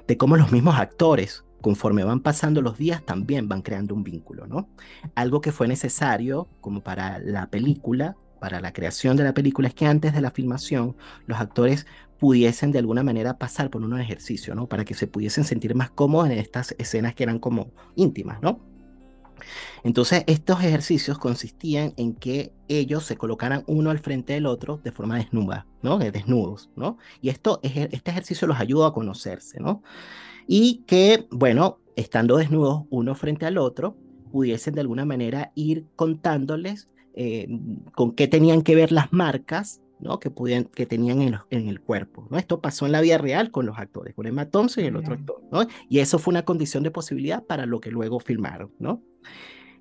de 0.06 0.16
cómo 0.16 0.38
los 0.38 0.50
mismos 0.50 0.78
actores, 0.78 1.44
conforme 1.66 2.04
van 2.04 2.20
pasando 2.20 2.62
los 2.62 2.78
días, 2.78 3.04
también 3.04 3.48
van 3.48 3.60
creando 3.60 3.92
un 3.92 4.04
vínculo, 4.04 4.46
¿no? 4.46 4.68
Algo 5.16 5.40
que 5.40 5.50
fue 5.50 5.66
necesario 5.66 6.46
como 6.60 6.80
para 6.80 7.18
la 7.18 7.50
película, 7.50 8.16
para 8.38 8.60
la 8.60 8.72
creación 8.72 9.16
de 9.16 9.24
la 9.24 9.34
película, 9.34 9.66
es 9.66 9.74
que 9.74 9.84
antes 9.84 10.14
de 10.14 10.20
la 10.20 10.30
filmación 10.30 10.94
los 11.26 11.40
actores 11.40 11.84
pudiesen 12.20 12.70
de 12.70 12.78
alguna 12.78 13.02
manera 13.02 13.36
pasar 13.36 13.68
por 13.68 13.82
un 13.82 14.00
ejercicio, 14.00 14.54
¿no? 14.54 14.68
Para 14.68 14.84
que 14.84 14.94
se 14.94 15.08
pudiesen 15.08 15.42
sentir 15.42 15.74
más 15.74 15.90
cómodos 15.90 16.30
en 16.30 16.38
estas 16.38 16.72
escenas 16.78 17.16
que 17.16 17.24
eran 17.24 17.40
como 17.40 17.72
íntimas, 17.96 18.40
¿no? 18.40 18.60
Entonces, 19.82 20.22
estos 20.28 20.62
ejercicios 20.62 21.18
consistían 21.18 21.94
en 21.96 22.14
que 22.14 22.52
ellos 22.68 23.04
se 23.04 23.16
colocaran 23.16 23.64
uno 23.66 23.90
al 23.90 23.98
frente 23.98 24.34
del 24.34 24.46
otro 24.46 24.80
de 24.84 24.92
forma 24.92 25.16
desnuda, 25.16 25.66
¿no? 25.82 25.98
De 25.98 26.12
desnudos, 26.12 26.70
¿no? 26.76 26.96
Y 27.20 27.30
esto, 27.30 27.58
este 27.64 28.12
ejercicio 28.12 28.46
los 28.46 28.60
ayuda 28.60 28.86
a 28.86 28.92
conocerse, 28.92 29.58
¿no? 29.58 29.82
Y 30.46 30.84
que, 30.86 31.26
bueno, 31.30 31.80
estando 31.96 32.36
desnudos 32.36 32.84
uno 32.90 33.14
frente 33.14 33.46
al 33.46 33.58
otro, 33.58 33.96
pudiesen 34.30 34.74
de 34.74 34.80
alguna 34.82 35.04
manera 35.04 35.52
ir 35.54 35.86
contándoles 35.96 36.88
eh, 37.14 37.48
con 37.94 38.12
qué 38.12 38.28
tenían 38.28 38.62
que 38.62 38.74
ver 38.74 38.92
las 38.92 39.12
marcas 39.12 39.80
¿no? 39.98 40.20
que, 40.20 40.30
podían, 40.30 40.64
que 40.64 40.84
tenían 40.84 41.22
en, 41.22 41.36
en, 41.50 41.68
el 41.68 41.80
cuerpo. 41.80 42.26
¿no? 42.30 42.36
Esto 42.36 42.60
pasó 42.60 42.86
en 42.86 42.92
la 42.92 43.00
vida 43.00 43.18
real 43.18 43.50
con 43.50 43.66
los 43.66 43.78
actores, 43.78 44.14
con 44.14 44.26
Emma 44.26 44.50
Thompson 44.50 44.84
y 44.84 44.88
el 44.88 44.96
otro 44.96 45.14
actor. 45.14 45.42
¿no? 45.50 45.66
Y 45.88 46.00
eso 46.00 46.18
fue 46.18 46.32
una 46.32 46.44
condición 46.44 46.82
de 46.82 46.90
posibilidad 46.90 47.42
para 47.44 47.66
lo 47.66 47.80
que 47.80 47.90
luego 47.90 48.20
filmaron. 48.20 48.70
¿no? 48.78 49.02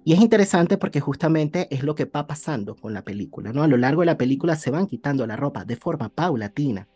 Y 0.06 0.14
es 0.14 0.22
interesante 0.22 0.78
porque 0.78 1.02
justamente 1.02 1.68
es 1.72 1.84
lo 1.84 1.96
que 1.96 2.06
va 2.06 2.28
pasando 2.28 2.76
con 2.76 2.94
la 2.94 3.02
película, 3.02 3.52
¿no? 3.52 3.64
A 3.64 3.68
lo 3.68 3.76
largo 3.76 4.04
de 4.04 4.06
la 4.06 4.20
película 4.20 4.56
se 4.56 4.70
van 4.70 4.86
quitando 4.86 5.26
la 5.26 5.36
ropa 5.36 5.66
de 5.66 5.76
forma 5.76 6.10
paulatina, 6.10 6.88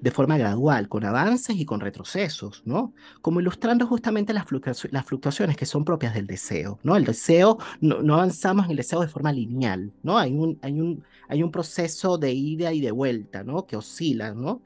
de 0.00 0.10
forma 0.10 0.36
gradual, 0.36 0.88
con 0.88 1.04
avances 1.04 1.56
y 1.56 1.64
con 1.64 1.80
retrocesos, 1.80 2.62
¿no? 2.64 2.92
Como 3.22 3.40
ilustrando 3.40 3.86
justamente 3.86 4.32
las, 4.32 4.44
fluctuaciones 4.44 5.56
que 5.56 5.66
son 5.66 5.84
propias 5.84 6.14
del 6.14 6.26
deseo, 6.26 6.78
¿no? 6.82 6.96
El 6.96 7.04
deseo, 7.04 7.58
no, 7.80 8.02
no, 8.02 8.14
avanzamos 8.14 8.66
en 8.66 8.72
el 8.72 8.76
deseo 8.76 9.00
de 9.00 9.08
forma 9.08 9.32
lineal, 9.32 9.92
¿no? 10.02 10.18
Hay 10.18 10.32
un, 10.34 10.58
hay, 10.62 10.80
un, 10.80 11.02
hay 11.28 11.42
un 11.42 11.50
proceso 11.50 12.18
de 12.18 12.32
ida 12.32 12.72
y 12.72 12.80
de 12.80 12.90
vuelta, 12.90 13.44
¿no? 13.44 13.66
Que 13.66 13.76
oscila, 13.76 14.34
¿no? 14.34 14.62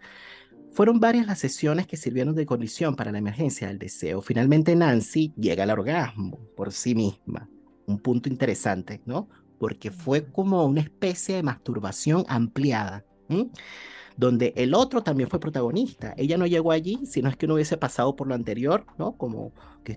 Fueron 0.73 1.01
varias 1.01 1.27
las 1.27 1.39
sesiones 1.39 1.87
que 1.87 1.97
sirvieron 1.97 2.35
de 2.35 2.47
condición 2.47 2.95
para 2.95 3.11
la 3.11 3.19
emergencia 3.19 3.69
del 3.69 3.79
deseo. 3.79 4.21
Finalmente 4.21 4.77
Nancy 4.77 5.33
llega 5.37 5.65
al 5.65 5.71
orgasmo 5.71 6.39
por 6.57 6.73
sí 6.73 6.95
misma, 6.95 7.49
un 7.87 7.99
punto 7.99 8.29
interesante, 8.29 9.01
¿no? 9.07 9.29
Porque 9.59 9.91
fue 9.91 10.31
como 10.31 10.65
una 10.65 10.81
especie 10.81 11.37
de 11.37 11.43
masturbación 11.43 12.25
ampliada 12.29 13.05
donde 14.19 14.53
el 14.57 14.75
otro 14.75 15.03
también 15.03 15.31
fue 15.31 15.39
protagonista. 15.39 16.13
Ella 16.17 16.37
no 16.37 16.47
llegó 16.47 16.73
allí, 16.73 17.07
sino 17.07 17.31
es 17.31 17.37
que 17.37 17.47
no 17.47 17.55
hubiese 17.55 17.77
pasado 17.77 18.17
por 18.17 18.27
lo 18.27 18.35
anterior, 18.35 18.85
¿no? 18.99 19.17
Como, 19.17 19.53
que, 19.85 19.97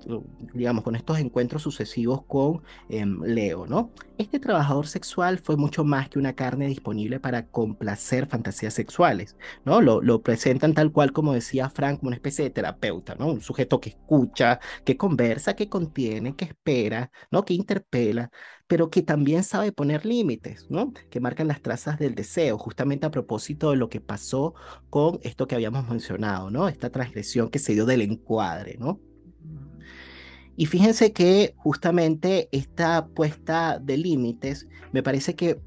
digamos, 0.54 0.84
con 0.84 0.96
estos 0.96 1.18
encuentros 1.18 1.64
sucesivos 1.64 2.24
con 2.28 2.62
em, 2.88 3.20
Leo, 3.24 3.66
¿no? 3.66 3.92
Este 4.20 4.40
trabajador 4.40 4.86
sexual 4.86 5.40
fue 5.40 5.58
mucho 5.58 5.84
más 5.84 6.08
que 6.08 6.20
una 6.20 6.34
carne 6.34 6.68
disponible 6.68 7.20
para 7.20 7.48
complacer 7.48 8.28
fantasías 8.28 8.76
sexuales, 8.76 9.36
¿no? 9.66 9.82
Lo, 9.82 10.02
lo 10.04 10.22
presentan 10.22 10.76
tal 10.76 10.92
cual 10.92 11.12
como 11.14 11.34
decía 11.34 11.70
Frank, 11.72 12.00
como 12.00 12.10
una 12.10 12.18
especie 12.18 12.44
de 12.46 12.52
terapeuta, 12.52 13.16
¿no? 13.16 13.28
Un 13.28 13.42
sujeto 13.42 13.80
que 13.82 13.90
escucha, 13.90 14.60
que 14.86 14.98
conversa, 14.98 15.56
que 15.56 15.68
contiene, 15.68 16.36
que 16.36 16.46
espera, 16.46 17.12
¿no? 17.32 17.44
Que 17.44 17.56
interpela, 17.56 18.30
pero 18.72 18.90
que 18.90 19.02
también 19.02 19.44
sabe 19.44 19.74
poner 19.74 20.06
límites, 20.06 20.68
¿no? 20.70 20.94
Que 21.10 21.20
marcan 21.20 21.50
las 21.50 21.62
trazas 21.62 22.00
del 22.00 22.16
deseo, 22.16 22.58
justamente 22.58 23.06
a 23.06 23.12
propósito 23.12 23.72
de 23.72 23.76
lo 23.76 23.90
que 23.90 24.00
pasó 24.00 24.54
con 24.90 25.20
esto 25.24 25.46
que 25.46 25.56
habíamos 25.56 25.90
mencionado, 25.90 26.50
¿no? 26.50 26.70
Esta 26.70 26.90
transgresión 26.90 27.50
que 27.50 27.60
se 27.60 27.74
dio 27.74 27.86
del 27.86 28.02
encuadre, 28.02 28.78
¿no? 28.80 28.98
Y 30.56 30.68
fíjense 30.68 31.12
que 31.12 31.54
justamente 31.58 32.48
esta 32.54 33.08
puesta 33.08 33.78
de 33.78 33.98
límites 33.98 34.70
me 34.94 35.04
parece 35.04 35.36
que 35.36 35.60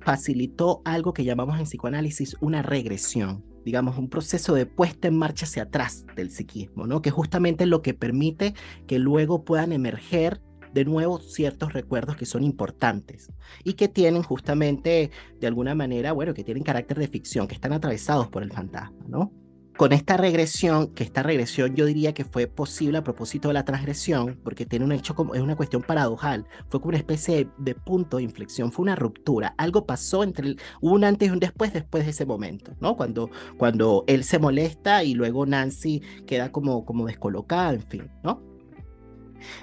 facilitó 0.00 0.82
algo 0.84 1.12
que 1.12 1.22
llamamos 1.22 1.60
en 1.60 1.66
psicoanálisis 1.66 2.36
una 2.40 2.62
regresión, 2.62 3.44
digamos, 3.64 3.98
un 3.98 4.08
proceso 4.08 4.52
de 4.54 4.66
puesta 4.66 5.06
en 5.06 5.16
marcha 5.16 5.46
hacia 5.46 5.62
atrás 5.62 6.06
del 6.16 6.32
psiquismo, 6.32 6.88
¿no? 6.88 7.02
Que 7.02 7.12
justamente 7.12 7.66
lo 7.66 7.82
que 7.82 7.94
permite 7.94 8.54
que 8.88 8.98
luego 8.98 9.44
puedan 9.44 9.70
emerger 9.70 10.40
de 10.72 10.84
nuevo 10.84 11.18
ciertos 11.18 11.72
recuerdos 11.72 12.16
que 12.16 12.26
son 12.26 12.44
importantes 12.44 13.30
y 13.64 13.74
que 13.74 13.88
tienen 13.88 14.22
justamente, 14.22 15.10
de 15.40 15.46
alguna 15.46 15.74
manera, 15.74 16.12
bueno, 16.12 16.34
que 16.34 16.44
tienen 16.44 16.62
carácter 16.62 16.98
de 16.98 17.08
ficción, 17.08 17.46
que 17.46 17.54
están 17.54 17.72
atravesados 17.72 18.28
por 18.28 18.42
el 18.42 18.52
fantasma, 18.52 19.04
¿no? 19.08 19.32
Con 19.76 19.92
esta 19.92 20.18
regresión, 20.18 20.88
que 20.88 21.02
esta 21.02 21.22
regresión 21.22 21.74
yo 21.74 21.86
diría 21.86 22.12
que 22.12 22.26
fue 22.26 22.46
posible 22.46 22.98
a 22.98 23.04
propósito 23.04 23.48
de 23.48 23.54
la 23.54 23.64
transgresión, 23.64 24.38
porque 24.44 24.66
tiene 24.66 24.84
un 24.84 24.92
hecho 24.92 25.14
como, 25.14 25.34
es 25.34 25.40
una 25.40 25.56
cuestión 25.56 25.82
paradojal, 25.82 26.46
fue 26.68 26.78
como 26.78 26.90
una 26.90 26.98
especie 26.98 27.48
de, 27.56 27.74
punto 27.74 28.18
de 28.18 28.22
inflexión, 28.22 28.70
fue 28.70 28.82
una 28.82 28.96
ruptura, 28.96 29.54
algo 29.56 29.86
pasó 29.86 30.24
entre, 30.24 30.48
el, 30.48 30.60
un 30.82 31.04
antes 31.04 31.28
y 31.28 31.32
un 31.32 31.40
después, 31.40 31.72
después 31.72 32.04
de 32.04 32.10
ese 32.10 32.26
momento, 32.26 32.74
¿no? 32.80 32.96
Cuando, 32.96 33.30
cuando 33.56 34.04
él 34.08 34.24
se 34.24 34.38
molesta 34.38 35.04
y 35.04 35.14
luego 35.14 35.46
Nancy 35.46 36.02
queda 36.26 36.52
como, 36.52 36.84
como 36.84 37.06
descolocada, 37.06 37.72
en 37.72 37.82
fin, 37.82 38.10
¿no? 38.22 38.51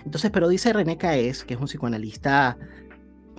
Entonces, 0.06 0.32
pero 0.32 0.48
dice 0.48 0.74
René 0.74 0.98
Caes, 0.98 1.44
que 1.44 1.54
es 1.54 1.60
un 1.60 1.68
psicoanalista 1.68 2.58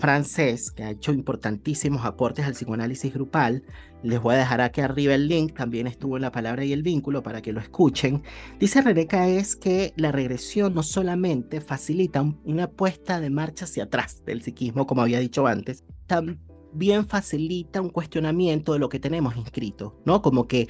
francés 0.01 0.71
que 0.73 0.83
ha 0.83 0.91
hecho 0.91 1.13
importantísimos 1.13 2.05
aportes 2.05 2.45
al 2.45 2.55
psicoanálisis 2.55 3.13
grupal. 3.13 3.63
Les 4.03 4.21
voy 4.21 4.35
a 4.35 4.39
dejar 4.39 4.63
aquí 4.63 4.81
arriba 4.81 5.15
el 5.15 5.29
link, 5.29 5.55
también 5.55 5.87
estuvo 5.87 6.17
en 6.17 6.23
la 6.23 6.33
palabra 6.33 6.65
y 6.65 6.73
el 6.73 6.83
vínculo 6.83 7.23
para 7.23 7.43
que 7.43 7.53
lo 7.53 7.61
escuchen. 7.61 8.23
Dice 8.59 8.81
René 8.81 9.07
Caes 9.07 9.55
que 9.55 9.93
la 9.97 10.11
regresión 10.11 10.75
no 10.75 10.83
solamente 10.83 11.61
facilita 11.61 12.23
una 12.45 12.69
puesta 12.69 13.21
de 13.21 13.31
marcha 13.31 13.67
hacia 13.67 13.85
atrás 13.85 14.25
del 14.25 14.43
psiquismo, 14.43 14.87
como 14.87 15.03
había 15.03 15.21
dicho 15.21 15.47
antes, 15.47 15.85
también 16.07 17.07
facilita 17.07 17.83
un 17.83 17.91
cuestionamiento 17.91 18.73
de 18.73 18.79
lo 18.79 18.89
que 18.89 18.99
tenemos 18.99 19.37
inscrito, 19.37 20.01
¿no? 20.07 20.23
Como 20.23 20.49
que, 20.49 20.67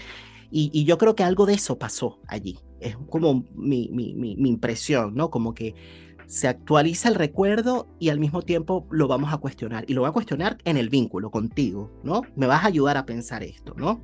y 0.51 0.84
yo 0.84 0.98
creo 0.98 1.14
que 1.14 1.22
algo 1.22 1.47
de 1.47 1.55
eso 1.55 1.78
pasó 1.78 2.18
allí, 2.26 2.59
es 2.81 2.97
como 3.09 3.44
mi, 3.55 3.89
mi, 3.93 4.15
mi, 4.15 4.48
impresión, 4.48 5.15
¿no? 5.15 5.31
Como 5.31 5.55
que 5.55 5.74
se 6.27 6.47
actualiza 6.47 7.09
el 7.09 7.16
recuerdo 7.16 7.89
y 7.98 8.09
al 8.09 8.20
mismo 8.20 8.43
tiempo 8.43 8.86
lo 8.90 9.09
vamos 9.09 9.32
a 9.32 9.39
cuestionar. 9.39 9.85
Y 9.89 9.94
lo 9.94 10.02
voy 10.02 10.11
a 10.11 10.12
cuestionar 10.12 10.59
en 10.65 10.77
el 10.77 10.89
vínculo 10.89 11.31
contigo, 11.31 11.90
¿no? 12.05 12.23
Me 12.36 12.47
vas 12.47 12.62
a 12.65 12.69
ayudar 12.69 12.97
a 12.97 13.05
pensar 13.05 13.43
esto, 13.43 13.74
¿no? 13.77 14.01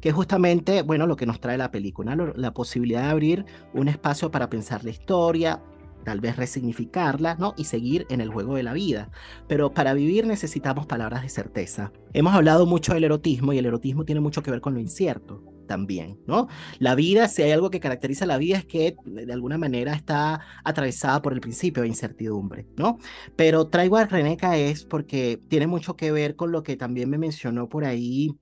Que 0.00 0.10
es 0.10 0.14
justamente, 0.14 0.82
bueno, 0.82 1.06
lo 1.06 1.16
que 1.16 1.26
nos 1.26 1.40
trae 1.40 1.56
la 1.56 1.70
película, 1.70 2.14
la 2.14 2.52
posibilidad 2.52 3.04
de 3.04 3.10
abrir 3.10 3.46
un 3.72 3.88
espacio 3.88 4.30
para 4.30 4.50
pensar 4.50 4.84
la 4.84 4.90
historia, 4.90 5.62
tal 6.04 6.20
vez 6.20 6.36
resignificarla, 6.36 7.36
¿no? 7.36 7.54
Y 7.56 7.64
seguir 7.64 8.06
en 8.10 8.20
el 8.20 8.28
juego 8.28 8.56
de 8.56 8.64
la 8.64 8.74
vida. 8.74 9.10
Pero 9.48 9.72
para 9.72 9.94
vivir 9.94 10.26
necesitamos 10.26 10.86
palabras 10.86 11.22
de 11.22 11.30
certeza. 11.30 11.90
Hemos 12.12 12.34
hablado 12.34 12.66
mucho 12.66 12.92
del 12.92 13.04
erotismo 13.04 13.54
y 13.54 13.58
el 13.58 13.66
erotismo 13.66 14.04
tiene 14.04 14.20
mucho 14.20 14.42
que 14.42 14.50
ver 14.50 14.60
con 14.60 14.74
lo 14.74 14.80
incierto 14.80 15.51
también, 15.72 16.20
¿no? 16.26 16.48
La 16.80 16.94
vida, 16.94 17.28
si 17.28 17.40
hay 17.40 17.50
algo 17.50 17.70
que 17.70 17.80
caracteriza 17.80 18.26
la 18.26 18.36
vida 18.36 18.58
es 18.58 18.66
que 18.66 18.94
de 19.06 19.32
alguna 19.32 19.56
manera 19.56 19.94
está 19.94 20.42
atravesada 20.64 21.22
por 21.22 21.32
el 21.32 21.40
principio 21.40 21.82
de 21.82 21.88
incertidumbre, 21.88 22.66
¿no? 22.76 22.98
Pero 23.36 23.68
traigo 23.68 23.96
a 23.96 24.04
René 24.04 24.36
es 24.52 24.84
porque 24.84 25.40
tiene 25.48 25.66
mucho 25.66 25.96
que 25.96 26.12
ver 26.12 26.36
con 26.36 26.52
lo 26.52 26.62
que 26.62 26.76
también 26.76 27.08
me 27.08 27.16
mencionó 27.16 27.70
por 27.70 27.86
ahí 27.86 28.38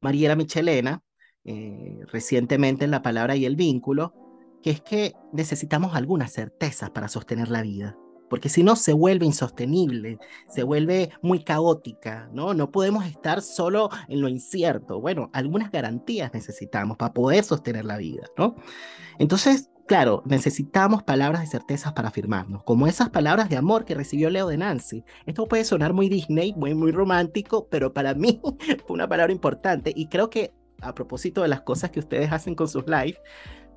Mariela 0.00 0.36
Michelena, 0.36 1.02
eh, 1.44 2.00
recientemente 2.06 2.86
en 2.86 2.92
La 2.92 3.02
Palabra 3.02 3.36
y 3.36 3.44
el 3.44 3.56
Vínculo, 3.56 4.14
que 4.62 4.70
es 4.70 4.80
que 4.80 5.12
necesitamos 5.34 5.94
algunas 5.94 6.32
certezas 6.32 6.88
para 6.90 7.08
sostener 7.08 7.50
la 7.50 7.60
vida 7.60 7.98
porque 8.28 8.48
si 8.48 8.62
no 8.62 8.76
se 8.76 8.92
vuelve 8.92 9.26
insostenible, 9.26 10.18
se 10.48 10.62
vuelve 10.62 11.10
muy 11.22 11.42
caótica, 11.42 12.28
¿no? 12.32 12.54
No 12.54 12.70
podemos 12.70 13.06
estar 13.06 13.42
solo 13.42 13.90
en 14.08 14.20
lo 14.20 14.28
incierto. 14.28 15.00
Bueno, 15.00 15.30
algunas 15.32 15.70
garantías 15.70 16.32
necesitamos 16.34 16.96
para 16.96 17.12
poder 17.12 17.44
sostener 17.44 17.84
la 17.84 17.96
vida, 17.96 18.24
¿no? 18.36 18.56
Entonces, 19.18 19.70
claro, 19.86 20.22
necesitamos 20.26 21.02
palabras 21.02 21.42
de 21.42 21.46
certeza 21.46 21.94
para 21.94 22.08
afirmarnos, 22.08 22.62
como 22.64 22.86
esas 22.86 23.10
palabras 23.10 23.48
de 23.48 23.56
amor 23.56 23.84
que 23.84 23.94
recibió 23.94 24.30
Leo 24.30 24.48
de 24.48 24.58
Nancy. 24.58 25.04
Esto 25.26 25.46
puede 25.46 25.64
sonar 25.64 25.92
muy 25.92 26.08
Disney, 26.08 26.52
muy, 26.54 26.74
muy 26.74 26.92
romántico, 26.92 27.68
pero 27.70 27.92
para 27.92 28.14
mí 28.16 28.40
fue 28.86 28.94
una 28.94 29.08
palabra 29.08 29.32
importante 29.32 29.92
y 29.94 30.08
creo 30.08 30.30
que 30.30 30.52
a 30.82 30.94
propósito 30.94 31.42
de 31.42 31.48
las 31.48 31.62
cosas 31.62 31.90
que 31.90 32.00
ustedes 32.00 32.30
hacen 32.32 32.54
con 32.54 32.68
sus 32.68 32.84
lives, 32.86 33.18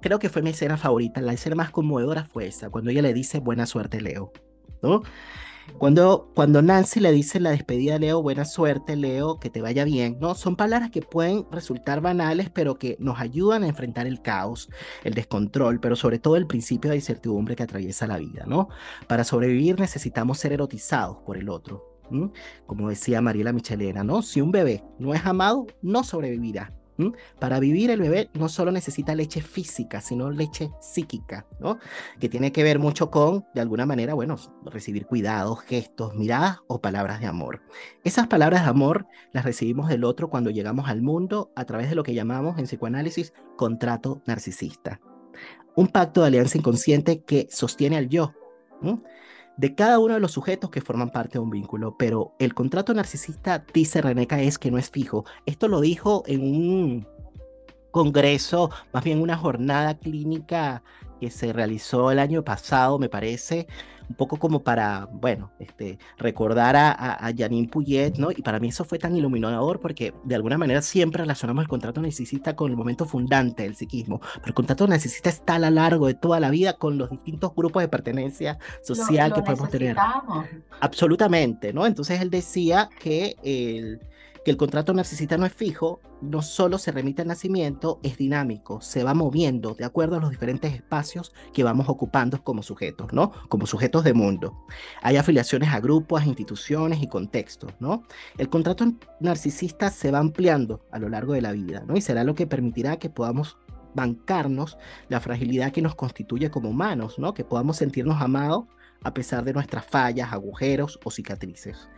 creo 0.02 0.20
que 0.20 0.30
fue 0.30 0.42
mi 0.42 0.52
escena 0.52 0.78
favorita, 0.78 1.22
la 1.22 1.34
escena 1.34 1.56
más 1.56 1.72
conmovedora 1.72 2.26
fue 2.26 2.48
esa, 2.48 2.70
cuando 2.70 2.92
ella 2.92 3.02
le 3.02 3.14
dice 3.14 3.40
buena 3.40 3.66
suerte 3.66 4.02
Leo, 4.02 4.32
¿no? 4.82 5.02
Cuando, 5.78 6.32
cuando 6.34 6.62
Nancy 6.62 7.00
le 7.00 7.12
dice 7.12 7.40
la 7.40 7.52
despedida 7.52 7.96
a 7.96 8.00
Leo, 8.00 8.22
buena 8.22 8.44
suerte, 8.44 8.96
Leo, 8.96 9.40
que 9.40 9.50
te 9.50 9.62
vaya 9.62 9.84
bien, 9.84 10.18
¿no? 10.20 10.34
Son 10.36 10.56
palabras 10.56 10.90
que 10.90 11.02
pueden 11.02 11.46
resultar 11.52 12.02
banales, 12.02 12.50
pero 12.50 12.80
que 12.80 12.98
nos 13.00 13.20
ayudan 13.20 13.64
a 13.64 13.68
enfrentar 13.68 14.08
el 14.08 14.22
caos, 14.22 14.70
el 15.04 15.14
descontrol, 15.14 15.80
pero 15.80 15.96
sobre 15.96 16.20
todo 16.20 16.36
el 16.36 16.48
principio 16.48 16.90
de 16.90 16.98
incertidumbre 16.98 17.56
que 17.56 17.64
atraviesa 17.64 18.08
la 18.08 18.18
vida, 18.18 18.46
¿no? 18.48 18.70
Para 19.08 19.24
sobrevivir 19.24 19.80
necesitamos 19.80 20.40
ser 20.40 20.54
erotizados 20.54 21.18
por 21.26 21.38
el 21.38 21.50
otro. 21.50 21.86
Como 22.66 22.90
decía 22.90 23.22
Mariela 23.22 23.54
Michelena, 23.54 24.04
¿no? 24.04 24.22
Si 24.24 24.42
un 24.42 24.52
bebé 24.52 24.84
no 24.98 25.14
es 25.14 25.26
amado, 25.26 25.68
no 25.82 26.04
sobrevivirá. 26.04 26.74
Para 27.40 27.60
vivir 27.60 27.92
el 27.92 28.02
bebé 28.02 28.30
no 28.34 28.50
solo 28.50 28.72
necesita 28.72 29.16
leche 29.16 29.42
física, 29.42 30.02
sino 30.02 30.30
leche 30.30 30.72
psíquica, 30.82 31.46
¿no? 31.60 31.80
Que 32.20 32.30
tiene 32.30 32.52
que 32.52 32.64
ver 32.64 32.80
mucho 32.80 33.10
con, 33.10 33.46
de 33.54 33.62
alguna 33.62 33.86
manera, 33.86 34.14
bueno, 34.14 34.36
recibir 34.66 35.06
cuidados, 35.06 35.62
gestos, 35.62 36.16
miradas 36.16 36.58
o 36.68 36.82
palabras 36.82 37.20
de 37.20 37.28
amor. 37.28 37.62
Esas 38.04 38.28
palabras 38.28 38.64
de 38.64 38.70
amor 38.70 39.08
las 39.32 39.46
recibimos 39.46 39.88
del 39.88 40.04
otro 40.04 40.30
cuando 40.30 40.50
llegamos 40.50 40.90
al 40.90 41.02
mundo 41.02 41.52
a 41.56 41.66
través 41.66 41.90
de 41.90 41.96
lo 41.96 42.04
que 42.04 42.14
llamamos 42.14 42.58
en 42.58 42.66
psicoanálisis 42.66 43.34
contrato 43.56 44.22
narcisista. 44.26 45.00
Un 45.76 45.88
pacto 45.88 46.22
de 46.22 46.28
alianza 46.28 46.58
inconsciente 46.58 47.24
que 47.24 47.48
sostiene 47.50 47.98
al 47.98 48.10
yo 48.10 48.34
de 49.60 49.76
cada 49.76 50.00
uno 50.00 50.14
de 50.14 50.22
los 50.22 50.32
sujetos 50.32 50.70
que 50.70 50.80
forman 50.80 51.10
parte 51.10 51.34
de 51.34 51.40
un 51.40 51.50
vínculo, 51.50 51.98
pero 51.98 52.34
el 52.40 52.54
contrato 52.54 52.94
narcisista, 52.94 53.66
dice 53.74 54.02
Reneca, 54.02 54.42
es 54.42 54.58
que 54.58 54.72
no 54.72 54.78
es 54.78 54.90
fijo. 54.90 55.26
Esto 55.46 55.68
lo 55.68 55.82
dijo 55.82 56.24
en 56.28 56.42
un 56.44 57.08
congreso, 57.92 58.72
más 58.94 59.04
bien 59.04 59.20
una 59.20 59.36
jornada 59.36 59.98
clínica 59.98 60.82
que 61.20 61.30
se 61.30 61.52
realizó 61.52 62.10
el 62.10 62.20
año 62.20 62.46
pasado, 62.46 63.00
me 63.00 63.10
parece, 63.10 63.68
un 64.10 64.16
poco 64.16 64.38
como 64.38 64.64
para, 64.64 65.08
bueno, 65.12 65.52
este, 65.60 66.00
recordar 66.18 66.76
a, 66.76 66.92
a, 66.92 67.34
Janine 67.36 67.68
Puyet, 67.68 68.18
¿no? 68.18 68.32
Y 68.32 68.42
para 68.42 68.60
mí 68.60 68.70
eso 68.70 68.84
fue 68.84 68.98
tan 68.98 69.16
iluminador 69.16 69.80
porque 69.80 70.14
de 70.24 70.36
alguna 70.36 70.58
manera 70.58 70.82
siempre 70.82 71.22
relacionamos 71.22 71.64
el 71.64 71.68
contrato 71.68 72.02
narcisista 72.02 72.56
con 72.56 72.72
el 72.72 72.78
momento 72.78 73.06
fundante 73.06 73.64
del 73.64 73.76
psiquismo, 73.76 74.20
pero 74.36 74.48
el 74.48 74.54
contrato 74.54 74.88
narcisista 74.88 75.30
está 75.30 75.56
a 75.56 75.60
lo 75.60 75.70
largo 75.70 76.08
de 76.08 76.16
toda 76.16 76.40
la 76.40 76.50
vida 76.50 76.74
con 76.74 76.98
los 76.98 77.10
distintos 77.10 77.54
grupos 77.56 77.84
de 77.84 77.88
pertenencia 77.88 78.58
social 78.82 79.34
que 79.34 79.42
podemos 79.44 79.70
tener. 79.70 79.96
Absolutamente, 80.82 81.72
¿no? 81.72 81.86
Entonces 81.86 82.20
él 82.20 82.30
decía 82.30 82.90
que 83.00 83.36
el 83.44 84.02
que 84.50 84.54
el 84.54 84.58
contrato 84.58 84.96
narcisista 84.96 85.38
no 85.38 85.46
es 85.46 85.54
fijo, 85.54 86.02
no 86.24 86.42
solo 86.42 86.80
se 86.80 86.92
remite 86.92 87.22
al 87.22 87.28
nacimiento, 87.28 88.00
es 88.02 88.18
dinámico, 88.18 88.82
se 88.82 89.04
va 89.04 89.14
moviendo 89.14 89.76
de 89.76 89.86
acuerdo 89.86 90.16
a 90.16 90.20
los 90.20 90.32
diferentes 90.32 90.74
espacios 90.74 91.34
que 91.54 91.64
vamos 91.64 91.88
ocupando 91.88 92.44
como 92.44 92.64
sujetos, 92.64 93.14
¿no? 93.14 93.32
Como 93.48 93.68
sujetos 93.68 94.04
de 94.04 94.16
mundo. 94.16 94.66
Hay 95.04 95.18
afiliaciones 95.18 95.70
a 95.70 95.80
grupos, 95.80 96.24
a 96.24 96.26
instituciones 96.26 97.04
y 97.04 97.08
contextos, 97.08 97.74
¿no? 97.80 98.06
El 98.40 98.50
contrato 98.50 98.92
narcisista 99.20 99.92
se 99.92 100.10
va 100.10 100.18
ampliando 100.18 100.84
a 100.92 100.98
lo 100.98 101.10
largo 101.10 101.34
de 101.34 101.44
la 101.44 101.52
vida, 101.52 101.84
¿no? 101.86 101.96
Y 101.96 102.02
será 102.02 102.24
lo 102.24 102.34
que 102.34 102.48
permitirá 102.48 102.98
que 102.98 103.12
podamos 103.12 103.60
bancarnos 103.94 104.80
la 105.10 105.20
fragilidad 105.20 105.72
que 105.72 105.84
nos 105.84 105.94
constituye 105.94 106.50
como 106.50 106.70
humanos, 106.70 107.20
¿no? 107.20 107.36
Que 107.36 107.44
podamos 107.44 107.78
sentirnos 107.78 108.20
amados 108.20 108.66
a 109.04 109.14
pesar 109.14 109.44
de 109.44 109.54
nuestras 109.54 109.86
fallas, 109.86 110.34
agujeros 110.34 111.00
o 111.04 111.12
cicatrices. 111.12 111.90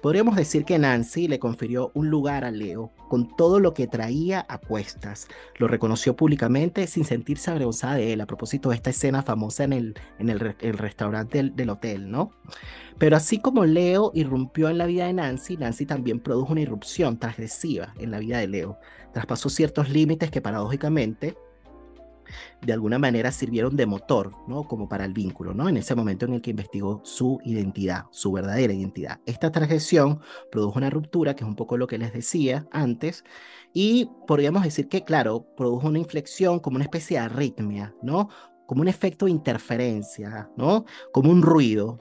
Podríamos 0.00 0.36
decir 0.36 0.64
que 0.64 0.78
Nancy 0.78 1.28
le 1.28 1.38
confirió 1.38 1.90
un 1.92 2.08
lugar 2.08 2.44
a 2.44 2.50
Leo 2.50 2.90
con 3.10 3.36
todo 3.36 3.60
lo 3.60 3.74
que 3.74 3.86
traía 3.86 4.46
a 4.48 4.56
cuestas. 4.56 5.28
Lo 5.58 5.68
reconoció 5.68 6.16
públicamente 6.16 6.86
sin 6.86 7.04
sentirse 7.04 7.50
avergonzada 7.50 7.96
de 7.96 8.14
él, 8.14 8.20
a 8.22 8.26
propósito 8.26 8.70
de 8.70 8.76
esta 8.76 8.90
escena 8.90 9.22
famosa 9.22 9.64
en 9.64 9.74
el, 9.74 9.94
en 10.18 10.30
el, 10.30 10.40
restaurante 10.40 11.38
del, 11.38 11.54
del, 11.54 11.68
hotel, 11.68 12.10
¿no? 12.10 12.30
Pero 12.98 13.16
así 13.16 13.40
como 13.40 13.66
Leo 13.66 14.10
irrumpió 14.14 14.70
en 14.70 14.78
la 14.78 14.86
vida 14.86 15.06
de 15.06 15.12
Nancy, 15.12 15.58
Nancy 15.58 15.84
también 15.84 16.20
produjo 16.20 16.52
una 16.52 16.62
irrupción 16.62 17.18
transgresiva 17.18 17.92
en 17.98 18.10
la 18.10 18.20
vida 18.20 18.38
de 18.38 18.48
Leo. 18.48 18.78
Traspasó 19.12 19.50
ciertos 19.50 19.90
límites 19.90 20.30
que 20.30 20.40
paradójicamente 20.40 21.36
de 22.62 22.72
alguna 22.72 22.98
manera 22.98 23.32
sirvieron 23.32 23.76
de 23.76 23.86
motor, 23.86 24.32
¿no? 24.48 24.64
Como 24.64 24.88
para 24.88 25.04
el 25.04 25.12
vínculo, 25.12 25.54
¿no? 25.54 25.68
En 25.68 25.76
ese 25.76 25.94
momento 25.94 26.26
en 26.26 26.34
el 26.34 26.42
que 26.42 26.50
investigó 26.50 27.00
su 27.04 27.38
identidad, 27.44 28.04
su 28.10 28.32
verdadera 28.32 28.72
identidad. 28.72 29.20
Esta 29.26 29.50
transgresión 29.50 30.20
produjo 30.50 30.78
una 30.78 30.90
ruptura, 30.90 31.34
que 31.34 31.44
es 31.44 31.48
un 31.48 31.56
poco 31.56 31.76
lo 31.76 31.86
que 31.86 31.98
les 31.98 32.12
decía 32.12 32.66
antes, 32.72 33.24
y 33.72 34.10
podríamos 34.26 34.62
decir 34.62 34.88
que, 34.88 35.04
claro, 35.04 35.46
produjo 35.56 35.88
una 35.88 35.98
inflexión 35.98 36.58
como 36.58 36.76
una 36.76 36.84
especie 36.84 37.18
de 37.18 37.24
arritmia, 37.24 37.94
¿no? 38.02 38.28
Como 38.66 38.82
un 38.82 38.88
efecto 38.88 39.26
de 39.26 39.32
interferencia, 39.32 40.50
¿no? 40.56 40.84
Como 41.12 41.30
un 41.30 41.42
ruido, 41.42 41.98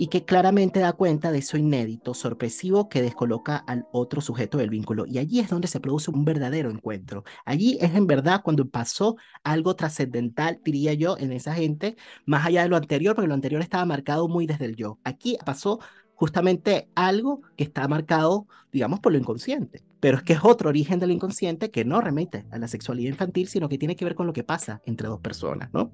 y 0.00 0.06
que 0.06 0.24
claramente 0.24 0.78
da 0.78 0.92
cuenta 0.92 1.32
de 1.32 1.38
eso 1.40 1.58
inédito, 1.58 2.14
sorpresivo 2.14 2.88
que 2.88 3.02
descoloca 3.02 3.56
al 3.56 3.86
otro 3.92 4.20
sujeto 4.20 4.56
del 4.56 4.70
vínculo. 4.70 5.04
Y 5.06 5.18
allí 5.18 5.40
es 5.40 5.50
donde 5.50 5.66
se 5.66 5.80
produce 5.80 6.12
un 6.12 6.24
verdadero 6.24 6.70
encuentro. 6.70 7.24
Allí 7.44 7.78
es 7.80 7.94
en 7.96 8.06
verdad 8.06 8.42
cuando 8.44 8.68
pasó 8.68 9.16
algo 9.42 9.74
trascendental, 9.74 10.60
diría 10.64 10.94
yo, 10.94 11.18
en 11.18 11.32
esa 11.32 11.52
gente, 11.52 11.96
más 12.26 12.46
allá 12.46 12.62
de 12.62 12.68
lo 12.68 12.76
anterior, 12.76 13.16
porque 13.16 13.26
lo 13.26 13.34
anterior 13.34 13.60
estaba 13.60 13.84
marcado 13.84 14.28
muy 14.28 14.46
desde 14.46 14.66
el 14.66 14.76
yo. 14.76 15.00
Aquí 15.02 15.36
pasó 15.44 15.80
justamente 16.14 16.88
algo 16.94 17.42
que 17.56 17.64
está 17.64 17.88
marcado, 17.88 18.46
digamos, 18.70 19.00
por 19.00 19.12
lo 19.12 19.18
inconsciente 19.18 19.82
pero 20.00 20.18
es 20.18 20.22
que 20.22 20.34
es 20.34 20.40
otro 20.42 20.68
origen 20.68 21.00
del 21.00 21.10
inconsciente 21.10 21.70
que 21.70 21.84
no 21.84 22.00
remite 22.00 22.44
a 22.50 22.58
la 22.58 22.68
sexualidad 22.68 23.10
infantil, 23.10 23.48
sino 23.48 23.68
que 23.68 23.78
tiene 23.78 23.96
que 23.96 24.04
ver 24.04 24.14
con 24.14 24.26
lo 24.26 24.32
que 24.32 24.44
pasa 24.44 24.80
entre 24.86 25.08
dos 25.08 25.20
personas, 25.20 25.70
¿no? 25.72 25.92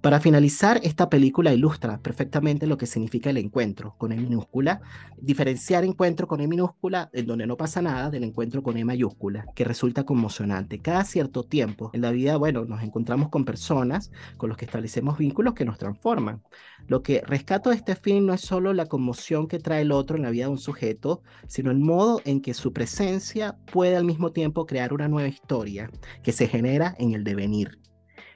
Para 0.00 0.20
finalizar, 0.20 0.80
esta 0.82 1.08
película 1.08 1.52
ilustra 1.52 1.98
perfectamente 1.98 2.66
lo 2.66 2.76
que 2.76 2.86
significa 2.86 3.30
el 3.30 3.36
encuentro 3.36 3.94
con 3.98 4.12
E 4.12 4.16
minúscula, 4.16 4.80
diferenciar 5.18 5.84
encuentro 5.84 6.26
con 6.26 6.40
E 6.40 6.48
minúscula, 6.48 7.10
en 7.12 7.26
donde 7.26 7.46
no 7.46 7.56
pasa 7.56 7.82
nada, 7.82 8.10
del 8.10 8.24
encuentro 8.24 8.62
con 8.62 8.76
E 8.76 8.84
mayúscula, 8.84 9.46
que 9.54 9.64
resulta 9.64 10.04
conmocionante. 10.04 10.80
Cada 10.80 11.04
cierto 11.04 11.44
tiempo 11.44 11.90
en 11.92 12.00
la 12.00 12.10
vida, 12.10 12.36
bueno, 12.36 12.64
nos 12.64 12.82
encontramos 12.82 13.28
con 13.28 13.44
personas 13.44 14.10
con 14.36 14.48
los 14.48 14.58
que 14.58 14.64
establecemos 14.64 15.18
vínculos 15.18 15.54
que 15.54 15.64
nos 15.64 15.78
transforman. 15.78 16.42
Lo 16.86 17.02
que 17.02 17.22
rescato 17.22 17.70
de 17.70 17.76
este 17.76 17.96
film 17.96 18.26
no 18.26 18.34
es 18.34 18.42
solo 18.42 18.74
la 18.74 18.86
conmoción 18.86 19.48
que 19.48 19.58
trae 19.58 19.82
el 19.82 19.92
otro 19.92 20.16
en 20.16 20.22
la 20.22 20.30
vida 20.30 20.46
de 20.46 20.52
un 20.52 20.58
sujeto, 20.58 21.22
sino 21.46 21.70
el 21.70 21.78
modo 21.78 22.20
en 22.24 22.40
que 22.40 22.52
su 22.52 22.72
presencia 22.72 23.43
puede 23.52 23.96
al 23.96 24.04
mismo 24.04 24.32
tiempo 24.32 24.66
crear 24.66 24.92
una 24.92 25.08
nueva 25.08 25.28
historia 25.28 25.90
que 26.22 26.32
se 26.32 26.48
genera 26.48 26.94
en 26.98 27.12
el 27.12 27.24
devenir. 27.24 27.78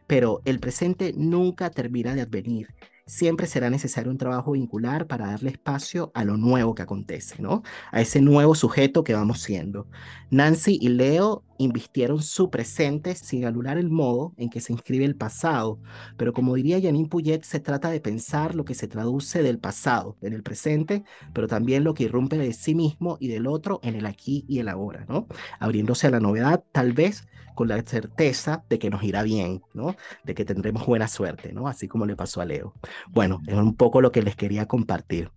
Pero 0.07 0.41
el 0.45 0.61
presente 0.61 1.13
nunca 1.17 1.71
termina 1.71 2.15
de 2.15 2.23
advenir 2.23 2.69
siempre 3.09 3.47
será 3.47 3.71
necesario 3.71 4.13
un 4.13 4.19
trabajo 4.19 4.53
vincular 4.53 5.07
para 5.07 5.29
darle 5.29 5.51
espacio 5.51 6.13
a 6.15 6.25
lo 6.25 6.37
nuevo 6.37 6.75
que 6.75 6.83
acontece, 6.83 7.43
¿no? 7.43 7.63
A 7.91 8.01
ese 8.03 8.21
nuevo 8.21 8.55
sujeto 8.55 9.03
que 9.03 9.15
vamos 9.15 9.41
siendo. 9.41 9.89
Nancy 10.31 10.79
y 10.81 10.91
Leo 10.91 11.43
invistieron 11.57 12.23
su 12.23 12.51
presente 12.51 13.15
sin 13.15 13.47
anular 13.47 13.79
el 13.79 13.91
modo 13.91 14.35
en 14.37 14.51
que 14.51 14.61
se 14.61 14.73
inscribe 14.73 15.07
el 15.07 15.17
pasado, 15.17 15.81
pero 16.17 16.33
como 16.33 16.55
diría 16.55 16.81
Janine 16.81 17.09
Puyet, 17.09 17.43
se 17.43 17.61
trata 17.61 17.91
de 17.91 18.01
pensar 18.01 18.55
lo 18.55 18.65
que 18.65 18.75
se 18.75 18.89
traduce 18.89 19.43
del 19.43 19.59
pasado 19.59 20.17
en 20.21 20.35
el 20.35 20.43
presente, 20.43 21.03
pero 21.33 21.49
también 21.49 21.85
lo 21.85 21.95
que 21.95 22.05
irrumpe 22.05 22.37
de 22.37 22.53
sí 22.53 22.75
mismo 22.75 23.17
y 23.21 23.29
del 23.29 23.47
otro 23.47 23.81
en 23.83 23.95
el 23.95 24.07
aquí 24.07 24.45
y 24.47 24.59
el 24.59 24.69
ahora, 24.69 25.07
¿no? 25.09 25.27
Abriéndose 25.59 26.07
a 26.07 26.11
la 26.11 26.21
novedad, 26.21 26.63
tal 26.73 26.93
vez 26.93 27.27
con 27.59 27.67
la 27.67 27.83
certeza 27.83 28.63
de 28.69 28.79
que 28.79 28.89
nos 28.89 29.03
irá 29.03 29.25
bien, 29.25 29.63
¿no? 29.75 29.97
De 30.23 30.37
que 30.37 30.45
tendremos 30.45 30.87
buena 30.87 31.09
suerte, 31.09 31.53
¿no? 31.53 31.67
Así 31.67 31.89
como 31.89 32.07
le 32.07 32.15
pasó 32.15 32.41
a 32.41 32.45
Leo. 32.45 32.73
Bueno, 33.09 33.41
es 33.49 33.57
un 33.57 33.75
poco 33.75 34.01
lo 34.01 34.13
que 34.13 34.23
les 34.23 34.37
quería 34.37 34.69
compartir. 34.69 35.33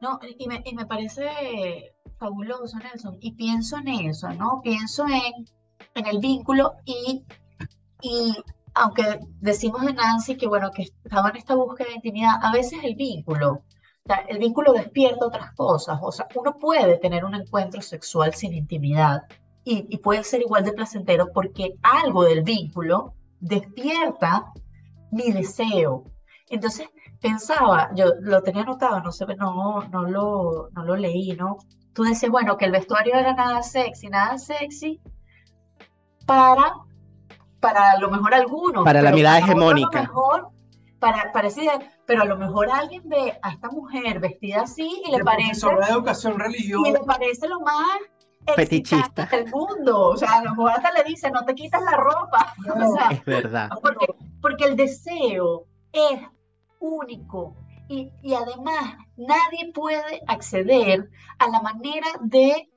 No, 0.00 0.20
y 0.38 0.46
me, 0.46 0.62
y 0.64 0.76
me 0.76 0.86
parece 0.86 1.92
fabuloso, 2.20 2.78
Nelson, 2.78 3.18
y 3.20 3.32
pienso 3.32 3.78
en 3.78 3.88
eso, 3.88 4.28
¿no? 4.34 4.60
Pienso 4.62 5.04
en, 5.08 5.44
en 5.96 6.06
el 6.06 6.20
vínculo 6.20 6.74
y, 6.84 7.24
y 8.00 8.36
aunque 8.74 9.18
decimos 9.40 9.84
de 9.84 9.92
Nancy 9.92 10.36
que, 10.36 10.46
bueno, 10.46 10.70
que 10.70 10.82
estaba 10.82 11.30
en 11.30 11.36
esta 11.36 11.56
búsqueda 11.56 11.88
de 11.88 11.94
intimidad, 11.96 12.34
a 12.40 12.52
veces 12.52 12.78
el 12.84 12.94
vínculo, 12.94 13.54
o 13.54 14.06
sea, 14.06 14.18
el 14.28 14.38
vínculo 14.38 14.72
despierta 14.72 15.26
otras 15.26 15.52
cosas, 15.56 15.98
o 16.00 16.12
sea, 16.12 16.28
uno 16.36 16.56
puede 16.58 16.98
tener 16.98 17.24
un 17.24 17.34
encuentro 17.34 17.82
sexual 17.82 18.34
sin 18.34 18.54
intimidad, 18.54 19.24
y, 19.64 19.98
puede 19.98 20.24
ser 20.24 20.40
igual 20.40 20.64
de 20.64 20.72
placentero 20.72 21.28
porque 21.32 21.74
algo 21.82 22.24
del 22.24 22.42
vínculo 22.42 23.14
despierta 23.40 24.52
mi 25.10 25.32
deseo. 25.32 26.04
Entonces 26.48 26.88
pensaba, 27.20 27.90
yo 27.94 28.06
lo 28.20 28.42
tenía 28.42 28.62
anotado, 28.62 29.00
no 29.00 29.12
sé, 29.12 29.26
no, 29.36 29.82
no, 29.88 30.02
lo, 30.02 30.70
no 30.72 30.84
lo 30.84 30.96
leí, 30.96 31.32
¿no? 31.32 31.58
Tú 31.92 32.04
decías, 32.04 32.30
bueno, 32.30 32.56
que 32.56 32.64
el 32.64 32.72
vestuario 32.72 33.14
era 33.14 33.34
nada 33.34 33.62
sexy, 33.62 34.08
nada 34.08 34.38
sexy 34.38 35.00
para, 36.26 36.74
para 37.60 37.92
a 37.92 37.98
lo 37.98 38.10
mejor 38.10 38.34
algunos. 38.34 38.84
Para 38.84 39.02
la 39.02 39.12
mirada 39.12 39.38
hegemónica. 39.38 40.02
Mejor, 40.02 40.48
para, 40.98 41.32
para 41.32 41.48
pero 42.06 42.22
a 42.22 42.24
lo 42.24 42.36
mejor 42.36 42.70
alguien 42.70 43.02
ve 43.08 43.38
a 43.42 43.50
esta 43.50 43.70
mujer 43.70 44.20
vestida 44.20 44.62
así 44.62 45.02
y 45.06 45.10
le 45.10 45.24
parece... 45.24 45.54
Sobre 45.56 45.86
educación 45.86 46.38
religiosa. 46.38 46.88
Y 46.88 46.92
le 46.92 47.00
parece 47.00 47.48
lo 47.48 47.60
más 47.60 47.98
fetichista 48.54 49.26
del 49.26 49.50
mundo. 49.50 50.10
O 50.10 50.16
sea, 50.16 50.38
a 50.38 50.44
lo 50.44 50.50
mejor 50.50 50.72
hasta 50.72 50.92
le 50.92 51.04
dice, 51.04 51.30
no 51.30 51.44
te 51.44 51.54
quitas 51.54 51.82
la 51.82 51.96
ropa. 51.96 52.54
es 53.10 53.24
verdad. 53.24 53.70
Porque, 53.82 54.06
porque 54.40 54.64
el 54.64 54.76
deseo 54.76 55.66
es 55.92 56.20
único 56.78 57.56
y, 57.88 58.12
y 58.22 58.34
además 58.34 58.96
nadie 59.16 59.72
puede 59.74 60.22
acceder 60.26 61.10
a 61.38 61.48
la 61.48 61.60
manera 61.60 62.06
de, 62.20 62.68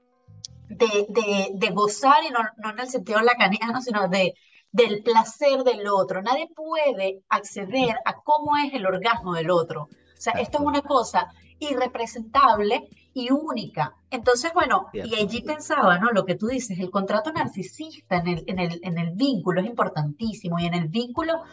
de, 0.69 1.49
de, 1.53 1.69
gozar, 1.69 2.23
y 2.27 2.31
no, 2.31 2.39
no, 2.57 2.71
en 2.71 2.79
el 2.79 2.87
sentido 2.87 3.21
lacaniano, 3.21 3.79
sino 3.81 4.07
de, 4.07 4.33
del 4.71 5.03
placer 5.03 5.63
del 5.63 5.87
otro. 5.87 6.21
Nadie 6.21 6.49
puede 6.55 7.21
acceder 7.29 7.95
a 8.05 8.15
cómo 8.15 8.57
es 8.57 8.73
el 8.73 8.85
orgasmo 8.85 9.35
del 9.35 9.51
otro. 9.51 9.83
O 9.83 10.21
sea, 10.21 10.33
esto 10.33 10.57
es 10.57 10.63
una 10.63 10.81
cosa 10.81 11.27
irrepresentable 11.59 12.89
y 13.13 13.31
única. 13.31 13.95
Entonces, 14.09 14.51
bueno, 14.53 14.87
y 14.93 15.15
allí 15.15 15.41
pensaba, 15.41 15.99
¿no? 15.99 16.11
Lo 16.11 16.25
que 16.25 16.35
tú 16.35 16.47
dices, 16.47 16.79
el 16.79 16.89
contrato 16.89 17.31
narcisista 17.31 18.17
en 18.17 18.27
el, 18.27 18.43
en 18.47 18.59
el, 18.59 18.79
en 18.83 18.97
el 18.97 19.11
vínculo 19.11 19.61
es 19.61 19.67
importantísimo 19.67 20.59
y 20.59 20.65
en 20.65 20.73
el 20.73 20.87
vínculo 20.87 21.43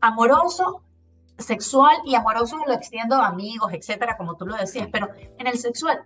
amoroso, 0.00 0.82
sexual 1.38 1.96
y 2.04 2.14
amoroso 2.14 2.58
lo 2.66 2.74
extiendo 2.74 3.16
a 3.16 3.28
amigos, 3.28 3.72
etcétera, 3.72 4.16
como 4.16 4.36
tú 4.36 4.46
lo 4.46 4.56
decías, 4.56 4.88
pero 4.92 5.08
en 5.38 5.46
el 5.46 5.58
sexual, 5.58 6.00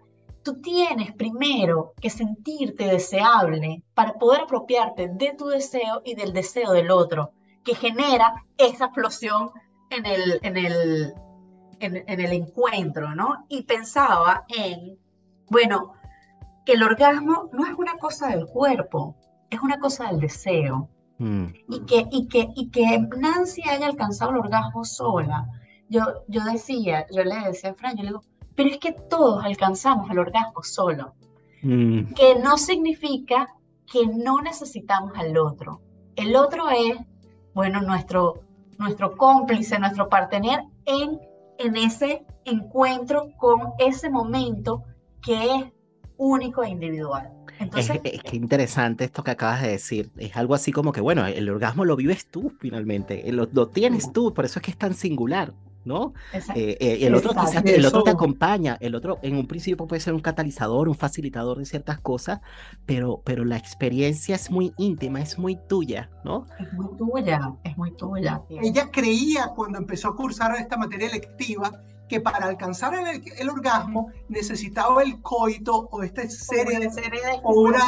tú 0.44 0.60
tienes 0.60 1.12
primero 1.12 1.94
que 2.00 2.10
sentirte 2.10 2.86
deseable 2.86 3.82
para 3.94 4.14
poder 4.14 4.42
apropiarte 4.42 5.08
de 5.08 5.34
tu 5.36 5.46
deseo 5.46 6.02
y 6.04 6.14
del 6.14 6.32
deseo 6.32 6.72
del 6.72 6.90
otro, 6.90 7.32
que 7.64 7.74
genera 7.74 8.44
esa 8.58 8.86
explosión 8.86 9.50
en 9.90 10.06
el, 10.06 10.38
en 10.42 10.56
el, 10.56 11.14
en, 11.86 12.20
el 12.20 12.32
encuentro, 12.32 13.14
¿no? 13.14 13.44
Y 13.48 13.62
pensaba 13.62 14.44
en, 14.48 14.98
bueno, 15.48 15.92
que 16.64 16.72
el 16.72 16.82
orgasmo 16.82 17.50
no 17.52 17.66
es 17.66 17.74
una 17.76 17.96
cosa 17.98 18.28
del 18.28 18.46
cuerpo, 18.46 19.16
es 19.50 19.60
una 19.60 19.78
cosa 19.78 20.08
del 20.08 20.20
deseo. 20.20 20.88
Mm. 21.18 21.46
Y, 21.68 21.80
que, 21.86 22.06
y, 22.10 22.28
que, 22.28 22.48
y 22.56 22.70
que 22.70 22.98
Nancy 23.18 23.62
haya 23.68 23.86
alcanzado 23.86 24.32
el 24.32 24.38
orgasmo 24.38 24.84
sola. 24.84 25.46
Yo, 25.88 26.02
yo 26.28 26.42
decía, 26.44 27.06
yo 27.14 27.22
le 27.22 27.38
decía 27.46 27.70
a 27.70 27.74
Fran, 27.74 27.96
yo 27.96 28.02
le 28.02 28.08
digo, 28.08 28.22
pero 28.54 28.70
es 28.70 28.78
que 28.78 28.92
todos 28.92 29.44
alcanzamos 29.44 30.10
el 30.10 30.18
orgasmo 30.18 30.62
solo. 30.62 31.14
Mm. 31.62 32.14
Que 32.14 32.38
no 32.38 32.58
significa 32.58 33.48
que 33.90 34.06
no 34.06 34.40
necesitamos 34.40 35.12
al 35.16 35.36
otro. 35.38 35.80
El 36.16 36.36
otro 36.36 36.70
es, 36.70 36.96
bueno, 37.54 37.80
nuestro, 37.80 38.40
nuestro 38.78 39.16
cómplice, 39.16 39.78
nuestro 39.78 40.08
partener 40.08 40.64
en 40.84 41.20
en 41.58 41.76
ese 41.76 42.24
encuentro 42.44 43.30
con 43.38 43.72
ese 43.78 44.10
momento 44.10 44.84
que 45.22 45.44
es 45.44 45.64
único 46.16 46.62
e 46.62 46.70
individual. 46.70 47.30
Entonces, 47.58 48.00
es, 48.02 48.22
que 48.22 48.36
interesante 48.36 49.04
esto 49.04 49.22
que 49.22 49.30
acabas 49.30 49.62
de 49.62 49.68
decir. 49.68 50.10
Es 50.16 50.36
algo 50.36 50.54
así 50.54 50.72
como 50.72 50.92
que, 50.92 51.00
bueno, 51.00 51.26
el 51.26 51.48
orgasmo 51.48 51.84
lo 51.84 51.96
vives 51.96 52.26
tú 52.26 52.52
finalmente, 52.60 53.30
lo, 53.32 53.48
lo 53.52 53.68
tienes 53.68 54.12
tú, 54.12 54.34
por 54.34 54.44
eso 54.44 54.58
es 54.58 54.64
que 54.64 54.70
es 54.72 54.76
tan 54.76 54.94
singular. 54.94 55.54
¿No? 55.84 56.14
Eh, 56.54 56.76
eh, 56.80 56.98
el 57.02 57.14
otro 57.14 57.32
quizás, 57.32 57.64
el 57.64 57.84
otro 57.84 58.02
te 58.02 58.10
acompaña, 58.10 58.76
el 58.80 58.94
otro 58.94 59.18
en 59.22 59.36
un 59.36 59.46
principio 59.46 59.86
puede 59.86 60.00
ser 60.00 60.14
un 60.14 60.20
catalizador, 60.20 60.88
un 60.88 60.94
facilitador 60.94 61.58
de 61.58 61.66
ciertas 61.66 62.00
cosas, 62.00 62.40
pero, 62.86 63.22
pero 63.24 63.44
la 63.44 63.56
experiencia 63.56 64.34
es 64.34 64.50
muy 64.50 64.72
íntima, 64.78 65.20
es 65.20 65.38
muy 65.38 65.58
tuya, 65.68 66.10
¿no? 66.24 66.46
Es 66.58 66.72
muy 66.72 66.96
tuya, 66.96 67.52
es 67.64 67.76
muy 67.76 67.90
tuya. 67.96 68.42
Ella 68.48 68.90
creía 68.90 69.48
cuando 69.54 69.78
empezó 69.78 70.08
a 70.08 70.16
cursar 70.16 70.54
esta 70.56 70.76
materia 70.76 71.08
electiva 71.08 71.70
que 72.08 72.20
para 72.20 72.46
alcanzar 72.46 72.94
el, 72.94 73.48
orgasmo 73.48 74.10
necesitaba 74.28 75.02
el 75.02 75.20
coito 75.22 75.88
o 75.90 76.02
esta 76.02 76.28
serie, 76.28 76.78
de, 76.78 76.88
o 77.42 77.62
una 77.62 77.78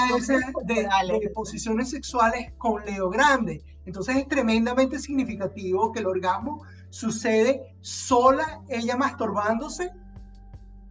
de, 0.64 0.88
de, 1.20 1.30
posiciones 1.30 1.90
sexuales 1.90 2.52
con 2.56 2.84
Leo 2.84 3.10
Grande. 3.10 3.62
Entonces 3.84 4.16
es 4.16 4.26
tremendamente 4.26 4.98
significativo 4.98 5.92
que 5.92 6.00
el 6.00 6.06
orgasmo 6.06 6.64
sucede 6.90 7.76
sola, 7.80 8.62
ella 8.68 8.96
masturbándose 8.96 9.92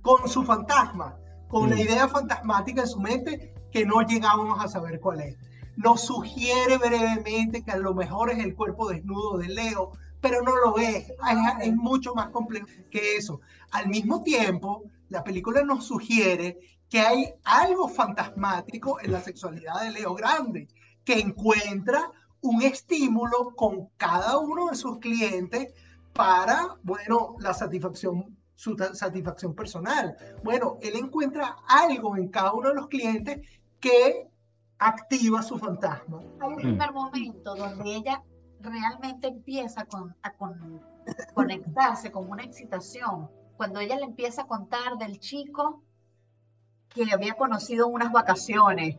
con 0.02 0.30
su 0.30 0.44
fantasma, 0.44 1.18
con 1.48 1.64
una 1.64 1.76
mm. 1.76 1.80
idea 1.80 2.08
fantasmática 2.08 2.82
en 2.82 2.88
su 2.88 3.00
mente 3.00 3.54
que 3.72 3.86
no 3.86 4.02
llegábamos 4.02 4.64
a 4.64 4.68
saber 4.68 5.00
cuál 5.00 5.22
es. 5.22 5.38
Nos 5.76 6.02
sugiere 6.06 6.78
brevemente 6.78 7.64
que 7.64 7.72
a 7.72 7.78
lo 7.78 7.94
mejor 7.94 8.32
es 8.32 8.40
el 8.40 8.56
cuerpo 8.56 8.88
desnudo 8.88 9.38
de 9.38 9.50
Leo, 9.50 9.92
pero 10.22 10.42
no 10.42 10.56
lo 10.56 10.78
es. 10.78 11.12
Es, 11.62 11.76
mucho 11.76 12.16
más 12.16 12.30
complejo 12.30 12.68
que 12.90 13.18
eso. 13.18 13.42
Al 13.72 13.90
mismo 13.90 14.24
tiempo, 14.24 14.84
la 15.10 15.24
película 15.24 15.64
nos 15.64 15.86
sugiere 15.86 16.58
que 16.90 17.00
hay 17.02 17.34
algo 17.44 17.90
fantasmático 17.90 19.00
en 19.02 19.12
la 19.12 19.22
sexualidad 19.22 19.82
de 19.82 19.92
Leo 19.92 20.14
Grande, 20.16 20.68
que 21.04 21.20
encuentra 21.20 22.12
un 22.42 22.62
estímulo 22.62 23.56
con 23.56 23.90
cada 23.98 24.38
uno 24.38 24.70
de 24.70 24.76
sus 24.76 25.00
clientes 25.00 25.74
para, 26.16 26.78
bueno, 26.82 27.36
la 27.40 27.54
satisfacción, 27.54 28.38
su 28.56 28.76
satisfacción 28.94 29.54
personal. 29.54 30.16
Bueno, 30.44 30.78
él 30.82 30.96
encuentra 30.96 31.58
algo 31.68 32.16
en 32.16 32.30
cada 32.30 32.54
uno 32.54 32.70
de 32.70 32.76
los 32.76 32.88
clientes 32.88 33.46
que 33.82 34.30
activa 34.80 35.44
su 35.44 35.58
fantasma. 35.58 36.22
Hay 36.40 36.50
un 36.50 36.56
primer 36.56 36.94
momento 36.94 37.54
donde 37.56 37.96
ella 37.96 38.24
realmente 38.62 39.28
empieza 39.28 39.84
con, 39.86 40.16
a 40.24 40.34
conectarse 41.34 42.12
con 42.12 42.30
una 42.30 42.44
excitación, 42.44 43.30
cuando 43.58 43.82
ella 43.82 43.98
le 43.98 44.06
empieza 44.06 44.44
a 44.44 44.48
contar 44.48 44.98
del 44.98 45.20
chico 45.20 45.84
que 46.90 47.12
había 47.12 47.34
conocido 47.34 47.88
en 47.88 47.94
unas 47.94 48.14
vacaciones 48.14 48.98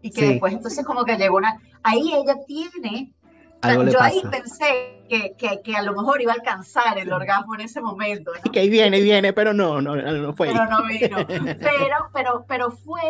y 0.00 0.10
que 0.10 0.28
después 0.28 0.54
entonces 0.54 0.84
como 0.84 1.04
que 1.04 1.16
llegó 1.16 1.36
una... 1.36 1.60
Ahí 1.82 2.12
ella 2.14 2.36
tiene 2.46 3.13
yo 3.90 4.00
ahí 4.00 4.22
pensé 4.30 5.04
que, 5.08 5.34
que, 5.36 5.60
que, 5.62 5.76
a 5.76 5.82
lo 5.82 5.92
mejor 5.92 6.20
iba 6.22 6.32
a 6.32 6.36
alcanzar 6.36 6.98
el 6.98 7.12
orgasmo 7.12 7.54
en 7.54 7.62
ese 7.62 7.80
momento. 7.80 8.32
¿no? 8.44 8.52
Que 8.52 8.60
ahí 8.60 8.70
viene, 8.70 9.00
viene, 9.00 9.32
pero 9.32 9.52
no, 9.52 9.80
no, 9.80 9.96
no 9.96 10.32
fue. 10.32 10.48
Pero 10.48 10.66
no 10.66 10.86
vino. 10.86 11.16
Pero, 11.26 12.10
pero, 12.12 12.44
pero 12.46 12.70
fue 12.70 13.02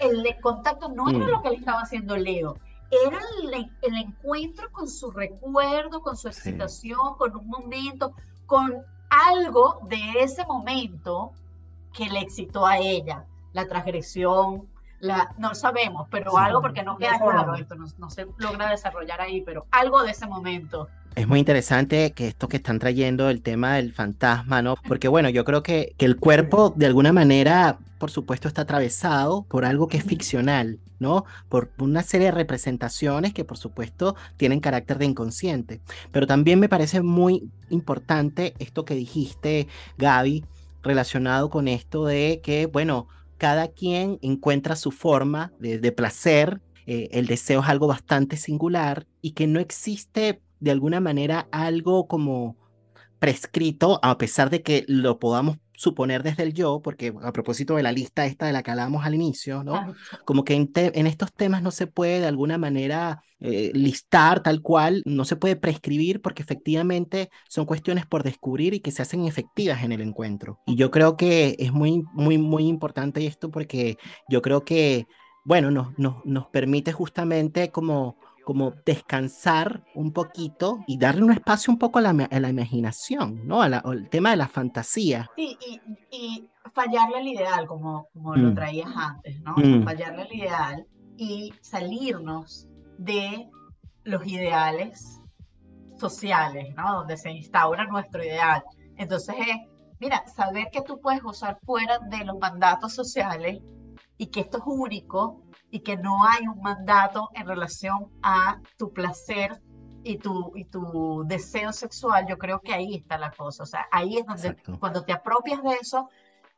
el 0.00 0.24
contacto, 0.40 0.88
no 0.88 1.08
era 1.08 1.18
mm. 1.18 1.28
lo 1.28 1.42
que 1.42 1.50
le 1.50 1.56
estaba 1.56 1.80
haciendo 1.80 2.16
Leo, 2.16 2.56
era 2.90 3.18
el, 3.42 3.70
el, 3.82 3.94
encuentro 3.96 4.70
con 4.72 4.88
su 4.88 5.10
recuerdo, 5.10 6.00
con 6.00 6.16
su 6.16 6.28
excitación, 6.28 7.16
con 7.18 7.36
un 7.36 7.46
momento, 7.48 8.14
con 8.46 8.82
algo 9.10 9.80
de 9.88 10.20
ese 10.20 10.44
momento 10.46 11.32
que 11.92 12.08
le 12.08 12.20
excitó 12.20 12.66
a 12.66 12.78
ella, 12.78 13.24
la 13.52 13.66
transgresión, 13.66 14.68
no 15.38 15.54
sabemos, 15.54 16.08
pero 16.10 16.36
algo 16.38 16.60
porque 16.60 16.82
no 16.82 16.96
queda 16.96 17.18
claro 17.18 17.54
esto, 17.54 17.74
no, 17.76 18.10
se 18.10 18.26
logra 18.38 18.70
desarrollar 18.70 19.20
ahí, 19.20 19.42
pero 19.42 19.66
algo 19.70 20.02
de 20.02 20.10
ese 20.10 20.26
momento. 20.26 20.88
Es 21.14 21.26
muy 21.26 21.38
interesante 21.38 22.12
que 22.12 22.28
esto 22.28 22.48
que 22.48 22.58
están 22.58 22.78
trayendo 22.78 23.28
el 23.28 23.42
tema 23.42 23.74
del 23.74 23.92
fantasma, 23.92 24.62
¿no? 24.62 24.76
Porque 24.86 25.08
bueno, 25.08 25.28
yo 25.28 25.44
creo 25.44 25.62
que, 25.62 25.94
que 25.96 26.06
el 26.06 26.16
cuerpo 26.16 26.72
de 26.76 26.86
alguna 26.86 27.12
manera, 27.12 27.78
por 27.98 28.10
supuesto, 28.10 28.46
está 28.46 28.62
atravesado 28.62 29.42
por 29.42 29.64
algo 29.64 29.88
que 29.88 29.96
es 29.96 30.04
ficcional, 30.04 30.78
¿no? 31.00 31.24
Por 31.48 31.70
una 31.78 32.02
serie 32.02 32.26
de 32.26 32.32
representaciones 32.32 33.34
que 33.34 33.44
por 33.44 33.56
supuesto 33.56 34.16
tienen 34.36 34.60
carácter 34.60 34.98
de 34.98 35.06
inconsciente. 35.06 35.80
Pero 36.12 36.26
también 36.26 36.60
me 36.60 36.68
parece 36.68 37.02
muy 37.02 37.50
importante 37.70 38.54
esto 38.58 38.84
que 38.84 38.94
dijiste, 38.94 39.66
Gaby, 39.96 40.44
relacionado 40.82 41.50
con 41.50 41.68
esto 41.68 42.04
de 42.04 42.40
que, 42.42 42.66
bueno, 42.66 43.08
cada 43.38 43.68
quien 43.68 44.18
encuentra 44.20 44.76
su 44.76 44.90
forma 44.90 45.52
de, 45.58 45.92
placer, 45.92 46.60
eh, 46.86 47.08
el 47.12 47.26
deseo 47.26 47.60
es 47.60 47.68
algo 47.68 47.86
bastante 47.86 48.36
singular 48.36 49.06
y 49.22 49.30
que 49.30 49.46
no 49.46 49.60
existe 49.60 50.42
de 50.60 50.70
alguna 50.70 51.00
manera 51.00 51.48
algo 51.52 52.08
como 52.08 52.56
prescrito, 53.18 54.00
a 54.02 54.18
pesar 54.18 54.50
de 54.50 54.62
que 54.62 54.84
lo 54.88 55.18
podamos 55.18 55.56
suponer 55.78 56.24
desde 56.24 56.42
el 56.42 56.54
yo, 56.54 56.80
porque 56.82 57.14
a 57.22 57.32
propósito 57.32 57.76
de 57.76 57.84
la 57.84 57.92
lista 57.92 58.26
esta 58.26 58.46
de 58.46 58.52
la 58.52 58.64
que 58.64 58.72
hablábamos 58.72 59.06
al 59.06 59.14
inicio, 59.14 59.62
¿no? 59.62 59.94
Como 60.24 60.42
que 60.42 60.54
en, 60.54 61.06
estos 61.06 61.32
temas 61.32 61.62
no 61.62 61.70
se 61.70 61.86
puede 61.86 62.18
de 62.18 62.26
alguna 62.26 62.58
manera 62.58 63.22
eh, 63.38 63.70
listar 63.74 64.42
tal 64.42 64.60
cual, 64.60 65.02
no 65.06 65.24
se 65.24 65.36
puede 65.36 65.54
prescribir 65.54 66.20
porque 66.20 66.42
efectivamente 66.42 67.30
son 67.48 67.64
cuestiones 67.64 68.06
por 68.06 68.24
descubrir 68.24 68.74
y 68.74 68.80
que 68.80 68.90
se 68.90 69.02
hacen 69.02 69.24
efectivas 69.24 69.84
en 69.84 69.92
el 69.92 70.00
encuentro. 70.00 70.58
Y 70.66 70.74
yo 70.74 70.90
creo 70.90 71.16
que 71.16 71.54
es 71.60 71.72
muy, 71.72 72.02
muy, 72.12 72.38
muy 72.38 72.66
importante 72.66 73.24
esto 73.24 73.48
porque 73.52 73.98
yo 74.28 74.42
creo 74.42 74.64
que, 74.64 75.06
bueno, 75.44 75.70
nos, 75.70 75.96
nos, 75.96 76.24
nos 76.24 76.48
permite 76.48 76.90
justamente 76.90 77.70
como 77.70 78.18
como 78.48 78.72
descansar 78.86 79.84
un 79.94 80.10
poquito 80.10 80.78
y 80.86 80.96
darle 80.96 81.22
un 81.22 81.32
espacio 81.32 81.70
un 81.70 81.78
poco 81.78 81.98
a 81.98 82.00
la, 82.00 82.14
la 82.14 82.48
imaginación, 82.48 83.46
¿no? 83.46 83.60
al 83.60 84.08
tema 84.08 84.30
de 84.30 84.36
la 84.36 84.48
fantasía. 84.48 85.30
Sí, 85.36 85.58
y, 85.60 85.80
y 86.10 86.50
fallarle 86.72 87.18
al 87.18 87.28
ideal, 87.28 87.66
como, 87.66 88.08
como 88.14 88.34
lo 88.36 88.52
mm. 88.52 88.54
traías 88.54 88.88
antes, 88.96 89.38
¿no? 89.42 89.54
Mm. 89.54 89.84
Fallarle 89.84 90.22
al 90.22 90.32
ideal 90.32 90.86
y 91.18 91.52
salirnos 91.60 92.66
de 92.96 93.50
los 94.04 94.26
ideales 94.26 95.20
sociales, 95.98 96.74
¿no? 96.74 97.00
Donde 97.00 97.18
se 97.18 97.30
instaura 97.30 97.84
nuestro 97.84 98.24
ideal. 98.24 98.62
Entonces, 98.96 99.36
mira, 100.00 100.26
saber 100.26 100.68
que 100.72 100.80
tú 100.80 100.98
puedes 101.02 101.22
gozar 101.22 101.58
fuera 101.66 101.98
de 101.98 102.24
los 102.24 102.38
mandatos 102.38 102.94
sociales 102.94 103.58
y 104.18 104.26
que 104.26 104.40
esto 104.40 104.58
es 104.58 104.64
único 104.66 105.42
y 105.70 105.80
que 105.80 105.96
no 105.96 106.24
hay 106.24 106.46
un 106.46 106.60
mandato 106.60 107.30
en 107.34 107.46
relación 107.46 108.10
a 108.22 108.60
tu 108.76 108.92
placer 108.92 109.62
y 110.02 110.18
tu, 110.18 110.52
y 110.54 110.64
tu 110.64 111.24
deseo 111.26 111.72
sexual, 111.72 112.26
yo 112.28 112.38
creo 112.38 112.60
que 112.60 112.72
ahí 112.72 112.94
está 112.96 113.18
la 113.18 113.30
cosa. 113.30 113.62
O 113.62 113.66
sea, 113.66 113.86
ahí 113.90 114.18
es 114.18 114.26
donde 114.26 114.56
cuando 114.78 115.04
te 115.04 115.12
apropias 115.12 115.62
de 115.62 115.74
eso, 115.80 116.08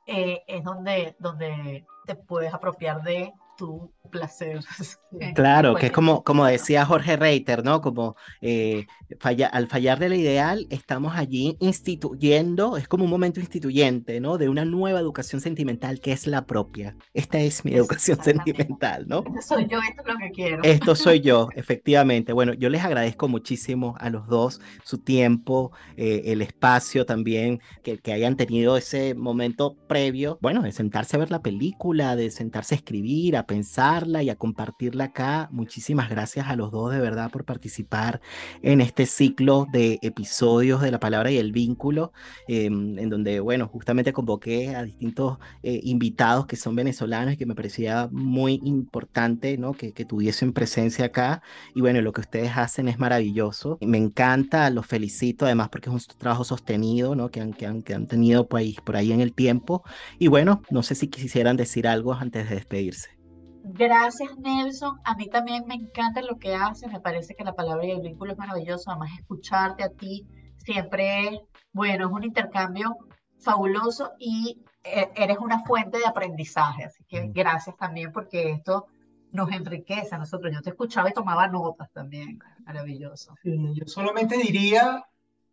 eh, 0.07 0.43
es 0.47 0.65
donde, 0.65 1.17
donde 1.19 1.87
te 2.07 2.15
puedes 2.15 2.53
apropiar 2.53 3.03
de 3.03 3.33
tu 3.61 3.93
placer. 4.11 4.61
Claro, 5.35 5.75
que 5.75 5.87
es 5.87 5.93
como, 5.93 6.23
como 6.23 6.47
decía 6.47 6.87
Jorge 6.87 7.17
Reiter, 7.17 7.65
¿no? 7.65 7.81
Como 7.81 8.15
eh, 8.41 8.87
falla, 9.19 9.49
al 9.49 9.67
fallar 9.67 9.99
del 9.99 10.15
ideal, 10.15 10.69
estamos 10.71 11.17
allí 11.17 11.57
instituyendo, 11.59 12.77
es 12.77 12.87
como 12.87 13.05
un 13.05 13.11
momento 13.11 13.41
instituyente, 13.41 14.21
¿no? 14.21 14.39
De 14.39 14.49
una 14.49 14.65
nueva 14.65 15.01
educación 15.01 15.41
sentimental 15.41 15.99
que 15.99 16.13
es 16.13 16.29
la 16.29 16.47
propia. 16.47 16.97
Esta 17.13 17.41
es 17.41 17.65
mi 17.65 17.75
educación 17.75 18.23
sentimental, 18.23 19.09
¿no? 19.09 19.25
Esto 19.27 19.57
soy 19.57 19.67
yo, 19.67 19.81
esto 19.81 20.03
es 20.03 20.15
lo 20.15 20.19
que 20.19 20.31
quiero. 20.31 20.63
Esto 20.63 20.95
soy 20.95 21.21
yo, 21.21 21.49
efectivamente. 21.57 22.33
Bueno, 22.33 22.55
yo 22.55 22.69
les 22.69 22.85
agradezco 22.85 23.27
muchísimo 23.27 23.97
a 23.99 24.11
los 24.11 24.29
dos 24.29 24.61
su 24.85 24.99
tiempo, 24.99 25.73
eh, 25.97 26.23
el 26.27 26.41
espacio 26.41 27.05
también, 27.05 27.61
que, 27.83 27.99
que 27.99 28.13
hayan 28.13 28.37
tenido 28.37 28.77
ese 28.77 29.15
momento 29.17 29.77
previo, 29.89 30.39
bueno, 30.41 30.63
de 30.63 30.71
sentarse 30.71 31.17
a 31.17 31.19
ver 31.19 31.33
la 31.33 31.43
película, 31.43 32.15
de 32.15 32.31
sentarse 32.31 32.77
a 32.77 32.79
escribir, 32.79 33.37
a 33.37 33.47
pensarla 33.51 34.23
y 34.23 34.31
a 34.31 34.37
compartirla 34.37 35.07
acá. 35.07 35.49
Muchísimas 35.51 36.09
gracias 36.09 36.47
a 36.47 36.55
los 36.55 36.71
dos 36.71 36.93
de 36.93 37.01
verdad 37.01 37.33
por 37.33 37.45
participar 37.45 38.21
en 38.63 38.81
este 38.81 39.07
ciclo 39.07 39.67
de 39.73 39.99
episodios 40.03 40.81
de 40.81 40.93
la 40.93 41.01
palabra 41.01 41.33
y 41.33 41.39
el 41.39 41.51
vínculo, 41.51 42.13
em, 42.47 42.97
en 42.97 43.11
donde, 43.11 43.41
bueno, 43.41 43.67
justamente 43.67 44.13
convoqué 44.13 44.77
a 44.77 44.85
distintos 44.85 45.39
eh, 45.65 45.81
invitados 45.83 46.47
que 46.47 46.55
son 46.55 46.77
venezolanos 46.77 47.35
y 47.35 47.37
que 47.37 47.45
me 47.45 47.57
parecía 47.57 48.09
muy 48.13 48.61
importante, 48.63 49.59
¿no? 49.59 49.73
Que, 49.73 49.93
que 49.93 50.05
tuviesen 50.05 50.53
presencia 50.53 51.07
acá. 51.07 51.43
Y 51.75 51.81
bueno, 51.81 52.01
lo 52.03 52.13
que 52.13 52.21
ustedes 52.21 52.53
hacen 52.57 52.87
es 52.87 53.01
maravilloso. 53.01 53.79
Me 53.81 53.99
encanta, 53.99 54.71
los 54.71 54.87
felicito 54.87 55.45
además 55.45 55.71
porque 55.71 55.91
es 55.91 55.95
un 55.95 56.17
trabajo 56.19 56.45
sostenido, 56.45 57.17
¿no? 57.17 57.31
Que 57.33 57.41
han, 57.41 57.53
que 57.53 57.67
han, 57.67 57.83
que 57.83 57.95
han 57.95 58.07
tenido 58.07 58.49
pues, 58.49 58.77
por 58.85 58.97
ahí 58.97 59.11
en 59.11 59.21
el 59.21 59.33
tiempo. 59.35 59.83
Y 60.21 60.29
bueno, 60.29 60.63
no 60.71 60.85
sé 60.85 60.95
si 60.95 61.09
quisieran 61.09 61.57
decir 61.57 61.89
algo 61.89 62.15
antes 62.15 62.49
de 62.49 62.55
despedirse. 62.55 63.20
Gracias, 63.63 64.37
Nelson. 64.39 65.01
A 65.05 65.15
mí 65.15 65.29
también 65.29 65.65
me 65.67 65.75
encanta 65.75 66.23
lo 66.23 66.39
que 66.39 66.55
haces. 66.55 66.91
Me 66.91 67.01
parece 67.01 67.35
que 67.35 67.45
la 67.45 67.55
palabra 67.55 67.85
y 67.85 67.91
el 67.91 68.01
vínculo 68.01 68.33
es 68.33 68.39
maravilloso. 68.39 68.91
Además, 68.91 69.11
escucharte 69.19 69.83
a 69.83 69.91
ti 69.91 70.27
siempre, 70.57 71.43
bueno, 71.73 72.07
es 72.07 72.13
un 72.13 72.25
intercambio 72.25 72.97
fabuloso 73.39 74.13
y 74.19 74.63
eh, 74.85 75.11
eres 75.15 75.39
una 75.39 75.63
fuente 75.65 75.99
de 75.99 76.07
aprendizaje. 76.07 76.85
Así 76.85 77.05
que 77.05 77.29
gracias 77.29 77.77
también 77.77 78.13
porque 78.13 78.51
esto 78.51 78.87
nos 79.33 79.51
enriquece 79.53 80.15
a 80.15 80.19
nosotros. 80.19 80.53
Yo 80.53 80.63
te 80.63 80.71
escuchaba 80.71 81.11
y 81.11 81.15
tomaba 81.15 81.49
notas 81.49 81.91
también. 81.93 82.39
Maravilloso. 82.65 83.35
yo 83.45 83.87
solamente 83.87 84.37
diría, 84.37 85.05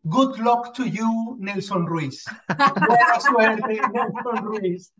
good 0.04 0.38
luck 0.38 0.74
to 0.74 0.86
you, 0.86 1.38
Nelson 1.40 1.86
Ruiz. 1.86 2.26
Buena 2.88 3.20
suerte, 3.20 3.80
Nelson 3.94 4.46
Ruiz. 4.46 4.94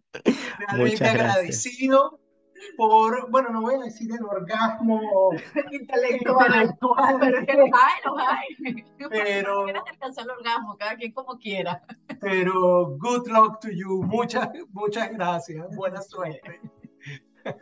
Realmente 0.60 1.08
agradecido 1.08 2.20
por, 2.76 3.30
bueno, 3.32 3.50
no 3.50 3.62
voy 3.62 3.76
a 3.76 3.80
decir 3.80 4.12
el 4.12 4.24
orgasmo 4.24 5.32
intelectual, 5.72 6.78
pero 7.20 7.40
es 7.40 7.46
que 7.46 7.54
los 7.54 7.70
hay, 7.74 8.02
los 8.06 8.20
hay. 8.20 8.86
Pero, 9.10 9.68
alcanzar 9.68 10.26
el 10.26 10.32
orgasmo, 10.32 10.76
cada 10.78 10.96
quien 10.96 11.12
como 11.12 11.38
quiera. 11.38 11.82
Pero 12.20 12.98
good 12.98 13.28
luck 13.28 13.60
to 13.60 13.70
you, 13.70 14.04
muchas, 14.04 14.50
muchas 14.72 15.12
gracias, 15.12 15.76
buena 15.76 16.02
suerte. 16.02 16.60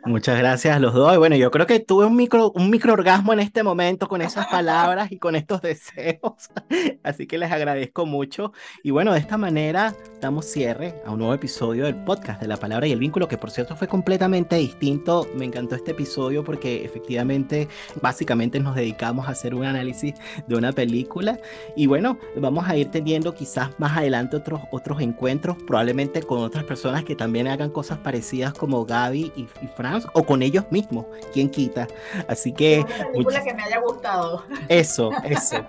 Muchas 0.04 0.38
gracias 0.38 0.76
a 0.76 0.80
los 0.80 0.94
dos. 0.94 1.16
bueno, 1.18 1.36
yo 1.36 1.50
creo 1.50 1.66
que 1.66 1.80
tuve 1.80 2.06
un 2.06 2.16
micro, 2.16 2.52
un 2.52 2.70
microorgasmo 2.70 3.32
en 3.32 3.40
este 3.40 3.62
momento 3.62 4.08
con 4.08 4.22
esas 4.22 4.46
palabras 4.46 5.12
y 5.12 5.18
con 5.18 5.36
estos 5.36 5.62
deseos. 5.62 6.50
Así 7.02 7.26
que 7.26 7.38
les 7.38 7.52
agradezco 7.52 8.06
mucho. 8.06 8.52
Y 8.82 8.90
bueno, 8.90 9.12
de 9.12 9.18
esta 9.18 9.36
manera 9.36 9.94
damos 10.20 10.46
cierre 10.46 10.94
a 11.04 11.10
un 11.12 11.18
nuevo 11.18 11.34
episodio 11.34 11.84
del 11.84 11.96
podcast 12.04 12.40
de 12.40 12.48
la 12.48 12.56
palabra 12.56 12.86
y 12.86 12.92
el 12.92 12.98
vínculo, 12.98 13.28
que 13.28 13.38
por 13.38 13.50
cierto 13.50 13.76
fue 13.76 13.88
completamente 13.88 14.56
distinto. 14.56 15.26
Me 15.34 15.44
encantó 15.44 15.74
este 15.74 15.92
episodio 15.92 16.44
porque 16.44 16.84
efectivamente, 16.84 17.68
básicamente 18.00 18.60
nos 18.60 18.74
dedicamos 18.74 19.28
a 19.28 19.32
hacer 19.32 19.54
un 19.54 19.64
análisis 19.64 20.14
de 20.46 20.56
una 20.56 20.72
película. 20.72 21.38
Y 21.76 21.86
bueno, 21.86 22.18
vamos 22.36 22.68
a 22.68 22.76
ir 22.76 22.90
teniendo 22.90 23.34
quizás 23.34 23.70
más 23.78 23.96
adelante 23.96 24.36
otros, 24.36 24.60
otros 24.70 25.00
encuentros, 25.00 25.56
probablemente 25.66 26.22
con 26.22 26.38
otras 26.40 26.64
personas 26.64 27.04
que 27.04 27.14
también 27.14 27.48
hagan 27.48 27.70
cosas 27.70 27.98
parecidas 27.98 28.52
como 28.54 28.84
Gaby 28.84 29.32
y, 29.36 29.42
y 29.62 29.66
France 29.76 30.08
o 30.14 30.24
con 30.24 30.42
ellos 30.42 30.64
mismos, 30.70 31.06
quien 31.32 31.48
quita. 31.48 31.86
Así 32.28 32.52
que... 32.52 32.84
Una 33.14 33.42
que 33.42 33.54
me 33.54 33.62
haya 33.62 33.80
gustado. 33.80 34.44
Eso, 34.68 35.10
eso. 35.24 35.64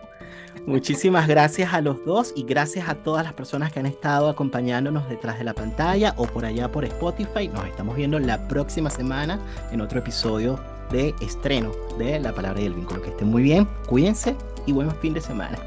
Muchísimas 0.68 1.28
gracias 1.30 1.74
a 1.74 1.80
los 1.80 2.04
dos 2.04 2.34
y 2.36 2.44
gracias 2.44 2.90
a 2.90 2.96
todas 2.96 3.24
las 3.24 3.34
personas 3.34 3.72
que 3.72 3.80
han 3.80 3.86
estado 3.86 4.28
acompañándonos 4.28 5.08
detrás 5.08 5.38
de 5.38 5.46
la 5.46 5.54
pantalla 5.54 6.14
o 6.18 6.26
por 6.26 6.44
allá 6.44 6.70
por 6.70 6.84
Spotify. 6.84 7.48
Nos 7.48 7.66
estamos 7.66 7.96
viendo 7.96 8.20
la 8.20 8.50
próxima 8.50 8.90
semana 8.90 9.40
en 9.72 9.80
otro 9.80 10.00
episodio 10.00 10.60
de 10.92 11.16
estreno 11.22 11.72
de 11.98 12.20
La 12.20 12.34
Palabra 12.34 12.60
y 12.62 12.66
el 12.66 12.74
Vínculo. 12.74 13.02
Que 13.02 13.12
estén 13.12 13.30
muy 13.30 13.44
bien, 13.44 13.66
cuídense 13.88 14.36
y 14.66 14.74
buen 14.74 14.92
fin 14.98 15.14
de 15.14 15.22
semana. 15.22 15.58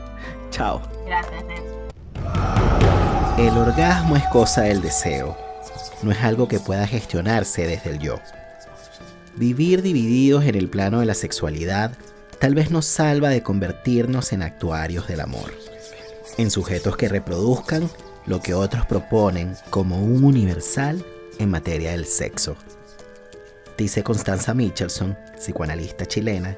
Chao. 0.50 0.82
Gracias, 1.06 1.44
El 3.38 3.56
orgasmo 3.56 4.16
es 4.16 4.26
cosa 4.26 4.62
del 4.62 4.82
deseo 4.82 5.49
no 6.02 6.12
es 6.12 6.18
algo 6.22 6.48
que 6.48 6.60
pueda 6.60 6.86
gestionarse 6.86 7.66
desde 7.66 7.90
el 7.90 7.98
yo. 7.98 8.20
Vivir 9.36 9.82
divididos 9.82 10.44
en 10.44 10.54
el 10.54 10.68
plano 10.68 11.00
de 11.00 11.06
la 11.06 11.14
sexualidad 11.14 11.92
tal 12.38 12.54
vez 12.54 12.70
nos 12.70 12.86
salva 12.86 13.28
de 13.28 13.42
convertirnos 13.42 14.32
en 14.32 14.42
actuarios 14.42 15.06
del 15.06 15.20
amor, 15.20 15.52
en 16.38 16.50
sujetos 16.50 16.96
que 16.96 17.08
reproduzcan 17.08 17.88
lo 18.26 18.40
que 18.40 18.54
otros 18.54 18.86
proponen 18.86 19.56
como 19.70 20.02
un 20.02 20.24
universal 20.24 21.04
en 21.38 21.50
materia 21.50 21.92
del 21.92 22.06
sexo. 22.06 22.56
Dice 23.76 24.02
Constanza 24.02 24.52
Michelson, 24.52 25.16
psicoanalista 25.38 26.06
chilena, 26.06 26.56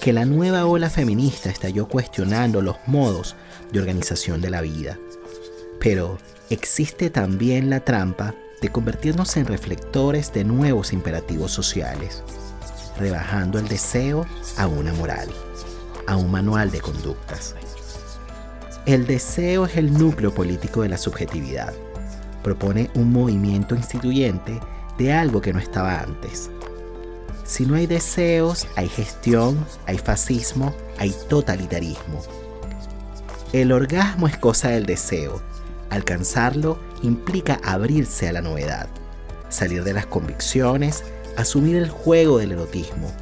que 0.00 0.12
la 0.12 0.24
nueva 0.24 0.66
ola 0.66 0.90
feminista 0.90 1.50
estalló 1.50 1.86
cuestionando 1.86 2.62
los 2.62 2.76
modos 2.86 3.36
de 3.72 3.80
organización 3.80 4.40
de 4.40 4.50
la 4.50 4.62
vida. 4.62 4.98
Pero 5.78 6.18
existe 6.50 7.10
también 7.10 7.68
la 7.68 7.80
trampa 7.80 8.34
de 8.62 8.70
convertirnos 8.70 9.36
en 9.36 9.44
reflectores 9.44 10.32
de 10.32 10.44
nuevos 10.44 10.92
imperativos 10.92 11.50
sociales, 11.50 12.22
rebajando 12.96 13.58
el 13.58 13.66
deseo 13.68 14.24
a 14.56 14.68
una 14.68 14.94
moral, 14.94 15.28
a 16.06 16.16
un 16.16 16.30
manual 16.30 16.70
de 16.70 16.80
conductas. 16.80 17.56
El 18.86 19.06
deseo 19.06 19.66
es 19.66 19.76
el 19.76 19.92
núcleo 19.92 20.32
político 20.32 20.82
de 20.82 20.88
la 20.88 20.96
subjetividad. 20.96 21.74
Propone 22.44 22.90
un 22.94 23.12
movimiento 23.12 23.74
instituyente 23.74 24.58
de 24.96 25.12
algo 25.12 25.40
que 25.40 25.52
no 25.52 25.58
estaba 25.58 26.00
antes. 26.00 26.48
Si 27.44 27.66
no 27.66 27.74
hay 27.74 27.86
deseos, 27.86 28.68
hay 28.76 28.88
gestión, 28.88 29.66
hay 29.86 29.98
fascismo, 29.98 30.72
hay 30.98 31.12
totalitarismo. 31.28 32.22
El 33.52 33.72
orgasmo 33.72 34.28
es 34.28 34.38
cosa 34.38 34.68
del 34.68 34.86
deseo. 34.86 35.42
Alcanzarlo 35.92 36.78
implica 37.02 37.60
abrirse 37.62 38.26
a 38.26 38.32
la 38.32 38.40
novedad, 38.40 38.88
salir 39.50 39.84
de 39.84 39.92
las 39.92 40.06
convicciones, 40.06 41.04
asumir 41.36 41.76
el 41.76 41.90
juego 41.90 42.38
del 42.38 42.52
erotismo, 42.52 43.12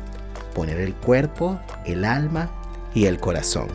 poner 0.55 0.79
el 0.79 0.95
cuerpo, 0.95 1.59
el 1.85 2.05
alma 2.05 2.49
y 2.95 3.07
el 3.07 3.19
corazón. 3.19 3.67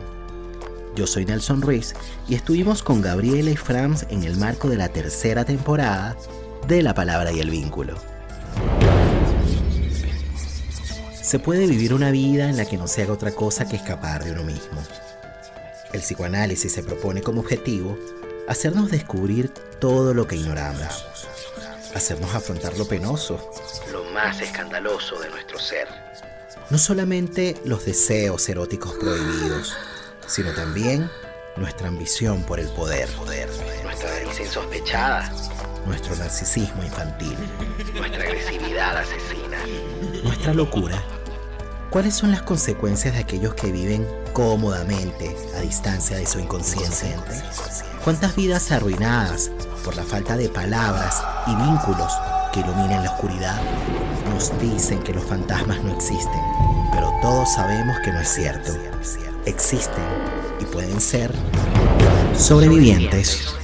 Yo 0.94 1.06
soy 1.06 1.26
Nelson 1.26 1.60
Ruiz 1.60 1.92
y 2.26 2.36
estuvimos 2.36 2.82
con 2.82 3.02
Gabriela 3.02 3.50
y 3.50 3.56
Franz 3.56 4.06
en 4.08 4.24
el 4.24 4.38
marco 4.38 4.70
de 4.70 4.78
la 4.78 4.88
tercera 4.88 5.44
temporada 5.44 6.16
de 6.66 6.82
La 6.82 6.94
Palabra 6.94 7.32
y 7.32 7.40
el 7.40 7.50
Vínculo. 7.50 7.96
Se 11.12 11.38
puede 11.38 11.66
vivir 11.66 11.92
una 11.92 12.10
vida 12.10 12.48
en 12.48 12.56
la 12.56 12.64
que 12.64 12.78
no 12.78 12.88
se 12.88 13.02
haga 13.02 13.12
otra 13.12 13.32
cosa 13.32 13.68
que 13.68 13.76
escapar 13.76 14.24
de 14.24 14.32
uno 14.32 14.42
mismo. 14.42 14.80
El 15.92 16.00
psicoanálisis 16.00 16.72
se 16.72 16.82
propone 16.82 17.20
como 17.20 17.42
objetivo 17.42 17.98
hacernos 18.48 18.90
descubrir 18.90 19.48
todo 19.80 20.14
lo 20.14 20.26
que 20.26 20.36
ignoramos, 20.36 21.06
hacernos 21.94 22.34
afrontar 22.34 22.76
lo 22.78 22.86
penoso, 22.86 23.52
lo 23.92 24.04
más 24.12 24.40
escandaloso 24.40 25.18
de 25.20 25.30
nuestro 25.30 25.58
ser. 25.58 25.88
No 26.70 26.78
solamente 26.78 27.56
los 27.64 27.84
deseos 27.84 28.48
eróticos 28.48 28.94
prohibidos, 28.94 29.74
sino 30.26 30.52
también 30.52 31.08
nuestra 31.56 31.88
ambición 31.88 32.42
por 32.44 32.60
el 32.60 32.68
poder, 32.68 33.08
poder 33.10 33.48
nuestra 33.82 34.10
nariz 34.10 34.40
insospechada, 34.40 35.32
nuestro 35.86 36.16
narcisismo 36.16 36.82
infantil, 36.82 37.36
nuestra 37.94 38.22
agresividad 38.22 38.96
asesina, 38.98 39.58
nuestra 40.22 40.54
locura. 40.54 41.02
¿Cuáles 41.90 42.14
son 42.14 42.30
las 42.30 42.42
consecuencias 42.42 43.14
de 43.14 43.20
aquellos 43.20 43.54
que 43.54 43.70
viven 43.70 44.06
cómodamente 44.32 45.36
a 45.56 45.60
distancia 45.60 46.16
de 46.16 46.26
su 46.26 46.40
inconsciente? 46.40 47.14
¿Cuántas 48.04 48.34
vidas 48.36 48.70
arruinadas 48.72 49.50
por 49.84 49.96
la 49.96 50.02
falta 50.02 50.36
de 50.36 50.48
palabras 50.48 51.22
y 51.46 51.54
vínculos 51.54 52.12
que 52.52 52.60
iluminen 52.60 53.04
la 53.04 53.12
oscuridad? 53.12 53.60
Nos 54.34 54.52
dicen 54.60 55.02
que 55.02 55.14
los 55.14 55.24
fantasmas 55.24 55.82
no 55.82 55.92
existen, 55.92 56.40
pero 56.92 57.12
todos 57.22 57.54
sabemos 57.54 57.96
que 58.04 58.12
no 58.12 58.20
es 58.20 58.28
cierto. 58.28 58.72
Existen 59.46 60.04
y 60.60 60.64
pueden 60.64 61.00
ser 61.00 61.32
sobrevivientes. 62.36 63.54